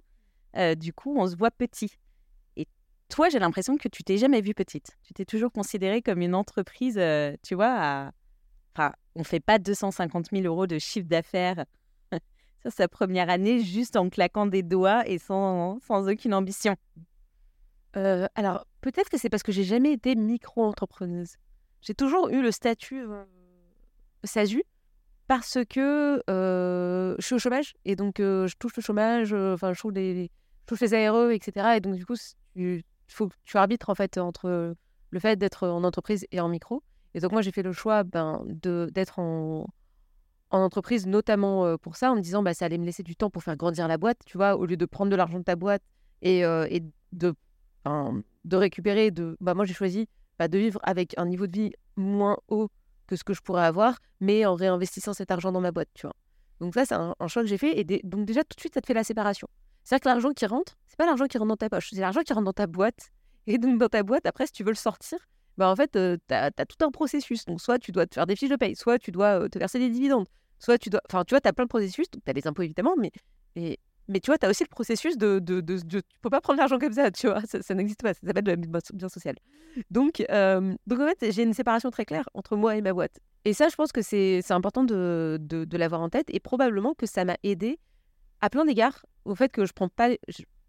Du 0.78 0.92
coup, 0.92 1.16
on 1.18 1.26
se 1.26 1.38
voit 1.38 1.52
petit. 1.52 1.98
Toi, 3.12 3.28
j'ai 3.28 3.40
l'impression 3.40 3.76
que 3.76 3.90
tu 3.90 4.06
t'es 4.06 4.18
jamais 4.18 4.40
vue 4.40 4.54
petite. 4.54 4.98
Tu 5.04 5.14
t'es 5.14 5.26
toujours 5.26 5.52
considérée 5.52 6.02
comme 6.02 6.22
une 6.22 6.34
entreprise, 6.34 6.98
euh, 6.98 7.36
tu 7.44 7.56
vois, 7.56 7.74
à... 7.78 8.12
enfin, 8.74 8.94
on 9.16 9.26
fait 9.26 9.42
pas 9.42 9.60
250 9.60 10.28
000 10.32 10.46
euros 10.46 10.66
de 10.66 10.80
chiffre 10.80 11.10
d'affaires 11.10 11.66
sur 12.62 12.72
sa 12.72 12.88
première 12.88 13.30
année 13.30 13.60
juste 13.60 13.98
en 13.98 14.10
claquant 14.10 14.46
des 14.46 14.64
doigts 14.64 15.06
et 15.10 15.18
sans, 15.18 15.78
sans 15.82 16.10
aucune 16.10 16.34
ambition 16.34 16.78
euh, 17.98 18.28
Alors, 18.36 18.66
peut-être 18.80 19.10
que 19.10 19.18
c'est 19.18 19.30
parce 19.30 19.44
que 19.44 19.52
j'ai 19.52 19.66
jamais 19.66 19.92
été 19.92 20.16
micro-entrepreneuse. 20.16 21.36
J'ai 21.82 21.94
toujours 21.94 22.30
eu 22.30 22.42
le 22.42 22.52
statut 22.52 23.02
euh, 23.02 23.26
SASU 24.24 24.64
parce 25.28 25.58
que 25.70 26.24
euh, 26.30 27.16
je 27.20 27.26
suis 27.26 27.36
au 27.36 27.40
chômage 27.40 27.74
et 27.84 27.98
donc 27.98 28.20
je 28.20 28.56
touche 28.56 28.78
le 28.78 28.82
chômage, 28.82 29.34
enfin, 29.34 29.74
je, 29.74 29.82
touche 29.82 29.94
les, 29.96 30.32
touche 30.66 30.80
les 30.80 30.94
ARE, 30.94 31.32
etc. 31.32 31.74
Et 31.76 31.82
donc, 31.82 31.96
du 31.96 32.06
coup, 32.06 32.16
faut 33.14 33.30
que 33.30 33.36
tu 33.44 33.58
arbitres 33.58 33.90
en 33.90 33.96
fait 33.96 34.18
entre 34.18 34.76
le 35.10 35.20
fait 35.20 35.36
d'être 35.36 35.68
en 35.68 35.84
entreprise 35.84 36.26
et 36.32 36.40
en 36.40 36.50
micro. 36.50 36.84
Et 37.14 37.20
donc, 37.20 37.32
moi, 37.34 37.42
j'ai 37.42 37.52
fait 37.52 37.64
le 37.64 37.74
choix 37.74 38.04
ben, 38.04 38.44
d'être 38.48 39.20
en 39.20 39.66
en 40.54 40.60
entreprise, 40.60 41.08
notamment 41.08 41.78
pour 41.78 41.96
ça, 41.96 42.12
en 42.12 42.16
me 42.18 42.22
disant 42.22 42.44
bah, 42.44 42.54
ça 42.54 42.66
allait 42.66 42.78
me 42.78 42.86
laisser 42.86 43.04
du 43.04 43.16
temps 43.16 43.30
pour 43.30 43.42
faire 43.42 43.56
grandir 43.56 43.88
la 43.88 43.98
boîte, 43.98 44.18
tu 44.26 44.38
vois, 44.38 44.58
au 44.58 44.66
lieu 44.66 44.76
de 44.76 44.86
prendre 44.86 45.10
de 45.10 45.16
l'argent 45.16 45.40
de 45.40 45.46
ta 45.46 45.56
boîte 45.56 45.82
et, 46.22 46.40
et 46.40 46.84
de, 47.14 47.34
de 47.86 48.58
récupérer. 48.58 49.12
De... 49.12 49.38
Bah, 49.40 49.54
moi, 49.54 49.64
j'ai 49.64 49.74
choisi 49.74 50.10
bah, 50.40 50.48
de 50.48 50.58
vivre 50.58 50.80
avec 50.84 51.14
un 51.18 51.26
niveau 51.26 51.48
de 51.48 51.58
vie 51.58 51.72
moins 51.96 52.38
haut 52.48 52.70
que 53.08 53.16
ce 53.16 53.24
que 53.24 53.34
je 53.34 53.42
pourrais 53.42 53.66
avoir, 53.66 53.98
mais 54.20 54.46
en 54.46 54.56
réinvestissant 54.56 55.14
cet 55.14 55.32
argent 55.32 55.52
dans 55.52 55.62
ma 55.62 55.72
boîte, 55.72 55.90
tu 55.94 56.08
vois. 56.08 56.16
Donc 56.62 56.74
ça, 56.76 56.86
c'est 56.86 56.96
un, 56.96 57.16
choix 57.28 57.42
que 57.42 57.48
j'ai 57.48 57.58
fait. 57.58 57.80
Et 57.80 58.02
donc 58.04 58.26
déjà, 58.26 58.44
tout 58.44 58.56
de 58.56 58.60
suite, 58.60 58.74
ça 58.74 58.82
te 58.82 58.86
fait 58.86 58.94
la 58.94 59.04
séparation. 59.04 59.48
C'est-à-dire 59.84 60.04
que 60.04 60.10
l'argent 60.10 60.32
qui 60.32 60.46
rentre, 60.46 60.78
c'est 60.88 60.98
pas 60.98 61.06
l'argent 61.06 61.26
qui 61.26 61.38
rentre 61.38 61.50
dans 61.50 61.58
ta 61.58 61.70
poche, 61.70 61.90
c'est 61.92 62.00
l'argent 62.00 62.22
qui 62.22 62.34
rentre 62.34 62.46
dans 62.46 62.54
ta 62.54 62.68
boîte. 62.68 63.10
Et 63.48 63.58
donc 63.58 63.80
dans 63.80 63.90
ta 63.90 64.04
boîte, 64.04 64.26
après, 64.26 64.46
si 64.46 64.54
tu 64.54 64.64
veux 64.64 64.72
le 64.72 64.76
sortir, 64.76 65.18
bah 65.58 65.70
en 65.70 65.76
fait, 65.76 65.92
tu 65.92 66.34
as, 66.34 66.52
tout 66.52 66.86
un 66.86 66.92
processus. 66.92 67.46
Donc 67.46 67.62
soit 67.62 67.80
tu 67.80 67.92
dois 67.92 68.06
te 68.06 68.16
faire 68.16 68.28
des 68.28 68.36
fiches 68.36 68.50
de 68.50 68.56
paye, 68.56 68.76
soit 68.76 69.00
tu 69.00 69.12
dois 69.12 69.50
te 69.50 69.58
verser 69.58 69.80
des 69.80 69.90
dividendes, 69.90 70.28
soit 70.60 70.78
tu 70.78 70.90
dois. 70.90 71.02
Enfin, 71.10 71.24
tu 71.26 71.34
vois, 71.34 71.42
tu 71.42 71.48
as 71.48 71.54
plein 71.54 71.66
de 71.66 71.70
processus, 71.70 72.08
tu 72.10 72.20
as 72.26 72.34
les 72.34 72.48
impôts 72.48 72.62
évidemment, 72.62 72.96
mais, 72.98 73.12
mais, 73.56 74.20
tu 74.20 74.28
vois, 74.28 74.38
tu 74.38 74.46
as 74.46 74.50
aussi 74.50 74.64
le 74.64 74.70
processus 74.70 75.18
de, 75.18 75.40
de, 75.40 75.62
de, 75.62 75.78
Tu 75.80 76.02
peux 76.22 76.30
pas 76.30 76.42
prendre 76.42 76.60
l'argent 76.60 76.78
comme 76.78 76.94
ça, 76.94 77.12
tu 77.12 77.28
vois, 77.28 77.42
ça, 77.62 77.74
n'existe 77.74 78.02
pas, 78.02 78.14
ça 78.14 78.20
s'appelle 78.26 78.44
de 78.44 78.52
la 78.52 78.80
bien 78.94 79.10
sociale. 79.10 79.36
Donc, 79.90 80.24
euh, 80.30 80.76
donc 80.88 81.00
en 81.00 81.08
fait, 81.08 81.32
j'ai 81.32 81.44
une 81.44 81.54
séparation 81.54 81.90
très 81.92 82.06
claire 82.06 82.28
entre 82.34 82.56
moi 82.56 82.76
et 82.76 82.82
ma 82.82 82.94
boîte. 82.94 83.20
Et 83.46 83.54
ça, 83.54 83.70
je 83.70 83.76
pense 83.76 83.92
que 83.92 84.02
c'est 84.02 84.52
important 84.52 84.84
de, 84.84 85.38
de 85.42 85.78
l'avoir 85.78 86.02
en 86.02 86.10
tête 86.10 86.28
et 86.30 86.40
probablement 86.40 86.94
que 86.94 87.08
ça 87.08 87.26
m'a 87.26 87.38
aidé 87.44 87.80
à 88.42 88.50
plein 88.50 88.66
d'égards 88.66 89.06
au 89.26 89.36
fait 89.36 89.52
que 89.52 89.66
je 89.66 89.74
prends 89.74 89.90
pas. 89.90 90.10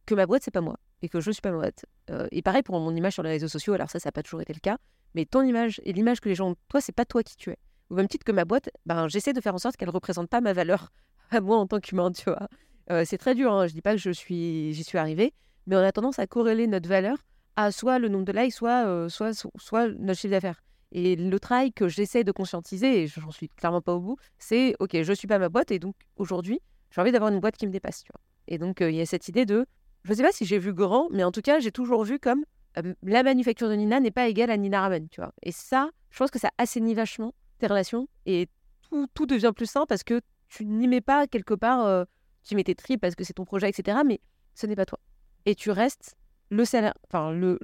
que 0.07 0.15
ma 0.15 0.27
boîte, 0.27 0.43
c'est 0.45 0.51
pas 0.51 0.61
moi 0.61 0.77
et 1.03 1.09
que 1.09 1.21
je 1.21 1.31
suis 1.31 1.43
pas 1.43 1.51
ma 1.51 1.59
boîte. 1.59 1.85
Euh, 2.11 2.29
et 2.31 2.43
pareil 2.43 2.63
pour 2.63 2.79
mon 2.79 2.95
image 2.95 3.15
sur 3.15 3.23
les 3.23 3.31
réseaux 3.31 3.49
sociaux, 3.49 3.75
alors 3.75 3.91
ça, 3.91 3.99
ça 3.99 4.09
n'a 4.09 4.13
pas 4.13 4.23
toujours 4.23 4.41
été 4.41 4.53
le 4.53 4.61
cas, 4.61 4.79
mais 5.15 5.25
ton 5.25 5.43
image 5.43 5.81
et 5.85 5.93
l'image 5.93 6.21
que 6.21 6.29
les 6.29 6.35
gens 6.35 6.51
ont 6.51 6.57
toi, 6.69 6.81
c'est 6.81 6.93
pas 6.93 7.05
toi 7.05 7.23
qui 7.23 7.37
tu 7.37 7.51
es 7.51 7.59
au 7.93 7.95
même 7.95 8.09
titre 8.09 8.25
que 8.25 8.33
ma 8.33 8.47
boîte, 8.47 8.71
ben, 8.87 9.07
j'essaie 9.09 9.35
de 9.35 9.41
faire 9.41 9.55
en 9.55 9.59
sorte 9.59 9.77
qu'elle 9.77 9.89
ne 9.89 9.93
représente 9.93 10.31
pas 10.31 10.41
ma 10.41 10.55
valeur 10.55 10.93
à 11.31 11.41
moi 11.41 11.59
en 11.59 11.67
tant 11.67 11.79
qu'humain, 11.79 12.11
tu 12.11 12.25
vois. 12.25 12.49
Euh, 12.91 13.05
c'est 13.05 13.19
très 13.19 13.35
dur, 13.35 13.53
hein. 13.53 13.67
je 13.67 13.75
dis 13.75 13.83
pas 13.83 13.93
que 13.93 14.01
je 14.01 14.11
suis, 14.11 14.73
j'y 14.73 14.83
suis 14.83 14.99
arrivée, 14.99 15.35
mais 15.67 15.77
on 15.77 15.81
a 15.81 15.93
tendance 15.93 16.19
à 16.19 16.27
corréler 16.27 16.67
notre 16.67 16.89
valeur 16.89 17.19
à 17.57 17.71
soit 17.71 17.99
le 17.99 18.09
nombre 18.09 18.25
de 18.25 18.33
likes, 18.33 18.55
soit, 18.55 18.87
euh, 18.87 19.11
soit, 19.11 19.33
soit 19.59 19.89
notre 19.89 20.19
chiffre 20.19 20.31
d'affaires. 20.31 20.63
Et 20.91 21.17
le 21.17 21.39
travail 21.39 21.73
que 21.73 21.87
j'essaie 21.87 22.25
de 22.25 22.33
conscientiser, 22.33 23.03
et 23.03 23.07
j'en 23.07 23.31
suis 23.31 23.49
clairement 23.51 23.83
pas 23.83 23.95
au 23.95 24.01
bout, 24.01 24.17
c'est 24.39 24.75
ok, 24.79 25.03
je 25.03 25.13
suis 25.13 25.29
pas 25.29 25.39
ma 25.39 25.51
boîte 25.51 25.71
et 25.71 25.79
donc 25.79 25.95
aujourd'hui, 26.17 26.61
j'ai 26.93 27.01
envie 27.01 27.13
d'avoir 27.13 27.33
une 27.33 27.41
boîte 27.41 27.57
qui 27.57 27.67
me 27.67 27.73
dépasse. 27.73 28.05
Tu. 28.05 28.13
Et 28.49 28.59
donc 28.59 28.81
il 28.81 28.95
y 28.95 29.01
a 29.01 29.07
cette 29.07 29.29
idée 29.29 29.47
de, 29.47 29.67
je 30.05 30.15
sais 30.15 30.23
pas 30.23 30.33
si 30.33 30.45
j'ai 30.45 30.59
vu 30.59 30.73
grand, 30.73 31.09
mais 31.11 31.25
en 31.25 31.33
tout 31.33 31.43
cas, 31.43 31.59
j'ai 31.59 31.73
toujours 31.73 32.05
vu 32.05 32.19
comme 32.19 32.45
la 33.03 33.23
manufacture 33.23 33.69
de 33.69 33.75
Nina 33.75 34.01
n'est 34.01 34.11
pas 34.11 34.29
égale 34.29 34.51
à 34.51 34.57
Nina 34.57 34.81
Ramen, 34.81 35.09
tu 35.11 35.21
vois. 35.21 35.33
Et 35.43 35.53
ça, 35.53 35.91
je 36.11 36.19
pense 36.19 36.31
que 36.31 36.39
ça 36.39 36.51
assainit 36.59 36.95
vachement 36.95 37.35
tes 37.59 37.67
relations 37.67 38.09
et 38.25 38.49
tout, 38.89 39.07
tout 39.15 39.27
devient 39.27 39.53
plus 39.55 39.67
sain 39.67 39.85
parce 39.87 40.05
que 40.05 40.21
tu 40.49 40.65
n'y 40.65 40.89
mets 40.89 41.01
pas 41.01 41.27
quelque 41.27 41.55
part, 41.55 42.07
tu 42.45 42.55
mets 42.55 42.65
tes 42.65 42.75
tripes 42.75 43.01
parce 43.01 43.15
que 43.15 43.25
c'est 43.25 43.35
ton 43.35 43.45
projet, 43.45 43.69
etc. 43.69 43.99
Mais 44.07 44.21
ce 44.55 44.67
n'est 44.67 44.77
pas 44.77 44.87
toi. 44.87 45.01
Et 45.45 45.55
tu 45.55 45.71
restes 45.71 46.17
le 46.51 46.65
salaire, 46.65 46.95
enfin 47.09 47.33
le, 47.33 47.59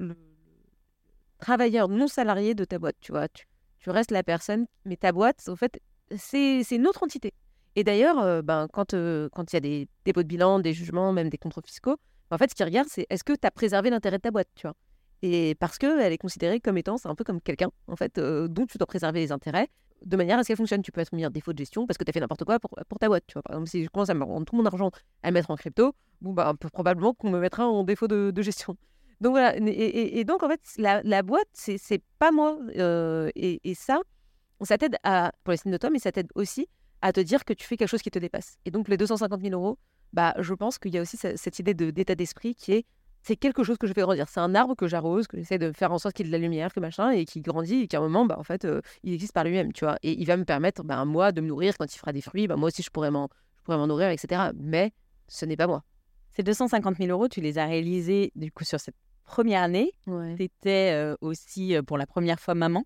travailleur 1.39 1.89
non 1.89 2.09
salarié 2.09 2.55
de 2.55 2.65
ta 2.65 2.79
boîte, 2.79 2.97
tu 3.01 3.13
vois. 3.13 3.29
Tu, 3.29 3.47
restes 3.87 4.11
la 4.11 4.23
personne, 4.23 4.67
mais 4.85 4.97
ta 4.97 5.13
boîte, 5.13 5.49
en 5.49 5.57
fait, 5.57 5.81
c'est 6.15 6.63
une 6.71 6.87
autre 6.87 7.03
entité. 7.03 7.33
Et 7.79 7.85
d'ailleurs, 7.85 8.43
ben, 8.43 8.67
quand 8.73 8.97
quand 9.33 9.53
il 9.53 9.55
y 9.55 9.57
a 9.57 9.61
des 9.61 9.89
dépôts 10.05 10.25
de 10.25 10.27
bilan, 10.27 10.59
des 10.59 10.73
jugements, 10.73 11.13
même 11.13 11.29
des 11.29 11.39
contrôles 11.39 11.63
fiscaux, 11.65 11.97
en 12.33 12.37
fait, 12.37 12.51
ce 12.51 12.57
qu'ils 12.57 12.65
regardent, 12.65 12.89
c'est 12.89 13.07
est-ce 13.09 13.23
que 13.23 13.33
tu 13.33 13.47
as 13.47 13.53
préservé 13.53 13.89
l'intérêt 13.89 14.17
de 14.17 14.23
ta 14.23 14.33
boîte, 14.33 14.49
tu 14.57 14.67
vois? 14.67 14.75
Et 15.23 15.55
parce 15.61 15.79
qu'elle 15.79 16.13
est 16.13 16.19
considérée 16.19 16.59
comme 16.59 16.77
étant, 16.77 16.97
c'est 16.99 17.09
un 17.09 17.15
peu 17.15 17.23
comme 17.23 17.41
quelqu'un, 17.41 17.71
en 17.87 17.95
fait, 17.95 18.19
dont 18.19 18.67
tu 18.67 18.79
dois 18.79 18.87
préserver 18.89 19.21
les 19.21 19.31
intérêts 19.31 19.69
de 20.05 20.17
manière 20.17 20.41
à 20.41 20.43
ce 20.43 20.49
qu'elle 20.49 20.57
fonctionne. 20.57 20.83
Tu 20.83 20.91
peux 20.91 21.01
être 21.01 21.15
mis 21.15 21.25
en 21.25 21.31
défaut 21.31 21.53
de 21.53 21.59
gestion 21.59 21.87
parce 21.87 21.99
que 21.99 22.03
tu 22.05 22.11
as 22.11 22.13
fait 22.13 22.21
n'importe 22.21 22.45
quoi 22.45 22.59
pour, 22.59 22.71
pour, 22.89 22.99
ta 22.99 23.07
boîte. 23.07 23.23
Tu 23.29 23.35
vois. 23.35 23.43
Par 23.43 23.53
exemple, 23.53 23.71
si 23.71 23.85
je 23.85 23.89
commence 23.89 24.11
à 24.11 24.15
me 24.15 24.25
rendre 24.25 24.45
tout 24.45 24.57
mon 24.57 24.67
argent 24.67 24.91
à 25.23 25.31
mettre 25.31 25.53
en 25.53 25.57
crypto, 25.57 25.95
bon, 26.21 26.33
bah, 26.33 26.53
probablement 26.73 27.15
qu'on 27.15 27.31
me 27.31 27.39
mettra 27.39 27.69
en 27.69 27.85
défaut 27.85 28.09
de, 28.09 28.43
gestion. 28.43 28.77
Donc 29.21 29.33
voilà. 29.33 29.57
Et, 29.57 30.25
donc, 30.25 30.43
en 30.43 30.49
fait, 30.49 30.61
la, 30.79 31.01
la 31.05 31.23
boîte, 31.23 31.49
c'est 31.53 32.03
pas 32.19 32.33
moi. 32.33 32.59
et, 32.75 33.75
ça, 33.75 34.01
ça 34.63 34.79
t'aide 34.79 34.97
à, 35.05 35.33
pour 35.45 35.53
les 35.53 35.57
signes 35.57 35.73
de 35.73 35.77
toi, 35.77 35.91
mais 35.91 35.99
ça 35.99 36.11
t'aide 36.13 36.29
aussi 36.35 36.69
à 37.03 37.13
te 37.13 37.21
dire 37.21 37.45
que 37.45 37.53
tu 37.53 37.67
fais 37.67 37.77
quelque 37.77 37.89
chose 37.89 38.03
qui 38.03 38.11
te 38.11 38.19
dépasse. 38.19 38.59
Et 38.65 38.71
donc, 38.71 38.89
les 38.89 38.97
250 38.97 39.41
000 39.41 39.53
euros, 39.55 39.79
bah, 40.13 40.35
je 40.39 40.55
pense 40.55 40.79
qu'il 40.79 40.95
y 40.95 40.99
a 40.99 41.03
aussi 41.03 41.17
cette 41.17 41.59
idée 41.59 41.75
d'état 41.75 42.15
d'esprit 42.15 42.55
qui 42.55 42.73
est 42.73 42.87
c'est 43.23 43.37
quelque 43.37 43.65
chose 43.65 43.79
que 43.79 43.87
je 43.87 43.93
fais 43.93 44.01
grandir. 44.01 44.29
C'est 44.29 44.41
un 44.41 44.55
arbre 44.55 44.75
que 44.75 44.87
j'arrose, 44.87 45.27
que 45.27 45.37
j'essaie 45.37 45.59
de 45.59 45.73
faire 45.73 45.93
en 45.93 45.99
sorte 45.99 46.15
qu'il 46.15 46.27
ait 46.27 46.31
de 46.31 46.33
la 46.33 46.39
lumière, 46.39 46.73
que 46.73 46.81
machin, 46.81 47.11
et 47.11 47.25
qui 47.25 47.41
grandit, 47.41 47.83
et 47.83 47.89
qu'à 47.89 47.99
un 47.99 48.03
moment, 48.03 48.25
bah, 48.25 48.37
en 48.39 48.43
fait, 48.43 48.65
euh, 48.65 48.81
il 49.03 49.13
existe 49.13 49.33
par 49.33 49.45
lui-même, 49.45 49.73
tu 49.73 49.85
vois. 49.85 49.99
Et 50.03 50.19
il 50.19 50.25
va 50.25 50.37
me 50.37 50.45
permettre, 50.45 50.83
bah, 50.85 51.05
moi, 51.05 51.33
de 51.33 51.41
me 51.41 51.49
nourrir 51.49 51.77
quand 51.77 51.93
il 51.93 51.99
fera 51.99 52.13
des 52.13 52.21
fruits. 52.21 52.47
Bah, 52.47 52.57
moi 52.57 52.69
aussi, 52.69 52.83
je 52.83 52.91
pourrais 52.91 53.11
m'en, 53.11 53.29
m'en 53.67 53.87
nourrir, 53.87 54.09
etc. 54.11 54.51
Mais 54.55 54.93
ce 55.27 55.45
n'est 55.45 55.57
pas 55.57 55.67
moi. 55.67 55.83
Ces 56.31 56.43
250 56.43 56.97
000 56.97 57.11
euros, 57.11 57.29
tu 57.29 57.41
les 57.41 57.59
as 57.59 57.67
réalisés, 57.67 58.33
du 58.35 58.53
coup, 58.53 58.65
sur 58.65 58.81
cette 58.81 58.97
première 59.25 59.63
année. 59.63 59.93
Tu 60.07 60.45
étais 60.45 60.93
euh, 60.93 61.17
aussi, 61.21 61.75
euh, 61.75 61.83
pour 61.83 61.99
la 61.99 62.07
première 62.07 62.41
fois, 62.41 62.55
maman. 62.55 62.85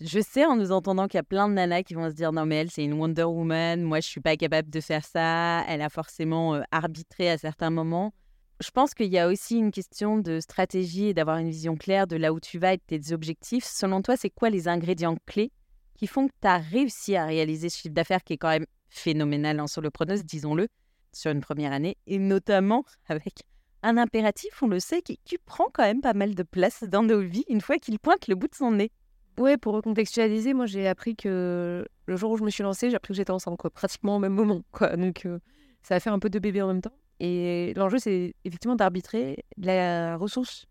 Je 0.00 0.20
sais 0.20 0.44
en 0.44 0.56
nous 0.56 0.72
entendant 0.72 1.06
qu'il 1.06 1.18
y 1.18 1.20
a 1.20 1.24
plein 1.24 1.48
de 1.48 1.54
nanas 1.54 1.82
qui 1.84 1.94
vont 1.94 2.08
se 2.10 2.14
dire 2.14 2.32
non 2.32 2.46
mais 2.46 2.56
elle 2.56 2.70
c'est 2.70 2.84
une 2.84 2.94
Wonder 2.94 3.24
Woman, 3.24 3.82
moi 3.82 4.00
je 4.00 4.08
suis 4.08 4.20
pas 4.20 4.36
capable 4.36 4.70
de 4.70 4.80
faire 4.80 5.04
ça, 5.04 5.64
elle 5.68 5.82
a 5.82 5.88
forcément 5.88 6.60
arbitré 6.72 7.30
à 7.30 7.38
certains 7.38 7.70
moments 7.70 8.12
je 8.60 8.70
pense 8.70 8.94
qu'il 8.94 9.12
y 9.12 9.18
a 9.18 9.28
aussi 9.28 9.58
une 9.58 9.70
question 9.70 10.18
de 10.18 10.40
stratégie 10.40 11.06
et 11.06 11.14
d'avoir 11.14 11.38
une 11.38 11.50
vision 11.50 11.76
claire 11.76 12.06
de 12.06 12.16
là 12.16 12.32
où 12.32 12.40
tu 12.40 12.58
vas 12.58 12.74
et 12.74 12.76
de 12.76 12.82
tes 12.86 13.12
objectifs. 13.12 13.64
Selon 13.64 14.02
toi, 14.02 14.16
c'est 14.16 14.30
quoi 14.30 14.50
les 14.50 14.68
ingrédients 14.68 15.16
clés 15.26 15.50
qui 15.94 16.06
font 16.06 16.28
que 16.28 16.32
tu 16.40 16.48
as 16.48 16.58
réussi 16.58 17.16
à 17.16 17.26
réaliser 17.26 17.68
ce 17.68 17.78
chiffre 17.78 17.94
d'affaires 17.94 18.22
qui 18.24 18.34
est 18.34 18.38
quand 18.38 18.48
même 18.48 18.66
phénoménal 18.88 19.60
en 19.60 19.64
hein, 19.64 19.90
pronos, 19.92 20.24
disons-le, 20.24 20.68
sur 21.12 21.30
une 21.30 21.40
première 21.40 21.72
année, 21.72 21.96
et 22.06 22.18
notamment 22.18 22.84
avec 23.08 23.42
un 23.82 23.98
impératif, 23.98 24.62
on 24.62 24.68
le 24.68 24.80
sait, 24.80 25.02
qui, 25.02 25.18
prend 25.44 25.66
quand 25.72 25.82
même 25.82 26.00
pas 26.00 26.14
mal 26.14 26.34
de 26.34 26.42
place 26.42 26.84
dans 26.84 27.02
nos 27.02 27.20
vies 27.20 27.44
une 27.48 27.60
fois 27.60 27.76
qu'il 27.76 27.98
pointe 27.98 28.28
le 28.28 28.34
bout 28.34 28.48
de 28.48 28.54
son 28.54 28.72
nez? 28.72 28.90
Ouais, 29.36 29.56
pour 29.56 29.74
recontextualiser, 29.74 30.54
moi 30.54 30.66
j'ai 30.66 30.86
appris 30.86 31.16
que 31.16 31.84
le 32.06 32.16
jour 32.16 32.30
où 32.30 32.36
je 32.36 32.44
me 32.44 32.50
suis 32.50 32.62
lancée, 32.62 32.90
j'ai 32.90 32.96
appris 32.96 33.08
que 33.08 33.16
j'étais 33.16 33.32
enceinte, 33.32 33.56
quoi, 33.56 33.70
pratiquement 33.70 34.16
au 34.16 34.18
même 34.18 34.34
moment. 34.34 34.62
Quoi. 34.72 34.96
Donc 34.96 35.26
euh, 35.26 35.38
ça 35.82 35.96
a 35.96 36.00
fait 36.00 36.10
un 36.10 36.18
peu 36.18 36.30
de 36.30 36.38
bébé 36.38 36.62
en 36.62 36.68
même 36.68 36.80
temps. 36.80 36.96
Et 37.20 37.72
l'enjeu, 37.76 37.98
c'est 37.98 38.34
effectivement 38.44 38.76
d'arbitrer 38.76 39.44
la 39.56 40.16
ressource 40.16 40.66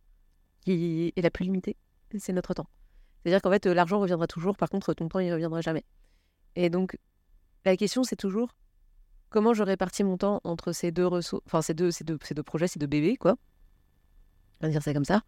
qui 0.61 1.13
est 1.15 1.21
la 1.21 1.29
plus 1.29 1.43
limitée, 1.45 1.77
c'est 2.17 2.33
notre 2.33 2.53
temps. 2.53 2.67
C'est-à-dire 3.23 3.41
qu'en 3.41 3.51
fait, 3.51 3.65
l'argent 3.65 3.99
reviendra 3.99 4.27
toujours, 4.27 4.57
par 4.57 4.69
contre, 4.69 4.93
ton 4.93 5.07
temps, 5.07 5.19
il 5.19 5.27
ne 5.27 5.33
reviendra 5.33 5.61
jamais. 5.61 5.85
Et 6.55 6.69
donc, 6.69 6.97
la 7.65 7.77
question, 7.77 8.03
c'est 8.03 8.17
toujours 8.17 8.55
comment 9.29 9.53
je 9.53 9.63
répartis 9.63 10.03
mon 10.03 10.17
temps 10.17 10.41
entre 10.43 10.73
ces 10.73 10.91
deux 10.91 11.07
ressources, 11.07 11.43
enfin, 11.45 11.61
ces 11.61 11.73
deux, 11.73 11.91
ces 11.91 12.03
deux, 12.03 12.17
ces 12.23 12.33
deux 12.33 12.43
projets, 12.43 12.67
ces 12.67 12.79
deux 12.79 12.87
bébés, 12.87 13.15
quoi. 13.15 13.35
On 14.61 14.67
va 14.67 14.71
dire 14.71 14.83
ça 14.83 14.93
comme 14.93 15.05
ça. 15.05 15.23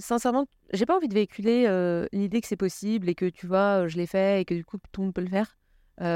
Sincèrement, 0.00 0.46
j'ai 0.72 0.86
pas 0.86 0.96
envie 0.96 1.08
de 1.08 1.14
véhiculer 1.14 1.68
l'idée 2.12 2.40
que 2.40 2.48
c'est 2.48 2.56
possible 2.56 3.08
et 3.08 3.14
que 3.14 3.26
tu 3.26 3.46
vois, 3.46 3.86
je 3.86 3.96
l'ai 3.96 4.06
fait 4.06 4.40
et 4.40 4.44
que 4.44 4.54
du 4.54 4.64
coup, 4.64 4.78
tout 4.92 5.02
le 5.02 5.06
monde 5.06 5.14
peut 5.14 5.20
le 5.20 5.28
faire. 5.28 5.56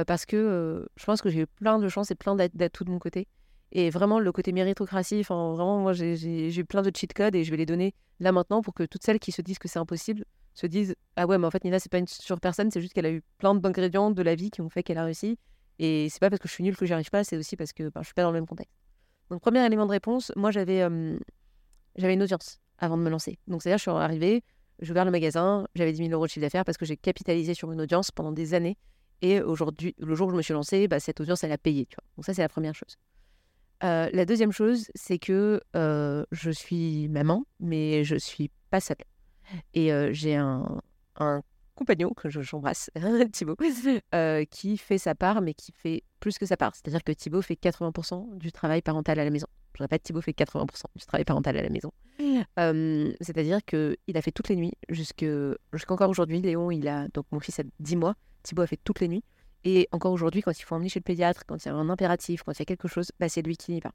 Parce 0.06 0.26
que 0.26 0.88
je 0.96 1.04
pense 1.04 1.20
que 1.20 1.28
j'ai 1.28 1.40
eu 1.40 1.46
plein 1.46 1.78
de 1.78 1.88
chance 1.88 2.10
et 2.10 2.14
plein 2.14 2.34
d'atouts 2.34 2.84
de 2.84 2.90
mon 2.90 2.98
côté. 2.98 3.28
Et 3.72 3.90
vraiment, 3.90 4.20
le 4.20 4.32
côté 4.32 4.52
méritocratie, 4.52 5.20
enfin, 5.20 5.52
vraiment, 5.52 5.80
moi, 5.80 5.92
j'ai 5.92 6.56
eu 6.56 6.64
plein 6.64 6.82
de 6.82 6.90
cheat 6.94 7.12
codes 7.12 7.34
et 7.34 7.44
je 7.44 7.50
vais 7.50 7.56
les 7.56 7.66
donner 7.66 7.94
là 8.20 8.30
maintenant 8.30 8.62
pour 8.62 8.72
que 8.72 8.84
toutes 8.84 9.02
celles 9.02 9.18
qui 9.18 9.32
se 9.32 9.42
disent 9.42 9.58
que 9.58 9.68
c'est 9.68 9.80
impossible 9.80 10.24
se 10.54 10.68
disent 10.68 10.94
Ah 11.16 11.26
ouais, 11.26 11.38
mais 11.38 11.46
en 11.46 11.50
fait, 11.50 11.64
Nina, 11.64 11.80
c'est 11.80 11.90
pas 11.90 11.98
une 11.98 12.06
sur 12.06 12.40
personne, 12.40 12.70
c'est 12.70 12.80
juste 12.80 12.92
qu'elle 12.92 13.06
a 13.06 13.10
eu 13.10 13.22
plein 13.38 13.54
d'ingrédients 13.54 14.12
de 14.12 14.22
la 14.22 14.36
vie 14.36 14.50
qui 14.50 14.60
ont 14.60 14.68
fait 14.68 14.84
qu'elle 14.84 14.98
a 14.98 15.04
réussi. 15.04 15.38
Et 15.80 16.08
c'est 16.08 16.20
pas 16.20 16.30
parce 16.30 16.40
que 16.40 16.46
je 16.46 16.52
suis 16.52 16.62
nulle 16.62 16.76
que 16.76 16.86
j'y 16.86 16.92
arrive 16.92 17.10
pas, 17.10 17.24
c'est 17.24 17.36
aussi 17.36 17.56
parce 17.56 17.72
que 17.72 17.88
ben, 17.88 18.00
je 18.02 18.06
suis 18.06 18.14
pas 18.14 18.22
dans 18.22 18.30
le 18.30 18.38
même 18.38 18.46
contexte. 18.46 18.72
Donc, 19.30 19.40
premier 19.40 19.66
élément 19.66 19.86
de 19.86 19.90
réponse, 19.90 20.30
moi, 20.36 20.52
j'avais 20.52 20.86
j'avais 21.96 22.14
une 22.14 22.22
audience 22.22 22.60
avant 22.84 22.96
de 22.96 23.02
me 23.02 23.10
lancer. 23.10 23.38
Donc, 23.46 23.62
c'est-à-dire, 23.62 23.78
je 23.78 23.82
suis 23.82 23.90
arrivée, 23.90 24.42
j'ai 24.80 24.90
ouvert 24.90 25.04
le 25.04 25.10
magasin, 25.10 25.66
j'avais 25.74 25.92
10 25.92 25.98
000 25.98 26.10
euros 26.10 26.26
de 26.26 26.30
chiffre 26.30 26.44
d'affaires 26.44 26.64
parce 26.64 26.78
que 26.78 26.84
j'ai 26.84 26.96
capitalisé 26.96 27.54
sur 27.54 27.70
une 27.72 27.80
audience 27.80 28.10
pendant 28.10 28.32
des 28.32 28.54
années. 28.54 28.76
Et 29.22 29.40
aujourd'hui, 29.40 29.94
le 29.98 30.14
jour 30.14 30.28
où 30.28 30.30
je 30.30 30.36
me 30.36 30.42
suis 30.42 30.54
lancée, 30.54 30.88
bah, 30.88 31.00
cette 31.00 31.20
audience, 31.20 31.44
elle 31.44 31.52
a 31.52 31.58
payé. 31.58 31.88
Donc, 32.16 32.24
ça, 32.24 32.34
c'est 32.34 32.42
la 32.42 32.48
première 32.48 32.74
chose. 32.74 32.96
Euh, 33.82 34.08
la 34.12 34.24
deuxième 34.24 34.52
chose, 34.52 34.86
c'est 34.94 35.18
que 35.18 35.60
euh, 35.76 36.24
je 36.30 36.50
suis 36.50 37.08
maman, 37.08 37.44
mais 37.60 38.04
je 38.04 38.16
suis 38.16 38.50
pas 38.70 38.80
seule. 38.80 38.96
Et 39.74 39.92
euh, 39.92 40.10
j'ai 40.12 40.36
un, 40.36 40.80
compagnon 41.74 42.10
que 42.10 42.30
j'embrasse, 42.30 42.90
Thibaut, 43.32 43.56
qui 44.50 44.78
fait 44.78 44.98
sa 44.98 45.14
part, 45.14 45.42
mais 45.42 45.54
qui 45.54 45.72
fait 45.72 46.02
plus 46.20 46.38
que 46.38 46.46
sa 46.46 46.56
part. 46.56 46.74
C'est-à-dire 46.74 47.02
que 47.02 47.12
Thibaut 47.12 47.42
fait 47.42 47.60
80% 47.60 48.38
du 48.38 48.52
travail 48.52 48.80
parental 48.80 49.18
à 49.18 49.24
la 49.24 49.30
maison. 49.30 49.48
Je 49.76 49.82
répète, 49.82 50.02
Thibaut 50.02 50.20
fait 50.20 50.32
80% 50.32 50.66
du 50.94 51.04
travail 51.04 51.24
parental 51.24 51.56
à 51.56 51.62
la 51.62 51.68
maison. 51.68 51.92
C'est-à-dire 53.20 53.64
qu'il 53.64 54.16
a 54.16 54.22
fait 54.22 54.32
toutes 54.32 54.48
les 54.48 54.56
nuits 54.56 54.72
jusqu'encore 54.88 56.08
aujourd'hui. 56.08 56.40
Léon, 56.40 56.70
il 56.70 56.86
a 56.88 57.08
donc 57.08 57.26
mon 57.32 57.40
fils 57.40 57.58
a 57.60 57.64
10 57.80 57.96
mois. 57.96 58.14
Thibaut 58.42 58.62
a 58.62 58.66
fait 58.66 58.80
toutes 58.82 59.00
les 59.00 59.08
nuits. 59.08 59.24
Et 59.64 59.88
encore 59.92 60.12
aujourd'hui, 60.12 60.42
quand 60.42 60.56
il 60.58 60.62
faut 60.62 60.74
emmener 60.74 60.90
chez 60.90 61.00
le 61.00 61.04
pédiatre, 61.04 61.44
quand 61.46 61.64
il 61.64 61.68
y 61.68 61.70
a 61.70 61.74
un 61.74 61.88
impératif, 61.88 62.42
quand 62.42 62.52
il 62.52 62.58
y 62.58 62.62
a 62.62 62.66
quelque 62.66 62.86
chose, 62.86 63.10
bah, 63.18 63.28
c'est 63.28 63.42
lui 63.42 63.56
qui 63.56 63.76
y 63.76 63.80
va. 63.80 63.92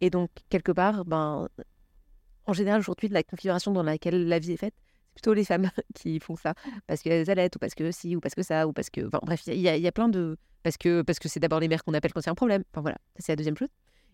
Et 0.00 0.08
donc, 0.08 0.30
quelque 0.48 0.72
part, 0.72 1.04
ben, 1.04 1.46
en 2.46 2.52
général, 2.54 2.80
aujourd'hui, 2.80 3.08
de 3.08 3.14
la 3.14 3.22
configuration 3.22 3.70
dans 3.72 3.82
laquelle 3.82 4.26
la 4.26 4.38
vie 4.38 4.52
est 4.52 4.56
faite, 4.56 4.74
c'est 5.08 5.14
plutôt 5.14 5.34
les 5.34 5.44
femmes 5.44 5.70
qui 5.94 6.18
font 6.20 6.36
ça. 6.36 6.54
Parce 6.86 7.02
qu'elles 7.02 7.30
allaitent, 7.30 7.56
ou 7.56 7.58
parce 7.58 7.74
que 7.74 7.92
si, 7.92 8.16
ou 8.16 8.20
parce 8.20 8.34
que 8.34 8.42
ça, 8.42 8.66
ou 8.66 8.72
parce 8.72 8.88
que. 8.88 9.06
Enfin, 9.06 9.20
bref, 9.22 9.42
il 9.46 9.54
y, 9.54 9.60
y, 9.60 9.86
a 9.86 9.92
plein 9.92 10.08
de. 10.08 10.38
Parce 10.62 10.78
que 10.78 11.02
parce 11.02 11.18
que 11.18 11.28
c'est 11.28 11.40
d'abord 11.40 11.60
les 11.60 11.68
mères 11.68 11.84
qu'on 11.84 11.94
appelle 11.94 12.12
quand 12.12 12.20
il 12.20 12.26
y 12.26 12.28
a 12.28 12.32
un 12.32 12.34
problème. 12.34 12.64
Enfin, 12.72 12.80
voilà, 12.80 12.98
c'est 13.18 13.32
la 13.32 13.36
deuxième 13.36 13.56
chose. 13.56 13.68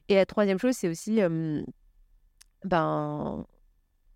Et 0.09 0.15
la 0.15 0.27
troisième 0.27 0.59
chose, 0.59 0.77
c'est 0.77 0.89
aussi 0.89 1.21
ben, 2.65 3.45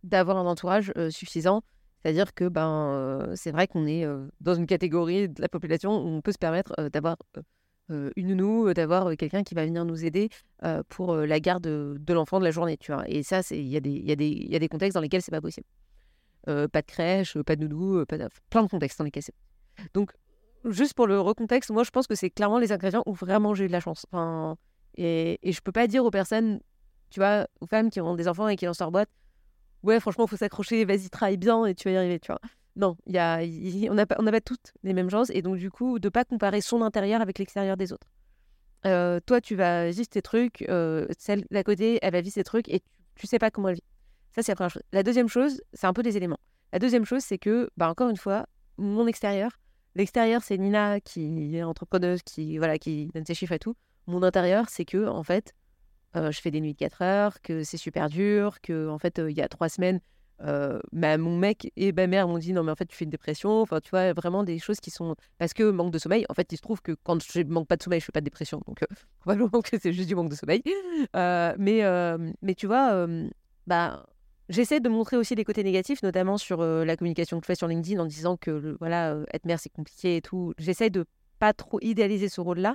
d'avoir 0.02 0.36
un 0.36 0.46
entourage 0.46 0.92
suffisant 1.10 1.62
c'est-à-dire 2.02 2.32
que 2.34 2.48
ben, 2.48 3.32
c'est 3.34 3.50
vrai 3.50 3.66
qu'on 3.66 3.86
est 3.86 4.06
dans 4.40 4.54
une 4.54 4.66
catégorie 4.66 5.28
de 5.28 5.40
la 5.40 5.48
population 5.48 6.02
où 6.02 6.08
on 6.08 6.20
peut 6.22 6.32
se 6.32 6.38
permettre 6.38 6.74
d'avoir 6.88 7.16
une 7.90 8.28
nounou, 8.28 8.72
d'avoir 8.72 9.14
quelqu'un 9.16 9.42
qui 9.42 9.54
va 9.54 9.66
venir 9.66 9.84
nous 9.84 10.04
aider 10.04 10.30
pour 10.88 11.14
la 11.14 11.40
garde 11.40 11.62
de, 11.64 12.12
l'enfant 12.12 12.38
de 12.38 12.44
la 12.44 12.50
journée. 12.50 12.78
Tu 12.78 12.92
vois. 12.92 13.04
Et 13.06 13.22
ça, 13.22 13.40
il 13.50 13.66
y, 13.66 13.76
a 13.76 13.80
des, 13.80 14.68
contextes 14.68 14.94
dans 14.94 15.02
lesquels 15.02 15.20
c'est 15.20 15.30
pas 15.30 15.42
possible. 15.42 15.66
pas 16.46 16.68
de 16.68 16.86
crèche, 16.86 17.36
pas 17.42 17.56
de 17.56 17.66
nounou, 17.66 18.04
plein 18.48 18.62
de 18.62 18.68
contextes 18.68 18.98
dans 18.98 19.04
lesquels 19.04 19.24
c'est 19.24 19.34
Donc, 19.92 20.12
juste 20.64 20.94
pour 20.94 21.06
le 21.06 21.20
recontexte, 21.20 21.70
moi 21.70 21.84
je 21.84 21.90
pense 21.90 22.06
que 22.06 22.14
c'est 22.14 22.30
clairement 22.30 22.58
les 22.58 22.72
ingrédients 22.72 23.02
où 23.04 23.12
vraiment 23.12 23.54
j'ai 23.54 23.64
eu 23.64 23.68
de 23.68 23.72
la 23.72 23.80
chance. 23.80 24.06
Enfin, 24.10 24.56
et, 25.00 25.38
et 25.42 25.52
je 25.52 25.60
peux 25.60 25.72
pas 25.72 25.86
dire 25.86 26.04
aux 26.04 26.10
personnes, 26.10 26.60
tu 27.10 27.20
vois, 27.20 27.46
aux 27.60 27.66
femmes 27.66 27.90
qui 27.90 28.00
ont 28.00 28.14
des 28.14 28.28
enfants 28.28 28.48
et 28.48 28.56
qui 28.56 28.66
lancent 28.66 28.80
leur 28.80 28.90
boîte, 28.90 29.08
ouais, 29.82 29.98
franchement, 29.98 30.26
il 30.26 30.30
faut 30.30 30.36
s'accrocher, 30.36 30.84
vas-y, 30.84 31.08
travaille 31.08 31.38
bien 31.38 31.64
et 31.64 31.74
tu 31.74 31.88
vas 31.88 31.94
y 31.94 31.96
arriver, 31.96 32.20
tu 32.20 32.30
vois. 32.30 32.40
Non, 32.76 32.96
y 33.06 33.18
a, 33.18 33.40
on 33.90 33.94
n'a 33.94 34.06
pas, 34.06 34.40
toutes 34.40 34.72
les 34.82 34.92
mêmes 34.92 35.10
chances 35.10 35.30
et 35.30 35.42
donc 35.42 35.56
du 35.56 35.70
coup, 35.70 35.98
de 35.98 36.08
pas 36.08 36.24
comparer 36.24 36.60
son 36.60 36.82
intérieur 36.82 37.20
avec 37.20 37.38
l'extérieur 37.38 37.76
des 37.76 37.92
autres. 37.92 38.06
Euh, 38.86 39.20
toi, 39.24 39.40
tu 39.40 39.56
vas 39.56 39.90
vivre 39.90 40.08
tes 40.08 40.22
trucs, 40.22 40.64
euh, 40.68 41.06
celle 41.18 41.44
d'à 41.50 41.62
côté, 41.64 41.98
elle 42.02 42.12
va 42.12 42.20
vivre 42.20 42.34
ses 42.34 42.44
trucs 42.44 42.68
et 42.68 42.80
tu, 42.80 42.86
tu 43.16 43.26
sais 43.26 43.38
pas 43.38 43.50
comment 43.50 43.68
elle 43.68 43.76
vit. 43.76 43.84
Ça, 44.34 44.42
c'est 44.42 44.52
la 44.52 44.56
première 44.56 44.70
chose. 44.70 44.82
La 44.92 45.02
deuxième 45.02 45.28
chose, 45.28 45.60
c'est 45.72 45.86
un 45.86 45.92
peu 45.92 46.02
des 46.02 46.16
éléments. 46.16 46.38
La 46.72 46.78
deuxième 46.78 47.04
chose, 47.04 47.22
c'est 47.22 47.38
que, 47.38 47.68
bah, 47.76 47.90
encore 47.90 48.10
une 48.10 48.16
fois, 48.16 48.46
mon 48.78 49.06
extérieur, 49.06 49.50
l'extérieur, 49.94 50.42
c'est 50.42 50.56
Nina 50.56 51.00
qui 51.00 51.56
est 51.56 51.62
entrepreneuse, 51.62 52.22
qui, 52.22 52.58
voilà, 52.58 52.78
qui 52.78 53.08
donne 53.08 53.26
ses 53.26 53.34
chiffres 53.34 53.52
et 53.52 53.58
tout. 53.58 53.74
Mon 54.06 54.22
intérieur, 54.22 54.68
c'est 54.68 54.84
que, 54.84 55.06
en 55.06 55.22
fait, 55.22 55.54
je 56.14 56.40
fais 56.40 56.50
des 56.50 56.60
nuits 56.60 56.72
de 56.72 56.78
4 56.78 57.02
heures, 57.02 57.40
que 57.42 57.62
c'est 57.62 57.76
super 57.76 58.08
dur, 58.08 58.60
que 58.60 58.88
en 58.88 58.98
fait, 58.98 59.20
il 59.24 59.36
y 59.36 59.42
a 59.42 59.48
trois 59.48 59.68
semaines, 59.68 60.00
bah, 60.92 61.18
mon 61.18 61.36
mec 61.36 61.70
et 61.76 61.92
ma 61.92 62.06
mère 62.06 62.26
m'ont 62.26 62.38
dit 62.38 62.52
non 62.52 62.62
mais 62.62 62.72
en 62.72 62.74
fait 62.74 62.86
tu 62.86 62.96
fais 62.96 63.04
une 63.04 63.10
dépression 63.10 63.60
enfin 63.60 63.80
tu 63.80 63.90
vois 63.90 64.14
vraiment 64.14 64.42
des 64.42 64.58
choses 64.58 64.80
qui 64.80 64.90
sont 64.90 65.14
parce 65.38 65.52
que 65.52 65.70
manque 65.70 65.92
de 65.92 65.98
sommeil 65.98 66.24
en 66.30 66.34
fait 66.34 66.50
il 66.50 66.56
se 66.56 66.62
trouve 66.62 66.80
que 66.80 66.92
quand 67.04 67.22
je 67.22 67.42
manque 67.42 67.68
pas 67.68 67.76
de 67.76 67.82
sommeil 67.82 68.00
je 68.00 68.06
fais 68.06 68.12
pas 68.12 68.20
de 68.20 68.24
dépression 68.24 68.62
donc 68.66 68.80
probablement 69.20 69.60
que 69.60 69.78
c'est 69.78 69.92
juste 69.92 70.08
du 70.08 70.14
manque 70.14 70.30
de 70.30 70.34
sommeil 70.34 70.62
mais 71.14 71.82
mais 72.40 72.54
tu 72.54 72.66
vois 72.66 73.06
bah 73.66 74.06
J'essaie 74.48 74.80
de 74.80 74.88
montrer 74.88 75.16
aussi 75.16 75.36
des 75.36 75.44
côtés 75.44 75.62
négatifs, 75.62 76.02
notamment 76.02 76.36
sur 76.36 76.60
la 76.64 76.96
communication 76.96 77.38
que 77.38 77.44
je 77.44 77.46
fais 77.46 77.54
sur 77.54 77.68
LinkedIn 77.68 78.00
en 78.02 78.04
disant 78.04 78.36
que 78.36 78.76
voilà, 78.80 79.16
être 79.32 79.44
mère 79.44 79.60
c'est 79.60 79.68
compliqué 79.68 80.16
et 80.16 80.22
tout. 80.22 80.54
J'essaie 80.58 80.90
de 80.90 81.04
pas 81.38 81.52
trop 81.52 81.78
idéaliser 81.82 82.28
ce 82.28 82.40
rôle-là, 82.40 82.74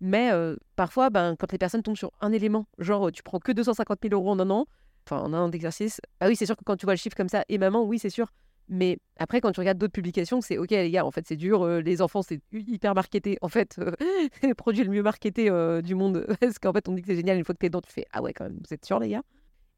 mais 0.00 0.30
parfois, 0.76 1.10
ben, 1.10 1.36
quand 1.38 1.52
les 1.52 1.58
personnes 1.58 1.82
tombent 1.82 1.96
sur 1.96 2.12
un 2.20 2.32
élément, 2.32 2.66
genre 2.78 3.10
tu 3.12 3.22
prends 3.22 3.38
que 3.38 3.52
250 3.52 3.98
000 4.02 4.14
euros 4.14 4.30
en 4.30 4.38
un 4.38 4.50
an, 4.50 4.66
enfin 5.06 5.20
en 5.22 5.32
un 5.32 5.42
an 5.42 5.48
d'exercice, 5.48 6.00
ah 6.20 6.28
oui, 6.28 6.36
c'est 6.36 6.46
sûr 6.46 6.56
que 6.56 6.64
quand 6.64 6.76
tu 6.76 6.86
vois 6.86 6.94
le 6.94 6.98
chiffre 6.98 7.16
comme 7.16 7.28
ça, 7.28 7.44
et 7.48 7.58
maman, 7.58 7.84
oui, 7.84 7.98
c'est 7.98 8.10
sûr. 8.10 8.32
Mais 8.72 8.98
après, 9.18 9.40
quand 9.40 9.50
tu 9.50 9.58
regardes 9.58 9.78
d'autres 9.78 9.92
publications, 9.92 10.40
c'est 10.40 10.56
ok, 10.56 10.70
les 10.70 10.90
gars, 10.92 11.04
en 11.04 11.10
fait, 11.10 11.26
c'est 11.26 11.36
dur. 11.36 11.66
les 11.66 12.02
enfants, 12.02 12.22
c'est 12.22 12.40
hyper 12.52 12.94
marketé. 12.94 13.36
En 13.40 13.48
fait, 13.48 13.76
c'est 14.40 14.46
le 14.46 14.54
produit 14.54 14.84
le 14.84 14.90
mieux 14.90 15.02
marketé 15.02 15.50
du 15.82 15.94
monde. 15.96 16.24
Parce 16.40 16.60
qu'en 16.60 16.72
fait, 16.72 16.88
on 16.88 16.92
dit 16.92 17.02
que 17.02 17.08
c'est 17.08 17.16
génial. 17.16 17.36
Une 17.36 17.44
fois 17.44 17.54
que 17.54 17.58
t'es 17.58 17.68
dedans, 17.68 17.80
tu 17.80 17.92
fais 17.92 18.06
Ah 18.12 18.22
ouais, 18.22 18.32
quand 18.32 18.44
même, 18.44 18.60
vous 18.64 18.72
êtes 18.72 18.84
sûr, 18.84 19.00
les 19.00 19.08
gars 19.08 19.22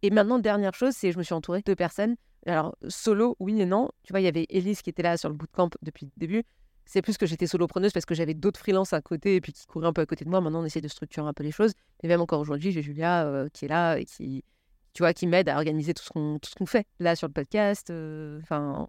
et 0.02 0.10
maintenant, 0.10 0.40
dernière 0.40 0.74
chose, 0.74 0.94
c'est 0.94 1.12
je 1.12 1.18
me 1.18 1.22
suis 1.22 1.32
entourée 1.32 1.62
de 1.64 1.74
personnes. 1.74 2.16
Alors, 2.44 2.76
solo, 2.88 3.36
oui 3.38 3.60
et 3.60 3.66
non. 3.66 3.88
Tu 4.02 4.12
vois, 4.12 4.20
il 4.20 4.24
y 4.24 4.28
avait 4.28 4.46
Elise 4.50 4.82
qui 4.82 4.90
était 4.90 5.02
là 5.02 5.16
sur 5.16 5.28
le 5.28 5.36
bootcamp 5.36 5.70
depuis 5.82 6.06
le 6.06 6.12
début. 6.16 6.42
C'est 6.84 7.02
plus 7.02 7.16
que 7.16 7.26
j'étais 7.26 7.46
solopreneuse 7.46 7.92
parce 7.92 8.04
que 8.04 8.14
j'avais 8.14 8.34
d'autres 8.34 8.58
freelances 8.58 8.92
à 8.92 9.00
côté 9.00 9.36
et 9.36 9.40
puis 9.40 9.52
qui 9.52 9.66
couraient 9.66 9.86
un 9.86 9.92
peu 9.92 10.02
à 10.02 10.06
côté 10.06 10.24
de 10.24 10.30
moi. 10.30 10.40
Maintenant, 10.40 10.62
on 10.62 10.64
essaie 10.64 10.80
de 10.80 10.88
structurer 10.88 11.26
un 11.26 11.32
peu 11.32 11.44
les 11.44 11.52
choses. 11.52 11.72
Et 12.02 12.08
même 12.08 12.20
encore 12.20 12.40
aujourd'hui, 12.40 12.72
j'ai 12.72 12.82
Julia 12.82 13.26
euh, 13.26 13.48
qui 13.52 13.66
est 13.66 13.68
là 13.68 13.96
et 13.98 14.04
qui, 14.04 14.44
tu 14.92 15.02
vois, 15.02 15.12
qui 15.14 15.26
m'aide 15.26 15.48
à 15.48 15.56
organiser 15.56 15.94
tout 15.94 16.02
ce 16.04 16.10
qu'on 16.10 16.66
fait 16.66 16.86
là 16.98 17.16
sur 17.16 17.28
le 17.28 17.32
podcast, 17.32 17.90
euh, 17.90 18.40
enfin, 18.42 18.88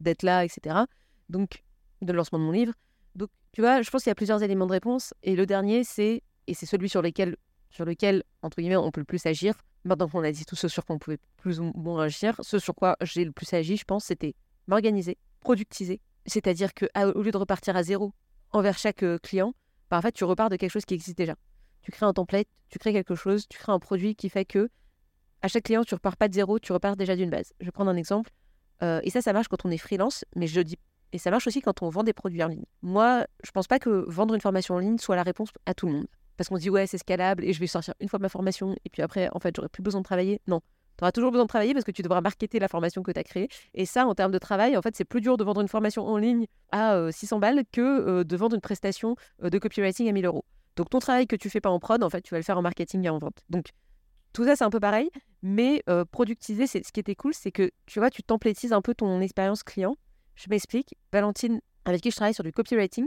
d'être 0.00 0.22
là, 0.22 0.44
etc. 0.44 0.76
Donc, 1.28 1.62
de 2.02 2.12
lancement 2.12 2.38
de 2.38 2.44
mon 2.44 2.52
livre. 2.52 2.72
Donc, 3.14 3.30
tu 3.52 3.60
vois, 3.60 3.82
je 3.82 3.90
pense 3.90 4.02
qu'il 4.02 4.10
y 4.10 4.12
a 4.12 4.16
plusieurs 4.16 4.42
éléments 4.42 4.66
de 4.66 4.72
réponse. 4.72 5.14
Et 5.22 5.36
le 5.36 5.46
dernier, 5.46 5.84
c'est, 5.84 6.22
et 6.46 6.54
c'est 6.54 6.66
celui 6.66 6.88
sur 6.88 7.02
lequel, 7.02 7.36
sur 7.70 7.84
lequel, 7.84 8.22
entre 8.42 8.60
guillemets, 8.60 8.76
on 8.76 8.90
peut 8.90 9.00
le 9.00 9.06
plus 9.06 9.24
agir, 9.26 9.54
maintenant 9.84 10.08
qu'on 10.08 10.24
a 10.24 10.32
dit 10.32 10.44
tout 10.44 10.56
ce 10.56 10.68
sur 10.68 10.84
quoi 10.84 10.96
on 10.96 10.98
pouvait 10.98 11.18
plus 11.36 11.60
ou 11.60 11.72
moins 11.74 12.04
agir, 12.04 12.36
ce 12.40 12.58
sur 12.58 12.74
quoi 12.74 12.96
j'ai 13.02 13.24
le 13.24 13.32
plus 13.32 13.52
agi, 13.52 13.76
je 13.76 13.84
pense, 13.84 14.04
c'était 14.04 14.34
m'organiser, 14.66 15.18
productiser. 15.40 16.00
C'est-à-dire 16.26 16.74
que 16.74 16.86
au 17.14 17.22
lieu 17.22 17.30
de 17.30 17.36
repartir 17.36 17.76
à 17.76 17.82
zéro 17.82 18.12
envers 18.50 18.78
chaque 18.78 19.02
euh, 19.02 19.18
client, 19.18 19.54
bah, 19.90 19.98
en 19.98 20.02
fait, 20.02 20.12
tu 20.12 20.24
repars 20.24 20.48
de 20.48 20.56
quelque 20.56 20.70
chose 20.70 20.84
qui 20.84 20.94
existe 20.94 21.18
déjà. 21.18 21.34
Tu 21.82 21.90
crées 21.90 22.06
un 22.06 22.12
template, 22.12 22.48
tu 22.70 22.78
crées 22.78 22.92
quelque 22.92 23.14
chose, 23.14 23.46
tu 23.48 23.58
crées 23.58 23.72
un 23.72 23.78
produit 23.78 24.14
qui 24.14 24.28
fait 24.28 24.44
que 24.44 24.70
à 25.42 25.48
chaque 25.48 25.64
client, 25.64 25.84
tu 25.84 25.94
repars 25.94 26.16
pas 26.16 26.28
de 26.28 26.34
zéro, 26.34 26.58
tu 26.58 26.72
repars 26.72 26.96
déjà 26.96 27.16
d'une 27.16 27.28
base. 27.28 27.52
Je 27.60 27.66
vais 27.66 27.72
prendre 27.72 27.90
un 27.90 27.96
exemple. 27.96 28.30
Euh, 28.82 29.00
et 29.02 29.10
ça, 29.10 29.20
ça 29.20 29.32
marche 29.32 29.48
quand 29.48 29.64
on 29.66 29.70
est 29.70 29.78
freelance, 29.78 30.24
mais 30.34 30.46
je 30.46 30.60
dis 30.60 30.78
et 31.12 31.18
ça 31.18 31.30
marche 31.30 31.46
aussi 31.46 31.60
quand 31.60 31.82
on 31.82 31.90
vend 31.90 32.02
des 32.02 32.12
produits 32.12 32.42
en 32.42 32.48
ligne. 32.48 32.64
Moi, 32.82 33.24
je 33.44 33.52
pense 33.52 33.68
pas 33.68 33.78
que 33.78 34.04
vendre 34.08 34.34
une 34.34 34.40
formation 34.40 34.74
en 34.74 34.78
ligne 34.80 34.98
soit 34.98 35.14
la 35.14 35.22
réponse 35.22 35.50
à 35.64 35.72
tout 35.72 35.86
le 35.86 35.92
monde 35.92 36.06
parce 36.36 36.48
qu'on 36.48 36.58
dit 36.58 36.70
ouais 36.70 36.86
c'est 36.86 36.98
scalable 36.98 37.44
et 37.44 37.52
je 37.52 37.60
vais 37.60 37.66
sortir 37.66 37.94
une 38.00 38.08
fois 38.08 38.18
ma 38.18 38.28
formation 38.28 38.74
et 38.84 38.90
puis 38.90 39.02
après 39.02 39.28
en 39.32 39.38
fait 39.38 39.54
j'aurai 39.54 39.68
plus 39.68 39.82
besoin 39.82 40.00
de 40.00 40.04
travailler. 40.04 40.40
Non, 40.46 40.60
tu 40.96 41.02
auras 41.02 41.12
toujours 41.12 41.30
besoin 41.30 41.44
de 41.44 41.48
travailler 41.48 41.72
parce 41.72 41.84
que 41.84 41.90
tu 41.90 42.02
devras 42.02 42.20
marketer 42.20 42.58
la 42.58 42.68
formation 42.68 43.02
que 43.02 43.10
tu 43.10 43.18
as 43.18 43.24
créée. 43.24 43.48
Et 43.74 43.86
ça, 43.86 44.06
en 44.06 44.14
termes 44.14 44.32
de 44.32 44.38
travail, 44.38 44.76
en 44.76 44.82
fait, 44.82 44.94
c'est 44.96 45.04
plus 45.04 45.20
dur 45.20 45.36
de 45.36 45.44
vendre 45.44 45.60
une 45.60 45.68
formation 45.68 46.06
en 46.06 46.16
ligne 46.16 46.46
à 46.72 47.10
600 47.10 47.36
euh, 47.36 47.40
balles 47.40 47.62
que 47.72 47.80
euh, 47.80 48.24
de 48.24 48.36
vendre 48.36 48.54
une 48.54 48.60
prestation 48.60 49.16
euh, 49.42 49.50
de 49.50 49.58
copywriting 49.58 50.08
à 50.08 50.12
1000 50.12 50.26
euros. 50.26 50.44
Donc 50.76 50.90
ton 50.90 50.98
travail 50.98 51.26
que 51.26 51.36
tu 51.36 51.50
fais 51.50 51.60
pas 51.60 51.70
en 51.70 51.78
prod, 51.78 52.02
en 52.02 52.10
fait, 52.10 52.22
tu 52.22 52.34
vas 52.34 52.38
le 52.38 52.44
faire 52.44 52.58
en 52.58 52.62
marketing 52.62 53.04
et 53.04 53.08
en 53.08 53.18
vente. 53.18 53.38
Donc 53.50 53.66
tout 54.32 54.44
ça, 54.44 54.56
c'est 54.56 54.64
un 54.64 54.70
peu 54.70 54.80
pareil, 54.80 55.10
mais 55.42 55.84
productiser, 56.10 56.66
c'est 56.66 56.84
ce 56.84 56.90
qui 56.90 56.98
était 56.98 57.14
cool, 57.14 57.32
c'est 57.32 57.52
que 57.52 57.70
tu 57.86 58.00
vois, 58.00 58.10
tu 58.10 58.24
templétises 58.24 58.72
un 58.72 58.82
peu 58.82 58.92
ton 58.92 59.20
expérience 59.20 59.62
client. 59.62 59.94
Je 60.34 60.46
m'explique. 60.50 60.96
Valentine, 61.12 61.60
avec 61.84 62.00
qui 62.00 62.10
je 62.10 62.16
travaille 62.16 62.34
sur 62.34 62.42
du 62.42 62.50
copywriting, 62.50 63.06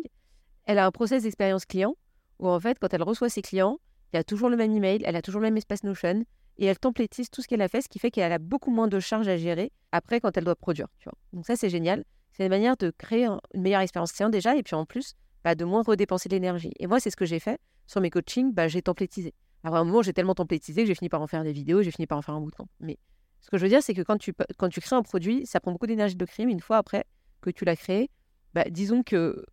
elle 0.64 0.80
a 0.80 0.86
un 0.86 0.92
process 0.92 1.24
d'expérience 1.24 1.66
client 1.66 1.96
où 2.40 2.48
en 2.48 2.60
fait, 2.62 2.78
quand 2.80 2.94
elle 2.94 3.04
reçoit 3.04 3.30
ses 3.30 3.42
clients, 3.42 3.80
il 4.14 4.18
y 4.18 4.20
a 4.20 4.24
toujours 4.24 4.50
le 4.50 4.56
même 4.56 4.72
email, 4.72 5.02
elle 5.04 5.16
a 5.16 5.22
toujours 5.22 5.42
le 5.42 5.48
même 5.48 5.58
espace 5.58 5.84
Notion, 5.84 6.24
et 6.58 6.66
elle 6.66 6.80
templétise 6.80 7.30
tout 7.30 7.42
ce 7.42 7.48
qu'elle 7.48 7.62
a 7.62 7.68
fait, 7.68 7.82
ce 7.82 7.90
qui 7.90 8.00
fait 8.00 8.12
qu'elle 8.12 8.32
a 8.32 8.40
beaucoup 8.40 8.72
moins 8.72 8.88
de 8.88 9.00
charges 9.00 9.28
à 9.28 9.38
gérer 9.38 9.72
après 9.92 10.20
quand 10.20 10.36
elle 10.38 10.44
doit 10.44 10.56
produire. 10.56 10.88
Donc 11.34 11.46
ça, 11.46 11.56
c'est 11.56 11.70
génial. 11.70 12.04
C'est 12.32 12.44
une 12.44 12.50
manière 12.50 12.78
de 12.78 12.92
créer 12.92 13.26
une 13.26 13.62
meilleure 13.62 13.82
expérience 13.82 14.12
client 14.12 14.30
déjà, 14.30 14.56
et 14.56 14.64
puis 14.64 14.76
en 14.76 14.86
plus, 14.86 15.16
bah, 15.44 15.56
de 15.56 15.66
moins 15.66 15.82
redépenser 15.82 16.30
de 16.30 16.36
l'énergie. 16.36 16.74
Et 16.80 16.88
moi, 16.88 17.00
c'est 17.00 17.10
ce 17.10 17.16
que 17.16 17.26
j'ai 17.26 17.40
fait. 17.40 17.60
Sur 17.88 18.02
mes 18.02 18.10
coachings, 18.10 18.54
bah, 18.54 18.68
j'ai 18.68 18.82
templétisé. 18.82 19.34
Alors 19.64 19.78
à 19.78 19.80
un 19.80 19.84
moment, 19.86 20.02
j'ai 20.02 20.14
tellement 20.14 20.36
templétisé 20.36 20.84
que 20.84 20.88
j'ai 20.88 20.96
fini 20.96 21.10
par 21.10 21.22
en 21.22 21.28
faire 21.28 21.44
des 21.44 21.52
vidéos, 21.54 21.82
j'ai 21.82 21.92
fini 21.92 22.06
par 22.06 22.18
en 22.18 22.22
faire 22.22 22.36
un 22.36 22.42
bout 22.42 22.52
de 22.52 22.56
temps. 22.56 22.70
Mais 22.80 23.00
ce 23.42 23.50
que 23.50 23.58
je 23.58 23.64
veux 23.64 23.70
dire, 23.70 23.82
c'est 23.82 23.94
que 23.94 24.02
quand 24.02 24.18
tu, 24.18 24.34
quand 24.58 24.70
crées 24.70 24.96
un 24.96 25.04
produit, 25.04 25.46
ça 25.46 25.60
prend 25.60 25.72
beaucoup 25.72 25.88
d'énergie 25.88 26.16
de 26.16 26.26
créer, 26.26 26.46
mais 26.46 26.52
une 26.52 26.60
fois 26.60 26.78
après 26.78 27.06
que 27.42 27.50
tu 27.50 27.66
l'as 27.66 27.76
créé, 27.76 28.10
bah, 28.54 28.66
disons 28.70 29.04
que 29.04 29.46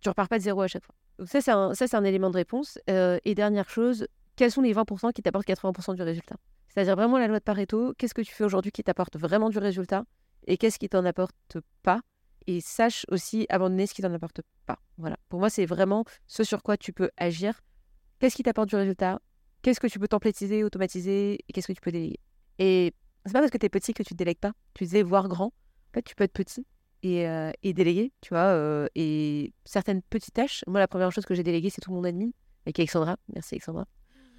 tu 0.00 0.08
repars 0.08 0.28
pas 0.28 0.38
de 0.38 0.42
zéro 0.42 0.60
à 0.60 0.68
chaque 0.68 0.84
fois. 0.84 0.94
Donc 1.18 1.28
ça, 1.28 1.40
c'est 1.40 1.50
un, 1.50 1.72
un, 1.92 2.04
élément 2.04 2.30
de 2.30 2.36
réponse. 2.36 2.78
Euh, 2.88 3.18
et 3.24 3.34
dernière 3.34 3.68
chose, 3.68 4.06
quels 4.38 4.52
sont 4.52 4.62
les 4.62 4.72
20% 4.72 5.12
qui 5.12 5.20
t'apportent 5.20 5.48
80% 5.48 5.96
du 5.96 6.02
résultat? 6.02 6.36
C'est-à-dire 6.68 6.94
vraiment 6.94 7.18
la 7.18 7.26
loi 7.26 7.40
de 7.40 7.44
Pareto, 7.44 7.92
qu'est-ce 7.98 8.14
que 8.14 8.22
tu 8.22 8.32
fais 8.32 8.44
aujourd'hui 8.44 8.70
qui 8.70 8.84
t'apporte 8.84 9.18
vraiment 9.18 9.50
du 9.50 9.58
résultat 9.58 10.04
et 10.46 10.56
qu'est-ce 10.56 10.78
qui 10.78 10.88
t'en 10.88 11.04
apporte 11.04 11.58
pas? 11.82 12.00
Et 12.46 12.60
sache 12.60 13.04
aussi 13.10 13.46
abandonner 13.48 13.88
ce 13.88 13.94
qui 13.94 14.00
t'en 14.00 14.14
apporte 14.14 14.40
pas. 14.64 14.78
Voilà. 14.96 15.16
Pour 15.28 15.40
moi, 15.40 15.50
c'est 15.50 15.66
vraiment 15.66 16.04
ce 16.28 16.44
sur 16.44 16.62
quoi 16.62 16.76
tu 16.76 16.92
peux 16.92 17.10
agir. 17.16 17.60
Qu'est-ce 18.20 18.36
qui 18.36 18.44
t'apporte 18.44 18.68
du 18.68 18.76
résultat? 18.76 19.20
Qu'est-ce 19.60 19.80
que 19.80 19.88
tu 19.88 19.98
peux 19.98 20.06
templétiser, 20.06 20.62
automatiser 20.62 21.40
et 21.48 21.52
qu'est-ce 21.52 21.66
que 21.66 21.72
tu 21.72 21.80
peux 21.80 21.90
déléguer? 21.90 22.20
Et 22.60 22.94
c'est 23.26 23.32
pas 23.32 23.40
parce 23.40 23.50
que 23.50 23.58
tu 23.58 23.66
es 23.66 23.68
petit 23.68 23.92
que 23.92 24.04
tu 24.04 24.14
te 24.14 24.18
délègues 24.18 24.38
pas. 24.38 24.52
Tu 24.72 24.84
disais 24.84 25.02
voir 25.02 25.26
grand. 25.26 25.46
En 25.46 25.92
fait, 25.94 26.02
tu 26.02 26.14
peux 26.14 26.24
être 26.24 26.32
petit 26.32 26.64
et, 27.02 27.28
euh, 27.28 27.50
déléguer, 27.64 28.12
tu 28.20 28.28
vois. 28.30 28.52
Euh, 28.52 28.86
et 28.94 29.52
certaines 29.64 30.00
petites 30.00 30.34
tâches. 30.34 30.62
Moi, 30.68 30.78
la 30.78 30.86
première 30.86 31.10
chose 31.10 31.26
que 31.26 31.34
j'ai 31.34 31.42
déléguée, 31.42 31.70
c'est 31.70 31.80
tout 31.80 31.92
mon 31.92 32.04
admin 32.04 32.30
avec 32.64 32.78
Alexandra. 32.78 33.16
Merci 33.34 33.56
Alexandra. 33.56 33.84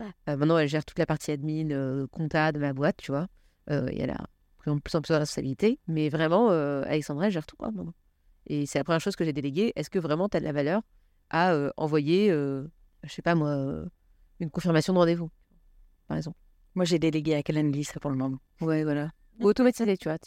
Euh, 0.01 0.37
maintenant, 0.37 0.57
elle 0.57 0.67
gère 0.67 0.85
toute 0.85 0.99
la 0.99 1.05
partie 1.05 1.31
admin, 1.31 2.07
compta 2.07 2.51
de 2.51 2.59
ma 2.59 2.73
boîte, 2.73 2.97
tu 2.97 3.11
vois. 3.11 3.27
et 3.69 4.01
elle 4.01 4.11
a 4.11 4.25
pris 4.57 4.71
plus 4.79 4.95
en 4.95 5.01
plus 5.01 5.13
de 5.13 5.19
responsabilité. 5.19 5.79
Mais 5.87 6.09
vraiment, 6.09 6.49
Alexandra, 6.49 7.27
elle 7.27 7.31
gère 7.31 7.45
tout, 7.45 7.55
quoi, 7.55 7.71
Et 8.47 8.65
c'est 8.65 8.79
la 8.79 8.83
première 8.83 9.01
chose 9.01 9.15
que 9.15 9.25
j'ai 9.25 9.33
déléguée. 9.33 9.73
Est-ce 9.75 9.89
que 9.89 9.99
vraiment 9.99 10.29
tu 10.29 10.37
as 10.37 10.39
de 10.39 10.45
la 10.45 10.53
valeur 10.53 10.81
à 11.29 11.53
envoyer, 11.77 12.29
je 12.29 12.67
sais 13.07 13.21
pas 13.21 13.35
moi, 13.35 13.55
une 14.39 14.49
confirmation 14.49 14.93
de 14.93 14.99
rendez-vous, 14.99 15.29
par 16.07 16.17
exemple? 16.17 16.37
Moi, 16.75 16.85
j'ai 16.85 16.99
délégué 16.99 17.35
à 17.35 17.43
Calendly, 17.43 17.83
ça 17.83 17.99
pour 17.99 18.11
le 18.11 18.17
moment. 18.17 18.37
Ouais, 18.61 18.83
voilà. 18.83 19.11
Ou 19.39 19.47
automatiser, 19.47 19.97
tu 19.97 20.07
vois. 20.07 20.17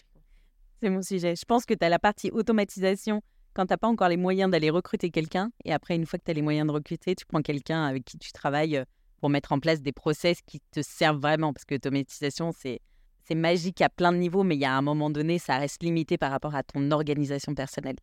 C'est 0.81 0.91
mon 0.91 1.03
sujet. 1.03 1.37
Je 1.37 1.45
pense 1.45 1.64
que 1.64 1.75
tu 1.75 1.85
as 1.85 1.89
la 1.89 1.99
partie 1.99 2.31
automatisation 2.31 3.23
quand 3.55 3.66
tu 3.66 3.73
n'as 3.73 3.77
pas 3.77 3.89
encore 3.89 4.09
les 4.09 4.16
moyens 4.16 4.51
d'aller 4.51 4.70
recruter 4.70 5.11
quelqu'un. 5.11 5.53
Et 5.64 5.73
après, 5.73 5.95
une 5.95 6.07
fois 6.07 6.18
que 6.18 6.25
tu 6.25 6.31
as 6.31 6.35
les 6.35 6.43
moyens 6.43 6.66
de 6.66 6.73
recruter, 6.73 7.14
tu 7.14 7.25
prends 7.27 7.43
quelqu'un 7.43 7.85
avec 7.85 8.05
qui 8.05 8.18
tu 8.18 8.33
travailles 8.33 8.79
euh, 8.79 8.85
pour 9.23 9.31
mettre 9.31 9.53
en 9.53 9.61
place 9.61 9.81
des 9.83 9.93
process 9.93 10.43
qui 10.43 10.59
te 10.73 10.83
servent 10.83 11.20
vraiment. 11.20 11.53
Parce 11.53 11.64
que 11.64 11.75
l'automatisation, 11.77 12.51
c'est, 12.51 12.81
c'est 13.23 13.37
magique 13.37 13.81
à 13.81 13.89
plein 13.89 14.11
de 14.11 14.18
niveaux, 14.18 14.43
mais 14.43 14.57
il 14.57 14.61
y 14.61 14.64
a 14.64 14.77
un 14.77 14.83
moment 14.83 15.11
donné, 15.11 15.39
ça 15.39 15.59
reste 15.59 15.85
limité 15.85 16.18
par 16.18 16.33
rapport 16.33 16.57
à 16.57 16.64
ton 16.64 16.91
organisation 16.91 17.55
personnelle. 17.55 17.95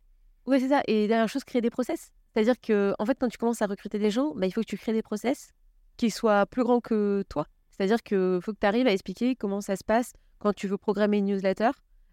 Oui, 0.46 0.62
c'est 0.62 0.70
ça. 0.70 0.82
Et 0.88 1.10
dernière 1.10 1.28
chose, 1.28 1.44
créer 1.44 1.62
des 1.62 1.70
process. 1.70 2.14
C'est-à-dire 2.34 2.56
que, 2.62 2.94
en 2.98 3.06
fait, 3.06 3.18
quand 3.20 3.28
tu 3.28 3.38
commences 3.38 3.62
à 3.62 3.66
recruter 3.66 4.00
des 4.00 4.12
gens, 4.12 4.34
bah, 4.34 4.48
il 4.48 4.54
faut 4.54 4.62
que 4.62 4.66
tu 4.66 4.78
crées 4.78 4.94
des 4.94 5.02
process 5.02 5.52
qui 5.98 6.10
soient 6.10 6.46
plus 6.46 6.64
grands 6.64 6.80
que 6.80 7.26
toi. 7.28 7.46
C'est-à-dire 7.70 8.02
qu'il 8.02 8.40
faut 8.42 8.54
que 8.54 8.60
tu 8.62 8.66
arrives 8.66 8.88
à 8.88 8.94
expliquer 8.94 9.36
comment 9.36 9.60
ça 9.60 9.76
se 9.76 9.84
passe 9.84 10.14
quand 10.38 10.54
tu 10.54 10.68
veux 10.70 10.78
programmer 10.78 11.18
une 11.18 11.26
newsletter, 11.26 11.72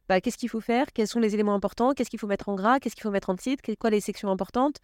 bah, 0.09 0.21
qu'est-ce 0.21 0.37
qu'il 0.37 0.49
faut 0.49 0.61
faire, 0.61 0.87
quels 0.93 1.07
sont 1.07 1.21
les 1.21 1.35
éléments 1.35 1.55
importants, 1.55 1.93
qu'est-ce 1.93 2.11
qu'il 2.11 2.19
faut 2.19 2.27
mettre 2.27 2.49
en 2.49 2.57
gras, 2.57 2.81
qu'est-ce 2.81 2.97
qu'il 2.97 3.05
faut 3.05 3.13
mettre 3.13 3.31
en 3.31 3.37
titre, 3.37 3.63
quoi 3.79 3.91
les 3.91 4.01
sections 4.01 4.33
importantes, 4.33 4.79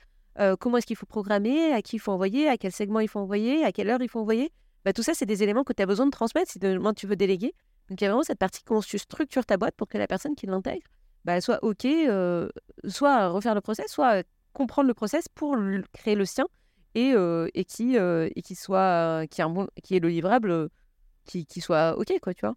comment 0.61 0.78
est-ce 0.78 0.87
qu'il 0.87 0.97
faut 0.97 1.07
programmer, 1.07 1.72
à 1.72 1.83
qui 1.83 1.97
il 1.97 1.99
faut 1.99 2.12
envoyer, 2.12 2.49
à 2.49 2.57
quel 2.57 2.72
segment 2.72 3.01
il 3.01 3.09
faut 3.09 3.20
envoyer, 3.20 3.64
à 3.64 3.72
quelle 3.72 3.91
heure 3.91 4.03
il 4.03 4.09
faut 4.09 4.20
envoyer? 4.20 4.53
Bah, 4.85 4.93
tout 4.93 5.03
ça, 5.03 5.14
c'est 5.14 5.26
des 5.26 5.43
éléments 5.43 5.64
que 5.64 5.72
tu 5.72 5.83
as 5.83 5.87
besoin 5.87 6.07
de 6.07 6.11
transmettre 6.11 6.51
si 6.51 6.59
demain 6.59 6.93
tu 6.93 7.07
veux 7.07 7.16
déléguer. 7.16 7.55
Donc 7.89 8.01
il 8.01 8.05
y 8.05 8.07
a 8.07 8.11
vraiment 8.11 8.22
cette 8.22 8.39
partie 8.39 8.62
comment 8.64 8.80
tu 8.80 8.99
structures 8.99 9.45
ta 9.45 9.57
boîte 9.57 9.74
pour 9.76 9.89
que 9.89 9.99
la 9.99 10.07
personne 10.07 10.35
qui 10.35 10.47
l'intègre 10.47 10.87
bah, 11.24 11.41
soit 11.41 11.62
OK, 11.62 11.87
soit 12.89 13.28
refaire 13.28 13.55
le 13.55 13.61
process, 13.61 13.91
soit 13.91 14.24
comprendre 14.53 14.89
le 14.89 14.95
process 14.95 15.28
pour 15.28 15.57
créer 15.93 16.14
le 16.14 16.24
sien 16.24 16.47
et, 16.95 17.14
qui, 17.66 17.95
soit 18.55 19.26
qui, 19.30 19.41
est 19.41 20.01
le 20.01 20.09
livrable 20.09 20.68
qui, 21.24 21.47
qui 21.47 21.61
soit 21.61 21.97
OK, 21.97 22.12
quoi, 22.20 22.35
tu 22.35 22.41
vois? 22.41 22.57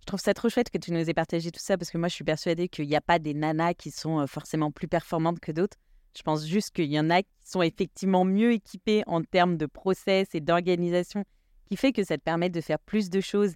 Je 0.00 0.06
trouve 0.06 0.20
ça 0.20 0.34
trop 0.34 0.48
chouette 0.48 0.70
que 0.70 0.78
tu 0.78 0.92
nous 0.92 1.10
aies 1.10 1.14
partagé 1.14 1.50
tout 1.50 1.60
ça 1.60 1.76
parce 1.76 1.90
que 1.90 1.98
moi, 1.98 2.08
je 2.08 2.14
suis 2.14 2.24
persuadée 2.24 2.68
qu'il 2.68 2.86
n'y 2.86 2.94
a 2.94 3.00
pas 3.00 3.18
des 3.18 3.34
nanas 3.34 3.74
qui 3.74 3.90
sont 3.90 4.24
forcément 4.26 4.70
plus 4.70 4.86
performantes 4.86 5.40
que 5.40 5.50
d'autres. 5.50 5.76
Je 6.16 6.22
pense 6.22 6.46
juste 6.46 6.70
qu'il 6.70 6.90
y 6.90 6.98
en 6.98 7.10
a 7.10 7.22
qui 7.22 7.28
sont 7.44 7.60
effectivement 7.60 8.24
mieux 8.24 8.52
équipées 8.52 9.02
en 9.06 9.22
termes 9.22 9.56
de 9.58 9.66
process 9.66 10.28
et 10.34 10.40
d'organisation, 10.40 11.24
qui 11.66 11.76
fait 11.76 11.92
que 11.92 12.04
ça 12.04 12.16
te 12.16 12.22
permet 12.22 12.48
de 12.48 12.60
faire 12.60 12.78
plus 12.78 13.10
de 13.10 13.20
choses 13.20 13.52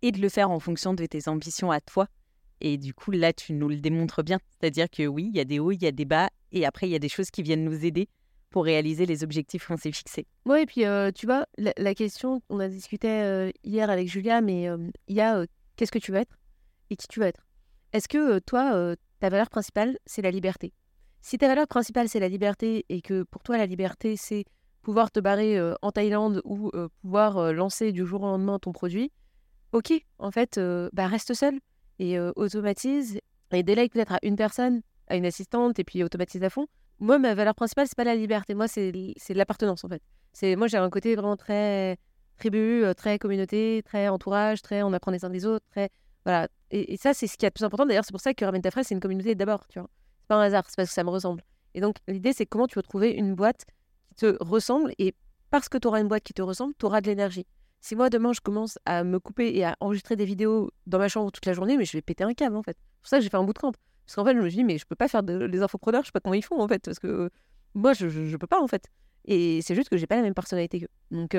et 0.00 0.10
de 0.10 0.20
le 0.20 0.28
faire 0.28 0.50
en 0.50 0.58
fonction 0.58 0.94
de 0.94 1.04
tes 1.04 1.28
ambitions 1.28 1.70
à 1.70 1.80
toi. 1.80 2.08
Et 2.60 2.78
du 2.78 2.94
coup, 2.94 3.10
là, 3.10 3.32
tu 3.32 3.52
nous 3.52 3.68
le 3.68 3.76
démontres 3.76 4.22
bien. 4.22 4.38
C'est-à-dire 4.50 4.88
que 4.88 5.06
oui, 5.06 5.28
il 5.30 5.36
y 5.36 5.40
a 5.40 5.44
des 5.44 5.58
hauts, 5.58 5.72
il 5.72 5.82
y 5.82 5.86
a 5.86 5.92
des 5.92 6.06
bas, 6.06 6.30
et 6.50 6.64
après, 6.64 6.88
il 6.88 6.92
y 6.92 6.96
a 6.96 6.98
des 6.98 7.08
choses 7.08 7.30
qui 7.30 7.42
viennent 7.42 7.64
nous 7.64 7.84
aider 7.84 8.08
pour 8.50 8.64
réaliser 8.64 9.04
les 9.04 9.22
objectifs 9.22 9.66
qu'on 9.66 9.76
s'est 9.76 9.92
fixés. 9.92 10.26
Oui, 10.46 10.60
et 10.62 10.66
puis 10.66 10.86
euh, 10.86 11.10
tu 11.12 11.26
vois, 11.26 11.44
la, 11.58 11.94
question, 11.94 12.40
on 12.48 12.58
a 12.58 12.68
discuté 12.68 13.08
euh, 13.08 13.50
hier 13.62 13.90
avec 13.90 14.08
Julia, 14.08 14.40
mais 14.40 14.66
il 15.08 15.14
y 15.14 15.20
a 15.20 15.44
qu'est-ce 15.76 15.92
que 15.92 15.98
tu 15.98 16.12
veux 16.12 16.18
être 16.18 16.38
et 16.88 16.96
qui 16.96 17.06
tu 17.06 17.20
veux 17.20 17.26
être? 17.26 17.44
est-ce 17.92 18.08
que 18.08 18.38
toi, 18.40 18.94
ta 19.20 19.28
valeur 19.28 19.50
principale, 19.50 19.98
c'est 20.06 20.22
la 20.22 20.30
liberté? 20.30 20.72
Si 21.20 21.38
ta 21.38 21.48
valeur 21.48 21.66
principale, 21.66 22.08
c'est 22.08 22.20
la 22.20 22.28
liberté 22.28 22.84
et 22.88 23.02
que 23.02 23.22
pour 23.24 23.42
toi, 23.42 23.58
la 23.58 23.66
liberté, 23.66 24.16
c'est 24.16 24.44
pouvoir 24.82 25.10
te 25.10 25.20
barrer 25.20 25.60
en 25.82 25.92
Thaïlande 25.92 26.40
ou 26.44 26.70
pouvoir 27.02 27.52
lancer 27.52 27.92
du 27.92 28.06
jour 28.06 28.22
au 28.22 28.26
lendemain 28.26 28.58
ton 28.58 28.72
produit, 28.72 29.12
ok, 29.72 29.92
en 30.18 30.30
fait, 30.30 30.58
bah, 30.92 31.06
reste 31.06 31.34
seul 31.34 31.58
et 31.98 32.18
automatise 32.36 33.18
et 33.52 33.62
délègue 33.62 33.92
peut-être 33.92 34.12
à 34.12 34.18
une 34.22 34.36
personne, 34.36 34.80
à 35.08 35.16
une 35.16 35.26
assistante 35.26 35.78
et 35.78 35.84
puis 35.84 36.02
automatise 36.04 36.42
à 36.42 36.50
fond. 36.50 36.66
Moi, 37.00 37.18
ma 37.18 37.34
valeur 37.34 37.54
principale, 37.54 37.86
c'est 37.86 37.96
pas 37.96 38.04
la 38.04 38.14
liberté. 38.14 38.54
Moi, 38.54 38.68
c'est 38.68 38.92
l'appartenance 39.30 39.84
en 39.84 39.88
fait. 39.88 40.02
C'est 40.32 40.56
moi, 40.56 40.68
j'ai 40.68 40.78
un 40.78 40.90
côté 40.90 41.14
vraiment 41.16 41.36
très 41.36 41.98
tribu, 42.38 42.84
très 42.96 43.18
communauté, 43.18 43.82
très 43.84 44.08
entourage, 44.08 44.62
très 44.62 44.82
on 44.82 44.92
apprend 44.92 45.10
les 45.10 45.24
uns 45.24 45.30
des 45.30 45.44
autres, 45.44 45.66
très 45.70 45.90
voilà. 46.24 46.48
Et, 46.70 46.98
ça, 46.98 47.14
c'est 47.14 47.26
ce 47.26 47.38
qui 47.38 47.46
est 47.46 47.48
le 47.48 47.52
plus 47.52 47.64
important. 47.64 47.86
D'ailleurs, 47.86 48.04
c'est 48.04 48.12
pour 48.12 48.20
ça 48.20 48.34
que 48.34 48.44
Ramène 48.44 48.60
ta 48.60 48.70
c'est 48.70 48.94
une 48.94 49.00
communauté 49.00 49.34
d'abord, 49.34 49.66
tu 49.68 49.78
vois. 49.78 49.88
Pas 50.28 50.36
un 50.36 50.42
hasard, 50.42 50.64
c'est 50.68 50.76
parce 50.76 50.88
que 50.88 50.94
ça 50.94 51.04
me 51.04 51.10
ressemble. 51.10 51.42
Et 51.74 51.80
donc, 51.80 51.96
l'idée, 52.06 52.32
c'est 52.32 52.46
comment 52.46 52.66
tu 52.66 52.76
vas 52.76 52.82
trouver 52.82 53.10
une 53.10 53.34
boîte 53.34 53.66
qui 54.08 54.14
te 54.16 54.36
ressemble. 54.40 54.92
Et 54.98 55.14
parce 55.50 55.68
que 55.68 55.78
tu 55.78 55.88
auras 55.88 56.00
une 56.00 56.08
boîte 56.08 56.22
qui 56.22 56.34
te 56.34 56.42
ressemble, 56.42 56.74
tu 56.78 56.86
auras 56.86 57.00
de 57.00 57.06
l'énergie. 57.06 57.46
Si 57.80 57.94
moi, 57.94 58.10
demain, 58.10 58.32
je 58.32 58.40
commence 58.40 58.78
à 58.84 59.04
me 59.04 59.20
couper 59.20 59.56
et 59.56 59.64
à 59.64 59.76
enregistrer 59.80 60.16
des 60.16 60.24
vidéos 60.24 60.70
dans 60.86 60.98
ma 60.98 61.08
chambre 61.08 61.30
toute 61.30 61.46
la 61.46 61.52
journée, 61.52 61.76
mais 61.76 61.84
je 61.84 61.92
vais 61.92 62.02
péter 62.02 62.24
un 62.24 62.34
câble, 62.34 62.56
en 62.56 62.62
fait. 62.62 62.76
C'est 62.76 63.00
pour 63.00 63.08
ça 63.08 63.16
que 63.18 63.22
j'ai 63.22 63.30
fait 63.30 63.36
un 63.36 63.44
bootcamp. 63.44 63.72
Parce 64.06 64.16
qu'en 64.16 64.24
fait, 64.24 64.34
je 64.34 64.40
me 64.40 64.48
suis 64.48 64.58
dit, 64.58 64.64
mais 64.64 64.78
je 64.78 64.86
peux 64.86 64.96
pas 64.96 65.08
faire 65.08 65.22
des 65.22 65.62
infopreneurs, 65.62 66.02
je 66.02 66.06
sais 66.06 66.12
pas 66.12 66.20
comment 66.20 66.34
ils 66.34 66.44
font, 66.44 66.60
en 66.60 66.68
fait. 66.68 66.84
Parce 66.84 66.98
que 66.98 67.30
moi, 67.74 67.92
je, 67.92 68.36
peux 68.36 68.46
pas, 68.46 68.60
en 68.60 68.66
fait. 68.66 68.88
Et 69.24 69.60
c'est 69.62 69.74
juste 69.74 69.88
que 69.88 69.96
j'ai 69.96 70.06
pas 70.06 70.16
la 70.16 70.22
même 70.22 70.34
personnalité 70.34 70.80
qu'eux. 70.80 70.88
Donc, 71.10 71.36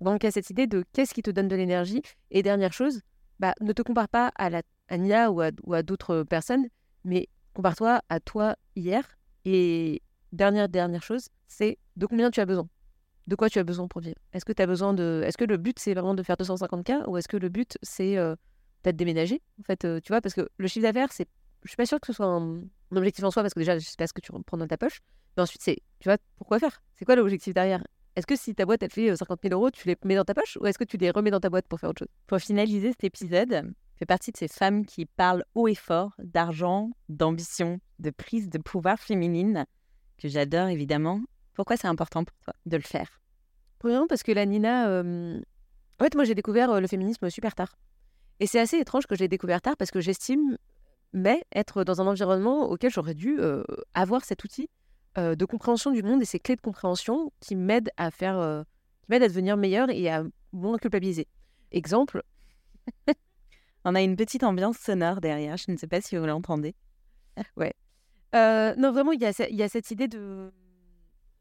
donc, 0.00 0.22
il 0.22 0.26
y 0.26 0.28
a 0.28 0.32
cette 0.32 0.50
idée 0.50 0.66
de 0.66 0.84
qu'est-ce 0.92 1.14
qui 1.14 1.22
te 1.22 1.30
donne 1.30 1.48
de 1.48 1.56
l'énergie? 1.56 2.02
Et 2.30 2.42
dernière 2.42 2.72
chose, 2.72 3.00
bah, 3.38 3.54
ne 3.60 3.72
te 3.72 3.82
compare 3.82 4.08
pas 4.08 4.30
à, 4.36 4.50
la, 4.50 4.62
à 4.88 4.98
Nia 4.98 5.30
ou 5.30 5.40
à, 5.40 5.82
d'autres 5.82 6.22
personnes, 6.22 6.66
mais 7.04 7.28
compare-toi 7.56 8.02
à 8.10 8.20
toi 8.20 8.56
hier. 8.76 9.02
Et 9.46 10.02
dernière, 10.32 10.68
dernière 10.68 11.02
chose, 11.02 11.28
c'est 11.48 11.78
de 11.96 12.04
combien 12.04 12.30
tu 12.30 12.40
as 12.40 12.46
besoin? 12.46 12.68
De 13.26 13.34
quoi 13.34 13.48
tu 13.48 13.58
as 13.58 13.64
besoin 13.64 13.88
pour 13.88 14.02
vivre? 14.02 14.18
Est-ce 14.34 14.44
que 14.44 14.52
tu 14.52 14.62
as 14.62 14.66
besoin 14.66 14.92
de. 14.92 15.22
Est-ce 15.24 15.38
que 15.38 15.44
le 15.44 15.56
but, 15.56 15.78
c'est 15.78 15.94
vraiment 15.94 16.14
de 16.14 16.22
faire 16.22 16.36
250K 16.36 17.08
ou 17.08 17.16
est-ce 17.16 17.28
que 17.28 17.38
le 17.38 17.48
but, 17.48 17.78
c'est 17.82 18.18
euh, 18.18 18.36
peut-être 18.82 18.96
déménager? 18.96 19.40
En 19.58 19.62
fait, 19.64 19.84
euh, 19.84 20.00
tu 20.00 20.12
vois, 20.12 20.20
parce 20.20 20.34
que 20.34 20.48
le 20.58 20.68
chiffre 20.68 20.82
d'affaires, 20.82 21.12
c'est. 21.12 21.26
Je 21.62 21.70
suis 21.70 21.76
pas 21.76 21.86
sûre 21.86 21.98
que 21.98 22.06
ce 22.06 22.12
soit 22.12 22.26
un, 22.26 22.60
objectif 22.94 23.24
en 23.24 23.30
soi 23.30 23.42
parce 23.42 23.54
que 23.54 23.58
déjà, 23.60 23.78
je 23.78 23.84
sais 23.84 23.96
pas 23.98 24.06
ce 24.06 24.12
que 24.12 24.20
tu 24.20 24.30
prends 24.46 24.58
dans 24.58 24.68
ta 24.68 24.76
poche. 24.76 25.00
Mais 25.36 25.42
ensuite, 25.42 25.62
c'est. 25.62 25.78
Tu 26.00 26.08
vois, 26.08 26.18
pourquoi 26.36 26.58
faire? 26.58 26.82
C'est 26.96 27.06
quoi 27.06 27.16
l'objectif 27.16 27.54
derrière? 27.54 27.82
Est-ce 28.14 28.26
que 28.26 28.36
si 28.36 28.54
ta 28.54 28.66
boîte, 28.66 28.82
elle 28.82 28.90
fait 28.90 29.16
50 29.16 29.38
euh, 29.44 29.48
000 29.48 29.58
euros, 29.58 29.70
tu 29.70 29.88
les 29.88 29.96
mets 30.04 30.14
dans 30.14 30.24
ta 30.24 30.34
poche 30.34 30.58
ou 30.60 30.66
est-ce 30.66 30.78
que 30.78 30.84
tu 30.84 30.98
les 30.98 31.10
remets 31.10 31.30
dans 31.30 31.40
ta 31.40 31.50
boîte 31.50 31.66
pour 31.66 31.80
faire 31.80 31.90
autre 31.90 32.00
chose? 32.00 32.14
Pour 32.26 32.38
finaliser 32.38 32.90
cet 32.90 33.04
épisode, 33.04 33.74
fais 33.98 34.06
partie 34.06 34.32
de 34.32 34.36
ces 34.36 34.48
femmes 34.48 34.84
qui 34.84 35.06
parlent 35.06 35.44
haut 35.54 35.68
et 35.68 35.74
fort 35.74 36.14
d'argent, 36.18 36.90
d'ambition, 37.08 37.80
de 37.98 38.10
prise 38.10 38.48
de 38.48 38.58
pouvoir 38.58 38.98
féminine, 38.98 39.66
que 40.18 40.28
j'adore 40.28 40.68
évidemment. 40.68 41.20
Pourquoi 41.54 41.76
c'est 41.76 41.88
important 41.88 42.24
pour 42.24 42.36
toi 42.38 42.54
de 42.66 42.76
le 42.76 42.82
faire? 42.82 43.20
Premièrement, 43.78 44.06
parce 44.06 44.22
que 44.22 44.32
la 44.32 44.46
Nina. 44.46 44.88
Euh, 44.88 45.40
en 45.98 46.04
fait, 46.04 46.14
moi, 46.14 46.24
j'ai 46.24 46.34
découvert 46.34 46.70
euh, 46.70 46.80
le 46.80 46.86
féminisme 46.86 47.30
super 47.30 47.54
tard. 47.54 47.76
Et 48.40 48.46
c'est 48.46 48.60
assez 48.60 48.78
étrange 48.78 49.06
que 49.06 49.14
je 49.14 49.20
l'ai 49.20 49.28
découvert 49.28 49.62
tard 49.62 49.76
parce 49.76 49.90
que 49.90 50.00
j'estime 50.00 50.58
mais 51.12 51.42
être 51.54 51.84
dans 51.84 52.02
un 52.02 52.06
environnement 52.06 52.68
auquel 52.68 52.90
j'aurais 52.90 53.14
dû 53.14 53.38
avoir 53.94 54.24
cet 54.24 54.44
outil 54.44 54.68
euh, 55.18 55.34
de 55.34 55.46
compréhension 55.46 55.92
du 55.92 56.02
monde 56.02 56.20
et 56.20 56.26
ces 56.26 56.38
clés 56.38 56.56
de 56.56 56.60
compréhension 56.60 57.32
qui 57.40 57.56
m'aident 57.56 57.90
à 57.96 58.10
faire, 58.10 58.38
euh, 58.38 58.62
qui 59.00 59.06
m'aident 59.08 59.22
à 59.22 59.28
devenir 59.28 59.56
meilleur 59.56 59.88
et 59.88 60.10
à 60.10 60.24
moins 60.52 60.76
culpabiliser. 60.76 61.26
Exemple. 61.72 62.22
On 63.88 63.94
a 63.94 64.02
une 64.02 64.16
petite 64.16 64.42
ambiance 64.42 64.78
sonore 64.78 65.20
derrière, 65.20 65.56
je 65.56 65.70
ne 65.70 65.76
sais 65.76 65.86
pas 65.86 66.00
si 66.00 66.16
vous 66.16 66.26
l'entendez. 66.26 66.74
ouais. 67.56 67.72
Euh, 68.34 68.74
non, 68.76 68.90
vraiment, 68.90 69.12
il 69.12 69.20
y, 69.20 69.24
a, 69.24 69.68
cette 69.68 69.90
idée 69.92 70.08
de. 70.08 70.52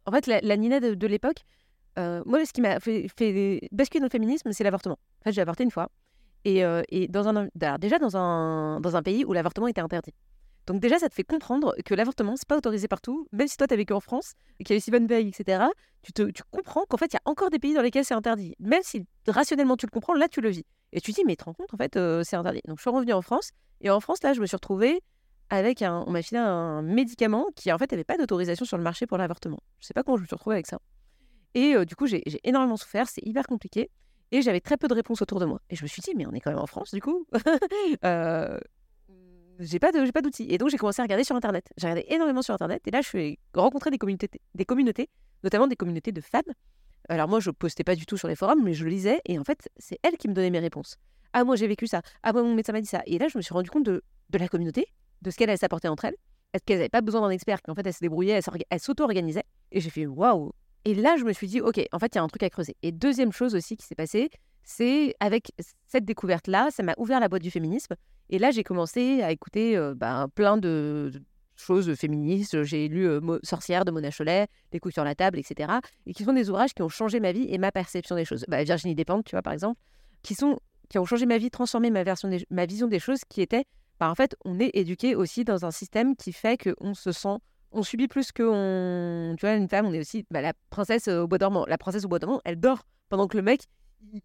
En 0.05 0.11
fait, 0.11 0.27
la, 0.27 0.55
Nina 0.55 0.79
de, 0.79 1.07
l'époque, 1.07 1.43
moi, 1.97 2.45
ce 2.45 2.53
qui 2.53 2.61
m'a 2.61 2.79
fait, 2.79 3.07
basculer 3.71 3.99
dans 3.99 4.05
le 4.05 4.11
féminisme, 4.11 4.51
c'est 4.51 4.63
l'avortement. 4.63 4.99
En 5.21 5.23
fait, 5.23 5.31
j'ai 5.31 5.41
avorté 5.41 5.63
une 5.63 5.71
fois. 5.71 5.89
Et, 6.43 6.61
et 6.89 7.07
dans 7.07 7.27
un, 7.27 7.49
déjà 7.79 7.97
dans 7.97 8.15
un, 8.15 8.79
dans 8.79 8.95
un 8.95 9.01
pays 9.01 9.25
où 9.25 9.33
l'avortement 9.33 9.67
était 9.67 9.81
interdit. 9.81 10.13
Donc 10.67 10.81
déjà, 10.81 10.99
ça 10.99 11.09
te 11.09 11.15
fait 11.15 11.23
comprendre 11.23 11.75
que 11.83 11.95
l'avortement, 11.95 12.35
c'est 12.35 12.47
pas 12.47 12.57
autorisé 12.57 12.87
partout. 12.87 13.27
Même 13.31 13.47
si 13.47 13.57
toi, 13.57 13.65
tu 13.65 13.73
as 13.73 13.77
vécu 13.77 13.93
en 13.93 13.99
France, 13.99 14.33
qu'il 14.59 14.69
y 14.69 14.73
a 14.73 14.77
eu 14.77 14.81
Simone 14.81 15.07
Veil, 15.07 15.27
etc., 15.27 15.63
tu, 16.03 16.13
te, 16.13 16.23
tu 16.29 16.43
comprends 16.51 16.85
qu'en 16.87 16.97
fait, 16.97 17.07
il 17.07 17.15
y 17.15 17.17
a 17.17 17.21
encore 17.25 17.49
des 17.49 17.57
pays 17.57 17.73
dans 17.73 17.81
lesquels 17.81 18.05
c'est 18.05 18.13
interdit. 18.13 18.53
Même 18.59 18.81
si 18.83 19.03
rationnellement 19.27 19.77
tu 19.77 19.87
le 19.87 19.91
comprends, 19.91 20.13
là, 20.13 20.27
tu 20.27 20.41
le 20.41 20.49
vis. 20.49 20.65
Et 20.95 21.01
tu 21.01 21.11
te 21.11 21.17
dis, 21.17 21.25
mais 21.25 21.33
tu 21.33 21.37
te 21.37 21.43
rends 21.43 21.53
compte, 21.53 21.71
en 21.73 21.77
fait, 21.77 21.99
c'est 22.23 22.35
interdit. 22.35 22.61
Donc 22.67 22.77
je 22.77 22.81
suis 22.81 22.89
revenue 22.89 23.13
en 23.13 23.21
France. 23.21 23.51
Et 23.81 23.89
en 23.89 23.99
France, 23.99 24.23
là, 24.23 24.33
je 24.33 24.41
me 24.41 24.47
suis 24.47 24.55
retrouvée 24.55 25.01
avec 25.49 25.83
un... 25.83 26.03
On 26.07 26.11
m'a 26.11 26.23
filé 26.23 26.39
un 26.39 26.81
médicament 26.81 27.47
qui, 27.55 27.71
en 27.71 27.77
fait, 27.77 27.91
n'avait 27.91 28.03
pas 28.03 28.17
d'autorisation 28.17 28.65
sur 28.65 28.77
le 28.77 28.83
marché 28.83 29.05
pour 29.05 29.17
l'avortement. 29.17 29.59
Je 29.79 29.85
sais 29.85 29.93
pas 29.93 30.01
comment 30.01 30.17
je 30.17 30.23
me 30.23 30.27
suis 30.27 30.35
retrouvée 30.35 30.55
avec 30.55 30.67
ça. 30.67 30.79
Et 31.53 31.75
du 31.85 31.95
coup, 31.95 32.07
j'ai 32.07 32.23
énormément 32.43 32.77
souffert. 32.77 33.07
C'est 33.07 33.25
hyper 33.25 33.45
compliqué. 33.45 33.91
Et 34.31 34.41
j'avais 34.41 34.61
très 34.61 34.77
peu 34.77 34.87
de 34.87 34.93
réponses 34.93 35.21
autour 35.21 35.39
de 35.39 35.45
moi. 35.45 35.61
Et 35.69 35.75
je 35.75 35.83
me 35.83 35.87
suis 35.87 36.01
dit, 36.01 36.13
mais 36.15 36.25
on 36.25 36.31
est 36.31 36.39
quand 36.39 36.49
même 36.49 36.59
en 36.59 36.65
France, 36.65 36.91
du 36.91 37.01
coup. 37.01 37.27
euh, 38.05 38.57
j'ai 39.59 39.79
pas 39.79 39.91
j'ai 39.93 40.11
pas 40.11 40.21
d'outils. 40.21 40.47
Et 40.49 40.57
donc 40.57 40.69
j'ai 40.69 40.77
commencé 40.77 41.01
à 41.01 41.03
regarder 41.03 41.23
sur 41.23 41.35
internet. 41.35 41.71
J'ai 41.77 41.87
regardé 41.87 42.05
énormément 42.13 42.41
sur 42.41 42.53
internet 42.53 42.81
et 42.85 42.91
là 42.91 43.01
je 43.01 43.07
suis 43.07 43.39
rencontré 43.53 43.89
des 43.91 43.97
communautés 43.97 44.29
des 44.53 44.65
communautés, 44.65 45.09
notamment 45.43 45.67
des 45.67 45.75
communautés 45.75 46.11
de 46.11 46.21
femmes. 46.21 46.41
Alors 47.09 47.27
moi 47.27 47.39
je 47.39 47.51
postais 47.51 47.83
pas 47.83 47.95
du 47.95 48.05
tout 48.05 48.17
sur 48.17 48.27
les 48.27 48.35
forums 48.35 48.63
mais 48.63 48.73
je 48.73 48.85
lisais 48.85 49.21
et 49.25 49.37
en 49.39 49.43
fait, 49.43 49.69
c'est 49.77 49.97
elles 50.03 50.17
qui 50.17 50.27
me 50.27 50.33
donnaient 50.33 50.49
mes 50.49 50.59
réponses. 50.59 50.97
Ah 51.33 51.43
moi 51.43 51.55
j'ai 51.55 51.67
vécu 51.67 51.87
ça. 51.87 52.01
Ah 52.23 52.33
moi 52.33 52.43
mon 52.43 52.53
médecin 52.53 52.73
m'a 52.73 52.81
dit 52.81 52.87
ça. 52.87 53.01
Et 53.05 53.17
là 53.17 53.27
je 53.27 53.37
me 53.37 53.41
suis 53.41 53.53
rendu 53.53 53.69
compte 53.69 53.85
de, 53.85 54.03
de 54.29 54.37
la 54.37 54.47
communauté, 54.47 54.87
de 55.21 55.29
ce 55.29 55.37
qu'elle 55.37 55.49
allait 55.49 55.57
s'apporter 55.57 55.87
entre 55.87 56.05
elles. 56.05 56.15
Est-ce 56.53 56.63
qu'elles 56.63 56.77
n'avaient 56.77 56.89
pas 56.89 57.01
besoin 57.01 57.21
d'un 57.21 57.29
expert, 57.29 57.61
qu'en 57.61 57.75
fait 57.75 57.85
elles 57.85 57.93
se 57.93 57.99
débrouillaient, 57.99 58.39
elles 58.69 58.79
s'auto-organisaient. 58.79 59.43
Et 59.71 59.81
j'ai 59.81 59.89
fait 59.89 60.05
waouh. 60.05 60.53
Et 60.85 60.95
là 60.95 61.15
je 61.17 61.23
me 61.23 61.33
suis 61.33 61.47
dit 61.47 61.61
ok, 61.61 61.81
en 61.91 61.99
fait 61.99 62.15
il 62.15 62.17
y 62.17 62.19
a 62.19 62.23
un 62.23 62.27
truc 62.27 62.43
à 62.43 62.49
creuser. 62.49 62.75
Et 62.83 62.91
deuxième 62.91 63.31
chose 63.31 63.55
aussi 63.55 63.75
qui 63.77 63.85
s'est 63.85 63.95
passée, 63.95 64.29
c'est 64.63 65.15
avec 65.19 65.51
cette 65.87 66.05
découverte-là, 66.05 66.69
ça 66.71 66.83
m'a 66.83 66.95
ouvert 66.97 67.19
la 67.19 67.29
boîte 67.29 67.43
du 67.43 67.51
féminisme. 67.51 67.95
Et 68.29 68.39
là, 68.39 68.49
j'ai 68.49 68.63
commencé 68.63 69.21
à 69.21 69.31
écouter 69.31 69.79
bah, 69.95 70.27
plein 70.33 70.57
de 70.57 71.11
choses 71.55 71.93
féministes. 71.95 72.63
J'ai 72.63 72.87
lu 72.87 73.07
Sorcière 73.43 73.85
de 73.85 73.91
Mona 73.91 74.11
Cholet, 74.11 74.47
Les 74.71 74.79
coups 74.79 74.93
sur 74.93 75.03
la 75.03 75.15
table, 75.15 75.39
etc. 75.39 75.73
Et 76.05 76.13
qui 76.13 76.23
sont 76.23 76.33
des 76.33 76.49
ouvrages 76.49 76.73
qui 76.73 76.81
ont 76.81 76.89
changé 76.89 77.19
ma 77.19 77.31
vie 77.31 77.47
et 77.49 77.57
ma 77.57 77.71
perception 77.71 78.15
des 78.15 78.25
choses. 78.25 78.45
Bah, 78.47 78.63
Virginie 78.63 78.95
Despentes, 78.95 79.25
tu 79.25 79.31
vois, 79.31 79.41
par 79.41 79.53
exemple, 79.53 79.79
qui, 80.21 80.35
sont, 80.35 80.59
qui 80.89 80.99
ont 80.99 81.05
changé 81.05 81.25
ma 81.25 81.37
vie, 81.37 81.49
transformé 81.49 81.89
ma, 81.91 82.03
version 82.03 82.29
ma 82.49 82.65
vision 82.65 82.87
des 82.87 82.99
choses, 82.99 83.21
qui 83.29 83.41
était, 83.41 83.65
bah, 83.99 84.09
en 84.09 84.15
fait, 84.15 84.35
on 84.45 84.59
est 84.59 84.71
éduqué 84.73 85.15
aussi 85.15 85.43
dans 85.43 85.65
un 85.65 85.71
système 85.71 86.15
qui 86.15 86.33
fait 86.33 86.57
qu'on 86.57 86.93
se 86.93 87.11
sent 87.11 87.37
on 87.77 87.83
subit 87.83 88.07
plus 88.07 88.31
que 88.31 88.43
on... 88.43 89.35
tu 89.35 89.45
vois 89.45 89.55
une 89.55 89.67
femme 89.67 89.85
on 89.85 89.91
est 89.91 89.99
aussi 89.99 90.25
la 90.31 90.53
princesse 90.69 91.09
au 91.09 91.27
bois 91.27 91.39
dormant 91.39 91.65
la 91.67 91.77
princesse 91.77 92.05
au 92.05 92.07
bois 92.07 92.19
dormant 92.19 92.39
elle 92.45 92.57
dort 92.57 92.83
pendant 93.09 93.27
que 93.27 93.35
le 93.35 93.43
mec 93.43 93.63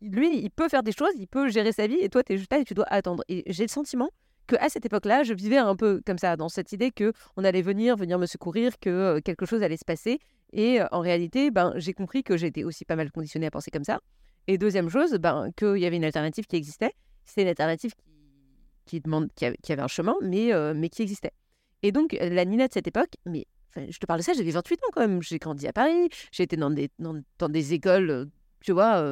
lui, 0.01 0.39
il 0.39 0.51
peut 0.51 0.68
faire 0.68 0.83
des 0.83 0.93
choses, 0.93 1.12
il 1.16 1.26
peut 1.26 1.49
gérer 1.49 1.72
sa 1.72 1.87
vie, 1.87 1.99
et 2.01 2.09
toi, 2.09 2.22
tu 2.22 2.33
es 2.33 2.39
juste 2.39 2.53
là 2.53 2.59
et 2.59 2.64
tu 2.64 2.74
dois 2.74 2.87
attendre. 2.89 3.24
Et 3.28 3.45
j'ai 3.47 3.64
le 3.64 3.68
sentiment 3.68 4.11
que 4.51 4.57
à 4.57 4.68
cette 4.68 4.84
époque-là, 4.84 5.22
je 5.22 5.32
vivais 5.32 5.59
un 5.59 5.76
peu 5.76 6.03
comme 6.05 6.18
ça, 6.18 6.36
dans 6.36 6.48
cette 6.48 6.72
idée 6.72 6.90
que 6.90 7.12
on 7.36 7.44
allait 7.44 7.62
venir, 7.62 7.96
venir 7.96 8.18
me 8.18 8.26
secourir, 8.26 8.78
que 8.80 8.90
euh, 8.90 9.20
quelque 9.20 9.46
chose 9.46 9.62
allait 9.62 9.76
se 9.76 9.84
passer. 9.84 10.18
Et 10.53 10.80
euh, 10.80 10.86
en 10.90 11.01
réalité, 11.01 11.53
ben, 11.53 11.72
j'ai 11.76 11.92
compris 11.92 12.24
que 12.24 12.36
j'étais 12.36 12.64
aussi 12.64 12.84
pas 12.84 12.96
mal 12.96 13.12
conditionnée 13.12 13.46
à 13.46 13.51
penser 13.51 13.70
comme 13.70 13.84
ça. 13.84 14.01
Et 14.48 14.59
deuxième 14.59 14.88
chose, 14.88 15.12
ben, 15.14 15.51
qu'il 15.57 15.78
y 15.78 15.86
avait 15.86 15.96
une 15.96 16.05
alternative 16.05 16.46
qui 16.46 16.57
existait. 16.57 16.92
C'est 17.24 17.42
une 17.42 17.48
alternative 17.48 17.92
qui, 18.86 19.01
demande, 19.01 19.28
qui, 19.36 19.44
avait 19.44 19.82
un 19.82 19.88
chemin, 19.88 20.16
mais, 20.20 20.53
euh, 20.53 20.74
mais 20.74 20.88
qui 20.88 21.03
existait. 21.03 21.32
Et 21.84 21.92
donc, 21.92 22.16
la 22.20 22.44
Nina 22.44 22.66
de 22.66 22.72
cette 22.72 22.88
époque, 22.88 23.12
mais 23.24 23.46
je 23.76 23.98
te 23.98 24.07
parle 24.07 24.18
de 24.18 24.24
ça, 24.24 24.32
j'avais 24.32 24.51
28 24.51 24.74
ans 24.82 24.88
quand 24.92 25.01
même. 25.01 25.22
J'ai 25.22 25.38
grandi 25.38 25.68
à 25.68 25.72
Paris, 25.72 26.09
j'ai 26.32 26.42
été 26.42 26.57
dans 26.57 26.70
des, 26.70 26.90
dans 26.98 27.48
des 27.48 27.72
écoles, 27.72 28.28
tu 28.61 28.72
vois, 28.72 29.03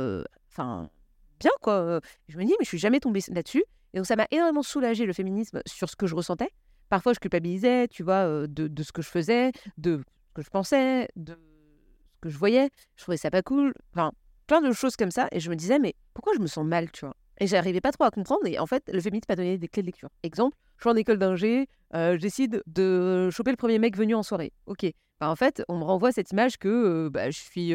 enfin, 0.50 0.90
bien 1.38 1.52
quoi. 1.62 2.00
Je 2.28 2.36
me 2.36 2.44
dis, 2.44 2.54
mais 2.58 2.64
je 2.64 2.68
suis 2.68 2.78
jamais 2.78 2.98
tombée 2.98 3.20
là-dessus. 3.28 3.64
Et 3.94 3.98
donc 3.98 4.06
ça 4.06 4.16
m'a 4.16 4.26
énormément 4.30 4.62
soulagé 4.62 5.06
le 5.06 5.12
féminisme 5.12 5.60
sur 5.66 5.88
ce 5.88 5.96
que 5.96 6.06
je 6.06 6.14
ressentais. 6.14 6.50
Parfois, 6.88 7.12
je 7.12 7.18
culpabilisais, 7.18 7.88
tu 7.88 8.02
vois, 8.02 8.46
de, 8.46 8.66
de, 8.66 8.82
ce 8.82 8.92
que 8.92 9.02
je 9.02 9.08
faisais, 9.08 9.52
de 9.76 9.98
ce 10.28 10.32
que 10.34 10.42
je 10.42 10.48
pensais, 10.48 11.08
de 11.16 11.34
ce 11.34 12.18
que 12.22 12.30
je 12.30 12.38
voyais. 12.38 12.70
Je 12.96 13.02
trouvais 13.02 13.18
ça 13.18 13.30
pas 13.30 13.42
cool. 13.42 13.74
Enfin, 13.92 14.12
plein 14.46 14.62
de 14.62 14.72
choses 14.72 14.96
comme 14.96 15.10
ça. 15.10 15.28
Et 15.30 15.40
je 15.40 15.50
me 15.50 15.56
disais, 15.56 15.78
mais 15.78 15.94
pourquoi 16.14 16.32
je 16.34 16.40
me 16.40 16.46
sens 16.46 16.64
mal, 16.64 16.90
tu 16.90 17.04
vois? 17.04 17.14
Et 17.40 17.46
j'arrivais 17.46 17.82
pas 17.82 17.92
trop 17.92 18.04
à 18.04 18.10
comprendre. 18.10 18.46
Et 18.46 18.58
en 18.58 18.66
fait, 18.66 18.90
le 18.92 19.00
féminisme 19.00 19.26
m'a 19.28 19.36
donné 19.36 19.58
des 19.58 19.68
clés 19.68 19.82
de 19.82 19.86
lecture. 19.86 20.08
Exemple, 20.22 20.56
je 20.76 20.82
suis 20.82 20.90
en 20.90 20.96
école 20.96 21.18
d'ingé, 21.18 21.68
euh, 21.94 22.14
je 22.14 22.20
décide 22.20 22.62
de 22.66 23.28
choper 23.30 23.50
le 23.50 23.56
premier 23.56 23.78
mec 23.78 23.96
venu 23.96 24.14
en 24.14 24.22
soirée. 24.22 24.52
Ok. 24.66 24.86
Bah, 25.20 25.28
en 25.28 25.36
fait, 25.36 25.62
on 25.68 25.78
me 25.78 25.84
renvoie 25.84 26.12
cette 26.12 26.30
image 26.30 26.56
que 26.56 27.08
bah, 27.12 27.30
je 27.30 27.38
suis 27.38 27.74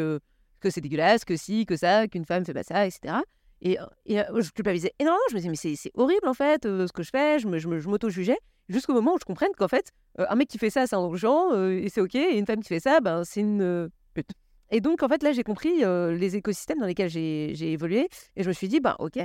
que 0.63 0.69
c'est 0.69 0.81
dégueulasse, 0.81 1.25
que 1.25 1.35
si, 1.35 1.65
que 1.65 1.75
ça, 1.75 2.07
qu'une 2.07 2.25
femme 2.25 2.45
fait 2.45 2.53
pas 2.53 2.63
ça, 2.63 2.87
etc. 2.87 3.15
Et, 3.63 3.77
et 4.05 4.19
euh, 4.19 4.41
je 4.41 4.51
culpabilisais 4.51 4.93
énormément. 4.99 5.23
Je 5.29 5.35
me 5.35 5.39
disais, 5.39 5.49
mais 5.49 5.75
c'est 5.75 5.91
horrible 5.95 6.27
en 6.27 6.33
fait, 6.33 6.65
euh, 6.65 6.85
ce 6.85 6.93
que 6.93 7.01
je 7.01 7.09
fais. 7.09 7.39
Je 7.39 7.47
m'auto-jugeais 7.87 8.37
jusqu'au 8.69 8.93
moment 8.93 9.15
où 9.15 9.17
je 9.19 9.25
comprenne 9.25 9.51
qu'en 9.57 9.67
fait, 9.67 9.91
euh, 10.19 10.25
un 10.29 10.35
mec 10.35 10.47
qui 10.47 10.57
fait 10.57 10.69
ça, 10.69 10.85
c'est 10.85 10.95
un 10.95 11.15
genre 11.15 11.57
et 11.57 11.89
c'est 11.89 12.01
ok. 12.01 12.15
Et 12.15 12.37
une 12.37 12.45
femme 12.45 12.61
qui 12.61 12.69
fait 12.69 12.79
ça, 12.79 12.99
ben, 12.99 13.23
c'est 13.23 13.39
une 13.39 13.89
pute. 14.13 14.29
Et 14.69 14.81
donc, 14.81 15.03
en 15.03 15.07
fait, 15.07 15.23
là, 15.23 15.33
j'ai 15.33 15.43
compris 15.43 15.83
les 15.83 16.35
écosystèmes 16.35 16.79
dans 16.79 16.87
lesquels 16.87 17.09
j'ai 17.09 17.71
évolué. 17.71 18.09
Et 18.35 18.43
je 18.43 18.47
me 18.47 18.53
suis 18.53 18.67
dit, 18.67 18.79
ben, 18.79 18.95
ok, 18.99 19.19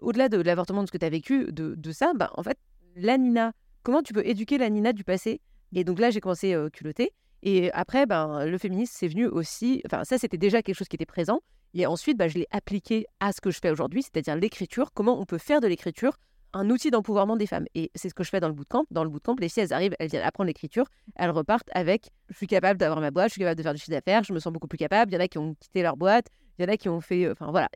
au-delà 0.00 0.28
de 0.28 0.40
l'avortement, 0.40 0.82
de 0.82 0.86
ce 0.86 0.92
que 0.92 0.98
tu 0.98 1.06
as 1.06 1.10
vécu, 1.10 1.52
de, 1.52 1.74
de 1.74 1.92
ça, 1.92 2.12
ben, 2.14 2.28
en 2.34 2.42
fait, 2.42 2.56
la 2.96 3.18
Nina, 3.18 3.52
comment 3.82 4.02
tu 4.02 4.12
peux 4.12 4.24
éduquer 4.26 4.58
la 4.58 4.70
Nina 4.70 4.92
du 4.92 5.04
passé? 5.04 5.40
Et 5.74 5.84
donc 5.84 5.98
là, 5.98 6.10
j'ai 6.10 6.20
commencé 6.20 6.54
euh, 6.54 6.70
culotté. 6.70 7.12
Et 7.42 7.70
après, 7.72 8.06
ben, 8.06 8.46
le 8.46 8.58
féminisme, 8.58 8.94
c'est 8.96 9.08
venu 9.08 9.26
aussi. 9.26 9.82
Enfin, 9.86 10.04
ça, 10.04 10.18
c'était 10.18 10.38
déjà 10.38 10.62
quelque 10.62 10.76
chose 10.76 10.88
qui 10.88 10.96
était 10.96 11.06
présent. 11.06 11.40
Et 11.74 11.86
ensuite, 11.86 12.16
ben, 12.16 12.28
je 12.28 12.38
l'ai 12.38 12.46
appliqué 12.50 13.06
à 13.20 13.32
ce 13.32 13.40
que 13.40 13.50
je 13.50 13.58
fais 13.60 13.70
aujourd'hui, 13.70 14.02
c'est-à-dire 14.02 14.36
l'écriture. 14.36 14.92
Comment 14.94 15.20
on 15.20 15.26
peut 15.26 15.38
faire 15.38 15.60
de 15.60 15.66
l'écriture 15.66 16.16
un 16.56 16.70
outil 16.70 16.90
d'empouvoirment 16.90 17.36
des 17.36 17.48
femmes. 17.48 17.66
Et 17.74 17.90
c'est 17.96 18.08
ce 18.08 18.14
que 18.14 18.22
je 18.22 18.30
fais 18.30 18.38
dans 18.38 18.46
le 18.46 18.54
bootcamp. 18.54 18.84
Dans 18.92 19.02
le 19.02 19.10
bootcamp, 19.10 19.34
les 19.40 19.48
filles, 19.48 19.64
elles 19.64 19.72
arrivent, 19.72 19.96
elles 19.98 20.08
viennent 20.08 20.22
apprendre 20.22 20.46
l'écriture, 20.46 20.86
elles 21.16 21.30
repartent 21.30 21.68
avec 21.72 22.10
je 22.28 22.36
suis 22.36 22.46
capable 22.46 22.78
d'avoir 22.78 23.00
ma 23.00 23.10
boîte, 23.10 23.30
je 23.30 23.32
suis 23.32 23.40
capable 23.40 23.58
de 23.58 23.62
faire 23.64 23.74
du 23.74 23.80
chiffre 23.80 23.90
d'affaires, 23.90 24.22
je 24.22 24.32
me 24.32 24.38
sens 24.38 24.52
beaucoup 24.52 24.68
plus 24.68 24.78
capable. 24.78 25.10
Il 25.10 25.16
y 25.16 25.18
en 25.18 25.20
a 25.20 25.26
qui 25.26 25.38
ont 25.38 25.54
quitté 25.56 25.82
leur 25.82 25.96
boîte, 25.96 26.28
il 26.58 26.64
y 26.64 26.68
en 26.68 26.72
a 26.72 26.76
qui 26.76 26.88
ont 26.88 27.00
fait. 27.00 27.28
Enfin 27.28 27.50
voilà, 27.50 27.68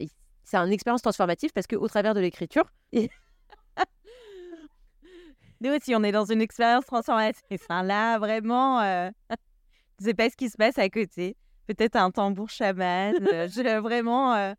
c'est 0.44 0.56
une 0.56 0.72
expérience 0.72 1.02
transformative 1.02 1.50
parce 1.52 1.66
qu'au 1.66 1.88
travers 1.88 2.14
de 2.14 2.20
l'écriture. 2.20 2.64
Nous 5.60 5.72
aussi, 5.72 5.92
on 5.96 6.04
est 6.04 6.12
dans 6.12 6.26
une 6.26 6.40
expérience 6.40 6.86
transformative. 6.86 7.42
Enfin, 7.52 7.82
là, 7.82 8.16
vraiment, 8.18 8.80
euh... 8.80 9.10
je 10.00 10.04
sais 10.04 10.14
pas 10.14 10.30
ce 10.30 10.36
qui 10.36 10.48
se 10.48 10.56
passe 10.56 10.78
à 10.78 10.88
côté. 10.88 11.36
Peut-être 11.68 11.96
un 11.96 12.10
tambour 12.10 12.48
chaman. 12.48 13.14
Euh, 13.32 13.46
je, 13.54 13.78
vraiment. 13.78 14.34
Euh... 14.34 14.52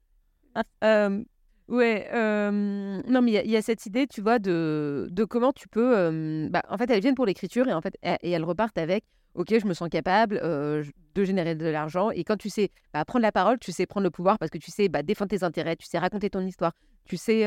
euh 0.83 1.23
Ouais, 1.67 2.09
non, 2.11 3.21
mais 3.21 3.31
il 3.45 3.51
y, 3.51 3.55
a 3.55 3.61
cette 3.61 3.85
idée, 3.85 4.07
tu 4.07 4.21
vois, 4.21 4.39
de, 4.39 5.07
de 5.11 5.23
comment 5.23 5.53
tu 5.53 5.67
peux. 5.67 6.49
bah, 6.49 6.63
en 6.67 6.77
fait, 6.79 6.89
elles 6.89 6.99
viennent 6.99 7.13
pour 7.13 7.27
l'écriture 7.27 7.67
et 7.67 7.73
en 7.73 7.81
fait, 7.81 7.95
et 8.01 8.31
elles 8.31 8.43
repartent 8.43 8.79
avec 8.79 9.03
Ok, 9.35 9.53
je 9.55 9.67
me 9.67 9.75
sens 9.75 9.87
capable 9.87 10.39
de 10.39 11.23
générer 11.23 11.53
de 11.53 11.67
l'argent. 11.67 12.09
Et 12.09 12.23
quand 12.23 12.37
tu 12.37 12.49
sais 12.49 12.71
bah, 12.91 13.05
prendre 13.05 13.21
la 13.21 13.31
parole, 13.31 13.59
tu 13.59 13.71
sais 13.71 13.85
prendre 13.85 14.03
le 14.03 14.09
pouvoir 14.09 14.39
parce 14.39 14.49
que 14.49 14.57
tu 14.57 14.71
sais 14.71 14.89
bah, 14.89 15.03
défendre 15.03 15.29
tes 15.29 15.43
intérêts, 15.43 15.75
tu 15.75 15.85
sais 15.85 15.99
raconter 15.99 16.31
ton 16.31 16.41
histoire, 16.41 16.73
tu 17.05 17.17
sais 17.17 17.45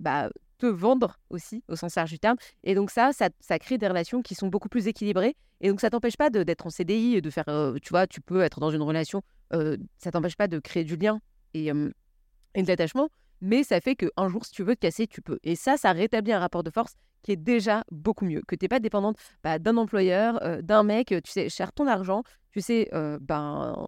bah, 0.00 0.28
te 0.62 0.66
vendre 0.66 1.18
aussi, 1.30 1.64
au 1.68 1.76
sens 1.76 1.96
large 1.96 2.10
du 2.10 2.18
terme. 2.18 2.36
Et 2.62 2.74
donc, 2.74 2.90
ça, 2.90 3.10
ça, 3.12 3.58
crée 3.58 3.78
des 3.78 3.88
relations 3.88 4.22
qui 4.22 4.34
sont 4.34 4.46
beaucoup 4.46 4.68
plus 4.68 4.86
équilibrées. 4.86 5.36
Et 5.60 5.68
donc, 5.68 5.80
ça 5.80 5.90
t'empêche 5.90 6.16
pas 6.16 6.30
d'être 6.30 6.66
en 6.66 6.70
CDI 6.70 7.16
et 7.16 7.20
de 7.20 7.30
faire. 7.30 7.44
tu 7.82 7.90
vois, 7.90 8.06
tu 8.06 8.20
peux 8.20 8.42
être 8.42 8.60
dans 8.60 8.70
une 8.70 8.82
relation, 8.82 9.22
ça 9.50 10.10
t'empêche 10.12 10.36
pas 10.36 10.48
de 10.48 10.58
créer 10.58 10.84
du 10.84 10.96
lien 10.96 11.20
et, 11.54 11.66
et 11.66 12.62
de 12.62 12.68
l'attachement 12.68 13.08
mais 13.42 13.64
ça 13.64 13.80
fait 13.80 13.96
qu'un 13.96 14.28
jour, 14.28 14.44
si 14.46 14.52
tu 14.52 14.62
veux 14.62 14.76
te 14.76 14.80
casser, 14.80 15.08
tu 15.08 15.20
peux. 15.20 15.38
Et 15.42 15.56
ça, 15.56 15.76
ça 15.76 15.92
rétablit 15.92 16.32
un 16.32 16.38
rapport 16.38 16.62
de 16.62 16.70
force 16.70 16.94
qui 17.22 17.32
est 17.32 17.36
déjà 17.36 17.84
beaucoup 17.90 18.24
mieux. 18.24 18.40
Que 18.46 18.54
tu 18.54 18.64
n'es 18.64 18.68
pas 18.68 18.78
dépendante 18.78 19.16
bah, 19.42 19.58
d'un 19.58 19.76
employeur, 19.76 20.40
euh, 20.44 20.62
d'un 20.62 20.84
mec, 20.84 21.08
tu 21.08 21.30
sais, 21.30 21.48
cher 21.48 21.72
ton 21.72 21.88
argent, 21.88 22.22
tu 22.52 22.60
sais, 22.60 22.88
euh, 22.94 23.18
ben, 23.20 23.86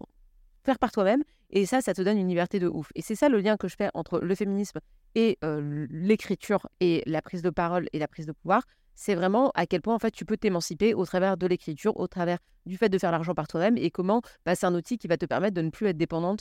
faire 0.65 0.77
par 0.77 0.91
toi-même. 0.91 1.23
Et 1.49 1.65
ça, 1.65 1.81
ça 1.81 1.93
te 1.93 2.01
donne 2.01 2.17
une 2.17 2.27
liberté 2.27 2.59
de 2.59 2.67
ouf. 2.67 2.89
Et 2.95 3.01
c'est 3.01 3.15
ça 3.15 3.29
le 3.29 3.39
lien 3.39 3.57
que 3.57 3.67
je 3.67 3.75
fais 3.75 3.89
entre 3.93 4.19
le 4.19 4.35
féminisme 4.35 4.79
et 5.15 5.37
euh, 5.43 5.87
l'écriture 5.89 6.67
et 6.79 7.03
la 7.05 7.21
prise 7.21 7.41
de 7.41 7.49
parole 7.49 7.87
et 7.93 7.99
la 7.99 8.07
prise 8.07 8.25
de 8.25 8.31
pouvoir. 8.31 8.63
C'est 8.95 9.15
vraiment 9.15 9.51
à 9.55 9.65
quel 9.65 9.81
point 9.81 9.93
en 9.93 9.99
fait 9.99 10.11
tu 10.11 10.25
peux 10.25 10.37
t'émanciper 10.37 10.93
au 10.93 11.05
travers 11.05 11.37
de 11.37 11.47
l'écriture, 11.47 11.97
au 11.97 12.07
travers 12.07 12.39
du 12.65 12.77
fait 12.77 12.89
de 12.89 12.97
faire 12.97 13.11
l'argent 13.11 13.33
par 13.33 13.47
toi-même 13.47 13.77
et 13.77 13.91
comment 13.91 14.21
bah, 14.45 14.55
c'est 14.55 14.65
un 14.65 14.73
outil 14.73 14.97
qui 14.97 15.07
va 15.07 15.17
te 15.17 15.25
permettre 15.25 15.53
de 15.53 15.61
ne 15.61 15.69
plus 15.69 15.87
être 15.87 15.97
dépendante, 15.97 16.39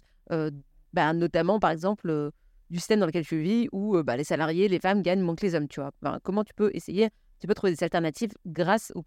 bah, 0.92 1.12
notamment 1.12 1.58
par 1.58 1.70
exemple 1.72 2.30
du 2.70 2.78
système 2.78 3.00
dans 3.00 3.06
lequel 3.06 3.26
tu 3.26 3.40
vis 3.40 3.68
où 3.72 4.00
bah, 4.04 4.16
les 4.16 4.22
salariés, 4.22 4.68
les 4.68 4.78
femmes 4.78 5.02
gagnent 5.02 5.20
moins 5.20 5.34
que 5.34 5.44
les 5.44 5.56
hommes, 5.56 5.66
tu 5.66 5.80
vois. 5.80 6.20
comment 6.22 6.44
tu 6.44 6.54
peux 6.54 6.70
essayer, 6.74 7.10
tu 7.40 7.48
peux 7.48 7.54
trouver 7.54 7.72
des 7.72 7.82
alternatives 7.82 8.32
grâce 8.46 8.92
au, 8.94 9.04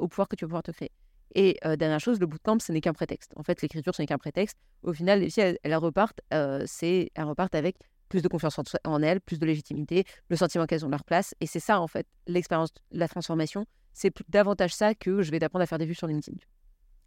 au 0.00 0.08
pouvoir 0.08 0.26
que 0.26 0.34
tu 0.34 0.44
vas 0.44 0.48
pouvoir 0.48 0.62
te 0.64 0.72
créer. 0.72 0.90
Et 1.34 1.58
dernière 1.62 2.00
chose, 2.00 2.20
le 2.20 2.26
bootcamp, 2.26 2.58
ce 2.60 2.72
n'est 2.72 2.80
qu'un 2.80 2.92
prétexte. 2.92 3.32
En 3.36 3.42
fait, 3.42 3.62
l'écriture, 3.62 3.94
ce 3.94 4.02
n'est 4.02 4.06
qu'un 4.06 4.18
prétexte. 4.18 4.56
Au 4.82 4.92
final, 4.92 5.20
les 5.20 5.30
filles, 5.30 5.58
elles, 5.62 5.74
repartent, 5.76 6.20
c'est, 6.66 7.10
elles 7.14 7.24
repartent 7.24 7.54
avec 7.54 7.76
plus 8.12 8.20
de 8.20 8.28
confiance 8.28 8.60
en, 8.84 9.02
elles, 9.02 9.22
plus 9.22 9.38
de 9.38 9.46
légitimité, 9.46 10.04
le 10.28 10.36
sentiment 10.36 10.66
qu'elles 10.66 10.84
ont 10.84 10.90
leur 10.90 11.02
place. 11.02 11.34
Et 11.40 11.46
c'est 11.46 11.60
ça, 11.60 11.80
en 11.80 11.88
fait, 11.88 12.06
l'expérience, 12.26 12.68
la 12.90 13.08
transformation. 13.08 13.64
C'est 13.94 14.12
davantage 14.28 14.74
ça 14.74 14.94
que 14.94 15.22
je 15.22 15.30
vais 15.30 15.38
t'apprendre 15.38 15.62
à 15.62 15.66
faire 15.66 15.78
des 15.78 15.86
vues 15.86 15.94
sur 15.94 16.06
LinkedIn. 16.06 16.36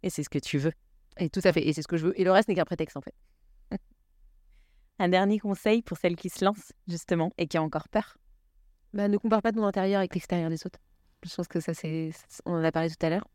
Et 0.02 0.10
c'est 0.10 0.24
ce 0.24 0.28
que 0.28 0.40
tu 0.40 0.58
veux. 0.58 0.72
Et 1.18 1.30
tout 1.30 1.40
à 1.44 1.52
fait. 1.52 1.64
Et 1.64 1.72
c'est 1.72 1.82
ce 1.82 1.86
que 1.86 1.96
je 1.96 2.08
veux. 2.08 2.20
Et 2.20 2.24
le 2.24 2.32
reste 2.32 2.48
n'est 2.48 2.56
qu'un 2.56 2.64
prétexte, 2.64 2.96
en 2.96 3.02
fait. 3.02 3.14
Un 4.98 5.08
dernier 5.08 5.38
conseil 5.38 5.80
pour 5.80 5.96
celles 5.96 6.16
qui 6.16 6.28
se 6.28 6.44
lancent, 6.44 6.72
justement, 6.88 7.30
et 7.38 7.46
qui 7.46 7.56
ont 7.56 7.62
encore 7.62 7.88
peur 7.88 8.18
bah, 8.92 9.06
Ne 9.06 9.16
compare 9.16 9.42
pas 9.42 9.52
ton 9.52 9.62
intérieur 9.62 10.00
avec 10.00 10.12
l'extérieur 10.12 10.50
des 10.50 10.66
autres. 10.66 10.80
Je 11.22 11.32
pense 11.32 11.46
que 11.46 11.60
ça, 11.60 11.72
c'est. 11.72 12.10
On 12.46 12.54
en 12.54 12.64
a 12.64 12.72
parlé 12.72 12.90
tout 12.90 13.06
à 13.06 13.10
l'heure. 13.10 13.28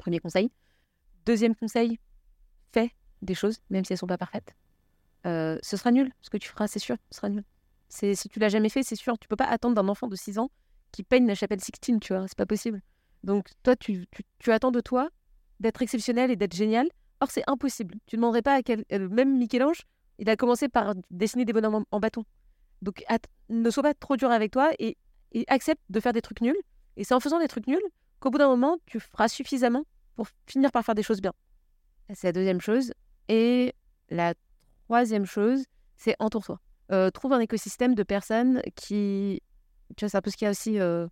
Premier 0.00 0.18
conseil. 0.18 0.50
Deuxième 1.26 1.54
conseil, 1.54 2.00
fais 2.72 2.90
des 3.22 3.34
choses, 3.34 3.60
même 3.68 3.84
si 3.84 3.92
elles 3.92 3.96
ne 3.96 4.00
sont 4.00 4.06
pas 4.06 4.18
parfaites. 4.18 4.56
Euh, 5.26 5.58
ce 5.62 5.76
sera 5.76 5.90
nul. 5.90 6.10
Ce 6.22 6.30
que 6.30 6.38
tu 6.38 6.48
feras, 6.48 6.66
c'est 6.66 6.78
sûr, 6.78 6.96
ce 7.10 7.18
sera 7.18 7.28
nul. 7.28 7.44
Si 7.88 8.16
tu 8.30 8.38
l'as 8.38 8.48
jamais 8.48 8.70
fait, 8.70 8.82
c'est 8.82 8.96
sûr. 8.96 9.18
Tu 9.18 9.28
peux 9.28 9.36
pas 9.36 9.44
attendre 9.44 9.74
d'un 9.74 9.88
enfant 9.88 10.08
de 10.08 10.16
6 10.16 10.38
ans 10.38 10.50
qui 10.92 11.02
peigne 11.02 11.26
la 11.26 11.34
chapelle 11.34 11.60
Sixtine, 11.60 12.00
tu 12.00 12.14
vois. 12.14 12.26
C'est 12.28 12.38
pas 12.38 12.46
possible. 12.46 12.80
Donc, 13.24 13.48
toi, 13.62 13.76
tu, 13.76 14.06
attends 14.46 14.70
de 14.70 14.80
toi 14.80 15.10
d'être 15.58 15.82
exceptionnel 15.82 16.30
et 16.30 16.36
d'être 16.36 16.54
génial. 16.54 16.88
Or, 17.20 17.30
c'est 17.30 17.44
impossible. 17.46 17.96
Tu 18.06 18.16
ne 18.16 18.20
demanderais 18.20 18.42
pas 18.42 18.54
à 18.54 18.62
quel... 18.62 18.84
Euh, 18.92 19.08
même 19.08 19.36
Michel-Ange, 19.36 19.82
il 20.18 20.30
a 20.30 20.36
commencé 20.36 20.68
par 20.68 20.94
dessiner 21.10 21.44
des 21.44 21.52
bonhommes 21.52 21.84
en, 21.90 22.00
bâton. 22.00 22.24
Donc, 22.80 23.04
ne 23.50 23.70
sois 23.70 23.82
pas 23.82 23.92
trop 23.92 24.16
dur 24.16 24.30
avec 24.30 24.52
toi 24.52 24.70
et, 24.78 24.96
accepte 25.48 25.82
de 25.90 26.00
faire 26.00 26.14
des 26.14 26.22
trucs 26.22 26.40
nuls. 26.40 26.56
Et 26.96 27.04
c'est 27.04 27.14
en 27.14 27.20
faisant 27.20 27.38
des 27.38 27.48
trucs 27.48 27.66
nuls 27.66 27.82
qu'au 28.20 28.30
bout 28.30 28.38
d'un 28.38 28.48
moment, 28.48 28.78
tu 28.86 29.00
feras 29.00 29.28
suffisamment 29.28 29.84
pour 30.14 30.28
finir 30.46 30.70
par 30.70 30.84
faire 30.84 30.94
des 30.94 31.02
choses 31.02 31.20
bien. 31.20 31.32
C'est 32.14 32.28
la 32.28 32.32
deuxième 32.32 32.60
chose. 32.60 32.92
Et 33.28 33.74
la 34.08 34.34
troisième 34.84 35.26
chose, 35.26 35.64
c'est 35.96 36.16
entoure-toi. 36.18 36.60
Euh, 36.92 37.10
trouve 37.10 37.32
un 37.32 37.40
écosystème 37.40 37.94
de 37.94 38.02
personnes 38.02 38.62
qui. 38.74 39.42
Tu 39.96 40.04
vois, 40.04 40.08
c'est 40.08 40.16
un 40.18 40.22
peu 40.22 40.30
ce 40.30 40.36
qu'il 40.36 40.46
y 40.46 40.48
a 40.48 40.50
aussi 40.50 40.78
euh, 40.80 41.06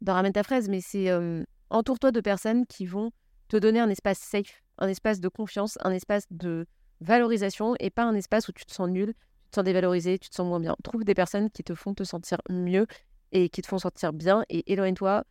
dans 0.00 0.14
Ramène 0.14 0.32
ta 0.32 0.42
fraise, 0.42 0.68
mais 0.68 0.80
c'est 0.80 1.10
euh, 1.10 1.44
entoure-toi 1.70 2.12
de 2.12 2.20
personnes 2.20 2.66
qui 2.66 2.86
vont 2.86 3.10
te 3.48 3.56
donner 3.56 3.80
un 3.80 3.88
espace 3.88 4.18
safe, 4.18 4.62
un 4.78 4.88
espace 4.88 5.20
de 5.20 5.28
confiance, 5.28 5.78
un 5.82 5.90
espace 5.92 6.24
de 6.30 6.66
valorisation 7.00 7.74
et 7.80 7.90
pas 7.90 8.04
un 8.04 8.14
espace 8.14 8.48
où 8.48 8.52
tu 8.52 8.64
te 8.64 8.72
sens 8.72 8.88
nul, 8.88 9.08
tu 9.08 9.50
te 9.50 9.56
sens 9.56 9.64
dévalorisé, 9.64 10.18
tu 10.18 10.30
te 10.30 10.34
sens 10.34 10.46
moins 10.46 10.60
bien. 10.60 10.76
Trouve 10.82 11.04
des 11.04 11.14
personnes 11.14 11.50
qui 11.50 11.64
te 11.64 11.74
font 11.74 11.94
te 11.94 12.04
sentir 12.04 12.38
mieux 12.48 12.86
et 13.32 13.48
qui 13.48 13.62
te 13.62 13.66
font 13.66 13.78
sentir 13.78 14.12
bien 14.12 14.44
et 14.48 14.70
éloigne-toi 14.72 15.24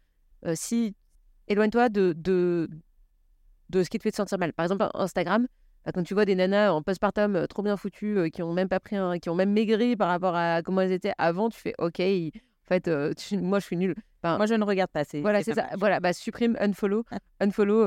euh, 0.45 0.53
si 0.55 0.95
éloigne-toi 1.47 1.89
de, 1.89 2.13
de, 2.17 2.69
de 3.69 3.83
ce 3.83 3.89
qui 3.89 3.97
te 3.97 4.03
fait 4.03 4.11
te 4.11 4.15
sentir 4.15 4.37
mal. 4.37 4.53
Par 4.53 4.65
exemple, 4.65 4.87
Instagram, 4.93 5.47
bah, 5.85 5.91
quand 5.93 6.03
tu 6.03 6.13
vois 6.13 6.25
des 6.25 6.35
nanas 6.35 6.71
en 6.71 6.81
postpartum 6.81 7.35
euh, 7.35 7.47
trop 7.47 7.63
bien 7.63 7.77
foutues, 7.77 8.17
euh, 8.17 8.29
qui 8.29 8.43
ont 8.43 8.53
même 8.53 8.69
pas 8.69 8.79
pris 8.79 8.95
un, 8.95 9.19
qui 9.19 9.29
ont 9.29 9.35
même 9.35 9.51
maigri 9.51 9.95
par 9.95 10.09
rapport 10.09 10.35
à 10.35 10.61
comment 10.61 10.81
elles 10.81 10.91
étaient 10.91 11.13
avant, 11.17 11.49
tu 11.49 11.59
fais 11.59 11.73
OK, 11.77 11.99
en 11.99 12.67
fait, 12.67 12.87
moi 13.33 13.59
je 13.59 13.65
suis 13.65 13.77
nulle. 13.77 13.95
moi 14.23 14.45
je 14.45 14.53
ne 14.53 14.63
regarde 14.63 14.91
pas. 14.91 15.03
Voilà, 15.15 15.43
c'est 15.43 15.53
ça. 15.53 15.69
Voilà, 15.77 15.99
bah, 15.99 16.13
supprime, 16.13 16.55
unfollow, 16.59 17.03
unfollow 17.39 17.85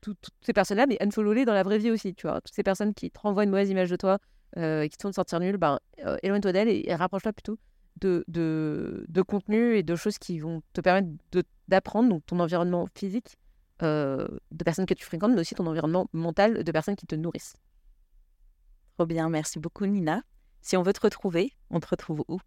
toutes 0.00 0.30
ces 0.40 0.52
personnes-là, 0.52 0.86
mais 0.86 0.96
unfollow-les 1.00 1.44
dans 1.44 1.54
la 1.54 1.62
vraie 1.62 1.78
vie 1.78 1.90
aussi, 1.90 2.14
tu 2.14 2.26
vois. 2.26 2.40
Toutes 2.40 2.54
ces 2.54 2.62
personnes 2.62 2.94
qui 2.94 3.10
te 3.10 3.18
renvoient 3.18 3.44
une 3.44 3.50
mauvaise 3.50 3.70
image 3.70 3.90
de 3.90 3.96
toi, 3.96 4.18
euh, 4.56 4.86
qui 4.86 4.96
te 4.96 5.02
font 5.02 5.12
sortir 5.12 5.40
nul, 5.40 5.56
ben, 5.56 5.78
euh, 6.04 6.16
éloigne-toi 6.22 6.52
d'elles 6.52 6.68
et, 6.68 6.94
rapproche-toi 6.94 7.32
plutôt 7.32 7.58
de, 8.00 8.24
de, 8.28 9.04
de, 9.08 9.22
contenu 9.22 9.76
et 9.76 9.82
de 9.82 9.96
choses 9.96 10.18
qui 10.18 10.38
vont 10.38 10.62
te 10.72 10.80
permettre 10.80 11.08
d'apprendre, 11.68 12.08
donc 12.08 12.26
ton 12.26 12.40
environnement 12.40 12.88
physique, 12.94 13.36
euh, 13.82 14.26
de 14.50 14.64
personnes 14.64 14.86
que 14.86 14.94
tu 14.94 15.04
fréquentes, 15.04 15.32
mais 15.32 15.40
aussi 15.40 15.54
ton 15.54 15.66
environnement 15.66 16.08
mental, 16.12 16.64
de 16.64 16.72
personnes 16.72 16.96
qui 16.96 17.06
te 17.06 17.14
nourrissent. 17.14 17.56
Trop 18.96 19.06
bien, 19.06 19.28
merci 19.28 19.58
beaucoup 19.58 19.86
Nina. 19.86 20.22
Si 20.60 20.76
on 20.76 20.82
veut 20.82 20.92
te 20.92 21.00
retrouver, 21.00 21.52
on 21.70 21.78
te 21.78 21.86
retrouve 21.86 22.24
où? 22.28 22.38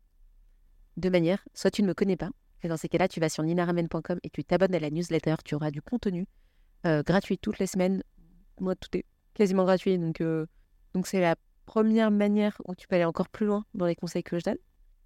De 0.97 1.09
manière, 1.09 1.45
soit 1.53 1.71
tu 1.71 1.81
ne 1.81 1.87
me 1.87 1.93
connais 1.93 2.17
pas, 2.17 2.31
et 2.63 2.67
dans 2.67 2.77
ces 2.77 2.89
cas-là, 2.89 3.07
tu 3.07 3.19
vas 3.19 3.29
sur 3.29 3.43
ninaramen.com 3.43 4.19
et 4.23 4.29
tu 4.29 4.43
t'abonnes 4.43 4.75
à 4.75 4.79
la 4.79 4.89
newsletter, 4.89 5.35
tu 5.43 5.55
auras 5.55 5.71
du 5.71 5.81
contenu 5.81 6.27
euh, 6.85 7.03
gratuit 7.03 7.37
toutes 7.37 7.59
les 7.59 7.67
semaines. 7.67 8.03
Moi, 8.59 8.75
tout 8.75 8.95
est 8.97 9.05
quasiment 9.33 9.63
gratuit. 9.63 9.97
Donc, 9.97 10.21
euh, 10.21 10.45
donc 10.93 11.07
c'est 11.07 11.21
la 11.21 11.35
première 11.65 12.11
manière 12.11 12.61
où 12.65 12.75
tu 12.75 12.87
peux 12.87 12.95
aller 12.95 13.05
encore 13.05 13.29
plus 13.29 13.45
loin 13.45 13.65
dans 13.73 13.85
les 13.85 13.95
conseils 13.95 14.23
que 14.23 14.37
je 14.37 14.43
donne. 14.43 14.57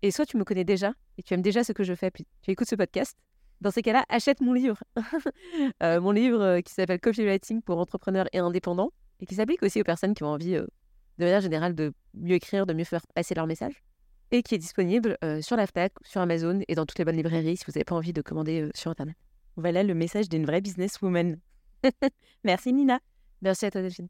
Et 0.02 0.12
soit 0.12 0.26
tu 0.26 0.38
me 0.38 0.44
connais 0.44 0.64
déjà 0.64 0.94
et 1.18 1.24
tu 1.24 1.34
aimes 1.34 1.42
déjà 1.42 1.64
ce 1.64 1.72
que 1.72 1.84
je 1.84 1.94
fais, 1.94 2.12
puis 2.12 2.28
tu 2.42 2.52
écoutes 2.52 2.68
ce 2.68 2.76
podcast. 2.76 3.18
Dans 3.62 3.72
ces 3.72 3.82
cas-là, 3.82 4.06
achète 4.10 4.42
mon 4.42 4.54
livre. 4.54 4.78
Euh, 5.84 6.00
mon 6.00 6.12
livre 6.12 6.60
qui 6.62 6.74
s'appelle 6.74 7.00
Copywriting 7.00 7.62
pour 7.62 7.80
entrepreneurs 7.80 8.28
et 8.34 8.40
indépendants 8.40 8.92
et 9.20 9.26
qui 9.26 9.36
s'applique 9.36 9.64
aussi 9.64 9.82
aux 9.82 9.84
personnes 9.84 10.14
qui 10.14 10.24
ont 10.24 10.30
envie, 10.30 10.54
de 10.54 10.68
manière 11.18 11.42
générale, 11.42 11.76
de 11.76 11.94
mieux 12.14 12.36
écrire, 12.36 12.66
de 12.66 12.74
mieux 12.74 12.84
faire 12.84 13.06
passer 13.14 13.36
leur 13.36 13.48
message. 13.48 13.74
Et 14.32 14.42
qui 14.42 14.56
est 14.56 14.58
disponible 14.58 15.18
sur 15.42 15.56
la 15.56 15.66
sur 16.04 16.22
Amazon 16.22 16.62
et 16.68 16.76
dans 16.76 16.86
toutes 16.86 16.98
les 16.98 17.06
bonnes 17.06 17.16
librairies 17.16 17.58
si 17.58 17.66
vous 17.66 17.74
n'avez 17.74 17.86
pas 17.86 17.96
envie 17.96 18.14
de 18.14 18.22
commander 18.22 18.70
sur 18.74 18.92
Internet. 18.92 19.16
Voilà 19.56 19.84
le 19.84 19.94
message 19.94 20.30
d'une 20.30 20.46
vraie 20.46 20.62
businesswoman. 20.62 21.40
Merci 22.44 22.74
Nina. 22.74 23.00
Merci 23.42 23.66
à 23.66 23.72
toi 23.72 23.82
Delphine. 23.82 24.10